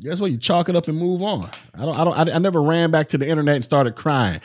Guess 0.00 0.20
what? 0.20 0.30
You 0.30 0.38
chalk 0.38 0.68
it 0.68 0.76
up 0.76 0.88
and 0.88 0.96
move 0.98 1.22
on. 1.22 1.50
I 1.74 1.84
don't. 1.84 1.98
I 1.98 2.04
don't. 2.04 2.30
I, 2.30 2.34
I 2.34 2.38
never 2.38 2.62
ran 2.62 2.90
back 2.90 3.08
to 3.08 3.18
the 3.18 3.28
internet 3.28 3.56
and 3.56 3.64
started 3.64 3.96
crying. 3.96 4.40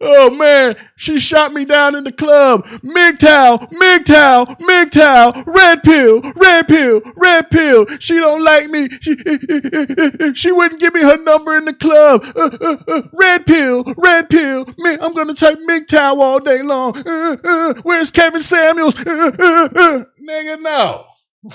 Oh 0.00 0.30
man, 0.30 0.76
she 0.94 1.18
shot 1.18 1.52
me 1.52 1.64
down 1.64 1.96
in 1.96 2.04
the 2.04 2.12
club. 2.12 2.64
MGTOW, 2.66 3.72
MGTOW, 3.72 4.58
MGTOW, 4.60 5.44
red 5.46 5.82
pill, 5.82 6.20
red 6.36 6.68
pill, 6.68 7.02
red 7.16 7.50
pill. 7.50 7.84
She 7.98 8.14
don't 8.14 8.44
like 8.44 8.70
me. 8.70 8.88
She, 9.00 9.16
she 10.34 10.52
wouldn't 10.52 10.80
give 10.80 10.94
me 10.94 11.02
her 11.02 11.16
number 11.16 11.56
in 11.56 11.64
the 11.64 11.74
club. 11.74 12.24
Uh, 12.36 12.50
uh, 12.60 12.76
uh, 12.86 13.02
red 13.12 13.44
pill, 13.44 13.82
red 13.96 14.30
pill. 14.30 14.66
Man, 14.78 14.98
I'm 15.02 15.14
gonna 15.14 15.34
type 15.34 15.58
MGTOW 15.68 16.18
all 16.20 16.38
day 16.38 16.62
long. 16.62 16.96
Uh, 16.96 17.36
uh, 17.42 17.74
where's 17.82 18.12
Kevin 18.12 18.40
Samuels? 18.40 18.94
Uh, 18.94 20.04
Nigga, 20.22 20.60
no. 20.60 21.06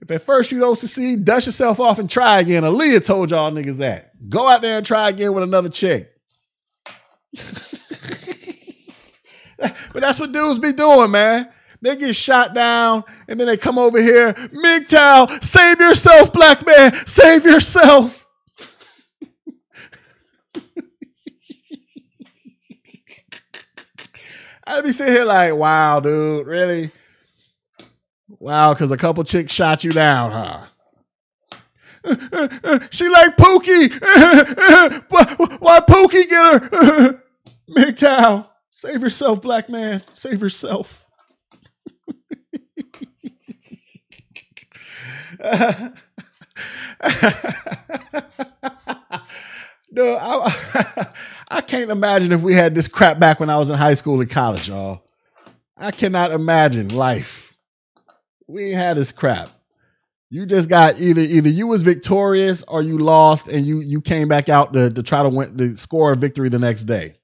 if 0.00 0.10
at 0.10 0.22
first 0.22 0.52
you 0.52 0.60
don't 0.60 0.78
succeed, 0.78 1.24
dust 1.24 1.46
yourself 1.46 1.80
off 1.80 1.98
and 1.98 2.08
try 2.08 2.38
again. 2.38 2.62
Aaliyah 2.62 3.04
told 3.04 3.30
y'all 3.30 3.50
niggas 3.50 3.78
that. 3.78 4.05
Go 4.28 4.48
out 4.48 4.62
there 4.62 4.78
and 4.78 4.86
try 4.86 5.08
again 5.08 5.32
with 5.34 5.44
another 5.44 5.68
chick. 5.68 6.12
but 9.58 9.74
that's 9.94 10.18
what 10.18 10.32
dudes 10.32 10.58
be 10.58 10.72
doing, 10.72 11.10
man. 11.10 11.48
They 11.82 11.96
get 11.96 12.16
shot 12.16 12.54
down 12.54 13.04
and 13.28 13.38
then 13.38 13.46
they 13.46 13.56
come 13.56 13.78
over 13.78 14.00
here. 14.00 14.32
MGTOW, 14.32 15.44
save 15.44 15.78
yourself, 15.80 16.32
black 16.32 16.66
man. 16.66 16.92
Save 17.06 17.44
yourself. 17.44 18.26
I'd 24.66 24.82
be 24.82 24.90
sitting 24.92 25.14
here 25.14 25.24
like, 25.24 25.54
wow, 25.54 26.00
dude, 26.00 26.46
really? 26.46 26.90
Wow, 28.28 28.74
because 28.74 28.90
a 28.90 28.96
couple 28.96 29.22
chicks 29.24 29.52
shot 29.52 29.84
you 29.84 29.92
down, 29.92 30.32
huh? 30.32 30.66
She 32.90 33.08
like 33.08 33.36
Pookie. 33.36 33.92
Why 35.60 35.80
Pookie 35.80 36.28
get 36.28 36.72
her? 36.72 37.22
MGTOW, 37.70 38.48
save 38.70 39.02
yourself, 39.02 39.42
black 39.42 39.68
man. 39.68 40.02
Save 40.12 40.40
yourself. 40.40 41.06
no, 49.90 50.16
I, 50.16 51.06
I 51.48 51.60
can't 51.60 51.90
imagine 51.90 52.32
if 52.32 52.40
we 52.40 52.54
had 52.54 52.74
this 52.74 52.88
crap 52.88 53.18
back 53.18 53.40
when 53.40 53.50
I 53.50 53.58
was 53.58 53.68
in 53.68 53.76
high 53.76 53.94
school 53.94 54.20
and 54.20 54.30
college, 54.30 54.68
y'all. 54.68 55.02
I 55.76 55.90
cannot 55.90 56.30
imagine 56.30 56.88
life. 56.88 57.58
We 58.46 58.70
had 58.70 58.96
this 58.96 59.12
crap. 59.12 59.50
You 60.28 60.44
just 60.44 60.68
got 60.68 61.00
either 61.00 61.20
either 61.20 61.48
you 61.48 61.68
was 61.68 61.82
victorious 61.82 62.64
or 62.64 62.82
you 62.82 62.98
lost, 62.98 63.48
and 63.48 63.64
you 63.64 63.80
you 63.80 64.00
came 64.00 64.28
back 64.28 64.48
out 64.48 64.72
to, 64.72 64.90
to 64.90 65.02
try 65.02 65.22
to 65.22 65.28
win 65.28 65.56
to 65.56 65.76
score 65.76 66.12
a 66.12 66.16
victory 66.16 66.48
the 66.48 66.58
next 66.58 66.84
day. 66.84 67.14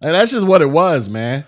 And 0.00 0.14
that's 0.14 0.30
just 0.32 0.46
what 0.46 0.62
it 0.62 0.70
was, 0.70 1.08
man. 1.08 1.44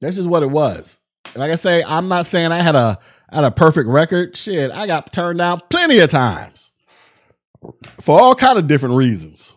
That's 0.00 0.16
just 0.16 0.28
what 0.28 0.42
it 0.42 0.50
was. 0.50 0.98
Like 1.36 1.52
I 1.52 1.54
say, 1.54 1.82
I'm 1.84 2.08
not 2.08 2.26
saying 2.26 2.50
I 2.50 2.60
had 2.60 2.74
a 2.74 2.98
had 3.30 3.44
a 3.44 3.50
perfect 3.50 3.88
record. 3.88 4.36
Shit, 4.36 4.70
I 4.72 4.86
got 4.86 5.12
turned 5.12 5.38
down 5.38 5.60
plenty 5.70 6.00
of 6.00 6.10
times 6.10 6.72
for 8.00 8.20
all 8.20 8.34
kind 8.34 8.58
of 8.58 8.66
different 8.66 8.96
reasons. 8.96 9.54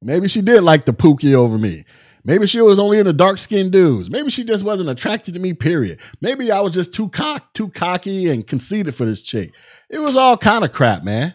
Maybe 0.00 0.28
she 0.28 0.42
did 0.42 0.62
like 0.62 0.84
the 0.84 0.92
Pookie 0.92 1.34
over 1.34 1.58
me. 1.58 1.84
Maybe 2.24 2.46
she 2.46 2.60
was 2.60 2.78
only 2.78 2.98
into 2.98 3.12
dark 3.12 3.38
skinned 3.38 3.72
dudes. 3.72 4.08
Maybe 4.08 4.30
she 4.30 4.44
just 4.44 4.62
wasn't 4.62 4.90
attracted 4.90 5.34
to 5.34 5.40
me, 5.40 5.54
period. 5.54 5.98
Maybe 6.20 6.52
I 6.52 6.60
was 6.60 6.72
just 6.72 6.94
too 6.94 7.08
cock, 7.08 7.52
too 7.52 7.68
cocky 7.68 8.28
and 8.28 8.46
conceited 8.46 8.94
for 8.94 9.04
this 9.04 9.22
chick. 9.22 9.52
It 9.90 9.98
was 9.98 10.16
all 10.16 10.36
kind 10.36 10.64
of 10.64 10.72
crap, 10.72 11.02
man. 11.02 11.34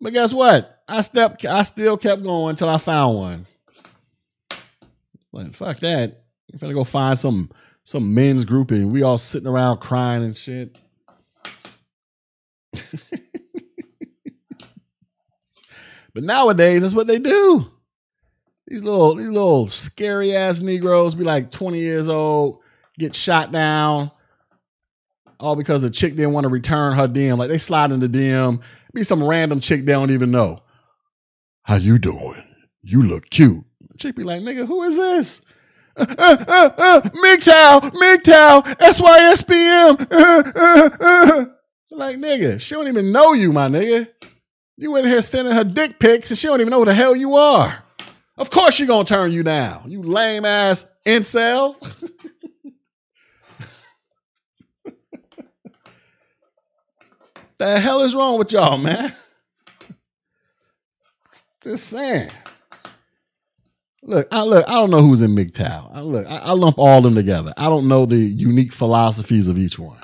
But 0.00 0.12
guess 0.12 0.32
what? 0.32 0.82
I 0.88 1.02
stepped 1.02 1.44
I 1.44 1.62
still 1.64 1.96
kept 1.96 2.22
going 2.22 2.50
until 2.50 2.68
I 2.68 2.78
found 2.78 3.16
one. 3.16 3.46
Like, 5.32 5.54
fuck 5.54 5.80
that. 5.80 6.24
I'm 6.52 6.58
gonna 6.58 6.74
go 6.74 6.84
find 6.84 7.18
some 7.18 7.50
some 7.84 8.14
men's 8.14 8.44
group 8.44 8.70
and 8.70 8.92
we 8.92 9.02
all 9.02 9.18
sitting 9.18 9.48
around 9.48 9.78
crying 9.78 10.22
and 10.22 10.36
shit. 10.36 10.78
but 16.14 16.22
nowadays, 16.22 16.82
that's 16.82 16.94
what 16.94 17.06
they 17.06 17.18
do. 17.18 17.70
These 18.72 18.82
little 18.82 19.14
these 19.16 19.28
little 19.28 19.68
scary 19.68 20.34
ass 20.34 20.62
Negroes 20.62 21.14
be 21.14 21.24
like 21.24 21.50
20 21.50 21.78
years 21.78 22.08
old, 22.08 22.60
get 22.98 23.14
shot 23.14 23.52
down, 23.52 24.10
all 25.38 25.56
because 25.56 25.82
the 25.82 25.90
chick 25.90 26.16
didn't 26.16 26.32
want 26.32 26.44
to 26.44 26.48
return 26.48 26.94
her 26.94 27.06
DM. 27.06 27.36
Like 27.36 27.50
they 27.50 27.58
slide 27.58 27.90
in 27.90 28.00
the 28.00 28.08
DM, 28.08 28.62
be 28.94 29.02
some 29.02 29.22
random 29.22 29.60
chick 29.60 29.84
they 29.84 29.92
don't 29.92 30.10
even 30.10 30.30
know. 30.30 30.62
How 31.64 31.74
you 31.74 31.98
doing? 31.98 32.42
You 32.80 33.02
look 33.02 33.28
cute. 33.28 33.62
Chick 33.98 34.16
be 34.16 34.22
like, 34.22 34.40
nigga, 34.40 34.66
who 34.66 34.82
is 34.84 34.96
this? 34.96 35.42
uh, 35.98 36.06
uh, 36.08 36.36
uh, 36.48 36.70
uh, 36.78 37.00
MGTOW, 37.02 37.90
MGTOW, 37.90 38.78
SYSBM. 38.78 40.06
Uh, 40.10 40.50
uh, 40.56 40.90
uh. 40.98 41.44
Like, 41.90 42.16
nigga, 42.16 42.58
she 42.58 42.74
don't 42.74 42.88
even 42.88 43.12
know 43.12 43.34
you, 43.34 43.52
my 43.52 43.68
nigga. 43.68 44.08
You 44.78 44.96
in 44.96 45.04
here 45.04 45.20
sending 45.20 45.52
her 45.52 45.62
dick 45.62 45.98
pics 46.00 46.30
and 46.30 46.38
she 46.38 46.46
don't 46.46 46.62
even 46.62 46.70
know 46.70 46.78
who 46.78 46.86
the 46.86 46.94
hell 46.94 47.14
you 47.14 47.34
are. 47.34 47.84
Of 48.42 48.50
course 48.50 48.74
she 48.74 48.84
gonna 48.86 49.04
turn 49.04 49.30
you 49.30 49.44
down. 49.44 49.88
You 49.88 50.02
lame 50.02 50.44
ass 50.44 50.84
incel. 51.06 51.76
the 57.58 57.78
hell 57.78 58.02
is 58.02 58.16
wrong 58.16 58.40
with 58.40 58.50
y'all, 58.50 58.78
man? 58.78 59.14
Just 61.62 61.86
saying. 61.86 62.32
Look, 64.02 64.26
I 64.32 64.42
look. 64.42 64.68
I 64.68 64.72
don't 64.72 64.90
know 64.90 65.02
who's 65.02 65.22
in 65.22 65.36
MGTOW. 65.36 65.94
I 65.94 66.00
look. 66.00 66.26
I, 66.26 66.38
I 66.38 66.50
lump 66.50 66.80
all 66.80 67.00
them 67.00 67.14
together. 67.14 67.54
I 67.56 67.66
don't 67.66 67.86
know 67.86 68.06
the 68.06 68.16
unique 68.16 68.72
philosophies 68.72 69.46
of 69.46 69.56
each 69.56 69.78
one. 69.78 70.00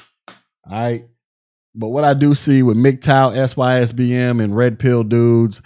All 0.64 0.80
right, 0.80 1.04
but 1.74 1.88
what 1.88 2.04
I 2.04 2.14
do 2.14 2.36
see 2.36 2.62
with 2.62 2.76
MGTOW, 2.76 3.34
SYSBM, 3.34 4.40
and 4.40 4.54
Red 4.54 4.78
Pill 4.78 5.02
dudes, 5.02 5.60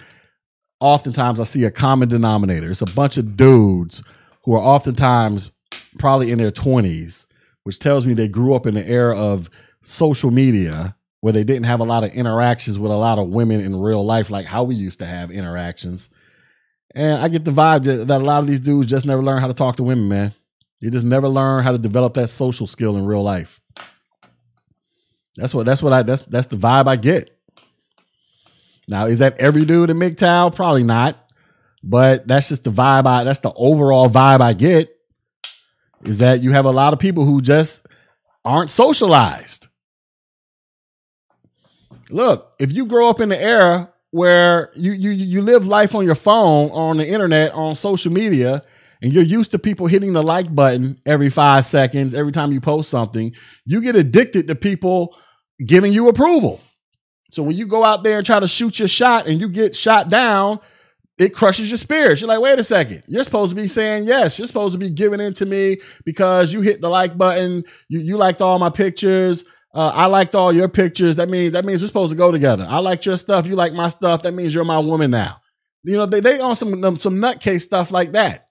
oftentimes 0.83 1.41
I 1.41 1.45
see 1.45 1.65
a 1.65 1.71
common 1.71 2.09
denominator. 2.09 2.71
It's 2.71 2.83
a 2.83 2.87
bunch 2.87 3.17
of 3.17 3.37
dudes 3.37 4.03
who 4.45 4.55
are 4.55 4.61
oftentimes 4.61 5.53
probably 5.99 6.33
in 6.33 6.39
their 6.39 6.51
twenties, 6.51 7.27
which 7.63 7.79
tells 7.79 8.05
me 8.05 8.15
they 8.15 8.29
grew 8.29 8.55
up 8.55 8.67
in 8.67 8.75
the 8.75 8.87
era 8.87 9.17
of 9.17 9.49
social 9.83 10.31
media 10.31 10.97
where 11.21 11.33
they 11.33 11.45
didn't 11.45 11.67
have 11.67 11.79
a 11.79 11.85
lot 11.85 12.03
of 12.03 12.13
interactions 12.13 12.79
with 12.79 12.91
a 12.91 12.97
lot 12.97 13.19
of 13.19 13.29
women 13.29 13.61
in 13.61 13.79
real 13.79 14.05
life, 14.05 14.29
like 14.29 14.45
how 14.45 14.65
we 14.65 14.75
used 14.75 14.99
to 14.99 15.07
have 15.07 15.31
interactions. 15.31 16.11
And 16.97 17.23
I 17.23 17.29
get 17.29 17.45
the 17.45 17.53
vibe 17.53 17.85
that, 17.85 18.09
that 18.09 18.21
a 18.21 18.25
lot 18.25 18.41
of 18.41 18.49
these 18.49 18.61
dudes 18.61 18.91
just 18.91 19.07
never 19.07 19.23
learn 19.23 19.41
how 19.41 19.47
to 19.47 19.55
talk 19.55 19.77
to 19.77 19.85
women, 19.85 20.09
man. 20.09 20.35
You 20.81 20.91
just 20.91 21.07
never 21.07 21.29
learn 21.29 21.63
how 21.63 21.71
to 21.71 21.79
develop 21.79 22.15
that 22.15 22.29
social 22.29 22.67
skill 22.67 22.97
in 22.97 23.07
real 23.07 23.23
life. 23.23 23.61
That's 25.37 25.55
what 25.55 25.65
that's 25.65 25.83
what 25.83 25.93
I 25.93 26.03
that's 26.03 26.23
that's 26.23 26.49
the 26.49 26.57
vibe 26.57 26.89
I 26.89 26.97
get. 26.97 27.39
Now, 28.89 29.07
is 29.07 29.21
that 29.21 29.39
every 29.39 29.65
dude 29.65 29.91
in 29.91 29.99
MGTOW? 29.99 30.55
Probably 30.55 30.83
not. 30.83 31.19
But 31.85 32.29
that's 32.29 32.49
just 32.49 32.65
the 32.65 32.71
vibe 32.71 33.07
I 33.07 33.25
that's 33.25 33.41
the 33.41 33.53
overall 33.55 34.09
vibe 34.09 34.41
I 34.41 34.53
get. 34.53 34.97
Is 36.05 36.19
that 36.19 36.43
you 36.43 36.53
have 36.53 36.65
a 36.65 36.71
lot 36.71 36.93
of 36.93 36.99
people 36.99 37.25
who 37.25 37.41
just 37.41 37.87
aren't 38.45 38.71
socialized 38.71 39.69
look, 42.13 42.55
if 42.59 42.73
you 42.73 42.87
grow 42.87 43.09
up 43.09 43.21
in 43.21 43.29
the 43.29 43.41
era 43.41 43.91
where 44.11 44.71
you 44.75 44.93
you 44.93 45.11
you 45.11 45.43
live 45.43 45.67
life 45.67 45.95
on 45.95 46.05
your 46.05 46.15
phone, 46.15 46.71
on 46.71 46.99
the 46.99 47.09
internet, 47.09 47.53
on 47.53 47.75
social 47.75 48.13
media, 48.13 48.63
and 49.01 49.13
you're 49.13 49.23
used 49.23 49.51
to 49.53 49.59
people 49.59 49.87
hitting 49.87 50.13
the 50.13 50.23
like 50.23 50.55
button 50.55 50.99
every 51.07 51.31
five 51.31 51.65
seconds, 51.65 52.15
every 52.15 52.33
time 52.33 52.53
you 52.53 52.61
post 52.61 52.91
something, 52.91 53.33
you 53.65 53.81
get 53.81 53.97
addicted 53.97 54.49
to 54.49 54.55
people 54.55 55.17
giving 55.65 55.93
you 55.93 56.09
approval. 56.09 56.61
So 57.33 57.43
when 57.43 57.57
you 57.57 57.67
go 57.67 57.83
out 57.83 58.05
there 58.05 58.19
and 58.19 58.27
try 58.27 58.39
to 58.39 58.47
shoot 58.47 58.79
your 58.79 58.89
shot 58.89 59.27
and 59.27 59.41
you 59.41 59.49
get 59.49 59.75
shot 59.75 60.11
down, 60.11 60.61
it 61.17 61.35
crushes 61.35 61.71
your 61.71 61.79
spirit. 61.79 62.21
You're 62.21 62.29
like, 62.29 62.41
wait 62.43 62.59
a 62.59 62.65
second. 62.65 63.05
You're 63.07 63.25
supposed 63.25 63.51
to 63.51 63.57
be 63.57 63.69
saying 63.69 64.05
yes. 64.05 64.39
You're 64.39 64.47
supposed 64.47 64.75
to 64.75 64.79
be 64.79 64.91
giving 64.91 65.19
in 65.19 65.33
to 65.35 65.47
me 65.47 65.79
because 66.05 66.53
you 66.53 66.61
hit 66.61 66.83
the 66.83 66.91
like 66.91 67.17
button. 67.17 67.65
You 67.89 68.01
you 68.01 68.17
liked 68.19 68.43
all 68.43 68.59
my 68.59 68.69
pictures. 68.69 69.47
Uh, 69.75 69.89
I 69.95 70.07
liked 70.07 70.35
all 70.35 70.53
your 70.53 70.69
pictures. 70.69 71.17
That 71.17 71.31
means 71.31 71.53
that 71.53 71.65
means 71.65 71.81
we're 71.81 71.87
supposed 71.87 72.13
to 72.13 72.19
go 72.19 72.33
together. 72.33 72.67
I 72.69 72.81
like 72.81 73.07
your 73.07 73.17
stuff. 73.17 73.47
You 73.47 73.57
like 73.57 73.73
my 73.73 73.89
stuff. 73.89 74.23
That 74.25 74.35
means 74.35 74.55
you're 74.55 74.65
my 74.65 74.79
woman 74.79 75.11
now. 75.11 75.41
You 75.85 75.97
know 75.97 76.05
they 76.05 76.21
they 76.21 76.39
on 76.39 76.55
some 76.55 76.97
some 76.97 77.17
nutcase 77.17 77.63
stuff 77.63 77.91
like 77.91 78.13
that. 78.13 78.49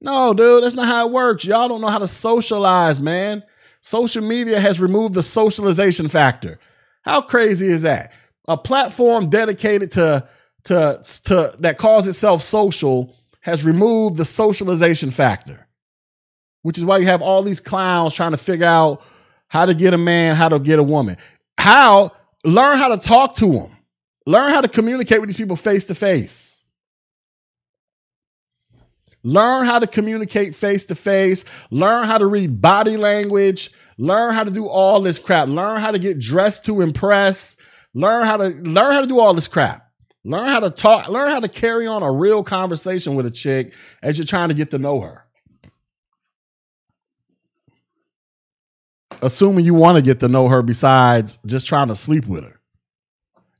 No, 0.00 0.32
dude, 0.32 0.64
that's 0.64 0.74
not 0.74 0.86
how 0.86 1.06
it 1.06 1.12
works. 1.12 1.44
Y'all 1.44 1.68
don't 1.68 1.82
know 1.82 1.88
how 1.88 1.98
to 1.98 2.06
socialize, 2.06 2.98
man. 2.98 3.42
Social 3.82 4.22
media 4.22 4.58
has 4.58 4.80
removed 4.80 5.12
the 5.12 5.22
socialization 5.22 6.08
factor. 6.08 6.58
How 7.08 7.22
crazy 7.22 7.68
is 7.68 7.82
that? 7.82 8.12
A 8.48 8.58
platform 8.58 9.30
dedicated 9.30 9.92
to 9.92 10.28
to 10.64 11.00
to 11.24 11.54
that 11.60 11.78
calls 11.78 12.06
itself 12.06 12.42
social 12.42 13.16
has 13.40 13.64
removed 13.64 14.18
the 14.18 14.26
socialization 14.26 15.10
factor. 15.10 15.66
Which 16.60 16.76
is 16.76 16.84
why 16.84 16.98
you 16.98 17.06
have 17.06 17.22
all 17.22 17.42
these 17.42 17.60
clowns 17.60 18.14
trying 18.14 18.32
to 18.32 18.36
figure 18.36 18.66
out 18.66 19.02
how 19.46 19.64
to 19.64 19.72
get 19.72 19.94
a 19.94 19.98
man, 19.98 20.36
how 20.36 20.50
to 20.50 20.58
get 20.58 20.78
a 20.78 20.82
woman. 20.82 21.16
How 21.56 22.12
learn 22.44 22.76
how 22.76 22.88
to 22.88 22.98
talk 22.98 23.36
to 23.36 23.52
them. 23.52 23.70
Learn 24.26 24.52
how 24.52 24.60
to 24.60 24.68
communicate 24.68 25.20
with 25.20 25.30
these 25.30 25.38
people 25.38 25.56
face 25.56 25.86
to 25.86 25.94
face. 25.94 26.62
Learn 29.22 29.64
how 29.64 29.78
to 29.78 29.86
communicate 29.86 30.54
face 30.54 30.84
to 30.86 30.94
face. 30.94 31.46
Learn 31.70 32.06
how 32.06 32.18
to 32.18 32.26
read 32.26 32.60
body 32.60 32.98
language. 32.98 33.70
Learn 33.98 34.32
how 34.34 34.44
to 34.44 34.50
do 34.50 34.68
all 34.68 35.00
this 35.00 35.18
crap. 35.18 35.48
Learn 35.48 35.80
how 35.80 35.90
to 35.90 35.98
get 35.98 36.18
dressed 36.18 36.64
to 36.66 36.80
impress. 36.80 37.56
Learn 37.94 38.24
how 38.24 38.36
to 38.36 38.48
learn 38.48 38.92
how 38.92 39.00
to 39.00 39.06
do 39.06 39.18
all 39.18 39.34
this 39.34 39.48
crap. 39.48 39.90
Learn 40.24 40.46
how 40.46 40.60
to 40.60 40.70
talk. 40.70 41.08
Learn 41.08 41.30
how 41.30 41.40
to 41.40 41.48
carry 41.48 41.86
on 41.86 42.02
a 42.02 42.12
real 42.12 42.42
conversation 42.42 43.14
with 43.14 43.26
a 43.26 43.30
chick 43.30 43.72
as 44.02 44.18
you're 44.18 44.26
trying 44.26 44.48
to 44.48 44.54
get 44.54 44.70
to 44.70 44.78
know 44.78 45.00
her. 45.00 45.28
assuming 49.22 49.64
you 49.64 49.74
want 49.74 49.96
to 49.96 50.02
get 50.02 50.20
to 50.20 50.28
know 50.28 50.48
her 50.48 50.62
besides 50.62 51.38
just 51.46 51.66
trying 51.66 51.88
to 51.88 51.94
sleep 51.94 52.26
with 52.26 52.44
her. 52.44 52.60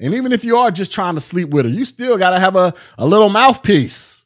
And 0.01 0.15
even 0.15 0.32
if 0.32 0.44
you 0.44 0.56
are 0.56 0.70
just 0.70 0.93
trying 0.93 1.16
to 1.16 1.20
sleep 1.20 1.51
with 1.51 1.65
her, 1.65 1.70
you 1.70 1.85
still 1.85 2.19
got 2.19 2.31
to 2.31 2.39
have 2.39 2.56
a, 2.56 2.74
a 2.97 3.06
little 3.06 3.28
mouthpiece 3.28 4.24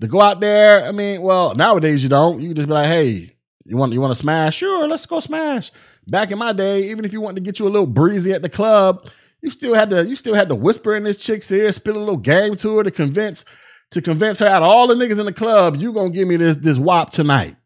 to 0.00 0.06
go 0.06 0.20
out 0.20 0.40
there. 0.40 0.84
I 0.84 0.92
mean, 0.92 1.20
well, 1.20 1.54
nowadays 1.54 2.02
you 2.02 2.08
don't. 2.08 2.40
You 2.40 2.54
just 2.54 2.68
be 2.68 2.74
like, 2.74 2.86
hey, 2.86 3.35
you 3.66 3.76
want 3.76 3.92
you 3.92 4.00
want 4.00 4.12
to 4.12 4.18
smash? 4.18 4.56
Sure, 4.56 4.86
let's 4.86 5.06
go 5.06 5.20
smash. 5.20 5.70
Back 6.06 6.30
in 6.30 6.38
my 6.38 6.52
day, 6.52 6.82
even 6.84 7.04
if 7.04 7.12
you 7.12 7.20
wanted 7.20 7.36
to 7.36 7.42
get 7.42 7.58
you 7.58 7.66
a 7.66 7.68
little 7.68 7.86
breezy 7.86 8.32
at 8.32 8.42
the 8.42 8.48
club, 8.48 9.08
you 9.42 9.50
still 9.50 9.74
had 9.74 9.90
to 9.90 10.06
you 10.06 10.16
still 10.16 10.34
had 10.34 10.48
to 10.48 10.54
whisper 10.54 10.94
in 10.94 11.02
this 11.02 11.24
chick's 11.24 11.50
ear, 11.50 11.70
spill 11.72 11.96
a 11.96 11.98
little 11.98 12.16
game 12.16 12.56
to 12.56 12.78
her 12.78 12.84
to 12.84 12.90
convince 12.90 13.44
to 13.90 14.02
convince 14.02 14.38
her 14.38 14.46
out 14.46 14.62
of 14.62 14.68
all 14.68 14.86
the 14.86 14.94
niggas 14.94 15.18
in 15.18 15.26
the 15.26 15.32
club, 15.32 15.76
you 15.76 15.92
gonna 15.92 16.10
give 16.10 16.28
me 16.28 16.36
this 16.36 16.56
this 16.56 16.78
wop 16.78 17.10
tonight. 17.10 17.56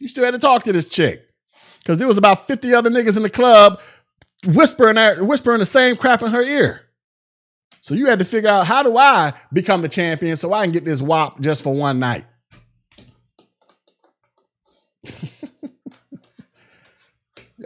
You 0.00 0.08
still 0.08 0.24
had 0.24 0.34
to 0.34 0.40
talk 0.40 0.64
to 0.64 0.72
this 0.72 0.88
chick 0.88 1.28
because 1.78 1.98
there 1.98 2.08
was 2.08 2.18
about 2.18 2.46
50 2.46 2.74
other 2.74 2.90
niggas 2.90 3.16
in 3.16 3.22
the 3.22 3.30
club 3.30 3.80
whispering 4.46 4.96
whispering 5.26 5.60
the 5.60 5.66
same 5.66 5.96
crap 5.96 6.22
in 6.22 6.30
her 6.32 6.42
ear. 6.42 6.82
So 7.82 7.94
you 7.94 8.06
had 8.06 8.18
to 8.18 8.24
figure 8.24 8.50
out 8.50 8.66
how 8.66 8.82
do 8.82 8.96
I 8.96 9.32
become 9.52 9.82
the 9.82 9.88
champion 9.88 10.36
so 10.36 10.52
I 10.52 10.64
can 10.64 10.72
get 10.72 10.84
this 10.84 11.00
wop 11.00 11.40
just 11.40 11.62
for 11.62 11.72
one 11.72 12.00
night. 12.00 12.24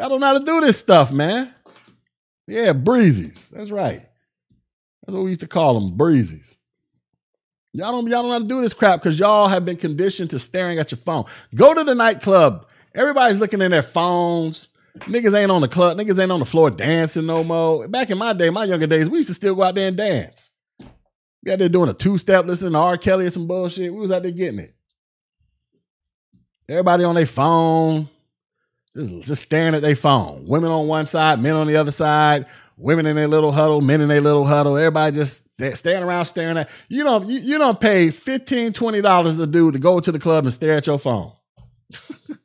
Y'all 0.00 0.08
don't 0.08 0.20
know 0.20 0.28
how 0.28 0.38
to 0.38 0.44
do 0.44 0.60
this 0.60 0.78
stuff, 0.78 1.12
man. 1.12 1.54
Yeah, 2.46 2.72
breezies. 2.72 3.50
That's 3.50 3.70
right. 3.70 4.00
That's 5.02 5.14
what 5.14 5.24
we 5.24 5.30
used 5.30 5.40
to 5.40 5.46
call 5.46 5.78
them, 5.78 5.96
breezies. 5.96 6.56
Y'all 7.72 7.92
don't, 7.92 8.08
y'all 8.08 8.22
don't 8.22 8.30
know 8.30 8.32
how 8.32 8.38
to 8.40 8.44
do 8.44 8.60
this 8.62 8.74
crap 8.74 9.00
because 9.00 9.18
y'all 9.18 9.46
have 9.46 9.64
been 9.64 9.76
conditioned 9.76 10.30
to 10.30 10.38
staring 10.38 10.78
at 10.78 10.90
your 10.90 10.98
phone. 10.98 11.24
Go 11.54 11.74
to 11.74 11.84
the 11.84 11.94
nightclub 11.94 12.66
Everybody's 12.94 13.38
looking 13.38 13.60
in 13.60 13.70
their 13.70 13.82
phones. 13.82 14.68
Niggas 15.00 15.34
ain't 15.34 15.50
on 15.50 15.60
the 15.60 15.68
club. 15.68 15.96
Niggas 15.96 16.20
ain't 16.20 16.32
on 16.32 16.40
the 16.40 16.44
floor 16.44 16.70
dancing 16.70 17.26
no 17.26 17.44
more. 17.44 17.86
Back 17.86 18.10
in 18.10 18.18
my 18.18 18.32
day, 18.32 18.50
my 18.50 18.64
younger 18.64 18.86
days, 18.86 19.08
we 19.08 19.18
used 19.18 19.28
to 19.28 19.34
still 19.34 19.54
go 19.54 19.62
out 19.62 19.76
there 19.76 19.88
and 19.88 19.96
dance. 19.96 20.50
We 21.44 21.52
out 21.52 21.60
there 21.60 21.68
doing 21.68 21.88
a 21.88 21.94
two 21.94 22.18
step, 22.18 22.46
listening 22.46 22.72
to 22.72 22.78
R. 22.78 22.98
Kelly 22.98 23.26
or 23.26 23.30
some 23.30 23.46
bullshit. 23.46 23.92
We 23.92 24.00
was 24.00 24.10
out 24.10 24.22
there 24.22 24.32
getting 24.32 24.58
it. 24.58 24.74
Everybody 26.68 27.04
on 27.04 27.14
their 27.14 27.26
phone, 27.26 28.08
just, 28.96 29.22
just 29.22 29.42
staring 29.42 29.74
at 29.74 29.82
their 29.82 29.96
phone. 29.96 30.46
Women 30.46 30.70
on 30.70 30.86
one 30.86 31.06
side, 31.06 31.40
men 31.40 31.54
on 31.54 31.66
the 31.66 31.76
other 31.76 31.90
side. 31.90 32.46
Women 32.76 33.04
in 33.06 33.16
their 33.16 33.28
little 33.28 33.52
huddle, 33.52 33.82
men 33.82 34.00
in 34.00 34.08
their 34.08 34.22
little 34.22 34.46
huddle. 34.46 34.76
Everybody 34.76 35.14
just 35.14 35.42
standing 35.76 36.02
around 36.02 36.24
staring 36.24 36.56
at. 36.56 36.70
You 36.88 37.04
don't 37.04 37.28
you, 37.28 37.38
you 37.38 37.58
don't 37.58 37.78
pay 37.78 38.08
$15, 38.08 38.72
$20 38.72 39.42
a 39.42 39.46
dude 39.46 39.74
to 39.74 39.80
go 39.80 40.00
to 40.00 40.10
the 40.10 40.18
club 40.18 40.44
and 40.44 40.52
stare 40.52 40.76
at 40.76 40.86
your 40.86 40.98
phone. 40.98 41.32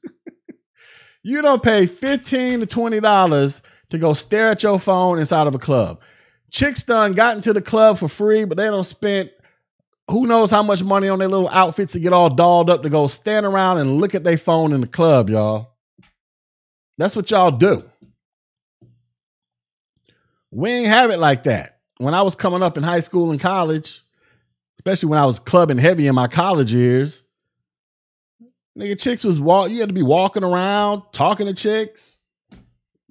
You 1.27 1.41
don't 1.41 1.63
pay 1.63 1.88
15 1.88 2.59
to 2.59 2.67
$20 2.67 3.61
to 3.89 3.97
go 3.97 4.13
stare 4.13 4.51
at 4.51 4.61
your 4.61 4.77
phone 4.77 5.17
inside 5.17 5.47
of 5.47 5.55
a 5.55 5.57
club. 5.57 5.99
Chicks 6.51 6.84
done 6.84 7.13
got 7.13 7.35
into 7.35 7.51
the 7.51 7.63
club 7.63 7.97
for 7.97 8.07
free, 8.07 8.45
but 8.45 8.57
they 8.57 8.65
don't 8.65 8.84
spend 8.84 9.31
who 10.07 10.27
knows 10.27 10.51
how 10.51 10.61
much 10.61 10.84
money 10.84 11.09
on 11.09 11.17
their 11.17 11.27
little 11.27 11.49
outfits 11.49 11.93
to 11.93 11.99
get 11.99 12.13
all 12.13 12.30
dolled 12.30 12.69
up 12.69 12.84
to 12.84 12.91
go 12.91 13.07
stand 13.07 13.43
around 13.43 13.80
and 13.80 13.99
look 13.99 14.13
at 14.13 14.23
their 14.23 14.38
phone 14.38 14.72
in 14.72 14.81
the 14.81 14.88
club, 14.88 15.31
y'all. 15.31 15.74
That's 16.97 17.15
what 17.15 17.30
y'all 17.31 17.51
do. 17.51 17.84
We 20.51 20.69
ain't 20.69 20.88
have 20.88 21.11
it 21.11 21.19
like 21.19 21.43
that. 21.43 21.80
When 21.97 22.13
I 22.13 22.22
was 22.22 22.35
coming 22.35 22.63
up 22.63 22.77
in 22.77 22.84
high 22.84 22.99
school 22.99 23.31
and 23.31 23.39
college, 23.39 24.01
especially 24.80 25.09
when 25.09 25.19
I 25.19 25.26
was 25.26 25.39
clubbing 25.39 25.77
heavy 25.77 26.07
in 26.07 26.15
my 26.15 26.27
college 26.27 26.73
years, 26.73 27.23
Nigga, 28.77 28.99
chicks 29.01 29.23
was 29.23 29.39
walk. 29.39 29.72
You 29.72 29.80
had 29.80 29.89
to 29.89 29.93
be 29.93 30.03
walking 30.03 30.43
around 30.43 31.03
talking 31.13 31.47
to 31.47 31.53
chicks, 31.53 32.17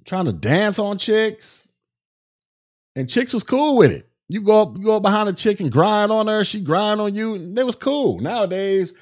trying 0.05 0.25
to 0.25 0.33
dance 0.33 0.77
on 0.77 0.99
chicks, 0.99 1.67
and 2.95 3.09
chicks 3.09 3.33
was 3.33 3.43
cool 3.43 3.75
with 3.75 3.91
it. 3.91 4.03
You 4.27 4.41
go 4.41 4.61
up, 4.61 4.77
you 4.77 4.83
go 4.83 4.97
up 4.97 5.01
behind 5.03 5.27
a 5.27 5.33
chick 5.33 5.59
and 5.59 5.71
grind 5.71 6.11
on 6.11 6.27
her. 6.27 6.43
She 6.43 6.61
grind 6.61 7.01
on 7.01 7.15
you. 7.15 7.35
And 7.35 7.57
it 7.57 7.65
was 7.65 7.75
cool. 7.75 8.19
Nowadays, 8.19 8.93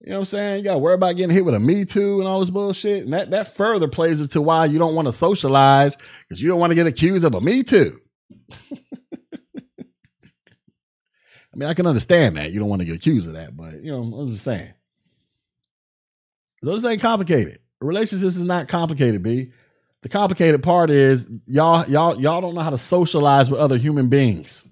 You 0.00 0.10
know 0.10 0.16
what 0.16 0.20
I'm 0.20 0.26
saying? 0.26 0.58
You 0.58 0.64
got 0.64 0.74
to 0.74 0.78
worry 0.78 0.94
about 0.94 1.16
getting 1.16 1.34
hit 1.34 1.44
with 1.44 1.54
a 1.54 1.60
Me 1.60 1.84
Too 1.84 2.20
and 2.20 2.28
all 2.28 2.38
this 2.38 2.50
bullshit. 2.50 3.04
And 3.04 3.12
that, 3.12 3.30
that 3.30 3.56
further 3.56 3.88
plays 3.88 4.20
into 4.20 4.40
why 4.40 4.66
you 4.66 4.78
don't 4.78 4.94
want 4.94 5.06
to 5.06 5.12
socialize 5.12 5.96
because 5.96 6.40
you 6.40 6.48
don't 6.48 6.60
want 6.60 6.70
to 6.70 6.76
get 6.76 6.86
accused 6.86 7.24
of 7.24 7.34
a 7.34 7.40
Me 7.40 7.64
Too. 7.64 8.00
I 11.52 11.56
mean, 11.56 11.68
I 11.68 11.74
can 11.74 11.86
understand 11.86 12.36
that. 12.36 12.52
You 12.52 12.60
don't 12.60 12.68
want 12.68 12.80
to 12.82 12.86
get 12.86 12.94
accused 12.94 13.26
of 13.26 13.34
that, 13.34 13.56
but, 13.56 13.82
you 13.82 13.90
know, 13.90 14.02
I'm 14.02 14.30
just 14.30 14.44
saying. 14.44 14.72
Those 16.62 16.84
ain't 16.84 17.02
complicated. 17.02 17.58
Relationships 17.80 18.36
is 18.36 18.44
not 18.44 18.68
complicated, 18.68 19.22
B. 19.22 19.50
The 20.02 20.08
complicated 20.08 20.62
part 20.62 20.90
is 20.90 21.28
y'all, 21.46 21.88
y'all, 21.88 22.20
y'all 22.20 22.40
don't 22.40 22.54
know 22.54 22.60
how 22.60 22.70
to 22.70 22.78
socialize 22.78 23.50
with 23.50 23.58
other 23.58 23.76
human 23.76 24.08
beings. 24.08 24.64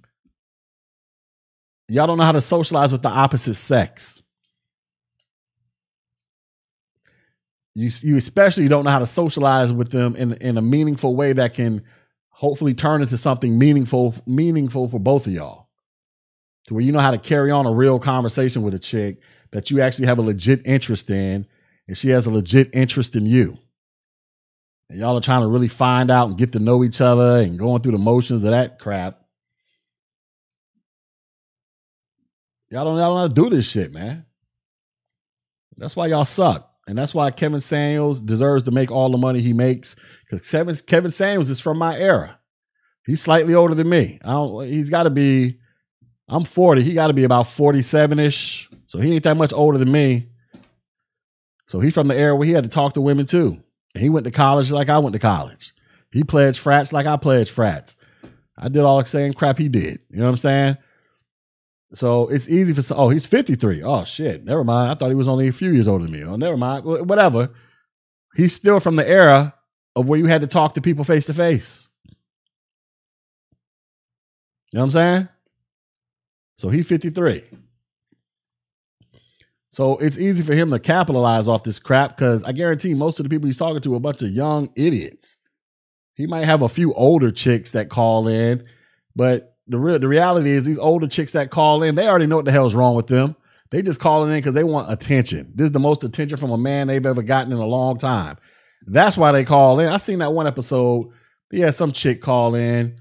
Y'all 1.89 2.07
don't 2.07 2.19
know 2.19 2.25
how 2.25 2.33
to 2.33 2.41
socialize 2.41 2.93
with 2.93 3.03
the 3.03 3.09
opposite 3.09 3.55
sex. 3.55 4.23
You, 7.79 7.91
you 8.01 8.17
especially 8.17 8.69
don't 8.69 8.87
know 8.87 8.91
how 8.91 9.01
to 9.01 9.07
socialize 9.07 9.71
with 9.71 9.91
them 9.91 10.17
in, 10.17 10.33
in 10.39 10.57
a 10.57 10.63
meaningful 10.63 11.15
way 11.15 11.35
that 11.35 11.53
can 11.53 11.85
hopefully 12.31 12.73
turn 12.73 13.03
into 13.03 13.19
something 13.19 13.59
meaningful 13.59 14.15
meaningful 14.27 14.89
for 14.89 14.99
both 14.99 15.27
of 15.27 15.35
y'all. 15.35 15.69
To 16.69 16.75
where 16.75 16.83
you 16.83 16.91
know 16.91 17.01
how 17.01 17.11
to 17.11 17.19
carry 17.19 17.51
on 17.51 17.67
a 17.67 17.71
real 17.71 17.99
conversation 17.99 18.63
with 18.63 18.73
a 18.73 18.79
chick 18.79 19.19
that 19.51 19.71
you 19.71 19.83
actually 19.83 20.07
have 20.07 20.17
a 20.17 20.23
legit 20.23 20.67
interest 20.67 21.11
in 21.11 21.47
and 21.87 21.99
she 21.99 22.09
has 22.09 22.25
a 22.25 22.31
legit 22.31 22.75
interest 22.75 23.15
in 23.15 23.27
you. 23.27 23.59
And 24.89 24.99
y'all 24.99 25.19
are 25.19 25.21
trying 25.21 25.43
to 25.43 25.49
really 25.49 25.69
find 25.69 26.11
out 26.11 26.29
and 26.29 26.39
get 26.39 26.53
to 26.53 26.59
know 26.59 26.83
each 26.83 27.03
other 27.03 27.43
and 27.43 27.59
going 27.59 27.83
through 27.83 27.93
the 27.93 27.99
motions 27.99 28.43
of 28.43 28.53
that 28.53 28.79
crap. 28.79 29.21
Y'all 32.71 32.87
don't, 32.87 32.97
y'all 32.97 33.09
don't 33.09 33.17
know 33.17 33.21
how 33.21 33.29
to 33.29 33.35
do 33.35 33.55
this 33.55 33.71
shit, 33.71 33.93
man. 33.93 34.25
That's 35.77 35.95
why 35.95 36.07
y'all 36.07 36.25
suck. 36.25 36.73
And 36.87 36.97
that's 36.97 37.15
why 37.15 37.31
Kevin 37.31 37.61
Samuels 37.61 38.21
deserves 38.21 38.63
to 38.65 38.71
make 38.71 38.91
all 38.91 39.11
the 39.11 39.19
money 39.19 39.41
he 39.41 39.53
makes. 39.53 39.97
Because 40.23 40.49
Kevin, 40.49 40.75
Kevin 40.87 41.11
Samuels 41.11 41.51
is 41.51 41.61
from 41.61 41.79
my 41.79 41.99
era. 41.99 42.39
He's 43.05 43.21
slightly 43.21 43.55
older 43.55 43.75
than 43.75 43.89
me. 43.89 44.19
I 44.25 44.33
don't, 44.33 44.67
he's 44.67 44.91
got 44.91 45.05
to 45.05 45.11
be, 45.11 45.59
I'm 46.29 46.45
40. 46.45 46.83
He 46.83 46.95
got 46.95 47.09
to 47.09 47.13
be 47.13 47.25
about 47.25 47.49
47 47.49 48.19
ish. 48.19 48.69
So 48.87 48.99
he 48.99 49.15
ain't 49.15 49.25
that 49.25 49.37
much 49.37 49.53
older 49.53 49.79
than 49.79 49.91
me. 49.91 50.29
So 51.69 51.81
he's 51.81 51.95
from 51.95 52.09
the 52.09 52.17
era 52.17 52.35
where 52.37 52.47
he 52.47 52.53
had 52.53 52.65
to 52.65 52.71
talk 52.71 52.95
to 52.95 53.01
women 53.01 53.27
too. 53.27 53.61
And 53.95 54.03
he 54.03 54.09
went 54.09 54.27
to 54.27 54.33
college 54.33 54.71
like 54.71 54.89
I 54.89 54.99
went 54.99 55.15
to 55.15 55.19
college. 55.19 55.73
He 56.13 56.23
pledged 56.23 56.59
frats 56.59 56.93
like 56.93 57.07
I 57.07 57.17
pledged 57.17 57.51
frats. 57.51 57.97
I 58.57 58.69
did 58.69 58.83
all 58.83 58.99
the 58.99 59.05
same 59.05 59.33
crap 59.33 59.59
he 59.59 59.69
did. 59.69 60.01
You 60.11 60.19
know 60.19 60.25
what 60.25 60.31
I'm 60.31 60.37
saying? 60.37 60.77
So 61.97 62.29
it's 62.29 62.47
easy 62.47 62.75
for 62.75 62.83
oh 62.95 63.09
he's 63.09 63.27
53. 63.27 63.83
Oh 63.83 64.05
shit, 64.05 64.45
never 64.45 64.65
mind. 64.65 64.91
I 64.91 64.95
thought 64.95 65.09
he 65.09 65.15
was 65.15 65.29
only 65.29 65.49
a 65.49 65.53
few 65.53 65.71
years 65.71 65.89
older 65.89 66.05
than 66.05 66.13
me. 66.13 66.23
Oh, 66.25 66.37
never 66.37 66.57
mind. 66.57 66.85
Whatever. 66.85 67.49
He's 68.35 68.55
still 68.55 68.81
from 68.81 68.97
the 68.97 69.09
era 69.09 69.55
of 69.95 70.07
where 70.07 70.19
you 70.19 70.27
had 70.27 70.43
to 70.43 70.47
talk 70.47 70.75
to 70.75 70.83
people 70.83 71.05
face 71.05 71.25
to 71.27 71.35
face. 71.35 71.89
You 74.73 74.77
know 74.79 74.81
what 74.81 74.85
I'm 74.85 74.91
saying? 74.91 75.29
So 76.59 76.69
he's 76.69 76.87
53. 76.87 77.45
So 79.71 79.97
it's 79.97 80.19
easy 80.19 80.43
for 80.43 80.55
him 80.55 80.71
to 80.73 80.79
capitalize 80.79 81.49
off 81.49 81.63
this 81.63 81.79
crap 81.79 82.15
because 82.15 82.45
I 82.45 82.53
guarantee 82.53 82.93
most 82.93 83.19
of 83.19 83.25
the 83.25 83.31
people 83.31 83.47
he's 83.47 83.57
talking 83.57 83.81
to 83.81 83.95
are 83.95 83.97
a 83.97 84.01
bunch 84.01 84.21
of 84.21 84.29
young 84.29 84.69
idiots. 84.77 85.39
He 86.15 86.27
might 86.27 86.45
have 86.45 86.61
a 86.61 86.69
few 86.69 86.93
older 86.93 87.31
chicks 87.31 87.73
that 87.73 87.89
call 87.89 88.29
in, 88.29 88.65
but 89.15 89.56
the 89.67 89.79
real 89.79 89.99
the 89.99 90.09
reality 90.09 90.51
is 90.51 90.65
these 90.65 90.79
older 90.79 91.07
chicks 91.07 91.33
that 91.33 91.51
call 91.51 91.83
in, 91.83 91.95
they 91.95 92.09
already 92.09 92.27
know 92.27 92.37
what 92.37 92.45
the 92.45 92.53
hell's 92.53 92.75
wrong 92.75 92.95
with 92.95 93.07
them. 93.07 93.37
They 93.71 93.83
just 93.83 94.01
calling 94.01 94.31
in 94.31 94.39
because 94.39 94.55
they 94.55 94.65
want 94.65 94.93
attention. 94.93 95.53
This 95.55 95.67
is 95.67 95.73
the 95.73 95.81
most 95.81 96.05
attention 96.05 96.37
from 96.37 96.53
a 96.53 96.59
man 96.59 96.87
they've 96.87 97.05
ever 97.05 97.23
gotten 97.23 97.53
in 97.53 97.59
a 97.59 97.67
long 97.67 97.99
time. 97.99 98.37
That's 98.87 99.19
why 99.19 99.33
they 99.33 99.45
call 99.45 99.81
in. 99.81 99.89
I 99.89 99.97
seen 99.97 100.21
that 100.21 100.33
one 100.33 100.47
episode. 100.47 101.11
He 101.51 101.61
had 101.61 101.75
some 101.75 101.93
chick 101.93 102.21
call 102.21 102.55
in 102.55 102.97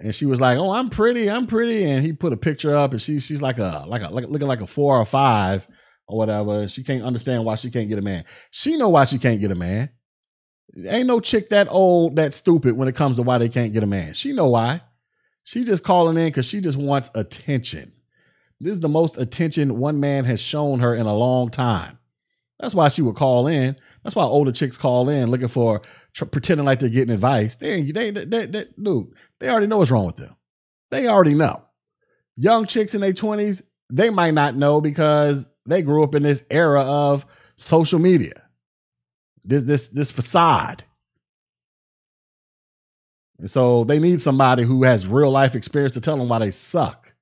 and 0.00 0.14
she 0.14 0.26
was 0.26 0.40
like, 0.40 0.58
"Oh, 0.58 0.70
I'm 0.70 0.90
pretty, 0.90 1.28
I'm 1.28 1.46
pretty," 1.46 1.84
and 1.84 2.04
he 2.04 2.12
put 2.12 2.32
a 2.32 2.36
picture 2.36 2.74
up, 2.74 2.92
and 2.92 3.02
she 3.02 3.20
she's 3.20 3.42
like 3.42 3.58
a 3.58 3.84
like 3.86 4.02
a 4.02 4.08
like 4.08 4.28
looking 4.28 4.48
like 4.48 4.60
a 4.60 4.66
four 4.66 4.96
or 4.96 5.04
five, 5.04 5.66
or 6.06 6.18
whatever. 6.18 6.68
She 6.68 6.84
can't 6.84 7.02
understand 7.02 7.44
why 7.44 7.56
she 7.56 7.70
can't 7.70 7.88
get 7.88 7.98
a 7.98 8.02
man. 8.02 8.24
She 8.50 8.76
know 8.76 8.88
why 8.88 9.04
she 9.04 9.18
can't 9.18 9.40
get 9.40 9.50
a 9.50 9.56
man. 9.56 9.90
Ain't 10.86 11.06
no 11.06 11.18
chick 11.18 11.50
that 11.50 11.66
old, 11.70 12.16
that 12.16 12.34
stupid 12.34 12.76
when 12.76 12.88
it 12.88 12.94
comes 12.94 13.16
to 13.16 13.22
why 13.22 13.38
they 13.38 13.48
can't 13.48 13.72
get 13.72 13.82
a 13.82 13.86
man. 13.86 14.14
She 14.14 14.32
know 14.32 14.48
why. 14.48 14.82
She 15.48 15.64
just 15.64 15.82
calling 15.82 16.18
in 16.18 16.26
because 16.26 16.46
she 16.46 16.60
just 16.60 16.76
wants 16.76 17.10
attention. 17.14 17.92
This 18.60 18.74
is 18.74 18.80
the 18.80 18.88
most 18.90 19.16
attention 19.16 19.78
one 19.78 19.98
man 19.98 20.26
has 20.26 20.42
shown 20.42 20.80
her 20.80 20.94
in 20.94 21.06
a 21.06 21.14
long 21.14 21.48
time. 21.48 21.98
That's 22.60 22.74
why 22.74 22.90
she 22.90 23.00
would 23.00 23.14
call 23.14 23.46
in. 23.46 23.74
That's 24.04 24.14
why 24.14 24.24
older 24.24 24.52
chicks 24.52 24.76
call 24.76 25.08
in 25.08 25.30
looking 25.30 25.48
for 25.48 25.80
tr- 26.12 26.26
pretending 26.26 26.66
like 26.66 26.80
they're 26.80 26.90
getting 26.90 27.14
advice. 27.14 27.56
They, 27.56 27.80
they, 27.80 28.10
they, 28.10 28.26
they, 28.26 28.44
they, 28.44 28.66
dude, 28.82 29.06
they 29.40 29.48
already 29.48 29.68
know 29.68 29.78
what's 29.78 29.90
wrong 29.90 30.04
with 30.04 30.16
them. 30.16 30.36
They 30.90 31.08
already 31.08 31.32
know. 31.32 31.64
Young 32.36 32.66
chicks 32.66 32.94
in 32.94 33.00
their 33.00 33.14
twenties, 33.14 33.62
they 33.88 34.10
might 34.10 34.34
not 34.34 34.54
know 34.54 34.82
because 34.82 35.46
they 35.64 35.80
grew 35.80 36.02
up 36.02 36.14
in 36.14 36.24
this 36.24 36.42
era 36.50 36.82
of 36.82 37.24
social 37.56 37.98
media, 37.98 38.34
this 39.44 39.62
this 39.62 39.88
this 39.88 40.10
facade. 40.10 40.84
So 43.46 43.84
they 43.84 43.98
need 43.98 44.20
somebody 44.20 44.64
who 44.64 44.82
has 44.82 45.06
real 45.06 45.30
life 45.30 45.54
experience 45.54 45.92
to 45.92 46.00
tell 46.00 46.16
them 46.16 46.28
why 46.28 46.40
they 46.40 46.50
suck, 46.50 47.14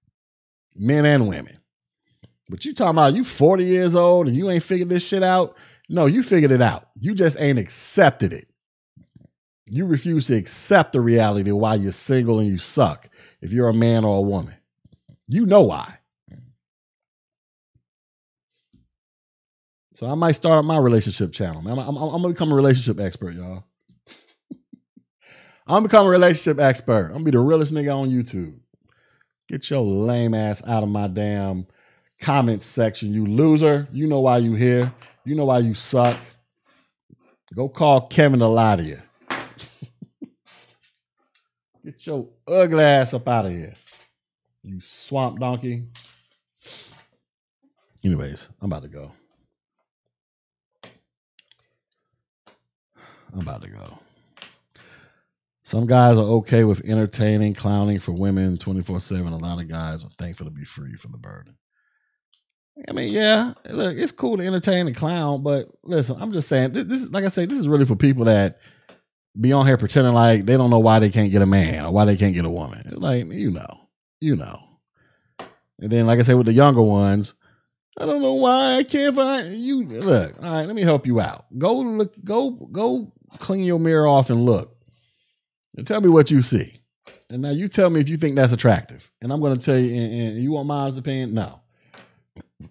men 0.74 1.04
and 1.04 1.28
women. 1.28 1.58
But 2.48 2.64
you 2.64 2.72
talking 2.72 2.90
about 2.90 3.14
you 3.14 3.24
40 3.24 3.64
years 3.64 3.96
old 3.96 4.28
and 4.28 4.36
you 4.36 4.50
ain't 4.50 4.62
figured 4.62 4.88
this 4.88 5.06
shit 5.06 5.22
out? 5.22 5.56
No, 5.88 6.06
you 6.06 6.22
figured 6.22 6.52
it 6.52 6.62
out. 6.62 6.88
You 6.98 7.14
just 7.14 7.38
ain't 7.40 7.58
accepted 7.58 8.32
it. 8.32 8.48
You 9.68 9.84
refuse 9.84 10.26
to 10.28 10.36
accept 10.36 10.92
the 10.92 11.00
reality 11.00 11.50
of 11.50 11.56
why 11.56 11.74
you're 11.74 11.92
single 11.92 12.38
and 12.38 12.48
you 12.48 12.56
suck 12.56 13.08
if 13.40 13.52
you're 13.52 13.68
a 13.68 13.74
man 13.74 14.04
or 14.04 14.18
a 14.18 14.22
woman. 14.22 14.54
You 15.28 15.44
know 15.44 15.62
why. 15.62 15.98
So 19.94 20.06
I 20.06 20.14
might 20.14 20.32
start 20.32 20.58
up 20.58 20.64
my 20.64 20.76
relationship 20.76 21.32
channel. 21.32 21.62
Man. 21.62 21.78
I'm, 21.78 21.88
I'm, 21.88 21.96
I'm 21.96 22.22
gonna 22.22 22.28
become 22.28 22.52
a 22.52 22.54
relationship 22.54 23.00
expert, 23.00 23.34
y'all. 23.34 23.64
I'm 25.66 25.82
become 25.82 26.06
a 26.06 26.10
relationship 26.10 26.60
expert. 26.60 27.06
I'm 27.06 27.12
gonna 27.12 27.24
be 27.24 27.30
the 27.32 27.40
realest 27.40 27.74
nigga 27.74 27.94
on 27.94 28.10
YouTube. 28.10 28.58
Get 29.48 29.68
your 29.68 29.84
lame 29.84 30.34
ass 30.34 30.62
out 30.66 30.82
of 30.82 30.88
my 30.88 31.08
damn 31.08 31.66
comment 32.20 32.62
section, 32.62 33.12
you 33.12 33.26
loser. 33.26 33.88
You 33.92 34.06
know 34.06 34.20
why 34.20 34.38
you 34.38 34.54
here. 34.54 34.92
You 35.24 35.34
know 35.34 35.46
why 35.46 35.58
you 35.58 35.74
suck. 35.74 36.18
Go 37.54 37.68
call 37.68 38.06
Kevin 38.06 38.40
to 38.40 38.46
lie 38.46 38.76
to 38.76 38.82
you. 38.82 38.98
Get 41.84 42.06
your 42.06 42.28
ugly 42.46 42.82
ass 42.82 43.14
up 43.14 43.26
out 43.28 43.46
of 43.46 43.52
here. 43.52 43.74
You 44.62 44.80
swamp 44.80 45.38
donkey. 45.38 45.86
Anyways, 48.04 48.48
I'm 48.60 48.70
about 48.72 48.82
to 48.82 48.88
go. 48.88 49.12
I'm 53.32 53.40
about 53.40 53.62
to 53.62 53.68
go. 53.68 53.98
Some 55.66 55.88
guys 55.88 56.16
are 56.16 56.22
okay 56.22 56.62
with 56.62 56.80
entertaining, 56.84 57.52
clowning 57.52 57.98
for 57.98 58.12
women 58.12 58.56
24 58.56 59.00
7. 59.00 59.32
A 59.32 59.36
lot 59.36 59.60
of 59.60 59.68
guys 59.68 60.04
are 60.04 60.10
thankful 60.16 60.46
to 60.46 60.52
be 60.52 60.62
free 60.62 60.94
from 60.94 61.10
the 61.10 61.18
burden. 61.18 61.56
I 62.88 62.92
mean, 62.92 63.12
yeah, 63.12 63.54
look, 63.70 63.96
it's 63.96 64.12
cool 64.12 64.36
to 64.36 64.46
entertain 64.46 64.86
and 64.86 64.94
clown, 64.94 65.42
but 65.42 65.66
listen, 65.82 66.18
I'm 66.20 66.32
just 66.32 66.46
saying, 66.46 66.72
this, 66.72 66.84
this 66.84 67.02
is 67.02 67.10
like 67.10 67.24
I 67.24 67.28
say, 67.28 67.46
this 67.46 67.58
is 67.58 67.66
really 67.66 67.84
for 67.84 67.96
people 67.96 68.26
that 68.26 68.60
be 69.40 69.52
on 69.52 69.66
here 69.66 69.76
pretending 69.76 70.14
like 70.14 70.46
they 70.46 70.56
don't 70.56 70.70
know 70.70 70.78
why 70.78 71.00
they 71.00 71.10
can't 71.10 71.32
get 71.32 71.42
a 71.42 71.46
man 71.46 71.84
or 71.84 71.90
why 71.90 72.04
they 72.04 72.16
can't 72.16 72.34
get 72.34 72.44
a 72.44 72.48
woman. 72.48 72.82
It's 72.86 72.98
like, 72.98 73.26
you 73.32 73.50
know, 73.50 73.88
you 74.20 74.36
know. 74.36 74.60
And 75.80 75.90
then, 75.90 76.06
like 76.06 76.20
I 76.20 76.22
said, 76.22 76.36
with 76.36 76.46
the 76.46 76.52
younger 76.52 76.82
ones, 76.82 77.34
I 77.98 78.06
don't 78.06 78.22
know 78.22 78.34
why 78.34 78.76
I 78.76 78.84
can't 78.84 79.16
find 79.16 79.58
you. 79.58 79.82
Look, 79.82 80.40
all 80.40 80.48
right, 80.48 80.66
let 80.66 80.76
me 80.76 80.82
help 80.82 81.08
you 81.08 81.18
out. 81.18 81.46
Go 81.58 81.80
look, 81.80 82.14
go, 82.22 82.52
go 82.52 83.12
clean 83.38 83.64
your 83.64 83.80
mirror 83.80 84.06
off 84.06 84.30
and 84.30 84.46
look. 84.46 84.75
And 85.76 85.86
tell 85.86 86.00
me 86.00 86.08
what 86.08 86.30
you 86.30 86.42
see. 86.42 86.80
And 87.28 87.42
now 87.42 87.50
you 87.50 87.68
tell 87.68 87.90
me 87.90 88.00
if 88.00 88.08
you 88.08 88.16
think 88.16 88.36
that's 88.36 88.52
attractive. 88.52 89.10
And 89.20 89.32
I'm 89.32 89.40
going 89.40 89.58
to 89.58 89.64
tell 89.64 89.78
you, 89.78 89.94
and, 89.94 90.12
and 90.12 90.42
you 90.42 90.52
want 90.52 90.68
my 90.68 90.88
opinion? 90.88 91.34
No. 91.34 91.60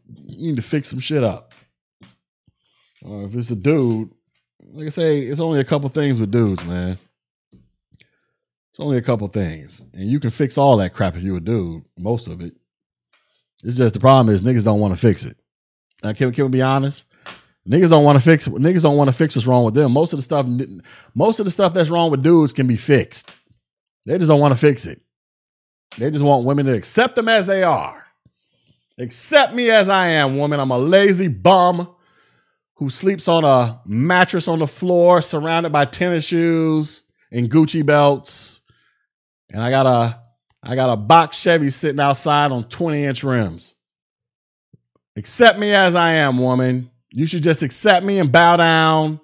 You 0.07 0.51
need 0.51 0.55
to 0.55 0.61
fix 0.61 0.89
some 0.89 0.99
shit 0.99 1.23
up. 1.23 1.53
Or 3.03 3.25
if 3.25 3.35
it's 3.35 3.51
a 3.51 3.55
dude, 3.55 4.13
like 4.71 4.87
I 4.87 4.89
say, 4.89 5.19
it's 5.21 5.39
only 5.39 5.59
a 5.59 5.65
couple 5.65 5.89
things 5.89 6.19
with 6.19 6.31
dudes, 6.31 6.63
man. 6.65 6.97
It's 7.51 8.79
only 8.79 8.97
a 8.97 9.01
couple 9.01 9.27
things. 9.27 9.81
And 9.93 10.09
you 10.09 10.19
can 10.19 10.31
fix 10.31 10.57
all 10.57 10.77
that 10.77 10.93
crap 10.93 11.15
if 11.15 11.21
you're 11.21 11.37
a 11.37 11.41
dude, 11.41 11.85
most 11.97 12.27
of 12.27 12.41
it. 12.41 12.55
It's 13.63 13.77
just 13.77 13.93
the 13.93 13.99
problem 13.99 14.33
is 14.33 14.43
niggas 14.43 14.65
don't 14.65 14.79
want 14.79 14.93
to 14.93 14.99
fix 14.99 15.23
it. 15.23 15.37
Now, 16.03 16.13
can, 16.13 16.31
can 16.31 16.45
we 16.45 16.51
be 16.51 16.61
honest? 16.61 17.05
Niggas 17.67 17.89
don't 17.89 18.03
want 18.03 18.17
to 18.17 18.23
fix 18.23 18.47
niggas 18.47 18.83
don't 18.83 18.97
want 18.97 19.09
to 19.09 19.15
fix 19.15 19.35
what's 19.35 19.47
wrong 19.47 19.65
with 19.65 19.73
them. 19.73 19.91
Most 19.91 20.13
of 20.13 20.17
the 20.17 20.23
stuff 20.23 20.47
most 21.15 21.39
of 21.39 21.45
the 21.45 21.51
stuff 21.51 21.73
that's 21.73 21.89
wrong 21.89 22.11
with 22.11 22.21
dudes 22.21 22.53
can 22.53 22.67
be 22.67 22.75
fixed. 22.75 23.33
They 24.05 24.17
just 24.17 24.29
don't 24.29 24.39
want 24.39 24.53
to 24.53 24.59
fix 24.59 24.85
it. 24.85 25.01
They 25.97 26.11
just 26.11 26.23
want 26.23 26.45
women 26.45 26.67
to 26.67 26.73
accept 26.75 27.15
them 27.15 27.27
as 27.27 27.47
they 27.47 27.63
are. 27.63 28.05
Accept 28.99 29.53
me 29.53 29.71
as 29.71 29.89
I 29.89 30.07
am, 30.07 30.37
woman. 30.37 30.59
I'm 30.59 30.71
a 30.71 30.77
lazy 30.77 31.27
bum 31.27 31.89
who 32.75 32.89
sleeps 32.89 33.27
on 33.27 33.43
a 33.43 33.81
mattress 33.85 34.47
on 34.47 34.59
the 34.59 34.67
floor 34.67 35.21
surrounded 35.21 35.71
by 35.71 35.85
tennis 35.85 36.27
shoes 36.27 37.03
and 37.31 37.49
Gucci 37.49 37.85
belts. 37.85 38.61
And 39.49 39.61
I 39.61 39.71
got 39.71 39.85
a 39.85 40.21
I 40.61 40.75
got 40.75 40.91
a 40.91 40.97
box 40.97 41.39
Chevy 41.39 41.69
sitting 41.69 41.99
outside 41.99 42.51
on 42.51 42.63
20 42.65 43.03
inch 43.03 43.23
rims. 43.23 43.75
Accept 45.15 45.57
me 45.57 45.73
as 45.73 45.95
I 45.95 46.13
am, 46.13 46.37
woman. 46.37 46.89
You 47.15 47.25
should 47.27 47.43
just 47.43 47.63
accept 47.63 48.05
me 48.05 48.19
and 48.19 48.29
bow 48.29 48.57
down 48.57 49.21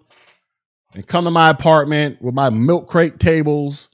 and 0.93 1.05
come 1.05 1.25
to 1.25 1.31
my 1.31 1.49
apartment 1.49 2.21
with 2.21 2.33
my 2.33 2.49
milk 2.49 2.87
crate 2.87 3.19
tables 3.19 3.89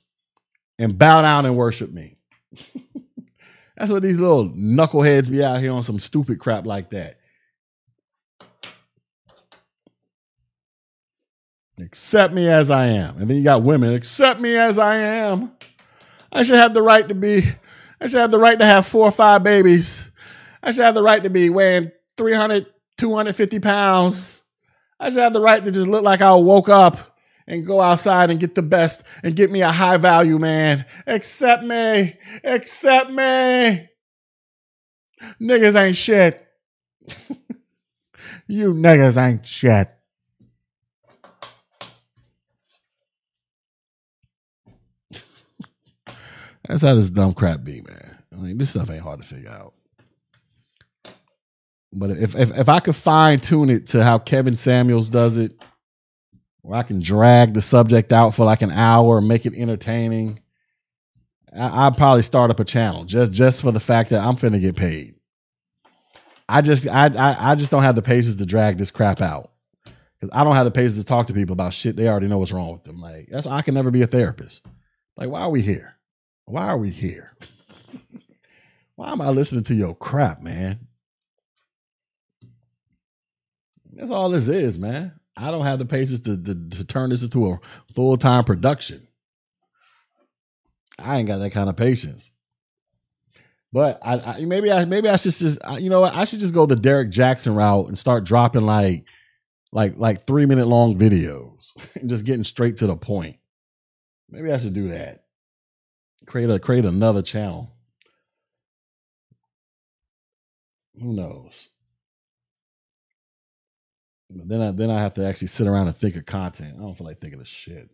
and 0.77 0.95
bow 0.95 1.23
down 1.23 1.47
and 1.47 1.57
worship 1.57 1.91
me. 1.91 2.15
That's 3.75 3.89
what 3.89 4.03
these 4.03 4.19
little 4.19 4.49
knuckleheads 4.49 5.31
be 5.31 5.43
out 5.43 5.61
here 5.61 5.71
on 5.71 5.81
some 5.81 5.99
stupid 5.99 6.37
crap 6.39 6.67
like 6.67 6.91
that. 6.91 7.17
Accept 11.79 12.35
me 12.35 12.47
as 12.47 12.69
I 12.69 12.85
am. 12.87 13.17
And 13.17 13.27
then 13.27 13.37
you 13.37 13.43
got 13.43 13.63
women, 13.63 13.95
accept 13.95 14.39
me 14.39 14.57
as 14.57 14.77
I 14.77 14.97
am. 14.97 15.53
I 16.31 16.43
should 16.43 16.59
have 16.59 16.75
the 16.75 16.83
right 16.83 17.07
to 17.09 17.15
be, 17.15 17.49
I 17.99 18.05
should 18.05 18.19
have 18.19 18.29
the 18.29 18.37
right 18.37 18.59
to 18.59 18.65
have 18.65 18.85
four 18.85 19.05
or 19.05 19.11
five 19.11 19.41
babies. 19.41 20.11
I 20.61 20.69
should 20.69 20.85
have 20.85 20.93
the 20.93 21.01
right 21.01 21.23
to 21.23 21.31
be 21.31 21.49
weighing 21.49 21.91
300, 22.15 22.67
250 22.97 23.59
pounds. 23.59 24.43
I 24.99 25.09
should 25.09 25.19
have 25.19 25.33
the 25.33 25.41
right 25.41 25.63
to 25.63 25.71
just 25.71 25.87
look 25.87 26.03
like 26.03 26.21
I 26.21 26.33
woke 26.33 26.69
up 26.69 27.17
and 27.47 27.65
go 27.65 27.79
outside 27.81 28.29
and 28.29 28.39
get 28.39 28.55
the 28.55 28.61
best 28.61 29.03
and 29.23 29.35
get 29.35 29.49
me 29.51 29.61
a 29.61 29.71
high 29.71 29.97
value 29.97 30.37
man. 30.39 30.85
Accept 31.05 31.63
me. 31.63 32.15
Accept 32.43 33.09
me. 33.11 33.89
Niggas 35.41 35.75
ain't 35.81 35.95
shit. 35.95 36.45
you 38.47 38.73
niggas 38.73 39.17
ain't 39.21 39.45
shit. 39.47 39.93
That's 46.67 46.81
how 46.81 46.95
this 46.95 47.11
dumb 47.11 47.33
crap 47.33 47.63
be, 47.63 47.81
man. 47.81 48.17
I 48.33 48.35
mean, 48.35 48.57
this 48.57 48.71
stuff 48.71 48.89
ain't 48.89 49.01
hard 49.01 49.21
to 49.21 49.27
figure 49.27 49.49
out. 49.49 49.73
But 51.93 52.11
if 52.11 52.35
if, 52.35 52.55
if 52.57 52.69
I 52.69 52.79
could 52.79 52.95
fine 52.95 53.39
tune 53.39 53.69
it 53.69 53.87
to 53.87 54.03
how 54.03 54.19
Kevin 54.19 54.55
Samuels 54.55 55.09
does 55.09 55.37
it, 55.37 55.53
where 56.61 56.77
I 56.77 56.83
can 56.83 57.01
drag 57.01 57.53
the 57.53 57.61
subject 57.61 58.11
out 58.11 58.35
for 58.35 58.45
like 58.45 58.61
an 58.61 58.71
hour 58.71 59.19
and 59.19 59.27
make 59.27 59.45
it 59.45 59.55
entertaining, 59.55 60.39
I, 61.57 61.87
would 61.87 61.97
probably 61.97 62.23
start 62.23 62.51
up 62.51 62.59
a 62.59 62.65
channel 62.65 63.05
just 63.05 63.31
just 63.31 63.61
for 63.61 63.71
the 63.71 63.79
fact 63.79 64.09
that 64.09 64.21
I'm 64.21 64.35
finna 64.35 64.59
get 64.59 64.75
paid. 64.75 65.15
I 66.49 66.61
just 66.61 66.87
I, 66.87 67.07
I 67.07 67.51
I 67.51 67.55
just 67.55 67.71
don't 67.71 67.83
have 67.83 67.95
the 67.95 68.01
patience 68.01 68.35
to 68.35 68.45
drag 68.45 68.77
this 68.77 68.91
crap 68.91 69.21
out 69.21 69.51
because 70.19 70.29
I 70.33 70.43
don't 70.43 70.55
have 70.55 70.65
the 70.65 70.71
patience 70.71 70.97
to 70.97 71.05
talk 71.05 71.27
to 71.27 71.33
people 71.33 71.53
about 71.53 71.73
shit 71.73 71.95
they 71.95 72.07
already 72.07 72.27
know 72.27 72.37
what's 72.37 72.51
wrong 72.51 72.73
with 72.73 72.83
them. 72.83 72.99
Like 72.99 73.27
that's 73.29 73.47
I 73.47 73.61
can 73.61 73.73
never 73.73 73.91
be 73.91 74.01
a 74.01 74.07
therapist. 74.07 74.65
Like 75.15 75.29
why 75.29 75.41
are 75.41 75.49
we 75.49 75.61
here? 75.61 75.95
Why 76.45 76.67
are 76.67 76.77
we 76.77 76.89
here? 76.89 77.33
why 78.95 79.11
am 79.11 79.21
I 79.21 79.29
listening 79.29 79.63
to 79.65 79.75
your 79.75 79.95
crap, 79.95 80.41
man? 80.41 80.86
That's 83.97 84.11
all 84.11 84.29
this 84.29 84.47
is, 84.47 84.77
man. 84.77 85.13
I 85.35 85.49
don't 85.51 85.65
have 85.65 85.79
the 85.79 85.85
patience 85.85 86.19
to, 86.21 86.37
to, 86.37 86.69
to 86.69 86.85
turn 86.85 87.09
this 87.09 87.23
into 87.23 87.51
a 87.51 87.59
full 87.93 88.15
time 88.17 88.43
production. 88.43 89.07
I 90.99 91.17
ain't 91.17 91.27
got 91.27 91.39
that 91.39 91.51
kind 91.51 91.69
of 91.69 91.75
patience. 91.75 92.31
But 93.73 93.99
I, 94.01 94.19
I, 94.19 94.45
maybe 94.45 94.71
I 94.71 94.85
maybe 94.85 95.09
I 95.09 95.17
should 95.17 95.33
just 95.33 95.59
you 95.79 95.89
know 95.89 96.01
what 96.01 96.15
I 96.15 96.23
should 96.23 96.39
just 96.39 96.53
go 96.53 96.65
the 96.65 96.75
Derrick 96.75 97.09
Jaxn 97.09 97.55
route 97.55 97.87
and 97.87 97.97
start 97.97 98.23
dropping 98.23 98.65
like 98.65 99.05
like 99.71 99.97
like 99.97 100.21
three 100.21 100.45
minute 100.45 100.67
long 100.67 100.97
videos 100.97 101.73
and 101.95 102.07
just 102.09 102.25
getting 102.25 102.43
straight 102.43 102.77
to 102.77 102.87
the 102.87 102.95
point. 102.95 103.37
Maybe 104.29 104.51
I 104.51 104.57
should 104.57 104.73
do 104.73 104.89
that. 104.89 105.23
Create 106.25 106.49
a 106.49 106.59
create 106.59 106.85
another 106.85 107.21
channel. 107.21 107.71
Who 110.99 111.13
knows? 111.13 111.69
Then 114.29 114.61
I 114.61 114.71
then 114.71 114.91
I 114.91 114.99
have 114.99 115.13
to 115.15 115.25
actually 115.25 115.47
sit 115.47 115.67
around 115.67 115.87
and 115.87 115.95
think 115.95 116.15
of 116.15 116.25
content. 116.25 116.75
I 116.77 116.81
don't 116.81 116.97
feel 116.97 117.07
like 117.07 117.19
thinking 117.19 117.39
of 117.39 117.47
shit. 117.47 117.89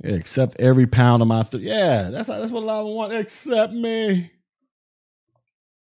Yeah, 0.00 0.14
accept 0.14 0.60
every 0.60 0.86
pound 0.86 1.22
of 1.22 1.28
my 1.28 1.42
th- 1.42 1.62
yeah. 1.62 2.10
That's 2.10 2.28
that's 2.28 2.50
what 2.50 2.62
a 2.62 2.66
lot 2.66 2.80
of 2.80 2.86
want. 2.86 3.12
Accept 3.14 3.72
me. 3.72 4.30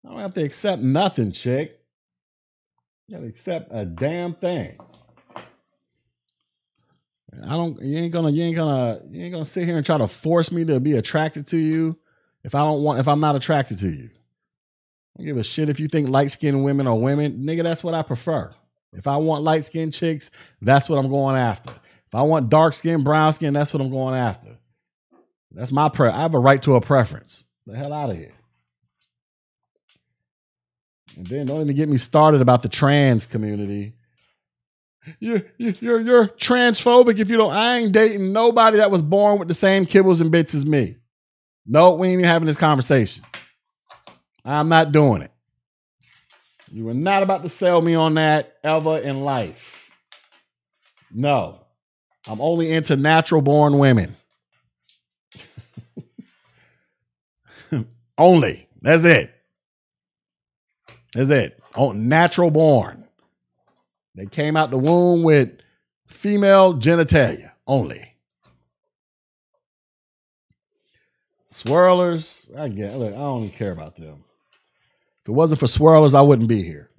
I 0.06 0.10
don't 0.10 0.19
have 0.19 0.34
to 0.35 0.43
accept 0.43 0.81
nothing, 0.81 1.31
chick. 1.31 1.80
You 3.07 3.18
gotta 3.18 3.27
accept 3.27 3.69
a 3.72 3.85
damn 3.85 4.35
thing. 4.35 4.77
I 7.43 7.49
don't. 7.49 7.81
You 7.81 7.97
ain't 7.97 8.14
gonna. 8.14 8.31
You 8.31 8.43
ain't 8.43 8.56
gonna. 8.56 9.01
You 9.10 9.23
ain't 9.23 9.34
gonna 9.34 9.45
sit 9.45 9.65
here 9.65 9.77
and 9.77 9.85
try 9.85 9.97
to 9.97 10.07
force 10.07 10.51
me 10.51 10.65
to 10.65 10.80
be 10.80 10.95
attracted 10.95 11.47
to 11.47 11.57
you 11.57 11.97
if 12.43 12.56
I 12.56 12.60
don't 12.60 12.81
want. 12.81 12.99
If 12.99 13.07
I'm 13.07 13.19
not 13.19 13.35
attracted 13.35 13.80
to 13.80 13.89
you. 13.89 14.10
I 15.20 15.24
give 15.24 15.38
a 15.38 15.44
shit 15.44 15.68
if 15.70 15.80
you 15.80 15.88
think 15.88 16.10
light 16.10 16.32
skinned 16.32 16.64
women 16.64 16.88
are 16.88 16.96
women. 16.96 17.44
Nigga, 17.44 17.64
that's 17.64 17.84
what 17.84 17.94
I 17.94 18.04
prefer. 18.04 18.54
If 18.94 19.06
I 19.06 19.18
want 19.18 19.44
light 19.44 19.66
skinned 19.66 19.94
chicks, 19.94 20.32
that's 20.62 20.88
what 20.88 20.98
I'm 20.98 21.10
going 21.10 21.36
after. 21.36 21.72
If 22.08 22.16
I 22.16 22.22
want 22.22 22.50
dark 22.50 22.74
skin, 22.74 23.04
brown 23.04 23.34
skin, 23.34 23.54
that's 23.54 23.74
what 23.74 23.82
I'm 23.82 23.91
going 23.91 24.16
after. 24.16 24.58
That's 25.52 25.72
my 25.72 25.90
pre. 25.90 26.08
I 26.08 26.22
have 26.22 26.36
a 26.36 26.40
right 26.40 26.62
to 26.64 26.76
a 26.76 26.82
preference. 26.82 27.44
The 27.66 27.76
hell 27.76 27.94
out 27.94 28.12
of 28.12 28.18
here. 28.18 28.34
And 31.18 31.28
then 31.28 31.48
don't 31.48 31.62
even 31.62 31.76
get 31.76 31.90
me 31.90 31.98
started 31.98 32.41
about 32.41 32.64
the 32.64 32.70
trans 32.70 33.26
community. 33.26 33.94
You're, 35.20 35.44
you're, 35.58 36.00
you're 36.00 36.28
transphobic 36.28 37.20
if 37.20 37.30
you 37.30 37.38
don't. 37.38 37.52
I 37.52 37.80
ain't 37.80 37.91
dating 37.91 38.32
nobody 38.32 38.78
that 38.78 38.91
was 38.91 39.02
born 39.02 39.38
with 39.40 39.48
the 39.48 39.54
same 39.54 39.86
kibbles 39.86 40.22
and 40.22 40.32
bits 40.32 40.54
as 40.56 40.66
me. 40.66 40.96
No, 41.66 41.94
we 41.96 42.08
ain't 42.08 42.20
even 42.20 42.26
having 42.26 42.46
this 42.46 42.58
conversation. 42.58 43.24
I'm 44.45 44.70
not 44.70 44.91
doing 44.91 45.22
it. 45.22 45.32
You 46.72 46.86
were 46.86 46.94
not 46.94 47.24
about 47.24 47.44
to 47.44 47.49
sell 47.49 47.82
me 47.82 47.95
on 47.95 48.14
that 48.16 48.57
ever 48.64 48.98
in 48.98 49.22
life. 49.22 49.91
No. 51.11 51.60
I'm 52.28 52.40
only 52.41 52.72
into 52.72 52.95
natural 52.95 53.41
born 53.41 53.80
women. 53.80 54.16
only. 58.18 58.68
That's 58.82 59.03
it. 59.03 59.34
That's 61.14 61.32
it. 61.32 61.60
Oh, 61.76 61.91
natural 61.91 62.52
born. 62.52 63.06
They 64.16 64.26
came 64.26 64.56
out 64.56 64.70
the 64.70 64.78
womb 64.78 65.24
with 65.24 65.60
female 66.07 66.76
genitalia 66.76 67.52
only. 67.68 68.16
Swirlers, 71.52 72.56
I 72.57 72.68
get. 72.68 72.95
Look, 72.95 73.14
I 73.14 73.18
don't 73.18 73.45
even 73.45 73.57
care 73.57 73.72
about 73.72 73.95
them. 73.95 74.24
If 75.30 75.34
it 75.34 75.35
wasn't 75.35 75.60
for 75.60 75.68
swirlers, 75.68 76.15
I 76.15 76.23
wouldn't 76.23 76.49
be 76.49 76.64
here. 76.64 76.89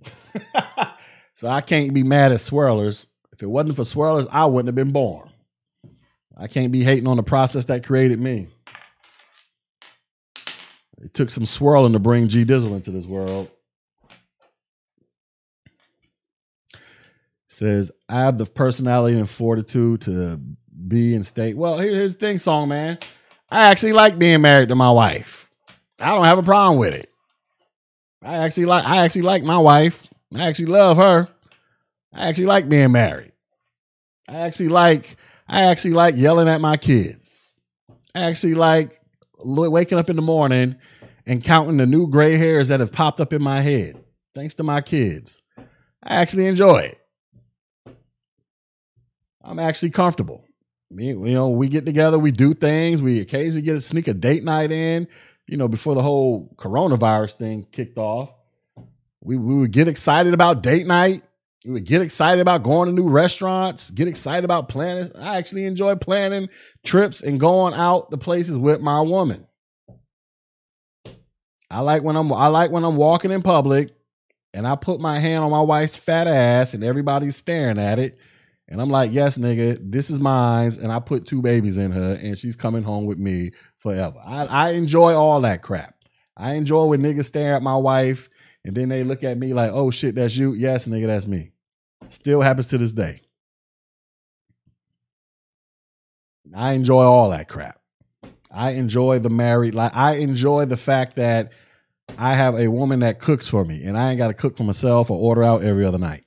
so 1.34 1.48
I 1.48 1.62
can't 1.62 1.92
be 1.92 2.04
mad 2.04 2.30
at 2.30 2.38
swirlers. 2.38 3.06
If 3.32 3.42
it 3.42 3.48
wasn't 3.48 3.74
for 3.74 3.82
swirlers, 3.82 4.28
I 4.30 4.46
wouldn't 4.46 4.68
have 4.68 4.76
been 4.76 4.92
born. 4.92 5.30
I 6.36 6.46
can't 6.46 6.70
be 6.70 6.84
hating 6.84 7.08
on 7.08 7.16
the 7.16 7.24
process 7.24 7.64
that 7.64 7.84
created 7.84 8.20
me. 8.20 8.46
It 11.02 11.12
took 11.12 11.28
some 11.28 11.44
swirling 11.44 11.94
to 11.94 11.98
bring 11.98 12.28
G 12.28 12.44
Dizzle 12.44 12.76
into 12.76 12.92
this 12.92 13.04
world. 13.04 13.50
says, 17.48 17.90
I 18.08 18.20
have 18.20 18.38
the 18.38 18.46
personality 18.46 19.18
and 19.18 19.28
fortitude 19.28 20.02
to 20.02 20.40
be 20.86 21.16
and 21.16 21.26
stay. 21.26 21.52
Well, 21.52 21.78
here's 21.78 22.14
the 22.14 22.20
thing, 22.20 22.38
song 22.38 22.68
man. 22.68 23.00
I 23.48 23.64
actually 23.64 23.94
like 23.94 24.20
being 24.20 24.40
married 24.40 24.68
to 24.68 24.76
my 24.76 24.92
wife. 24.92 25.50
I 25.98 26.14
don't 26.14 26.26
have 26.26 26.38
a 26.38 26.44
problem 26.44 26.78
with 26.78 26.94
it. 26.94 27.09
I 28.22 28.38
actually 28.38 28.66
like 28.66 28.84
I 28.84 28.98
actually 28.98 29.22
like 29.22 29.42
my 29.42 29.58
wife. 29.58 30.06
I 30.34 30.46
actually 30.46 30.66
love 30.66 30.96
her. 30.98 31.28
I 32.12 32.28
actually 32.28 32.46
like 32.46 32.68
being 32.68 32.92
married. 32.92 33.32
I 34.28 34.40
actually 34.40 34.68
like 34.68 35.16
I 35.48 35.64
actually 35.64 35.92
like 35.92 36.16
yelling 36.16 36.48
at 36.48 36.60
my 36.60 36.76
kids. 36.76 37.60
I 38.14 38.22
actually 38.22 38.54
like 38.54 39.00
waking 39.42 39.98
up 39.98 40.10
in 40.10 40.16
the 40.16 40.22
morning 40.22 40.76
and 41.26 41.42
counting 41.42 41.76
the 41.76 41.86
new 41.86 42.08
gray 42.08 42.36
hairs 42.36 42.68
that 42.68 42.80
have 42.80 42.92
popped 42.92 43.20
up 43.20 43.32
in 43.32 43.42
my 43.42 43.60
head 43.60 44.02
thanks 44.34 44.54
to 44.54 44.62
my 44.62 44.80
kids. 44.80 45.40
I 46.02 46.16
actually 46.16 46.46
enjoy 46.46 46.78
it. 46.78 46.98
I'm 49.42 49.58
actually 49.58 49.90
comfortable. 49.90 50.44
Me, 50.90 51.08
you 51.08 51.14
know, 51.14 51.50
we 51.50 51.68
get 51.68 51.86
together, 51.86 52.18
we 52.18 52.32
do 52.32 52.52
things, 52.52 53.00
we 53.00 53.20
occasionally 53.20 53.62
get 53.62 53.76
a 53.76 53.80
sneak 53.80 54.08
a 54.08 54.14
date 54.14 54.42
night 54.42 54.72
in 54.72 55.06
you 55.50 55.56
know, 55.56 55.66
before 55.66 55.96
the 55.96 56.02
whole 56.02 56.54
coronavirus 56.56 57.32
thing 57.32 57.66
kicked 57.72 57.98
off, 57.98 58.32
we, 59.20 59.36
we 59.36 59.56
would 59.56 59.72
get 59.72 59.88
excited 59.88 60.32
about 60.32 60.62
date 60.62 60.86
night. 60.86 61.22
We 61.64 61.72
would 61.72 61.84
get 61.84 62.02
excited 62.02 62.40
about 62.40 62.62
going 62.62 62.86
to 62.86 62.94
new 62.94 63.08
restaurants, 63.08 63.90
get 63.90 64.06
excited 64.06 64.44
about 64.44 64.68
planning. 64.68 65.10
I 65.16 65.38
actually 65.38 65.64
enjoy 65.64 65.96
planning 65.96 66.50
trips 66.84 67.20
and 67.20 67.40
going 67.40 67.74
out 67.74 68.10
the 68.10 68.16
places 68.16 68.56
with 68.56 68.80
my 68.80 69.00
woman. 69.00 69.44
I 71.68 71.80
like 71.80 72.04
when 72.04 72.16
I'm 72.16 72.32
I 72.32 72.46
like 72.46 72.70
when 72.70 72.84
I'm 72.84 72.96
walking 72.96 73.32
in 73.32 73.42
public 73.42 73.90
and 74.54 74.66
I 74.68 74.76
put 74.76 75.00
my 75.00 75.18
hand 75.18 75.42
on 75.42 75.50
my 75.50 75.60
wife's 75.60 75.96
fat 75.96 76.28
ass 76.28 76.74
and 76.74 76.84
everybody's 76.84 77.34
staring 77.34 77.78
at 77.78 77.98
it. 77.98 78.18
And 78.70 78.80
I'm 78.80 78.88
like, 78.88 79.12
yes, 79.12 79.36
nigga, 79.36 79.78
this 79.82 80.10
is 80.10 80.20
mine. 80.20 80.70
And 80.80 80.92
I 80.92 81.00
put 81.00 81.26
two 81.26 81.42
babies 81.42 81.76
in 81.76 81.90
her 81.90 82.16
and 82.22 82.38
she's 82.38 82.54
coming 82.54 82.84
home 82.84 83.04
with 83.04 83.18
me 83.18 83.50
forever. 83.78 84.18
I, 84.24 84.44
I 84.46 84.70
enjoy 84.70 85.12
all 85.12 85.40
that 85.40 85.60
crap. 85.60 85.96
I 86.36 86.54
enjoy 86.54 86.86
when 86.86 87.02
niggas 87.02 87.24
stare 87.24 87.56
at 87.56 87.62
my 87.62 87.76
wife 87.76 88.30
and 88.64 88.74
then 88.74 88.88
they 88.88 89.02
look 89.02 89.24
at 89.24 89.38
me 89.38 89.52
like, 89.54 89.72
oh 89.74 89.90
shit, 89.90 90.14
that's 90.14 90.36
you. 90.36 90.54
Yes, 90.54 90.86
nigga, 90.86 91.06
that's 91.06 91.26
me. 91.26 91.50
Still 92.08 92.40
happens 92.40 92.68
to 92.68 92.78
this 92.78 92.92
day. 92.92 93.20
I 96.54 96.72
enjoy 96.72 97.02
all 97.02 97.30
that 97.30 97.48
crap. 97.48 97.80
I 98.52 98.70
enjoy 98.72 99.18
the 99.18 99.30
married 99.30 99.74
like 99.74 99.94
I 99.94 100.16
enjoy 100.16 100.64
the 100.64 100.76
fact 100.76 101.16
that 101.16 101.52
I 102.18 102.34
have 102.34 102.56
a 102.56 102.68
woman 102.68 103.00
that 103.00 103.20
cooks 103.20 103.48
for 103.48 103.64
me 103.64 103.84
and 103.84 103.96
I 103.96 104.10
ain't 104.10 104.18
got 104.18 104.28
to 104.28 104.34
cook 104.34 104.56
for 104.56 104.64
myself 104.64 105.10
or 105.10 105.18
order 105.18 105.44
out 105.44 105.62
every 105.62 105.84
other 105.84 105.98
night. 105.98 106.24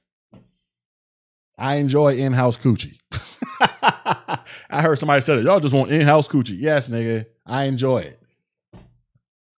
I 1.58 1.76
enjoy 1.76 2.16
in-house 2.16 2.58
coochie. 2.58 3.00
I 4.70 4.82
heard 4.82 4.98
somebody 4.98 5.22
said 5.22 5.38
it. 5.38 5.46
Y'all 5.46 5.60
just 5.60 5.74
want 5.74 5.92
in-house 5.92 6.28
coochie. 6.28 6.58
Yes, 6.58 6.90
nigga. 6.90 7.26
I 7.46 7.66
enjoy 7.66 8.00
it. 8.00 8.20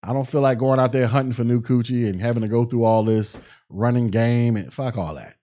I 0.03 0.13
don't 0.13 0.27
feel 0.27 0.41
like 0.41 0.59
going 0.59 0.79
out 0.79 0.91
there 0.91 1.07
hunting 1.07 1.33
for 1.33 1.43
new 1.43 1.61
coochie 1.61 2.07
and 2.07 2.21
having 2.21 2.43
to 2.43 2.47
go 2.47 2.65
through 2.65 2.83
all 2.83 3.03
this 3.03 3.37
running 3.69 4.09
game 4.09 4.55
and 4.55 4.71
fuck 4.71 4.97
all 4.97 5.15
that. 5.15 5.35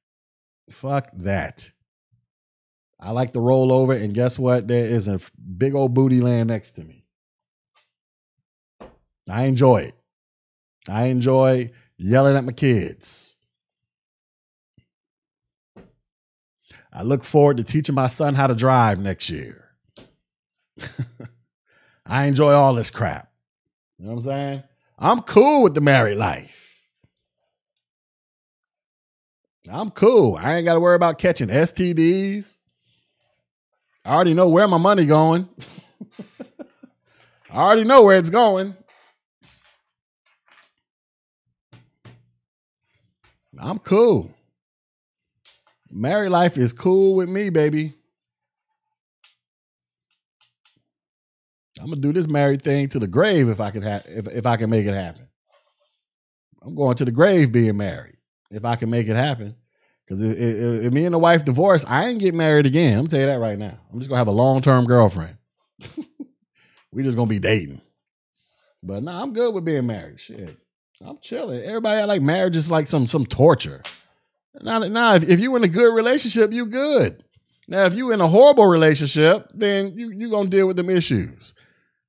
Fuck 0.71 1.09
that. 1.15 1.71
I 3.01 3.11
like 3.11 3.33
to 3.33 3.41
roll 3.41 3.73
over 3.73 3.93
and 3.93 4.15
guess 4.15 4.39
what? 4.39 4.69
There 4.69 4.87
is 4.87 5.09
a 5.09 5.19
big 5.59 5.75
old 5.75 5.95
booty 5.95 6.21
land 6.21 6.49
next 6.49 6.73
to 6.73 6.85
me. 6.85 7.05
I 9.29 9.45
enjoy 9.45 9.79
it. 9.79 9.95
I 10.89 11.07
enjoy 11.07 11.73
yelling 11.97 12.37
at 12.37 12.45
my 12.45 12.53
kids. 12.53 13.32
I 16.93 17.03
look 17.03 17.25
forward 17.25 17.57
to 17.57 17.65
teaching 17.65 17.95
my 17.95 18.07
son 18.07 18.35
how 18.35 18.47
to 18.47 18.55
drive 18.55 19.01
next 19.01 19.31
year. 19.31 19.71
I 22.07 22.27
enjoy 22.27 22.53
all 22.53 22.75
this 22.75 22.91
crap. 22.91 23.31
You 23.99 24.07
know 24.07 24.13
what 24.13 24.19
I'm 24.19 24.25
saying? 24.25 24.63
I'm 24.99 25.21
cool 25.23 25.63
with 25.63 25.75
the 25.75 25.81
married 25.81 26.19
life. 26.19 26.59
I'm 29.71 29.91
cool. 29.91 30.37
I 30.37 30.57
ain't 30.57 30.65
got 30.65 30.75
to 30.75 30.81
worry 30.81 30.97
about 30.97 31.19
catching 31.19 31.49
STDs. 31.49 32.57
I 34.05 34.15
already 34.15 34.35
know 34.35 34.49
where 34.49 34.67
my 34.67 34.79
money 34.79 35.07
going. 35.07 35.49
I 37.51 37.57
already 37.57 37.85
know 37.85 38.03
where 38.03 38.19
it's 38.19 38.31
going. 38.31 38.77
I'm 43.59 43.79
cool. 43.79 44.35
Married 45.93 46.31
life 46.31 46.57
is 46.57 46.73
cool 46.73 47.17
with 47.17 47.29
me, 47.29 47.51
baby. 47.51 47.93
I'm 51.79 51.89
gonna 51.89 52.01
do 52.01 52.13
this 52.13 52.27
married 52.27 52.63
thing 52.63 52.89
to 52.91 52.99
the 52.99 53.07
grave 53.07 53.49
if 53.49 53.61
I 53.61 53.71
can 53.71 53.83
have 53.83 54.07
if 54.09 54.27
if 54.29 54.47
I 54.47 54.57
can 54.57 54.71
make 54.71 54.87
it 54.87 54.95
happen. 54.95 55.29
I'm 56.63 56.75
going 56.75 56.97
to 56.97 57.05
the 57.05 57.11
grave 57.11 57.53
being 57.53 57.77
married 57.77 58.17
if 58.51 58.65
I 58.65 58.77
can 58.77 58.89
make 58.89 59.09
it 59.09 59.17
happen. 59.17 59.57
Because 60.07 60.23
if, 60.23 60.37
if, 60.37 60.85
if, 60.85 60.93
me 60.93 61.05
and 61.05 61.15
the 61.15 61.19
wife 61.19 61.45
divorce, 61.45 61.85
I 61.87 62.07
ain't 62.07 62.21
get 62.21 62.35
married 62.35 62.67
again. 62.67 62.99
I'm 62.99 63.07
tell 63.09 63.21
you 63.21 63.27
that 63.27 63.39
right 63.39 63.59
now. 63.59 63.79
I'm 63.93 63.99
just 63.99 64.09
gonna 64.09 64.19
have 64.19 64.29
a 64.29 64.33
long 64.33 64.63
term 64.63 64.87
girlfriend. 64.87 65.37
we 66.93 67.03
just 67.03 67.17
gonna 67.17 67.29
be 67.29 67.39
dating. 67.39 67.81
But 68.83 69.03
no, 69.03 69.13
nah, 69.13 69.23
I'm 69.23 69.33
good 69.33 69.53
with 69.55 69.65
being 69.65 69.87
married. 69.87 70.21
Shit. 70.21 70.57
I'm 71.05 71.19
chilling. 71.21 71.63
Everybody 71.63 72.01
I 72.01 72.05
like 72.05 72.23
marriage 72.23 72.57
is 72.57 72.71
like 72.71 72.87
some 72.87 73.07
some 73.07 73.27
torture. 73.27 73.83
Now, 74.61 74.79
now 74.81 75.15
if, 75.15 75.29
if 75.29 75.41
you 75.41 75.55
in 75.57 75.65
a 75.65 75.69
good 75.69 75.95
relationship, 75.95 76.53
you 76.53 76.67
good. 76.67 77.25
Now, 77.69 77.87
if 77.87 77.95
you're 77.95 78.13
in 78.13 78.21
a 78.21 78.29
horrible 78.29 78.67
relationship, 78.67 79.49
then 79.55 79.97
you 79.97 80.11
you 80.11 80.31
gonna 80.31 80.51
deal 80.51 80.67
with 80.67 80.77
them 80.77 80.91
issues. 80.91 81.55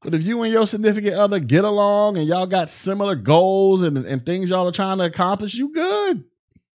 But 0.02 0.14
if 0.14 0.24
you 0.24 0.42
and 0.44 0.52
your 0.52 0.68
significant 0.68 1.16
other 1.16 1.40
get 1.40 1.64
along 1.64 2.18
and 2.18 2.28
y'all 2.28 2.46
got 2.46 2.70
similar 2.70 3.16
goals 3.16 3.84
and, 3.84 3.98
and 3.98 4.26
things 4.26 4.50
y'all 4.50 4.68
are 4.68 4.74
trying 4.74 4.98
to 4.98 5.06
accomplish, 5.06 5.54
you 5.54 5.72
good. 5.72 6.26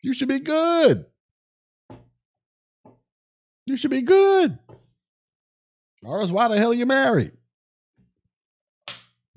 You 0.00 0.14
should 0.14 0.28
be 0.28 0.40
good. 0.40 1.04
You 3.66 3.76
should 3.76 3.90
be 3.90 4.00
good. 4.00 4.58
Or 6.02 6.20
else 6.20 6.30
why 6.30 6.48
the 6.48 6.56
hell 6.56 6.70
are 6.70 6.74
you 6.74 6.86
married? 6.86 7.32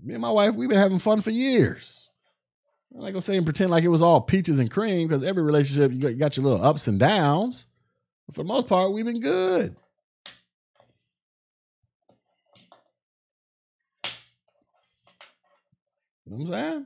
Me 0.02 0.14
and 0.14 0.22
my 0.22 0.32
wife, 0.32 0.56
we've 0.56 0.70
been 0.70 0.78
having 0.78 1.00
fun 1.00 1.20
for 1.20 1.32
years. 1.32 2.01
I'm 2.94 3.02
not 3.02 3.12
gonna 3.12 3.22
say 3.22 3.38
and 3.38 3.46
pretend 3.46 3.72
like 3.72 3.84
it 3.84 3.90
was 3.90 4.02
all 4.02 4.22
peaches 4.22 4.60
and 4.60 4.70
cream 4.70 5.08
because 5.08 5.24
every 5.24 5.44
relationship 5.44 5.92
you 5.92 6.00
got, 6.00 6.12
you 6.12 6.18
got 6.18 6.38
your 6.38 6.46
little 6.46 6.64
ups 6.64 6.88
and 6.88 7.00
downs. 7.00 7.68
But 8.28 8.36
for 8.36 8.44
the 8.44 8.48
most 8.48 8.68
part, 8.68 8.92
we've 8.92 9.06
been 9.06 9.22
good. 9.22 9.76
You 16.26 16.32
know 16.32 16.38
what 16.38 16.42
I'm 16.42 16.48
saying? 16.48 16.86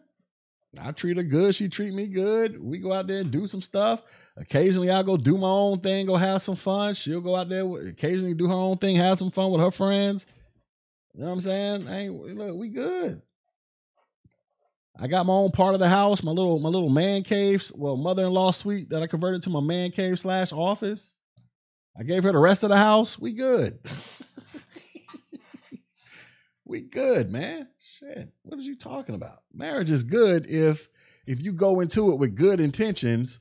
I 0.80 0.92
treat 0.92 1.18
her 1.18 1.24
good. 1.24 1.56
She 1.56 1.70
treat 1.70 1.94
me 1.94 2.08
good. 2.08 2.62
We 2.62 2.80
go 2.80 2.94
out 2.94 3.08
there 3.08 3.20
and 3.20 3.32
do 3.32 3.48
some 3.48 3.62
stuff. 3.62 4.04
Occasionally, 4.38 4.92
I 4.92 5.04
go 5.04 5.18
do 5.18 5.38
my 5.38 5.48
own 5.48 5.80
thing, 5.80 6.06
go 6.06 6.16
have 6.16 6.42
some 6.42 6.56
fun. 6.56 6.94
She'll 6.94 7.22
go 7.22 7.36
out 7.36 7.50
there, 7.50 7.66
occasionally 7.88 8.34
do 8.34 8.48
her 8.48 8.54
own 8.54 8.78
thing, 8.78 8.98
have 8.98 9.18
some 9.18 9.32
fun 9.32 9.52
with 9.52 9.62
her 9.62 9.72
friends. 9.72 10.26
You 11.14 11.22
know 11.22 11.28
what 11.28 11.34
I'm 11.34 11.42
saying? 11.42 11.86
Hey, 11.88 12.10
look, 12.10 12.58
we 12.58 12.70
good. 12.70 13.22
I 14.98 15.08
got 15.08 15.26
my 15.26 15.34
own 15.34 15.52
part 15.52 15.74
of 15.74 15.80
the 15.80 15.90
house, 15.90 16.24
my 16.24 16.32
little 16.32 16.60
my 16.60 16.70
little 16.70 16.90
man 16.90 17.24
cave, 17.24 17.70
well, 17.76 17.98
mother-in-law 17.98 18.52
suite 18.52 18.90
that 18.90 19.04
I 19.04 19.08
converted 19.08 19.44
to 19.44 19.50
my 19.50 19.60
man 19.60 19.92
cave 19.92 20.20
slash 20.20 20.54
office. 20.54 21.16
I 21.98 22.04
gave 22.04 22.24
her 22.24 22.32
the 22.32 22.40
rest 22.40 22.64
of 22.64 22.70
the 22.70 22.78
house. 22.78 23.20
We 23.20 23.34
good. 23.34 23.80
we 26.66 26.82
good, 26.82 27.30
man. 27.30 27.68
Shit. 27.80 28.32
What 28.44 28.60
are 28.60 28.64
you 28.64 28.76
talking 28.76 29.16
about? 29.16 29.44
Marriage 29.54 29.92
is 29.92 30.04
good 30.04 30.46
if 30.46 30.90
if 31.26 31.42
you 31.42 31.52
go 31.52 31.82
into 31.82 32.12
it 32.12 32.20
with 32.20 32.36
good 32.36 32.60
intentions 32.60 33.40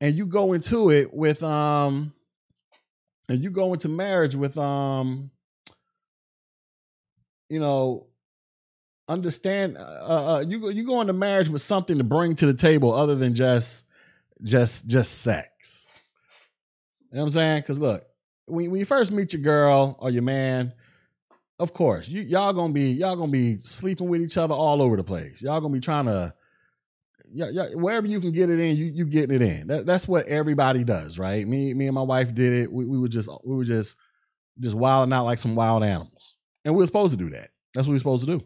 and 0.00 0.16
you 0.16 0.26
go 0.26 0.52
into 0.52 0.90
it 0.90 1.14
with 1.14 1.42
um 1.42 2.12
and 3.28 3.42
you 3.42 3.50
go 3.50 3.72
into 3.72 3.88
marriage 3.88 4.34
with 4.34 4.58
um 4.58 5.30
you 7.48 7.60
know 7.60 8.07
understand 9.08 9.76
uh, 9.76 9.80
uh, 9.80 10.34
uh, 10.34 10.40
you 10.40 10.70
you 10.70 10.84
go 10.84 11.00
into 11.00 11.12
marriage 11.12 11.48
with 11.48 11.62
something 11.62 11.98
to 11.98 12.04
bring 12.04 12.34
to 12.36 12.46
the 12.46 12.54
table 12.54 12.92
other 12.94 13.14
than 13.14 13.34
just 13.34 13.84
just 14.42 14.86
just 14.86 15.22
sex. 15.22 15.96
You 17.10 17.16
know 17.16 17.22
what 17.22 17.26
I'm 17.28 17.32
saying? 17.32 17.60
Because 17.62 17.78
look, 17.78 18.04
when, 18.46 18.70
when 18.70 18.80
you 18.80 18.86
first 18.86 19.10
meet 19.10 19.32
your 19.32 19.42
girl 19.42 19.96
or 19.98 20.10
your 20.10 20.22
man, 20.22 20.72
of 21.58 21.72
course, 21.72 22.08
you 22.08 22.22
y'all 22.22 22.52
gonna 22.52 22.72
be 22.72 22.92
y'all 22.92 23.16
gonna 23.16 23.32
be 23.32 23.58
sleeping 23.62 24.08
with 24.08 24.20
each 24.20 24.36
other 24.36 24.54
all 24.54 24.82
over 24.82 24.96
the 24.96 25.04
place. 25.04 25.42
Y'all 25.42 25.60
gonna 25.60 25.72
be 25.72 25.80
trying 25.80 26.06
to 26.06 26.34
yeah, 27.32 27.50
yeah, 27.52 27.68
wherever 27.74 28.06
you 28.06 28.20
can 28.20 28.32
get 28.32 28.50
it 28.50 28.58
in, 28.58 28.76
you 28.76 28.86
you 28.86 29.04
getting 29.04 29.36
it 29.36 29.42
in. 29.42 29.66
That, 29.66 29.86
that's 29.86 30.08
what 30.08 30.26
everybody 30.26 30.84
does, 30.84 31.18
right? 31.18 31.46
Me 31.46 31.74
me 31.74 31.86
and 31.86 31.94
my 31.94 32.02
wife 32.02 32.34
did 32.34 32.52
it. 32.52 32.72
We, 32.72 32.86
we 32.86 32.98
were 32.98 33.08
just 33.08 33.28
we 33.44 33.54
were 33.54 33.64
just 33.64 33.96
just 34.60 34.74
wilding 34.74 35.12
out 35.12 35.24
like 35.24 35.38
some 35.38 35.54
wild 35.54 35.82
animals, 35.84 36.36
and 36.64 36.74
we 36.74 36.82
were 36.82 36.86
supposed 36.86 37.18
to 37.18 37.24
do 37.24 37.30
that. 37.30 37.50
That's 37.74 37.86
what 37.86 37.92
we 37.92 37.96
are 37.96 38.00
supposed 38.00 38.24
to 38.24 38.38
do. 38.38 38.44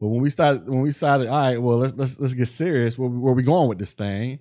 But 0.00 0.08
when 0.08 0.20
we 0.20 0.30
started, 0.30 0.68
when 0.68 0.80
we 0.80 0.90
started, 0.90 1.28
all 1.28 1.38
right, 1.38 1.58
well, 1.60 1.78
let's 1.78 1.94
let's 1.94 2.20
let's 2.20 2.34
get 2.34 2.48
serious. 2.48 2.98
Where, 2.98 3.08
where 3.08 3.34
we 3.34 3.42
going 3.42 3.68
with 3.68 3.78
this 3.78 3.94
thing? 3.94 4.38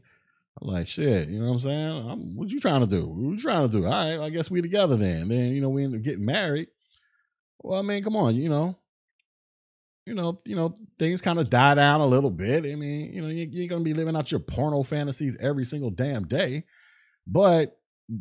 I'm 0.61 0.67
like, 0.67 0.87
shit, 0.87 1.29
you 1.29 1.39
know 1.39 1.47
what 1.47 1.53
I'm 1.53 1.59
saying? 1.59 2.09
I'm, 2.09 2.35
what 2.35 2.49
you 2.49 2.59
trying 2.59 2.81
to 2.81 2.87
do? 2.87 3.07
What 3.07 3.31
you 3.31 3.37
trying 3.37 3.67
to 3.67 3.71
do? 3.71 3.85
All 3.85 3.91
right, 3.91 4.19
I 4.19 4.29
guess 4.29 4.51
we 4.51 4.61
together 4.61 4.95
then. 4.95 5.29
Then 5.29 5.53
you 5.53 5.61
know 5.61 5.69
we 5.69 5.83
end 5.83 5.95
up 5.95 6.01
getting 6.01 6.25
married. 6.25 6.67
Well, 7.61 7.79
I 7.79 7.83
mean, 7.83 8.03
come 8.03 8.15
on, 8.15 8.35
you 8.35 8.49
know, 8.49 8.77
you 10.05 10.13
know, 10.13 10.37
you 10.45 10.55
know, 10.55 10.75
things 10.97 11.21
kind 11.21 11.39
of 11.39 11.49
die 11.49 11.75
down 11.75 12.01
a 12.01 12.05
little 12.05 12.29
bit. 12.29 12.65
I 12.65 12.75
mean, 12.75 13.13
you 13.13 13.21
know, 13.21 13.29
you, 13.29 13.47
you're 13.49 13.69
gonna 13.69 13.83
be 13.83 13.93
living 13.93 14.15
out 14.15 14.31
your 14.31 14.39
porno 14.39 14.83
fantasies 14.83 15.37
every 15.39 15.65
single 15.65 15.89
damn 15.89 16.27
day, 16.27 16.65
but 17.25 17.79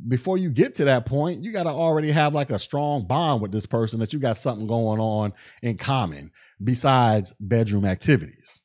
before 0.09 0.39
you 0.39 0.51
get 0.51 0.75
to 0.77 0.85
that 0.87 1.05
point, 1.07 1.43
you 1.43 1.53
got 1.53 1.65
to 1.65 1.71
already 1.71 2.11
have 2.11 2.35
like 2.35 2.51
a 2.51 2.59
strong 2.59 3.07
bond 3.07 3.43
with 3.43 3.53
this 3.53 3.67
person 3.67 4.01
that 4.01 4.13
you 4.13 4.19
got 4.19 4.37
something 4.37 4.67
going 4.67 4.99
on 4.99 5.33
in 5.63 5.77
common 5.77 6.31
besides 6.65 7.35
bedroom 7.39 7.85
activities. 7.85 8.59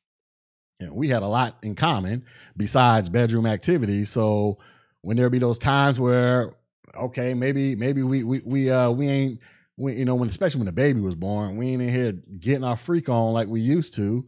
And 0.80 0.92
we 0.94 1.08
had 1.08 1.22
a 1.22 1.28
lot 1.28 1.58
in 1.62 1.74
common 1.74 2.24
besides 2.56 3.08
bedroom 3.08 3.46
activities. 3.46 4.10
So 4.10 4.58
when 5.02 5.16
there 5.16 5.30
be 5.30 5.38
those 5.38 5.58
times 5.58 6.00
where, 6.00 6.54
okay, 6.96 7.34
maybe 7.34 7.76
maybe 7.76 8.02
we 8.02 8.24
we 8.24 8.40
we 8.44 8.70
uh 8.70 8.90
we 8.90 9.08
ain't 9.08 9.40
we, 9.76 9.94
you 9.94 10.04
know 10.04 10.14
when 10.14 10.28
especially 10.28 10.60
when 10.60 10.66
the 10.66 10.72
baby 10.72 11.00
was 11.00 11.14
born, 11.14 11.56
we 11.56 11.68
ain't 11.68 11.82
in 11.82 11.88
here 11.90 12.12
getting 12.38 12.64
our 12.64 12.76
freak 12.76 13.08
on 13.08 13.34
like 13.34 13.48
we 13.48 13.60
used 13.60 13.94
to. 13.96 14.26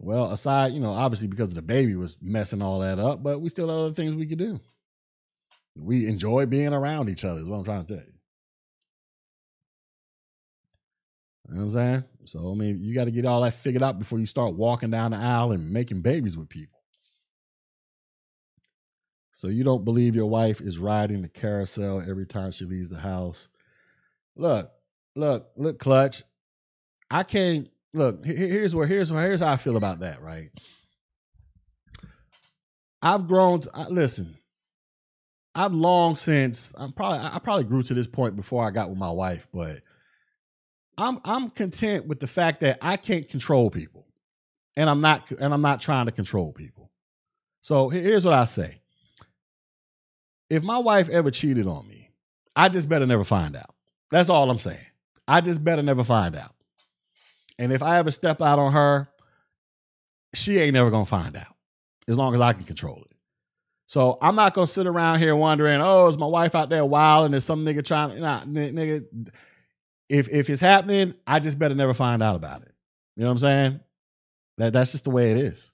Well, 0.00 0.32
aside, 0.32 0.72
you 0.72 0.80
know, 0.80 0.90
obviously 0.90 1.28
because 1.28 1.54
the 1.54 1.62
baby 1.62 1.94
was 1.94 2.18
messing 2.20 2.60
all 2.60 2.80
that 2.80 2.98
up, 2.98 3.22
but 3.22 3.40
we 3.40 3.48
still 3.48 3.68
had 3.68 3.74
other 3.74 3.94
things 3.94 4.14
we 4.14 4.26
could 4.26 4.38
do. 4.38 4.60
We 5.76 6.06
enjoy 6.08 6.46
being 6.46 6.72
around 6.72 7.08
each 7.08 7.24
other, 7.24 7.40
is 7.40 7.46
what 7.46 7.58
I'm 7.58 7.64
trying 7.64 7.84
to 7.84 7.94
tell 7.94 8.04
you. 8.04 8.12
You 11.48 11.54
know 11.54 11.60
what 11.60 11.66
I'm 11.66 11.72
saying? 11.72 12.04
So, 12.26 12.50
I 12.50 12.54
mean, 12.54 12.78
you 12.80 12.94
got 12.94 13.04
to 13.04 13.10
get 13.10 13.26
all 13.26 13.42
that 13.42 13.54
figured 13.54 13.82
out 13.82 13.98
before 13.98 14.18
you 14.18 14.26
start 14.26 14.54
walking 14.54 14.90
down 14.90 15.10
the 15.10 15.18
aisle 15.18 15.52
and 15.52 15.70
making 15.70 16.02
babies 16.02 16.36
with 16.36 16.48
people. 16.48 16.80
So, 19.32 19.48
you 19.48 19.64
don't 19.64 19.84
believe 19.84 20.16
your 20.16 20.26
wife 20.26 20.60
is 20.60 20.78
riding 20.78 21.22
the 21.22 21.28
carousel 21.28 22.00
every 22.00 22.26
time 22.26 22.52
she 22.52 22.64
leaves 22.64 22.88
the 22.88 23.00
house. 23.00 23.48
Look, 24.36 24.70
look, 25.16 25.48
look, 25.56 25.78
Clutch. 25.78 26.22
I 27.10 27.22
can't, 27.22 27.68
look, 27.92 28.24
here's 28.24 28.74
where, 28.74 28.86
here's 28.86 29.12
where, 29.12 29.22
here's 29.22 29.40
how 29.40 29.52
I 29.52 29.56
feel 29.56 29.76
about 29.76 30.00
that, 30.00 30.22
right? 30.22 30.50
I've 33.02 33.28
grown, 33.28 33.60
to, 33.60 33.86
listen, 33.90 34.38
I've 35.54 35.74
long 35.74 36.16
since, 36.16 36.72
I'm 36.76 36.92
probably, 36.92 37.18
I 37.20 37.38
probably 37.38 37.64
grew 37.64 37.82
to 37.84 37.94
this 37.94 38.06
point 38.06 38.34
before 38.34 38.66
I 38.66 38.70
got 38.70 38.88
with 38.88 38.98
my 38.98 39.10
wife, 39.10 39.46
but 39.52 39.80
I'm 40.96 41.20
I'm 41.24 41.50
content 41.50 42.06
with 42.06 42.20
the 42.20 42.26
fact 42.26 42.60
that 42.60 42.78
I 42.82 42.96
can't 42.96 43.28
control 43.28 43.70
people, 43.70 44.06
and 44.76 44.88
I'm 44.88 45.00
not 45.00 45.30
and 45.32 45.52
I'm 45.52 45.62
not 45.62 45.80
trying 45.80 46.06
to 46.06 46.12
control 46.12 46.52
people. 46.52 46.90
So 47.60 47.88
here's 47.88 48.24
what 48.24 48.34
I 48.34 48.44
say: 48.44 48.80
If 50.50 50.62
my 50.62 50.78
wife 50.78 51.08
ever 51.08 51.30
cheated 51.30 51.66
on 51.66 51.86
me, 51.88 52.10
I 52.54 52.68
just 52.68 52.88
better 52.88 53.06
never 53.06 53.24
find 53.24 53.56
out. 53.56 53.74
That's 54.10 54.28
all 54.28 54.50
I'm 54.50 54.58
saying. 54.58 54.86
I 55.26 55.40
just 55.40 55.64
better 55.64 55.82
never 55.82 56.04
find 56.04 56.36
out. 56.36 56.54
And 57.58 57.72
if 57.72 57.82
I 57.82 57.98
ever 57.98 58.10
step 58.10 58.42
out 58.42 58.58
on 58.58 58.72
her, 58.72 59.08
she 60.34 60.58
ain't 60.58 60.74
never 60.74 60.90
gonna 60.90 61.06
find 61.06 61.36
out, 61.36 61.54
as 62.08 62.16
long 62.16 62.34
as 62.34 62.40
I 62.40 62.52
can 62.52 62.64
control 62.64 63.02
it. 63.10 63.16
So 63.86 64.18
I'm 64.20 64.34
not 64.34 64.54
gonna 64.54 64.66
sit 64.66 64.86
around 64.86 65.18
here 65.18 65.36
wondering, 65.36 65.80
oh, 65.80 66.08
is 66.08 66.18
my 66.18 66.26
wife 66.26 66.54
out 66.54 66.68
there 66.68 66.84
wild 66.84 67.26
and 67.26 67.34
is 67.34 67.44
some 67.44 67.64
nigga 67.64 67.84
trying? 67.84 68.20
Nah, 68.20 68.40
nigga 68.44 69.04
if 70.08 70.28
if 70.28 70.50
it's 70.50 70.60
happening, 70.60 71.14
I 71.26 71.40
just 71.40 71.58
better 71.58 71.74
never 71.74 71.94
find 71.94 72.22
out 72.22 72.36
about 72.36 72.62
it. 72.62 72.72
You 73.16 73.22
know 73.22 73.28
what 73.28 73.32
I'm 73.32 73.38
saying? 73.38 73.80
That 74.58 74.72
that's 74.72 74.92
just 74.92 75.04
the 75.04 75.10
way 75.10 75.32
it 75.32 75.38
is. 75.38 75.70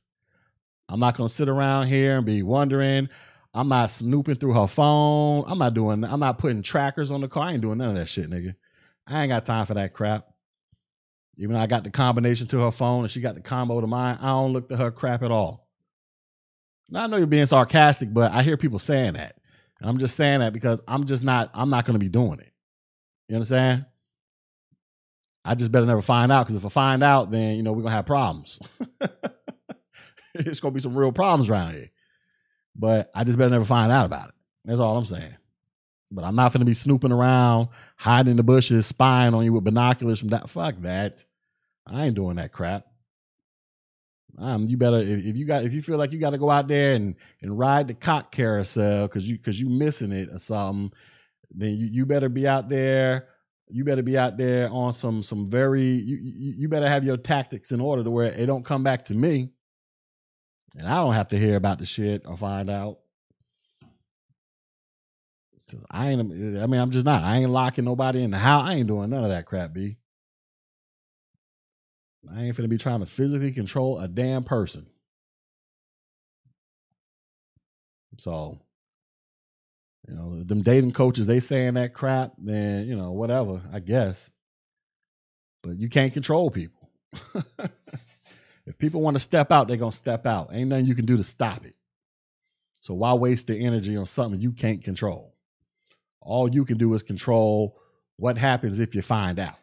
I'm 0.88 1.00
not 1.00 1.16
gonna 1.16 1.28
sit 1.28 1.48
around 1.48 1.86
here 1.86 2.16
and 2.16 2.26
be 2.26 2.42
wondering. 2.42 3.08
I'm 3.52 3.68
not 3.68 3.90
snooping 3.90 4.36
through 4.36 4.54
her 4.54 4.68
phone. 4.68 5.44
I'm 5.46 5.58
not 5.58 5.74
doing. 5.74 6.04
I'm 6.04 6.20
not 6.20 6.38
putting 6.38 6.62
trackers 6.62 7.10
on 7.10 7.20
the 7.20 7.28
car. 7.28 7.44
I 7.44 7.52
ain't 7.52 7.62
doing 7.62 7.78
none 7.78 7.90
of 7.90 7.96
that 7.96 8.08
shit, 8.08 8.30
nigga. 8.30 8.54
I 9.06 9.22
ain't 9.22 9.30
got 9.30 9.44
time 9.44 9.66
for 9.66 9.74
that 9.74 9.92
crap. 9.92 10.28
Even 11.36 11.54
though 11.54 11.60
I 11.60 11.66
got 11.66 11.84
the 11.84 11.90
combination 11.90 12.46
to 12.48 12.60
her 12.60 12.70
phone 12.70 13.02
and 13.02 13.10
she 13.10 13.20
got 13.20 13.34
the 13.34 13.40
combo 13.40 13.80
to 13.80 13.86
mine, 13.86 14.18
I 14.20 14.28
don't 14.28 14.52
look 14.52 14.68
to 14.68 14.76
her 14.76 14.90
crap 14.90 15.22
at 15.22 15.30
all. 15.30 15.68
Now 16.90 17.04
I 17.04 17.06
know 17.06 17.16
you're 17.16 17.26
being 17.26 17.46
sarcastic, 17.46 18.12
but 18.12 18.32
I 18.32 18.42
hear 18.42 18.56
people 18.56 18.78
saying 18.78 19.14
that. 19.14 19.36
And 19.80 19.88
I'm 19.88 19.98
just 19.98 20.16
saying 20.16 20.40
that 20.40 20.52
because 20.52 20.82
I'm 20.86 21.06
just 21.06 21.24
not. 21.24 21.50
I'm 21.54 21.70
not 21.70 21.86
to 21.86 21.98
be 21.98 22.08
doing 22.08 22.40
it. 22.40 22.52
You 23.28 23.36
understand? 23.36 23.86
I 25.44 25.54
just 25.54 25.72
better 25.72 25.86
never 25.86 26.02
find 26.02 26.30
out 26.30 26.46
because 26.46 26.56
if 26.56 26.66
I 26.66 26.68
find 26.68 27.02
out, 27.02 27.30
then 27.30 27.56
you 27.56 27.62
know 27.62 27.72
we're 27.72 27.82
gonna 27.82 27.94
have 27.94 28.06
problems. 28.06 28.60
it's 30.34 30.60
gonna 30.60 30.72
be 30.72 30.80
some 30.80 30.96
real 30.96 31.12
problems 31.12 31.48
around 31.48 31.74
here. 31.74 31.90
But 32.76 33.10
I 33.14 33.24
just 33.24 33.38
better 33.38 33.50
never 33.50 33.64
find 33.64 33.90
out 33.90 34.06
about 34.06 34.28
it. 34.28 34.34
That's 34.64 34.80
all 34.80 34.96
I'm 34.96 35.06
saying. 35.06 35.36
But 36.10 36.24
I'm 36.24 36.36
not 36.36 36.52
gonna 36.52 36.64
be 36.64 36.74
snooping 36.74 37.12
around, 37.12 37.68
hiding 37.96 38.32
in 38.32 38.36
the 38.36 38.42
bushes, 38.42 38.86
spying 38.86 39.34
on 39.34 39.44
you 39.44 39.52
with 39.52 39.64
binoculars 39.64 40.18
from 40.18 40.28
that. 40.28 40.50
Fuck 40.50 40.76
that. 40.82 41.24
I 41.86 42.06
ain't 42.06 42.14
doing 42.14 42.36
that 42.36 42.52
crap. 42.52 42.86
Um, 44.38 44.66
you 44.68 44.76
better 44.76 44.98
if, 44.98 45.24
if 45.24 45.36
you 45.36 45.46
got 45.46 45.64
if 45.64 45.72
you 45.72 45.82
feel 45.82 45.98
like 45.98 46.12
you 46.12 46.18
got 46.18 46.30
to 46.30 46.38
go 46.38 46.50
out 46.50 46.68
there 46.68 46.94
and 46.94 47.14
and 47.42 47.58
ride 47.58 47.88
the 47.88 47.94
cock 47.94 48.30
carousel 48.30 49.06
because 49.06 49.28
you 49.28 49.36
because 49.36 49.60
you 49.60 49.68
missing 49.68 50.12
it 50.12 50.28
or 50.30 50.38
something, 50.38 50.92
then 51.50 51.76
you 51.76 51.86
you 51.86 52.06
better 52.06 52.28
be 52.28 52.46
out 52.46 52.68
there 52.68 53.28
you 53.70 53.84
better 53.84 54.02
be 54.02 54.18
out 54.18 54.36
there 54.36 54.70
on 54.70 54.92
some 54.92 55.22
some 55.22 55.48
very 55.48 55.82
you, 55.82 56.16
you 56.58 56.68
better 56.68 56.88
have 56.88 57.04
your 57.04 57.16
tactics 57.16 57.72
in 57.72 57.80
order 57.80 58.04
to 58.04 58.10
where 58.10 58.26
it 58.26 58.46
don't 58.46 58.64
come 58.64 58.82
back 58.82 59.06
to 59.06 59.14
me. 59.14 59.50
And 60.76 60.86
i 60.86 60.96
don't 60.96 61.14
have 61.14 61.28
to 61.28 61.38
hear 61.38 61.56
about 61.56 61.78
the 61.78 61.86
shit 61.86 62.22
or 62.26 62.36
find 62.36 62.70
out. 62.70 62.98
Because 65.66 65.84
i 65.90 66.08
ain't 66.08 66.20
i 66.20 66.66
mean 66.66 66.80
i'm 66.80 66.90
just 66.90 67.06
not. 67.06 67.22
I 67.22 67.38
ain't 67.38 67.50
locking 67.50 67.84
nobody 67.84 68.22
in 68.22 68.30
the 68.30 68.38
house 68.38 68.68
i 68.68 68.74
ain't 68.74 68.88
doing 68.88 69.10
none 69.10 69.24
of 69.24 69.30
that 69.30 69.46
crap 69.46 69.72
b. 69.72 69.96
I 72.32 72.42
ain't 72.42 72.56
finna 72.56 72.68
be 72.68 72.78
trying 72.78 73.00
to 73.00 73.06
physically 73.06 73.52
control 73.52 73.98
a 73.98 74.06
damn 74.06 74.44
person. 74.44 74.86
So 78.18 78.60
you 80.10 80.16
know, 80.16 80.42
them 80.42 80.60
dating 80.62 80.92
coaches, 80.92 81.26
they 81.26 81.38
saying 81.38 81.74
that 81.74 81.94
crap, 81.94 82.32
then, 82.36 82.86
you 82.86 82.96
know, 82.96 83.12
whatever, 83.12 83.62
I 83.72 83.78
guess. 83.78 84.28
But 85.62 85.78
you 85.78 85.88
can't 85.88 86.12
control 86.12 86.50
people. 86.50 86.90
if 88.66 88.76
people 88.78 89.02
want 89.02 89.14
to 89.14 89.20
step 89.20 89.52
out, 89.52 89.68
they're 89.68 89.76
going 89.76 89.92
to 89.92 89.96
step 89.96 90.26
out. 90.26 90.50
Ain't 90.52 90.68
nothing 90.68 90.86
you 90.86 90.96
can 90.96 91.06
do 91.06 91.16
to 91.16 91.22
stop 91.22 91.64
it. 91.64 91.76
So 92.80 92.94
why 92.94 93.12
waste 93.12 93.46
the 93.46 93.56
energy 93.56 93.96
on 93.96 94.06
something 94.06 94.40
you 94.40 94.50
can't 94.50 94.82
control? 94.82 95.32
All 96.20 96.52
you 96.52 96.64
can 96.64 96.76
do 96.76 96.92
is 96.94 97.02
control 97.02 97.78
what 98.16 98.36
happens 98.36 98.80
if 98.80 98.94
you 98.96 99.02
find 99.02 99.38
out. 99.38 99.58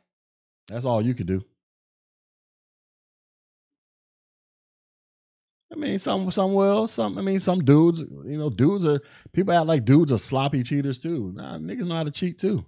That's 0.69 0.85
all 0.85 1.01
you 1.01 1.13
can 1.13 1.27
do. 1.27 1.43
I 5.71 5.75
mean, 5.75 5.99
some 5.99 6.31
some 6.31 6.53
will, 6.53 6.87
some 6.87 7.17
I 7.17 7.21
mean, 7.21 7.39
some 7.39 7.63
dudes, 7.63 7.99
you 7.99 8.37
know, 8.37 8.49
dudes 8.49 8.85
are 8.85 9.01
people 9.33 9.53
act 9.53 9.67
like 9.67 9.85
dudes 9.85 10.11
are 10.11 10.17
sloppy 10.17 10.63
cheaters 10.63 10.97
too. 10.97 11.33
Nah, 11.35 11.57
niggas 11.57 11.85
know 11.85 11.95
how 11.95 12.03
to 12.03 12.11
cheat 12.11 12.37
too. 12.37 12.65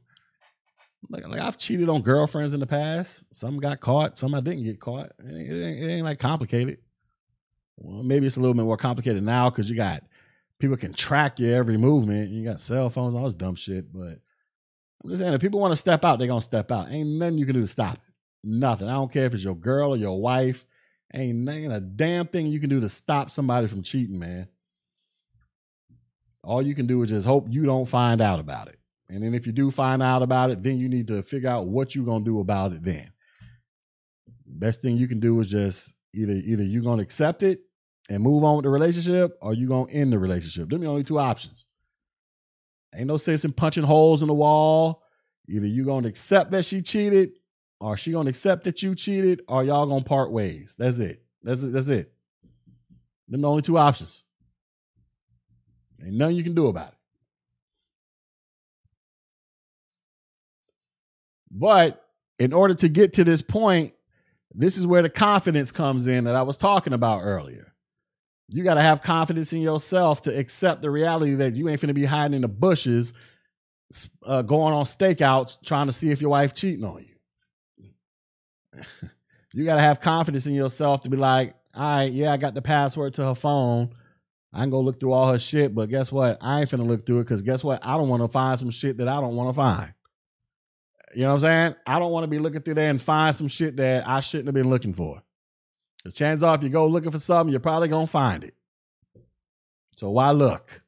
Like, 1.09 1.25
like 1.27 1.39
I've 1.39 1.57
cheated 1.57 1.87
on 1.87 2.01
girlfriends 2.01 2.53
in 2.53 2.59
the 2.59 2.67
past. 2.67 3.23
Some 3.33 3.59
got 3.59 3.79
caught, 3.79 4.17
some 4.17 4.35
I 4.35 4.41
didn't 4.41 4.65
get 4.65 4.81
caught. 4.81 5.11
It 5.19 5.33
ain't, 5.33 5.51
it 5.51 5.65
ain't, 5.65 5.83
it 5.83 5.87
ain't 5.87 6.05
like 6.05 6.19
complicated. 6.19 6.79
Well, 7.77 8.03
maybe 8.03 8.27
it's 8.27 8.35
a 8.35 8.41
little 8.41 8.53
bit 8.53 8.65
more 8.65 8.75
complicated 8.75 9.23
now 9.23 9.49
because 9.49 9.69
you 9.69 9.77
got 9.77 10.03
people 10.59 10.75
can 10.75 10.93
track 10.93 11.39
your 11.39 11.55
every 11.55 11.77
movement. 11.77 12.31
You 12.31 12.43
got 12.43 12.59
cell 12.59 12.89
phones, 12.89 13.15
all 13.15 13.23
this 13.23 13.33
dumb 13.33 13.55
shit. 13.55 13.93
But 13.93 14.19
I'm 15.01 15.09
just 15.09 15.21
saying, 15.21 15.33
if 15.33 15.39
people 15.39 15.61
want 15.61 15.71
to 15.71 15.77
step 15.77 16.03
out, 16.03 16.19
they're 16.19 16.27
gonna 16.27 16.41
step 16.41 16.69
out. 16.69 16.91
Ain't 16.91 17.07
nothing 17.09 17.37
you 17.37 17.45
can 17.45 17.55
do 17.55 17.61
to 17.61 17.67
stop 17.67 17.95
it. 17.95 18.01
Nothing. 18.43 18.89
I 18.89 18.93
don't 18.93 19.11
care 19.11 19.25
if 19.25 19.33
it's 19.33 19.43
your 19.43 19.55
girl 19.55 19.91
or 19.91 19.97
your 19.97 20.21
wife 20.21 20.65
Ain't, 21.13 21.49
ain't 21.49 21.73
a 21.73 21.79
damn 21.79 22.27
thing 22.27 22.47
you 22.47 22.59
can 22.59 22.69
do 22.69 22.79
to 22.79 22.89
stop 22.89 23.31
somebody 23.31 23.67
from 23.67 23.81
cheating, 23.81 24.19
man. 24.19 24.47
All 26.43 26.61
you 26.61 26.75
can 26.75 26.87
do 26.87 27.01
is 27.01 27.09
just 27.09 27.25
hope 27.25 27.47
you 27.49 27.65
don't 27.65 27.87
find 27.87 28.21
out 28.21 28.39
about 28.39 28.67
it. 28.67 28.79
And 29.09 29.23
then 29.23 29.33
if 29.33 29.47
you 29.47 29.51
do 29.51 29.71
find 29.71 30.03
out 30.03 30.21
about 30.21 30.51
it, 30.51 30.61
then 30.61 30.77
you 30.77 30.87
need 30.87 31.07
to 31.07 31.23
figure 31.23 31.49
out 31.49 31.67
what 31.67 31.95
you're 31.95 32.05
gonna 32.05 32.23
do 32.23 32.39
about 32.39 32.73
it 32.73 32.83
then. 32.83 33.11
Best 34.45 34.81
thing 34.81 34.97
you 34.97 35.07
can 35.07 35.19
do 35.19 35.39
is 35.39 35.49
just 35.49 35.93
either 36.13 36.33
either 36.33 36.63
you're 36.63 36.83
gonna 36.83 37.01
accept 37.01 37.43
it 37.43 37.61
and 38.09 38.21
move 38.21 38.43
on 38.43 38.57
with 38.57 38.63
the 38.63 38.69
relationship, 38.69 39.37
or 39.41 39.53
you're 39.53 39.67
gonna 39.67 39.91
end 39.91 40.13
the 40.13 40.19
relationship. 40.19 40.69
Them 40.69 40.81
the 40.81 40.87
only 40.87 41.03
two 41.03 41.19
options. 41.19 41.65
Ain't 42.95 43.07
no 43.07 43.17
sense 43.17 43.45
in 43.45 43.51
punching 43.51 43.83
holes 43.83 44.21
in 44.21 44.27
the 44.27 44.33
wall. 44.33 45.03
Either 45.47 45.67
you're 45.67 45.85
gonna 45.85 46.07
accept 46.07 46.51
that 46.51 46.65
she 46.65 46.81
cheated 46.81 47.31
are 47.81 47.97
she 47.97 48.11
gonna 48.11 48.29
accept 48.29 48.65
that 48.65 48.81
you 48.83 48.95
cheated, 48.95 49.41
or 49.47 49.63
y'all 49.63 49.85
gonna 49.85 50.03
part 50.03 50.31
ways? 50.31 50.75
That's 50.77 50.99
it. 50.99 51.21
That's 51.43 51.63
it. 51.63 51.71
That's 51.71 51.89
it. 51.89 52.11
Them 53.27 53.41
the 53.41 53.49
only 53.49 53.61
two 53.61 53.77
options. 53.77 54.23
Ain't 56.03 56.13
nothing 56.13 56.35
you 56.35 56.43
can 56.43 56.55
do 56.55 56.67
about 56.67 56.89
it. 56.89 56.93
But 61.51 62.05
in 62.37 62.53
order 62.53 62.73
to 62.75 62.89
get 62.89 63.13
to 63.13 63.23
this 63.23 63.41
point, 63.41 63.93
this 64.53 64.77
is 64.77 64.87
where 64.87 65.01
the 65.01 65.09
confidence 65.09 65.71
comes 65.71 66.07
in 66.07 66.23
that 66.23 66.35
I 66.35 66.41
was 66.41 66.57
talking 66.57 66.93
about 66.93 67.21
earlier. 67.21 67.73
You 68.47 68.63
got 68.63 68.75
to 68.75 68.81
have 68.81 69.01
confidence 69.01 69.53
in 69.53 69.61
yourself 69.61 70.23
to 70.23 70.35
accept 70.35 70.81
the 70.81 70.89
reality 70.89 71.35
that 71.35 71.55
you 71.55 71.69
ain't 71.69 71.79
finna 71.79 71.93
be 71.93 72.05
hiding 72.05 72.35
in 72.35 72.41
the 72.41 72.47
bushes, 72.47 73.13
uh, 74.25 74.41
going 74.41 74.73
on 74.73 74.85
stakeouts, 74.85 75.63
trying 75.63 75.87
to 75.87 75.93
see 75.93 76.09
if 76.09 76.21
your 76.21 76.31
wife 76.31 76.53
cheating 76.53 76.85
on 76.85 76.99
you. 77.01 77.18
you 79.53 79.65
got 79.65 79.75
to 79.75 79.81
have 79.81 79.99
confidence 79.99 80.45
in 80.47 80.53
yourself 80.53 81.01
to 81.01 81.09
be 81.09 81.17
like, 81.17 81.55
all 81.75 81.97
right, 81.97 82.11
yeah, 82.11 82.33
I 82.33 82.37
got 82.37 82.55
the 82.55 82.61
password 82.61 83.13
to 83.15 83.25
her 83.25 83.35
phone. 83.35 83.89
I 84.51 84.61
can 84.61 84.71
go 84.71 84.79
look 84.79 84.99
through 84.99 85.13
all 85.13 85.31
her 85.31 85.39
shit, 85.39 85.75
but 85.75 85.89
guess 85.89 86.11
what? 86.11 86.37
I 86.41 86.61
ain't 86.61 86.69
finna 86.69 86.87
look 86.87 87.05
through 87.05 87.19
it 87.19 87.23
because 87.25 87.41
guess 87.43 87.63
what? 87.63 87.85
I 87.85 87.97
don't 87.97 88.09
want 88.09 88.23
to 88.23 88.27
find 88.27 88.59
some 88.59 88.71
shit 88.71 88.97
that 88.97 89.07
I 89.07 89.21
don't 89.21 89.35
want 89.35 89.49
to 89.49 89.53
find. 89.53 89.93
You 91.13 91.23
know 91.23 91.29
what 91.29 91.33
I'm 91.35 91.39
saying? 91.39 91.75
I 91.85 91.99
don't 91.99 92.11
want 92.11 92.23
to 92.23 92.27
be 92.27 92.39
looking 92.39 92.61
through 92.61 92.75
there 92.75 92.89
and 92.89 93.01
find 93.01 93.35
some 93.35 93.47
shit 93.47 93.77
that 93.77 94.07
I 94.07 94.19
shouldn't 94.21 94.47
have 94.47 94.55
been 94.55 94.69
looking 94.69 94.93
for. 94.93 95.21
Because 95.97 96.15
chances 96.15 96.43
are, 96.43 96.55
if 96.55 96.63
you 96.63 96.69
go 96.69 96.87
looking 96.87 97.11
for 97.11 97.19
something, 97.19 97.51
you're 97.51 97.59
probably 97.59 97.89
to 97.89 98.07
find 98.07 98.43
it. 98.43 98.55
So 99.95 100.09
why 100.09 100.31
look? 100.31 100.81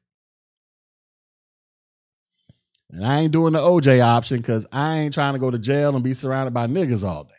And 2.90 3.06
I 3.06 3.20
ain't 3.20 3.32
doing 3.32 3.52
the 3.52 3.58
OJ 3.58 4.04
option 4.04 4.38
because 4.38 4.66
I 4.72 4.98
ain't 4.98 5.14
trying 5.14 5.32
to 5.34 5.38
go 5.38 5.50
to 5.50 5.58
jail 5.58 5.94
and 5.94 6.04
be 6.04 6.14
surrounded 6.14 6.52
by 6.52 6.66
niggas 6.66 7.06
all 7.06 7.24
day. 7.24 7.30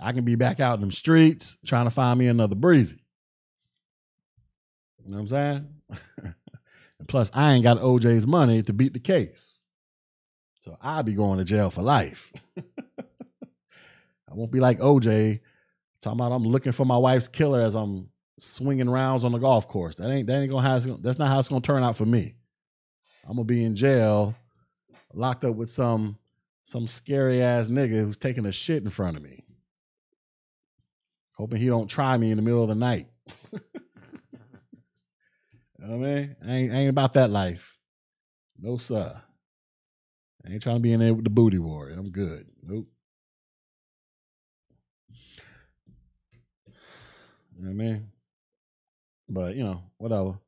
I 0.00 0.12
can 0.12 0.24
be 0.24 0.36
back 0.36 0.60
out 0.60 0.74
in 0.74 0.80
them 0.80 0.92
streets 0.92 1.56
trying 1.64 1.86
to 1.86 1.90
find 1.90 2.18
me 2.18 2.26
another 2.28 2.54
breezy. 2.54 3.04
You 5.04 5.10
know 5.10 5.16
what 5.16 5.20
I'm 5.20 5.28
saying? 5.28 6.34
Plus, 7.08 7.30
I 7.34 7.52
ain't 7.52 7.62
got 7.62 7.78
OJ's 7.78 8.26
money 8.26 8.62
to 8.62 8.72
beat 8.72 8.94
the 8.94 9.00
case. 9.00 9.60
So 10.64 10.76
I'll 10.80 11.02
be 11.02 11.12
going 11.12 11.38
to 11.38 11.44
jail 11.44 11.70
for 11.70 11.82
life. 11.82 12.32
I 12.58 14.32
won't 14.32 14.50
be 14.50 14.60
like 14.60 14.78
OJ 14.78 15.40
talking 16.00 16.18
about 16.18 16.32
I'm 16.32 16.44
looking 16.44 16.72
for 16.72 16.86
my 16.86 16.96
wife's 16.96 17.28
killer 17.28 17.60
as 17.60 17.74
I'm 17.74 18.08
swinging 18.38 18.90
rounds 18.90 19.24
on 19.24 19.32
the 19.32 19.38
golf 19.38 19.68
course. 19.68 19.94
That 19.96 20.10
ain't 20.10 20.26
that 20.26 20.40
ain't 20.40 20.50
gonna, 20.50 20.98
that's 21.00 21.18
not 21.18 21.28
how 21.28 21.38
it's 21.38 21.48
gonna 21.48 21.60
turn 21.60 21.84
out 21.84 21.96
for 21.96 22.06
me. 22.06 22.34
I'm 23.24 23.36
gonna 23.36 23.44
be 23.44 23.64
in 23.64 23.76
jail, 23.76 24.34
locked 25.12 25.44
up 25.44 25.54
with 25.54 25.70
some 25.70 26.18
some 26.64 26.88
scary 26.88 27.42
ass 27.42 27.68
nigga 27.68 28.02
who's 28.02 28.16
taking 28.16 28.46
a 28.46 28.52
shit 28.52 28.82
in 28.82 28.90
front 28.90 29.16
of 29.16 29.22
me. 29.22 29.43
Hoping 31.34 31.60
he 31.60 31.66
don't 31.66 31.90
try 31.90 32.16
me 32.16 32.30
in 32.30 32.36
the 32.36 32.42
middle 32.42 32.62
of 32.62 32.68
the 32.68 32.74
night. 32.74 33.08
you 33.52 33.60
know 35.78 35.94
I 35.94 35.98
mean? 35.98 36.36
I 36.46 36.52
ain't, 36.52 36.72
I 36.72 36.76
ain't 36.76 36.90
about 36.90 37.14
that 37.14 37.30
life. 37.30 37.76
No 38.58 38.76
sir. 38.76 39.20
I 40.46 40.50
ain't 40.50 40.62
trying 40.62 40.76
to 40.76 40.80
be 40.80 40.92
in 40.92 41.00
there 41.00 41.14
with 41.14 41.24
the 41.24 41.30
booty 41.30 41.58
war. 41.58 41.88
I'm 41.88 42.10
good. 42.10 42.46
Nope. 42.62 42.86
You 47.56 47.64
know 47.64 47.70
I 47.70 47.72
mean? 47.72 48.08
But 49.28 49.56
you 49.56 49.64
know, 49.64 49.82
whatever. 49.98 50.38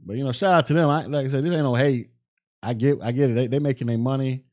But 0.00 0.16
you 0.16 0.24
know, 0.24 0.32
shout 0.32 0.54
out 0.54 0.66
to 0.66 0.74
them. 0.74 0.88
I, 0.88 1.06
like 1.06 1.26
I 1.26 1.28
said, 1.28 1.44
this 1.44 1.52
ain't 1.52 1.62
no 1.62 1.74
hate. 1.74 2.10
I 2.62 2.74
get, 2.74 2.98
I 3.02 3.12
get 3.12 3.30
it. 3.30 3.34
They 3.34 3.46
they 3.46 3.58
making 3.58 3.86
their 3.86 3.98
money, 3.98 4.44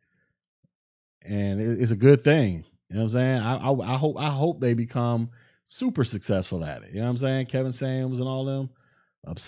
and 1.26 1.61
it, 1.61 1.81
it's 1.81 1.91
a 1.91 1.95
good 1.95 2.23
thing. 2.23 2.65
You 2.91 2.97
know 2.97 3.03
what 3.03 3.15
I'm 3.15 3.19
saying? 3.19 3.41
I, 3.41 3.55
I, 3.55 3.93
I 3.93 3.97
hope 3.97 4.18
I 4.19 4.30
hope 4.30 4.59
they 4.59 4.73
become 4.73 5.30
super 5.63 6.03
successful 6.03 6.65
at 6.65 6.84
it. 6.84 6.89
You 6.89 6.99
know 6.99 7.05
what 7.05 7.11
I'm 7.11 7.18
saying? 7.19 7.45
Kevin 7.45 7.72
Samuels 7.72 8.19
and 8.19 8.27
all 8.27 8.43
them. 8.43 8.69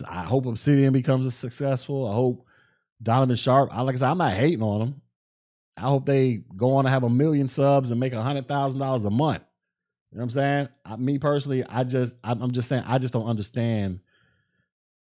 I 0.07 0.24
hope 0.24 0.45
Obsidian 0.45 0.94
becomes 0.94 1.36
successful. 1.36 2.07
I 2.07 2.14
hope 2.14 2.45
Donovan 3.02 3.36
Sharpe. 3.36 3.76
I 3.76 3.82
like 3.82 3.95
I 3.95 3.98
said, 3.98 4.11
I'm 4.11 4.18
not 4.18 4.32
hating 4.32 4.64
on 4.64 4.80
them. 4.80 5.02
I 5.76 5.82
hope 5.82 6.06
they 6.06 6.44
go 6.56 6.76
on 6.76 6.86
to 6.86 6.90
have 6.90 7.03
a 7.03 7.10
million 7.10 7.49
subs 7.49 7.91
and 7.91 7.99
make 7.99 8.14
a 8.14 8.22
hundred 8.22 8.48
thousand 8.48 8.80
dollars 8.80 9.03
a 9.03 9.10
month. 9.10 9.44
You 10.14 10.20
know 10.20 10.22
what 10.22 10.24
I'm 10.24 10.30
saying? 10.30 10.70
I, 10.86 10.95
me 10.95 11.20
personally, 11.20 11.65
I 11.65 11.84
just 11.84 12.15
I'm 12.24 12.52
just 12.52 12.70
saying 12.70 12.86
I 12.88 12.98
just 12.98 13.11
don't 13.11 13.28
understand 13.28 13.99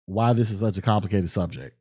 why 0.06 0.32
this 0.32 0.50
is 0.50 0.60
such 0.60 0.78
a 0.78 0.82
complicated 0.82 1.28
subject. 1.28 1.76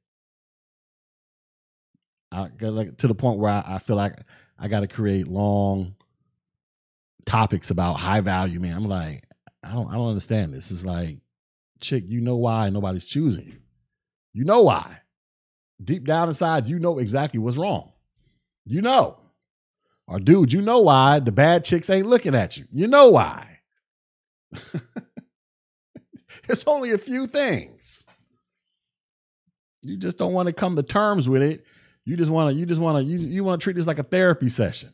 I 2.30 2.50
like 2.60 2.98
to 2.98 3.08
the 3.08 3.16
point 3.16 3.40
where 3.40 3.52
I, 3.52 3.64
I 3.66 3.80
feel 3.80 3.96
like 3.96 4.16
I 4.60 4.68
got 4.68 4.82
to 4.82 4.88
create 4.88 5.30
long 5.30 5.96
topics 7.26 7.70
about 7.70 8.00
high 8.00 8.22
value 8.22 8.60
man. 8.60 8.76
I'm 8.78 8.88
like, 8.88 9.24
I 9.64 9.74
don't 9.74 9.88
I 9.90 9.94
don't 9.94 10.10
understand 10.10 10.54
this. 10.54 10.72
It's 10.72 10.86
like, 10.86 11.20
chick, 11.80 12.06
you 12.08 12.22
know 12.22 12.38
why 12.38 12.70
nobody's 12.70 13.06
choosing 13.06 13.48
you. 13.48 13.58
You 14.34 14.46
know 14.46 14.62
why. 14.62 15.00
Deep 15.84 16.06
down 16.06 16.28
inside, 16.28 16.68
you 16.68 16.80
know 16.80 17.00
exactly 17.00 17.40
what's 17.40 17.58
wrong. 17.58 17.92
You 18.66 18.82
know. 18.82 19.18
Or 20.08 20.20
dude, 20.20 20.54
you 20.54 20.62
know 20.62 20.82
why 20.82 21.20
the 21.20 21.32
bad 21.32 21.64
chicks 21.64 21.90
ain't 21.90 22.08
looking 22.08 22.36
at 22.36 22.58
you. 22.58 22.66
You 22.72 22.88
know 22.88 23.10
why. 23.10 23.60
it's 26.50 26.66
only 26.68 26.92
a 26.92 26.98
few 26.98 27.28
things. 27.28 28.04
You 29.84 29.98
just 29.98 30.18
don't 30.18 30.34
want 30.34 30.48
to 30.48 30.54
come 30.54 30.76
to 30.76 30.84
terms 30.84 31.28
with 31.28 31.42
it. 31.42 31.66
You 32.06 32.18
just 32.18 32.32
want 32.32 32.54
to, 32.54 32.60
you 32.60 32.66
just 32.66 32.82
want 32.82 32.98
to, 32.98 33.04
you, 33.04 33.20
you 33.20 33.44
want 33.44 33.62
to 33.62 33.64
treat 33.64 33.76
this 33.76 33.88
like 33.88 34.00
a 34.00 34.04
therapy 34.04 34.50
session. 34.50 34.92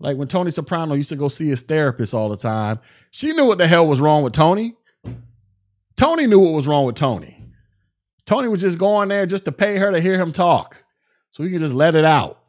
Like 0.00 0.16
when 0.16 0.28
Tony 0.28 0.50
Soprano 0.50 0.94
used 0.94 1.08
to 1.10 1.16
go 1.16 1.28
see 1.28 1.48
his 1.48 1.62
therapist 1.62 2.14
all 2.14 2.28
the 2.28 2.36
time, 2.36 2.80
she 3.10 3.32
knew 3.32 3.46
what 3.46 3.58
the 3.58 3.66
hell 3.66 3.86
was 3.86 4.00
wrong 4.00 4.22
with 4.22 4.32
Tony. 4.32 4.74
Tony 5.96 6.26
knew 6.26 6.40
what 6.40 6.52
was 6.52 6.66
wrong 6.66 6.84
with 6.84 6.96
Tony. 6.96 7.40
Tony 8.26 8.48
was 8.48 8.60
just 8.60 8.78
going 8.78 9.08
there 9.08 9.26
just 9.26 9.44
to 9.44 9.52
pay 9.52 9.76
her 9.76 9.92
to 9.92 10.00
hear 10.00 10.18
him 10.18 10.32
talk 10.32 10.82
so 11.30 11.42
he 11.42 11.50
could 11.50 11.60
just 11.60 11.74
let 11.74 11.94
it 11.94 12.04
out. 12.04 12.40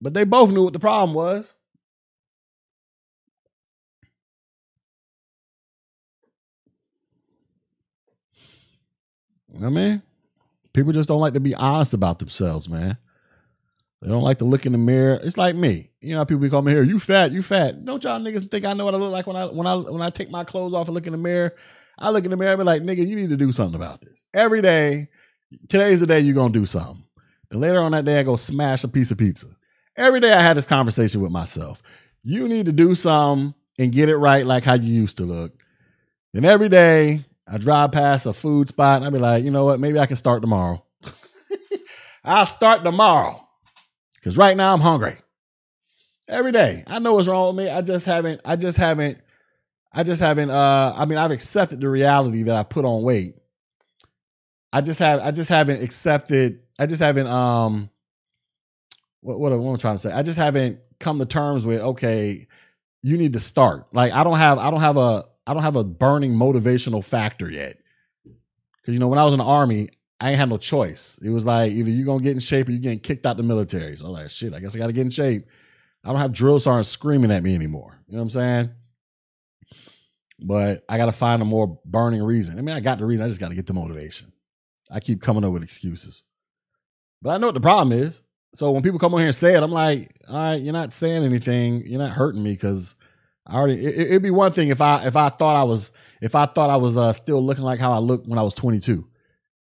But 0.00 0.14
they 0.14 0.24
both 0.24 0.52
knew 0.52 0.64
what 0.64 0.72
the 0.72 0.78
problem 0.78 1.14
was. 1.14 1.56
You 9.48 9.60
know 9.60 9.70
what 9.70 9.78
I 9.78 9.82
mean, 9.82 10.02
people 10.72 10.92
just 10.92 11.08
don't 11.08 11.20
like 11.20 11.34
to 11.34 11.40
be 11.40 11.54
honest 11.54 11.94
about 11.94 12.18
themselves, 12.18 12.68
man. 12.68 12.98
They 14.04 14.10
don't 14.10 14.22
like 14.22 14.36
to 14.38 14.44
look 14.44 14.66
in 14.66 14.72
the 14.72 14.78
mirror. 14.78 15.18
It's 15.22 15.38
like 15.38 15.56
me. 15.56 15.88
You 16.02 16.14
know, 16.14 16.26
people 16.26 16.42
be 16.42 16.50
calling 16.50 16.66
me 16.66 16.72
here, 16.72 16.82
you 16.82 16.98
fat, 16.98 17.32
you 17.32 17.40
fat. 17.40 17.86
Don't 17.86 18.04
y'all 18.04 18.20
niggas 18.20 18.50
think 18.50 18.66
I 18.66 18.74
know 18.74 18.84
what 18.84 18.94
I 18.94 18.98
look 18.98 19.10
like 19.12 19.26
when 19.26 19.34
I 19.34 19.46
when 19.46 19.66
I 19.66 19.76
when 19.76 20.02
I 20.02 20.10
take 20.10 20.30
my 20.30 20.44
clothes 20.44 20.74
off 20.74 20.88
and 20.88 20.94
look 20.94 21.06
in 21.06 21.12
the 21.12 21.18
mirror? 21.18 21.54
I 21.98 22.10
look 22.10 22.26
in 22.26 22.30
the 22.30 22.36
mirror 22.36 22.52
and 22.52 22.58
be 22.58 22.64
like, 22.64 22.82
nigga, 22.82 23.06
you 23.06 23.16
need 23.16 23.30
to 23.30 23.36
do 23.38 23.50
something 23.50 23.74
about 23.74 24.02
this. 24.02 24.22
Every 24.34 24.60
day, 24.60 25.08
today's 25.70 26.00
the 26.00 26.06
day 26.06 26.20
you're 26.20 26.34
gonna 26.34 26.52
do 26.52 26.66
something. 26.66 27.02
Then 27.48 27.60
later 27.60 27.80
on 27.80 27.92
that 27.92 28.04
day, 28.04 28.20
I 28.20 28.24
go 28.24 28.36
smash 28.36 28.84
a 28.84 28.88
piece 28.88 29.10
of 29.10 29.16
pizza. 29.16 29.46
Every 29.96 30.20
day 30.20 30.34
I 30.34 30.42
had 30.42 30.58
this 30.58 30.66
conversation 30.66 31.22
with 31.22 31.32
myself. 31.32 31.80
You 32.22 32.46
need 32.46 32.66
to 32.66 32.72
do 32.72 32.94
something 32.94 33.54
and 33.78 33.90
get 33.90 34.10
it 34.10 34.18
right 34.18 34.44
like 34.44 34.64
how 34.64 34.74
you 34.74 34.92
used 34.92 35.16
to 35.16 35.24
look. 35.24 35.54
And 36.34 36.44
every 36.44 36.68
day 36.68 37.20
I 37.48 37.56
drive 37.56 37.92
past 37.92 38.26
a 38.26 38.34
food 38.34 38.68
spot 38.68 38.98
and 38.98 39.06
I 39.06 39.10
be 39.10 39.18
like, 39.18 39.44
you 39.44 39.50
know 39.50 39.64
what? 39.64 39.80
Maybe 39.80 39.98
I 39.98 40.04
can 40.04 40.16
start 40.16 40.42
tomorrow. 40.42 40.84
I'll 42.24 42.44
start 42.44 42.84
tomorrow. 42.84 43.43
Cause 44.24 44.36
right 44.36 44.56
now 44.56 44.72
I'm 44.72 44.80
hungry. 44.80 45.18
Every 46.26 46.52
day. 46.52 46.82
I 46.86 46.98
know 46.98 47.12
what's 47.12 47.28
wrong 47.28 47.54
with 47.54 47.66
me. 47.66 47.70
I 47.70 47.82
just 47.82 48.06
haven't, 48.06 48.40
I 48.44 48.56
just 48.56 48.78
haven't, 48.78 49.18
I 49.94 50.02
just 50.02 50.20
haven't 50.20 50.50
uh 50.50 50.92
I 50.96 51.04
mean 51.04 51.18
I've 51.18 51.30
accepted 51.30 51.80
the 51.80 51.88
reality 51.88 52.42
that 52.44 52.56
I 52.56 52.64
put 52.64 52.84
on 52.84 53.02
weight. 53.02 53.38
I 54.72 54.80
just 54.80 54.98
have 54.98 55.20
I 55.20 55.30
just 55.30 55.48
haven't 55.48 55.82
accepted 55.82 56.60
I 56.78 56.86
just 56.86 57.00
haven't 57.00 57.28
um 57.28 57.90
what 59.20 59.38
what, 59.38 59.52
what 59.58 59.68
am 59.68 59.74
I 59.74 59.78
trying 59.78 59.94
to 59.94 60.00
say? 60.00 60.12
I 60.12 60.22
just 60.22 60.38
haven't 60.38 60.80
come 60.98 61.20
to 61.20 61.26
terms 61.26 61.64
with 61.64 61.80
okay, 61.80 62.46
you 63.02 63.16
need 63.16 63.34
to 63.34 63.40
start. 63.40 63.86
Like 63.94 64.12
I 64.12 64.24
don't 64.24 64.38
have 64.38 64.58
I 64.58 64.70
don't 64.70 64.80
have 64.80 64.96
a 64.96 65.24
I 65.46 65.54
don't 65.54 65.62
have 65.62 65.76
a 65.76 65.84
burning 65.84 66.34
motivational 66.34 67.04
factor 67.04 67.48
yet. 67.48 67.78
Cause 68.84 68.92
you 68.92 68.98
know 68.98 69.08
when 69.08 69.18
I 69.18 69.24
was 69.24 69.32
in 69.32 69.38
the 69.38 69.44
army, 69.44 69.90
I 70.20 70.30
ain't 70.30 70.38
had 70.38 70.48
no 70.48 70.58
choice. 70.58 71.18
It 71.22 71.30
was 71.30 71.44
like 71.44 71.72
either 71.72 71.90
you're 71.90 72.06
gonna 72.06 72.22
get 72.22 72.32
in 72.32 72.40
shape 72.40 72.68
or 72.68 72.72
you're 72.72 72.80
getting 72.80 73.00
kicked 73.00 73.26
out 73.26 73.36
the 73.36 73.42
military. 73.42 73.96
So 73.96 74.06
I'm 74.06 74.12
like, 74.12 74.30
shit, 74.30 74.54
I 74.54 74.60
guess 74.60 74.74
I 74.74 74.78
gotta 74.78 74.92
get 74.92 75.02
in 75.02 75.10
shape. 75.10 75.46
I 76.04 76.10
don't 76.10 76.20
have 76.20 76.32
drill 76.32 76.58
sergeants 76.58 76.88
screaming 76.88 77.30
at 77.30 77.42
me 77.42 77.54
anymore. 77.54 77.98
You 78.06 78.16
know 78.16 78.22
what 78.22 78.24
I'm 78.24 78.30
saying? 78.30 78.70
But 80.40 80.84
I 80.88 80.98
gotta 80.98 81.12
find 81.12 81.42
a 81.42 81.44
more 81.44 81.78
burning 81.84 82.22
reason. 82.22 82.58
I 82.58 82.62
mean, 82.62 82.74
I 82.74 82.80
got 82.80 82.98
the 82.98 83.06
reason, 83.06 83.24
I 83.24 83.28
just 83.28 83.40
gotta 83.40 83.54
get 83.54 83.66
the 83.66 83.74
motivation. 83.74 84.32
I 84.90 85.00
keep 85.00 85.20
coming 85.20 85.44
up 85.44 85.52
with 85.52 85.62
excuses. 85.62 86.22
But 87.22 87.30
I 87.30 87.38
know 87.38 87.48
what 87.48 87.54
the 87.54 87.60
problem 87.60 87.98
is. 87.98 88.22
So 88.54 88.70
when 88.70 88.82
people 88.82 89.00
come 89.00 89.12
on 89.14 89.20
here 89.20 89.28
and 89.28 89.34
say 89.34 89.54
it, 89.54 89.62
I'm 89.62 89.72
like, 89.72 90.12
all 90.28 90.36
right, 90.36 90.60
you're 90.60 90.72
not 90.72 90.92
saying 90.92 91.24
anything. 91.24 91.84
You're 91.86 91.98
not 91.98 92.12
hurting 92.12 92.42
me 92.42 92.52
because 92.52 92.94
I 93.46 93.56
already. 93.56 93.84
It, 93.84 94.12
would 94.12 94.22
be 94.22 94.30
one 94.30 94.52
thing 94.52 94.68
if 94.68 94.80
I 94.80 95.06
if 95.06 95.16
I 95.16 95.28
thought 95.28 95.56
I 95.56 95.64
was 95.64 95.90
if 96.20 96.34
I 96.34 96.46
thought 96.46 96.70
I 96.70 96.76
was 96.76 96.96
uh, 96.96 97.12
still 97.12 97.42
looking 97.44 97.64
like 97.64 97.80
how 97.80 97.92
I 97.92 97.98
looked 97.98 98.28
when 98.28 98.38
I 98.38 98.42
was 98.42 98.54
22, 98.54 99.06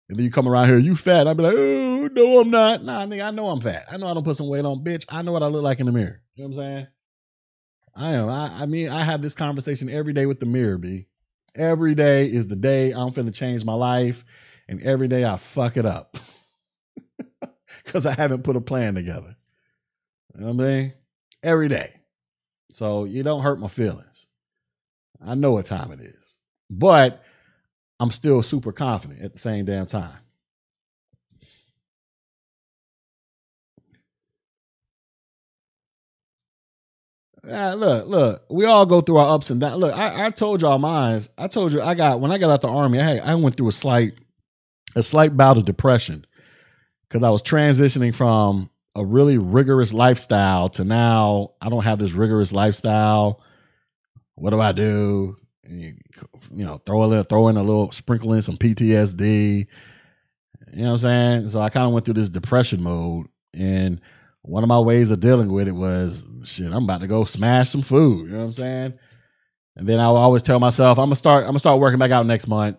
and 0.10 0.18
then 0.18 0.26
you 0.26 0.32
come 0.32 0.48
around 0.48 0.68
here, 0.68 0.78
you 0.78 0.96
fat. 0.96 1.28
I'd 1.28 1.38
be 1.38 1.44
like, 1.44 1.56
oh 1.56 2.10
no, 2.12 2.40
I'm 2.42 2.50
not. 2.50 2.84
Nah, 2.84 3.06
nigga, 3.06 3.26
I 3.26 3.32
know 3.32 3.50
I'm 3.50 3.62
fat. 3.62 3.86
I 3.92 3.98
know 3.98 4.08
I 4.08 4.14
don't 4.14 4.24
put 4.24 4.38
some 4.38 4.48
weight 4.50 4.66
on, 4.66 4.84
bitch. 4.84 5.06
I 5.10 5.22
know 5.22 5.32
what 5.32 5.44
I 5.44 5.48
look 5.48 5.64
like 5.64 5.80
in 5.80 5.86
the 5.86 5.92
mirror. 5.92 6.22
You 6.36 6.44
know 6.44 6.50
what 6.50 6.58
I'm 6.58 6.64
saying? 6.64 6.88
I 7.96 8.14
am. 8.14 8.30
I, 8.30 8.64
I 8.64 8.66
mean, 8.66 8.90
I 8.90 9.04
have 9.04 9.22
this 9.22 9.36
conversation 9.36 9.90
every 9.90 10.14
day 10.14 10.26
with 10.26 10.40
the 10.40 10.46
mirror, 10.46 10.78
b. 10.78 11.08
Every 11.56 11.94
day 11.94 12.26
is 12.26 12.48
the 12.48 12.56
day 12.56 12.92
I'm 12.92 13.12
finna 13.12 13.34
change 13.34 13.64
my 13.64 13.76
life, 13.76 14.26
and 14.68 14.82
every 14.82 15.08
day 15.08 15.24
I 15.24 15.38
fuck 15.38 15.78
it 15.78 15.86
up. 15.86 16.18
because 17.86 18.06
I 18.06 18.14
haven't 18.14 18.44
put 18.44 18.56
a 18.56 18.62
plan 18.62 18.96
together. 18.96 19.36
You 20.34 20.42
know 20.42 20.54
what 20.54 20.66
I 20.66 20.68
mean? 20.68 20.94
Every 21.44 21.68
day. 21.68 21.94
So 22.72 23.04
you 23.04 23.22
don't 23.24 23.44
hurt 23.44 23.60
my 23.60 23.68
feelings. 23.68 24.26
I 25.24 25.36
know 25.36 25.52
what 25.52 25.66
time 25.66 25.92
it 25.92 26.02
is. 26.02 26.38
But 26.70 27.24
I'm 28.00 28.12
still 28.12 28.44
super 28.44 28.72
confident 28.72 29.22
at 29.22 29.34
the 29.34 29.40
same 29.40 29.66
damn 29.66 29.86
time. 29.86 30.18
Yeah, 37.46 37.74
look, 37.74 38.08
look, 38.08 38.44
we 38.50 38.66
all 38.66 38.86
go 38.86 39.02
through 39.02 39.18
our 39.18 39.36
ups 39.36 39.50
and 39.50 39.60
downs. 39.60 39.80
Look, 39.80 39.94
I, 39.94 40.28
I 40.28 40.30
told 40.30 40.62
y'all 40.62 40.80
mine. 40.80 41.22
I 41.38 41.48
told 41.48 41.74
you 41.74 41.82
I 41.82 41.94
got 41.94 42.22
when 42.22 42.32
I 42.32 42.38
got 42.38 42.50
out 42.50 42.62
the 42.62 42.70
army, 42.70 43.00
I 43.00 43.04
had, 43.04 43.20
I 43.20 43.36
went 43.36 43.58
through 43.58 43.68
a 43.68 43.74
slight 43.74 44.14
a 44.96 45.04
slight 45.04 45.36
bout 45.36 45.58
of 45.58 45.66
depression 45.66 46.26
because 47.08 47.24
I 47.24 47.30
was 47.30 47.42
transitioning 47.44 48.16
from 48.16 48.70
a 48.96 49.04
really 49.04 49.38
rigorous 49.38 49.94
lifestyle 49.94 50.70
to 50.70 50.86
now 50.86 51.52
I 51.62 51.70
don't 51.70 51.84
have 51.84 52.00
this 52.00 52.14
rigorous 52.14 52.54
lifestyle. 52.54 53.42
What 54.36 54.52
do 54.52 54.62
I 54.62 54.72
do? 54.72 55.38
You, 55.68 55.96
you, 56.52 56.66
know, 56.66 56.78
throw 56.86 57.04
a 57.04 57.06
little, 57.06 57.24
throw 57.24 57.48
in 57.48 57.58
a 57.58 57.64
little, 57.64 57.92
sprinkle 57.92 58.34
in 58.34 58.42
some 58.42 58.58
PTSD. 58.58 59.68
You 60.74 60.82
know 60.82 60.86
what 60.86 60.92
I'm 60.92 60.98
saying? 60.98 61.50
So 61.50 61.62
I 61.62 61.70
kind 61.70 61.88
of 61.88 61.94
went 61.94 62.06
through 62.06 62.16
this 62.16 62.30
depression 62.30 62.82
mode, 62.82 63.28
and 63.54 64.02
one 64.42 64.64
of 64.64 64.68
my 64.68 64.80
ways 64.80 65.12
of 65.12 65.20
dealing 65.20 65.52
with 65.52 65.68
it 65.68 65.76
was, 65.76 66.26
shit, 66.44 66.72
I'm 66.72 66.84
about 66.84 67.02
to 67.02 67.08
go 67.08 67.24
smash 67.26 67.70
some 67.70 67.82
food. 67.82 68.28
You 68.28 68.34
know 68.34 68.40
what 68.40 68.46
I'm 68.46 68.54
saying? 68.54 68.94
And 69.76 69.88
then 69.88 70.00
I 70.00 70.06
always 70.06 70.42
tell 70.42 70.60
myself, 70.60 71.00
I'm 71.00 71.06
gonna 71.06 71.16
start, 71.16 71.44
I'm 71.44 71.50
gonna 71.50 71.60
start 71.60 71.80
working 71.80 72.00
back 72.00 72.12
out 72.12 72.26
next 72.26 72.48
month. 72.48 72.78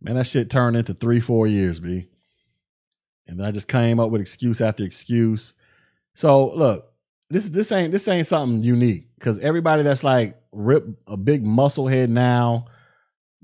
Man, 0.00 0.16
that 0.16 0.26
shit 0.26 0.50
turned 0.50 0.76
into 0.76 0.92
three, 0.92 1.20
four 1.20 1.46
years, 1.46 1.80
B. 1.80 2.08
And 3.26 3.40
then 3.40 3.46
I 3.46 3.50
just 3.50 3.68
came 3.68 3.98
up 3.98 4.10
with 4.10 4.20
excuse 4.20 4.60
after 4.60 4.84
excuse. 4.84 5.54
So 6.14 6.48
look, 6.54 6.92
this 7.30 7.50
this 7.50 7.72
ain't 7.72 7.92
this 7.92 8.06
ain't 8.08 8.26
something 8.26 8.62
unique 8.62 9.08
because 9.18 9.38
everybody 9.40 9.82
that's 9.82 10.04
like 10.04 10.36
rip 10.56 10.86
a 11.06 11.16
big 11.16 11.44
muscle 11.44 11.86
head 11.86 12.10
now, 12.10 12.66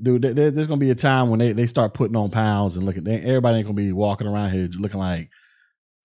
dude. 0.01 0.23
There, 0.23 0.51
there's 0.51 0.67
gonna 0.67 0.79
be 0.79 0.91
a 0.91 0.97
time 0.97 1.29
when 1.29 1.39
they, 1.39 1.53
they 1.53 1.67
start 1.67 1.95
putting 1.95 2.17
on 2.17 2.31
pounds 2.31 2.77
and 2.77 2.87
looking. 2.87 3.05
They, 3.05 3.21
everybody 3.21 3.59
ain't 3.59 3.67
gonna 3.67 3.77
be 3.77 3.93
walking 3.93 4.27
around 4.27 4.51
here 4.51 4.69
looking 4.79 5.01
like 5.01 5.31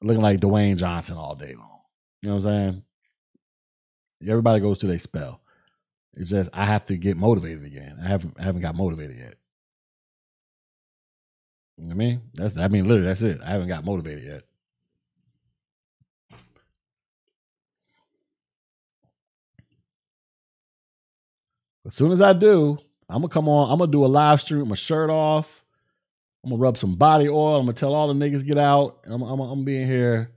looking 0.01 0.21
like 0.21 0.39
Dwayne 0.39 0.77
Johnson 0.77 1.17
all 1.17 1.35
day 1.35 1.55
long. 1.55 1.79
You 2.21 2.29
know 2.29 2.35
what 2.35 2.45
I'm 2.45 2.71
saying? 2.71 2.83
Everybody 4.29 4.59
goes 4.59 4.79
to 4.79 4.87
their 4.87 4.99
spell. 4.99 5.41
It's 6.15 6.29
just 6.29 6.49
I 6.53 6.65
have 6.65 6.85
to 6.85 6.97
get 6.97 7.15
motivated 7.15 7.63
again. 7.65 7.97
I 8.03 8.07
haven't 8.07 8.35
I 8.39 8.43
haven't 8.43 8.61
got 8.61 8.75
motivated 8.75 9.17
yet. 9.17 9.35
You 11.77 11.83
know 11.83 11.89
what 11.89 11.93
I 11.93 11.97
mean? 11.97 12.21
That's 12.33 12.57
I 12.57 12.67
mean 12.67 12.85
literally 12.85 13.07
that's 13.07 13.21
it. 13.21 13.39
I 13.41 13.51
haven't 13.51 13.67
got 13.67 13.85
motivated 13.85 14.23
yet. 14.23 14.43
As 21.87 21.95
soon 21.95 22.11
as 22.11 22.19
I 22.19 22.33
do, 22.33 22.77
I'm 23.09 23.21
gonna 23.21 23.29
come 23.29 23.47
on. 23.47 23.71
I'm 23.71 23.79
gonna 23.79 23.91
do 23.91 24.05
a 24.05 24.07
live 24.07 24.41
stream 24.41 24.59
with 24.59 24.69
my 24.69 24.75
shirt 24.75 25.09
off. 25.09 25.63
I'm 26.43 26.51
gonna 26.51 26.61
rub 26.61 26.77
some 26.77 26.95
body 26.95 27.29
oil. 27.29 27.55
I'm 27.55 27.65
gonna 27.65 27.73
tell 27.73 27.93
all 27.93 28.13
the 28.13 28.13
niggas 28.13 28.45
get 28.45 28.57
out. 28.57 28.99
I'm, 29.05 29.21
I'm, 29.21 29.39
I'm 29.39 29.65
here. 29.65 30.31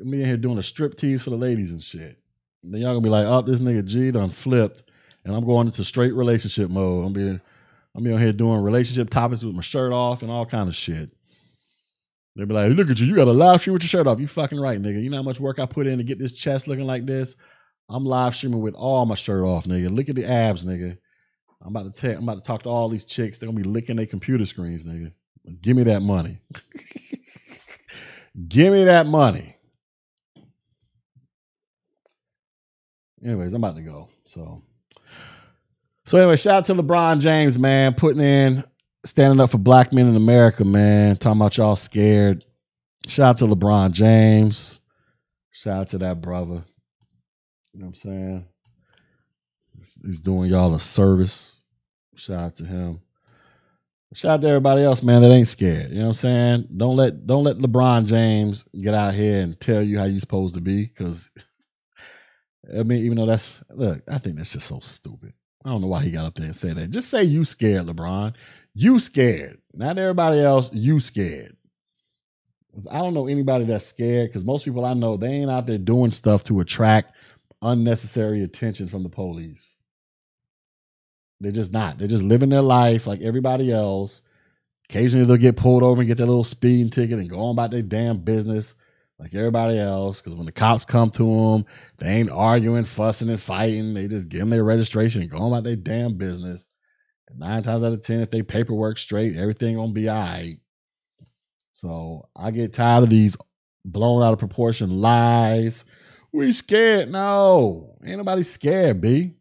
I'm 0.00 0.10
being 0.10 0.24
here 0.24 0.36
doing 0.36 0.58
a 0.58 0.62
strip 0.62 0.96
tease 0.96 1.22
for 1.22 1.30
the 1.30 1.36
ladies 1.36 1.72
and 1.72 1.82
shit. 1.82 2.18
And 2.62 2.72
then 2.72 2.80
y'all 2.80 2.92
gonna 2.92 3.00
be 3.00 3.10
like, 3.10 3.26
"Oh, 3.26 3.42
this 3.42 3.60
nigga 3.60 3.84
G 3.84 4.12
done 4.12 4.30
flipped," 4.30 4.84
and 5.24 5.34
I'm 5.34 5.44
going 5.44 5.66
into 5.66 5.82
straight 5.82 6.14
relationship 6.14 6.70
mode. 6.70 7.06
I'm 7.06 7.12
being, 7.12 7.40
I'm 7.96 8.04
being 8.04 8.18
here 8.18 8.32
doing 8.32 8.62
relationship 8.62 9.10
topics 9.10 9.42
with 9.42 9.56
my 9.56 9.62
shirt 9.62 9.92
off 9.92 10.22
and 10.22 10.30
all 10.30 10.46
kind 10.46 10.68
of 10.68 10.76
shit. 10.76 11.10
They'll 12.36 12.46
be 12.46 12.54
like, 12.54 12.70
"Look 12.72 12.88
at 12.88 13.00
you! 13.00 13.06
You 13.06 13.16
got 13.16 13.26
a 13.26 13.32
live 13.32 13.60
stream 13.60 13.74
with 13.74 13.82
your 13.82 13.88
shirt 13.88 14.06
off. 14.06 14.20
You 14.20 14.28
fucking 14.28 14.60
right, 14.60 14.80
nigga. 14.80 15.02
You 15.02 15.10
know 15.10 15.16
how 15.16 15.22
much 15.24 15.40
work 15.40 15.58
I 15.58 15.66
put 15.66 15.88
in 15.88 15.98
to 15.98 16.04
get 16.04 16.20
this 16.20 16.32
chest 16.32 16.68
looking 16.68 16.86
like 16.86 17.04
this." 17.04 17.34
I'm 17.88 18.04
live 18.04 18.34
streaming 18.34 18.60
with 18.60 18.74
all 18.74 19.06
my 19.06 19.14
shirt 19.14 19.44
off, 19.44 19.64
nigga. 19.64 19.94
Look 19.94 20.08
at 20.08 20.16
the 20.16 20.24
abs, 20.24 20.64
nigga. 20.64 20.96
I'm 21.60 21.76
about 21.76 21.94
to 21.94 22.00
tell, 22.00 22.16
I'm 22.16 22.24
about 22.24 22.36
to 22.36 22.46
talk 22.46 22.62
to 22.62 22.68
all 22.68 22.88
these 22.88 23.04
chicks. 23.04 23.38
They're 23.38 23.48
gonna 23.48 23.60
be 23.60 23.68
licking 23.68 23.96
their 23.96 24.06
computer 24.06 24.46
screens, 24.46 24.86
nigga. 24.86 25.12
Give 25.60 25.76
me 25.76 25.84
that 25.84 26.02
money. 26.02 26.38
Give 28.48 28.72
me 28.72 28.84
that 28.84 29.06
money. 29.06 29.56
Anyways, 33.24 33.54
I'm 33.54 33.62
about 33.62 33.76
to 33.76 33.82
go. 33.82 34.08
So, 34.26 34.62
so 36.04 36.18
anyway, 36.18 36.36
shout 36.36 36.54
out 36.54 36.64
to 36.66 36.74
LeBron 36.74 37.20
James, 37.20 37.58
man, 37.58 37.94
putting 37.94 38.22
in, 38.22 38.64
standing 39.04 39.38
up 39.38 39.50
for 39.50 39.58
black 39.58 39.92
men 39.92 40.08
in 40.08 40.16
America, 40.16 40.64
man. 40.64 41.16
Talking 41.16 41.40
about 41.40 41.56
y'all 41.56 41.76
scared. 41.76 42.44
Shout 43.06 43.30
out 43.30 43.38
to 43.38 43.46
LeBron 43.46 43.92
James. 43.92 44.80
Shout 45.50 45.80
out 45.80 45.88
to 45.88 45.98
that 45.98 46.20
brother. 46.20 46.64
You 47.72 47.80
know 47.80 47.86
what 47.86 47.88
I'm 47.88 47.94
saying? 47.94 48.46
He's 50.04 50.20
doing 50.20 50.50
y'all 50.50 50.74
a 50.74 50.80
service. 50.80 51.60
Shout 52.14 52.38
out 52.38 52.54
to 52.56 52.64
him. 52.64 53.00
Shout 54.14 54.32
out 54.32 54.42
to 54.42 54.48
everybody 54.48 54.82
else, 54.82 55.02
man, 55.02 55.22
that 55.22 55.30
ain't 55.30 55.48
scared. 55.48 55.90
You 55.90 56.00
know 56.00 56.02
what 56.02 56.08
I'm 56.08 56.14
saying? 56.14 56.68
Don't 56.76 56.96
let 56.96 57.26
don't 57.26 57.44
let 57.44 57.56
LeBron 57.56 58.06
James 58.06 58.66
get 58.78 58.92
out 58.92 59.14
here 59.14 59.40
and 59.42 59.58
tell 59.58 59.82
you 59.82 59.98
how 59.98 60.04
you're 60.04 60.20
supposed 60.20 60.54
to 60.54 60.60
be. 60.60 60.86
Cause 60.88 61.30
I 62.78 62.82
mean, 62.82 63.04
even 63.04 63.16
though 63.16 63.26
that's 63.26 63.58
look, 63.70 64.02
I 64.06 64.18
think 64.18 64.36
that's 64.36 64.52
just 64.52 64.66
so 64.66 64.80
stupid. 64.80 65.32
I 65.64 65.70
don't 65.70 65.80
know 65.80 65.86
why 65.86 66.02
he 66.02 66.10
got 66.10 66.26
up 66.26 66.34
there 66.34 66.46
and 66.46 66.56
said 66.56 66.76
that. 66.76 66.90
Just 66.90 67.08
say 67.08 67.22
you 67.24 67.44
scared, 67.46 67.86
LeBron. 67.86 68.34
You 68.74 68.98
scared. 68.98 69.58
Not 69.72 69.98
everybody 69.98 70.40
else, 70.40 70.70
you 70.72 71.00
scared. 71.00 71.56
I 72.90 72.98
don't 72.98 73.14
know 73.14 73.28
anybody 73.28 73.64
that's 73.64 73.86
scared 73.86 74.28
because 74.28 74.44
most 74.44 74.64
people 74.64 74.84
I 74.84 74.94
know, 74.94 75.16
they 75.16 75.28
ain't 75.28 75.50
out 75.50 75.66
there 75.66 75.78
doing 75.78 76.10
stuff 76.10 76.44
to 76.44 76.60
attract 76.60 77.14
unnecessary 77.62 78.42
attention 78.42 78.88
from 78.88 79.02
the 79.02 79.08
police. 79.08 79.76
They're 81.40 81.52
just 81.52 81.72
not. 81.72 81.98
They're 81.98 82.08
just 82.08 82.24
living 82.24 82.50
their 82.50 82.62
life 82.62 83.06
like 83.06 83.20
everybody 83.20 83.72
else. 83.72 84.22
Occasionally 84.88 85.26
they'll 85.26 85.36
get 85.36 85.56
pulled 85.56 85.82
over 85.82 86.00
and 86.00 86.08
get 86.08 86.18
their 86.18 86.26
little 86.26 86.44
speeding 86.44 86.90
ticket 86.90 87.18
and 87.18 87.30
go 87.30 87.40
on 87.40 87.52
about 87.52 87.70
their 87.70 87.82
damn 87.82 88.18
business 88.18 88.74
like 89.18 89.34
everybody 89.34 89.78
else. 89.78 90.20
Because 90.20 90.36
when 90.36 90.46
the 90.46 90.52
cops 90.52 90.84
come 90.84 91.10
to 91.10 91.24
them, 91.24 91.64
they 91.98 92.08
ain't 92.08 92.30
arguing, 92.30 92.84
fussing, 92.84 93.30
and 93.30 93.40
fighting. 93.40 93.94
They 93.94 94.06
just 94.06 94.28
give 94.28 94.40
them 94.40 94.50
their 94.50 94.64
registration 94.64 95.22
and 95.22 95.30
go 95.30 95.38
on 95.38 95.52
about 95.52 95.64
their 95.64 95.76
damn 95.76 96.14
business. 96.14 96.68
And 97.28 97.38
nine 97.38 97.62
times 97.62 97.82
out 97.82 97.92
of 97.92 98.02
ten, 98.02 98.20
if 98.20 98.30
they 98.30 98.42
paperwork 98.42 98.98
straight, 98.98 99.36
everything 99.36 99.76
gonna 99.76 99.92
be 99.92 100.08
all 100.08 100.16
right. 100.16 100.58
So 101.72 102.28
I 102.36 102.50
get 102.50 102.72
tired 102.72 103.04
of 103.04 103.10
these 103.10 103.36
blown 103.84 104.22
out 104.22 104.32
of 104.32 104.38
proportion 104.38 105.00
lies 105.00 105.84
we 106.32 106.52
scared. 106.52 107.10
No, 107.10 107.96
ain't 108.04 108.18
nobody 108.18 108.42
scared, 108.42 109.00
B. 109.00 109.34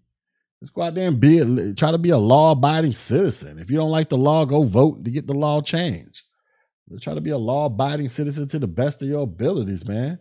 Let's 0.62 0.70
go 0.70 0.84
out 0.84 0.94
there 0.94 1.08
and 1.08 1.20
be 1.20 1.40
a, 1.40 1.74
try 1.74 1.92
to 1.92 1.98
be 1.98 2.12
a 2.12 2.18
law 2.18 2.52
abiding 2.52 2.94
citizen. 2.94 3.58
If 3.58 3.72
you 3.72 3.78
don't 3.78 3.90
like 3.90 4.10
the 4.10 4.18
law, 4.18 4.46
go 4.46 4.64
vote 4.64 5.04
to 5.04 5.12
get 5.12 5.26
the 5.26 5.34
law 5.34 5.62
changed. 5.62 6.24
Try 7.00 7.14
to 7.16 7.22
be 7.22 7.30
a 7.30 7.38
law 7.38 7.66
abiding 7.66 8.10
citizen 8.10 8.48
to 8.50 8.60
the 8.60 8.68
best 8.68 9.02
of 9.02 9.08
your 9.08 9.24
abilities, 9.24 9.88
man. 9.88 10.20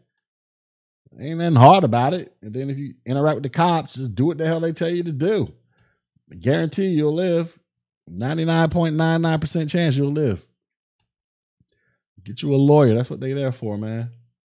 Ain't 1.18 1.38
nothing 1.38 1.56
hard 1.56 1.84
about 1.84 2.14
it. 2.14 2.32
And 2.40 2.54
then 2.54 2.70
if 2.70 2.78
you 2.78 2.94
interact 3.04 3.36
with 3.36 3.42
the 3.42 3.50
cops, 3.50 3.94
just 3.94 4.14
do 4.14 4.26
what 4.26 4.38
the 4.38 4.46
hell 4.46 4.60
they 4.60 4.72
tell 4.72 4.88
you 4.88 5.02
to 5.02 5.12
do. 5.12 5.52
I 6.30 6.36
guarantee 6.36 6.86
you'll 6.88 7.12
live. 7.12 7.58
99.99% 8.08 9.70
chance 9.70 9.96
you'll 9.96 10.12
live. 10.12 10.46
Get 12.22 12.42
you 12.42 12.54
a 12.54 12.56
lawyer. 12.56 12.94
That's 12.94 13.10
what 13.10 13.20
they 13.20 13.32
there 13.32 13.52
for, 13.52 13.76
man. 13.76 14.10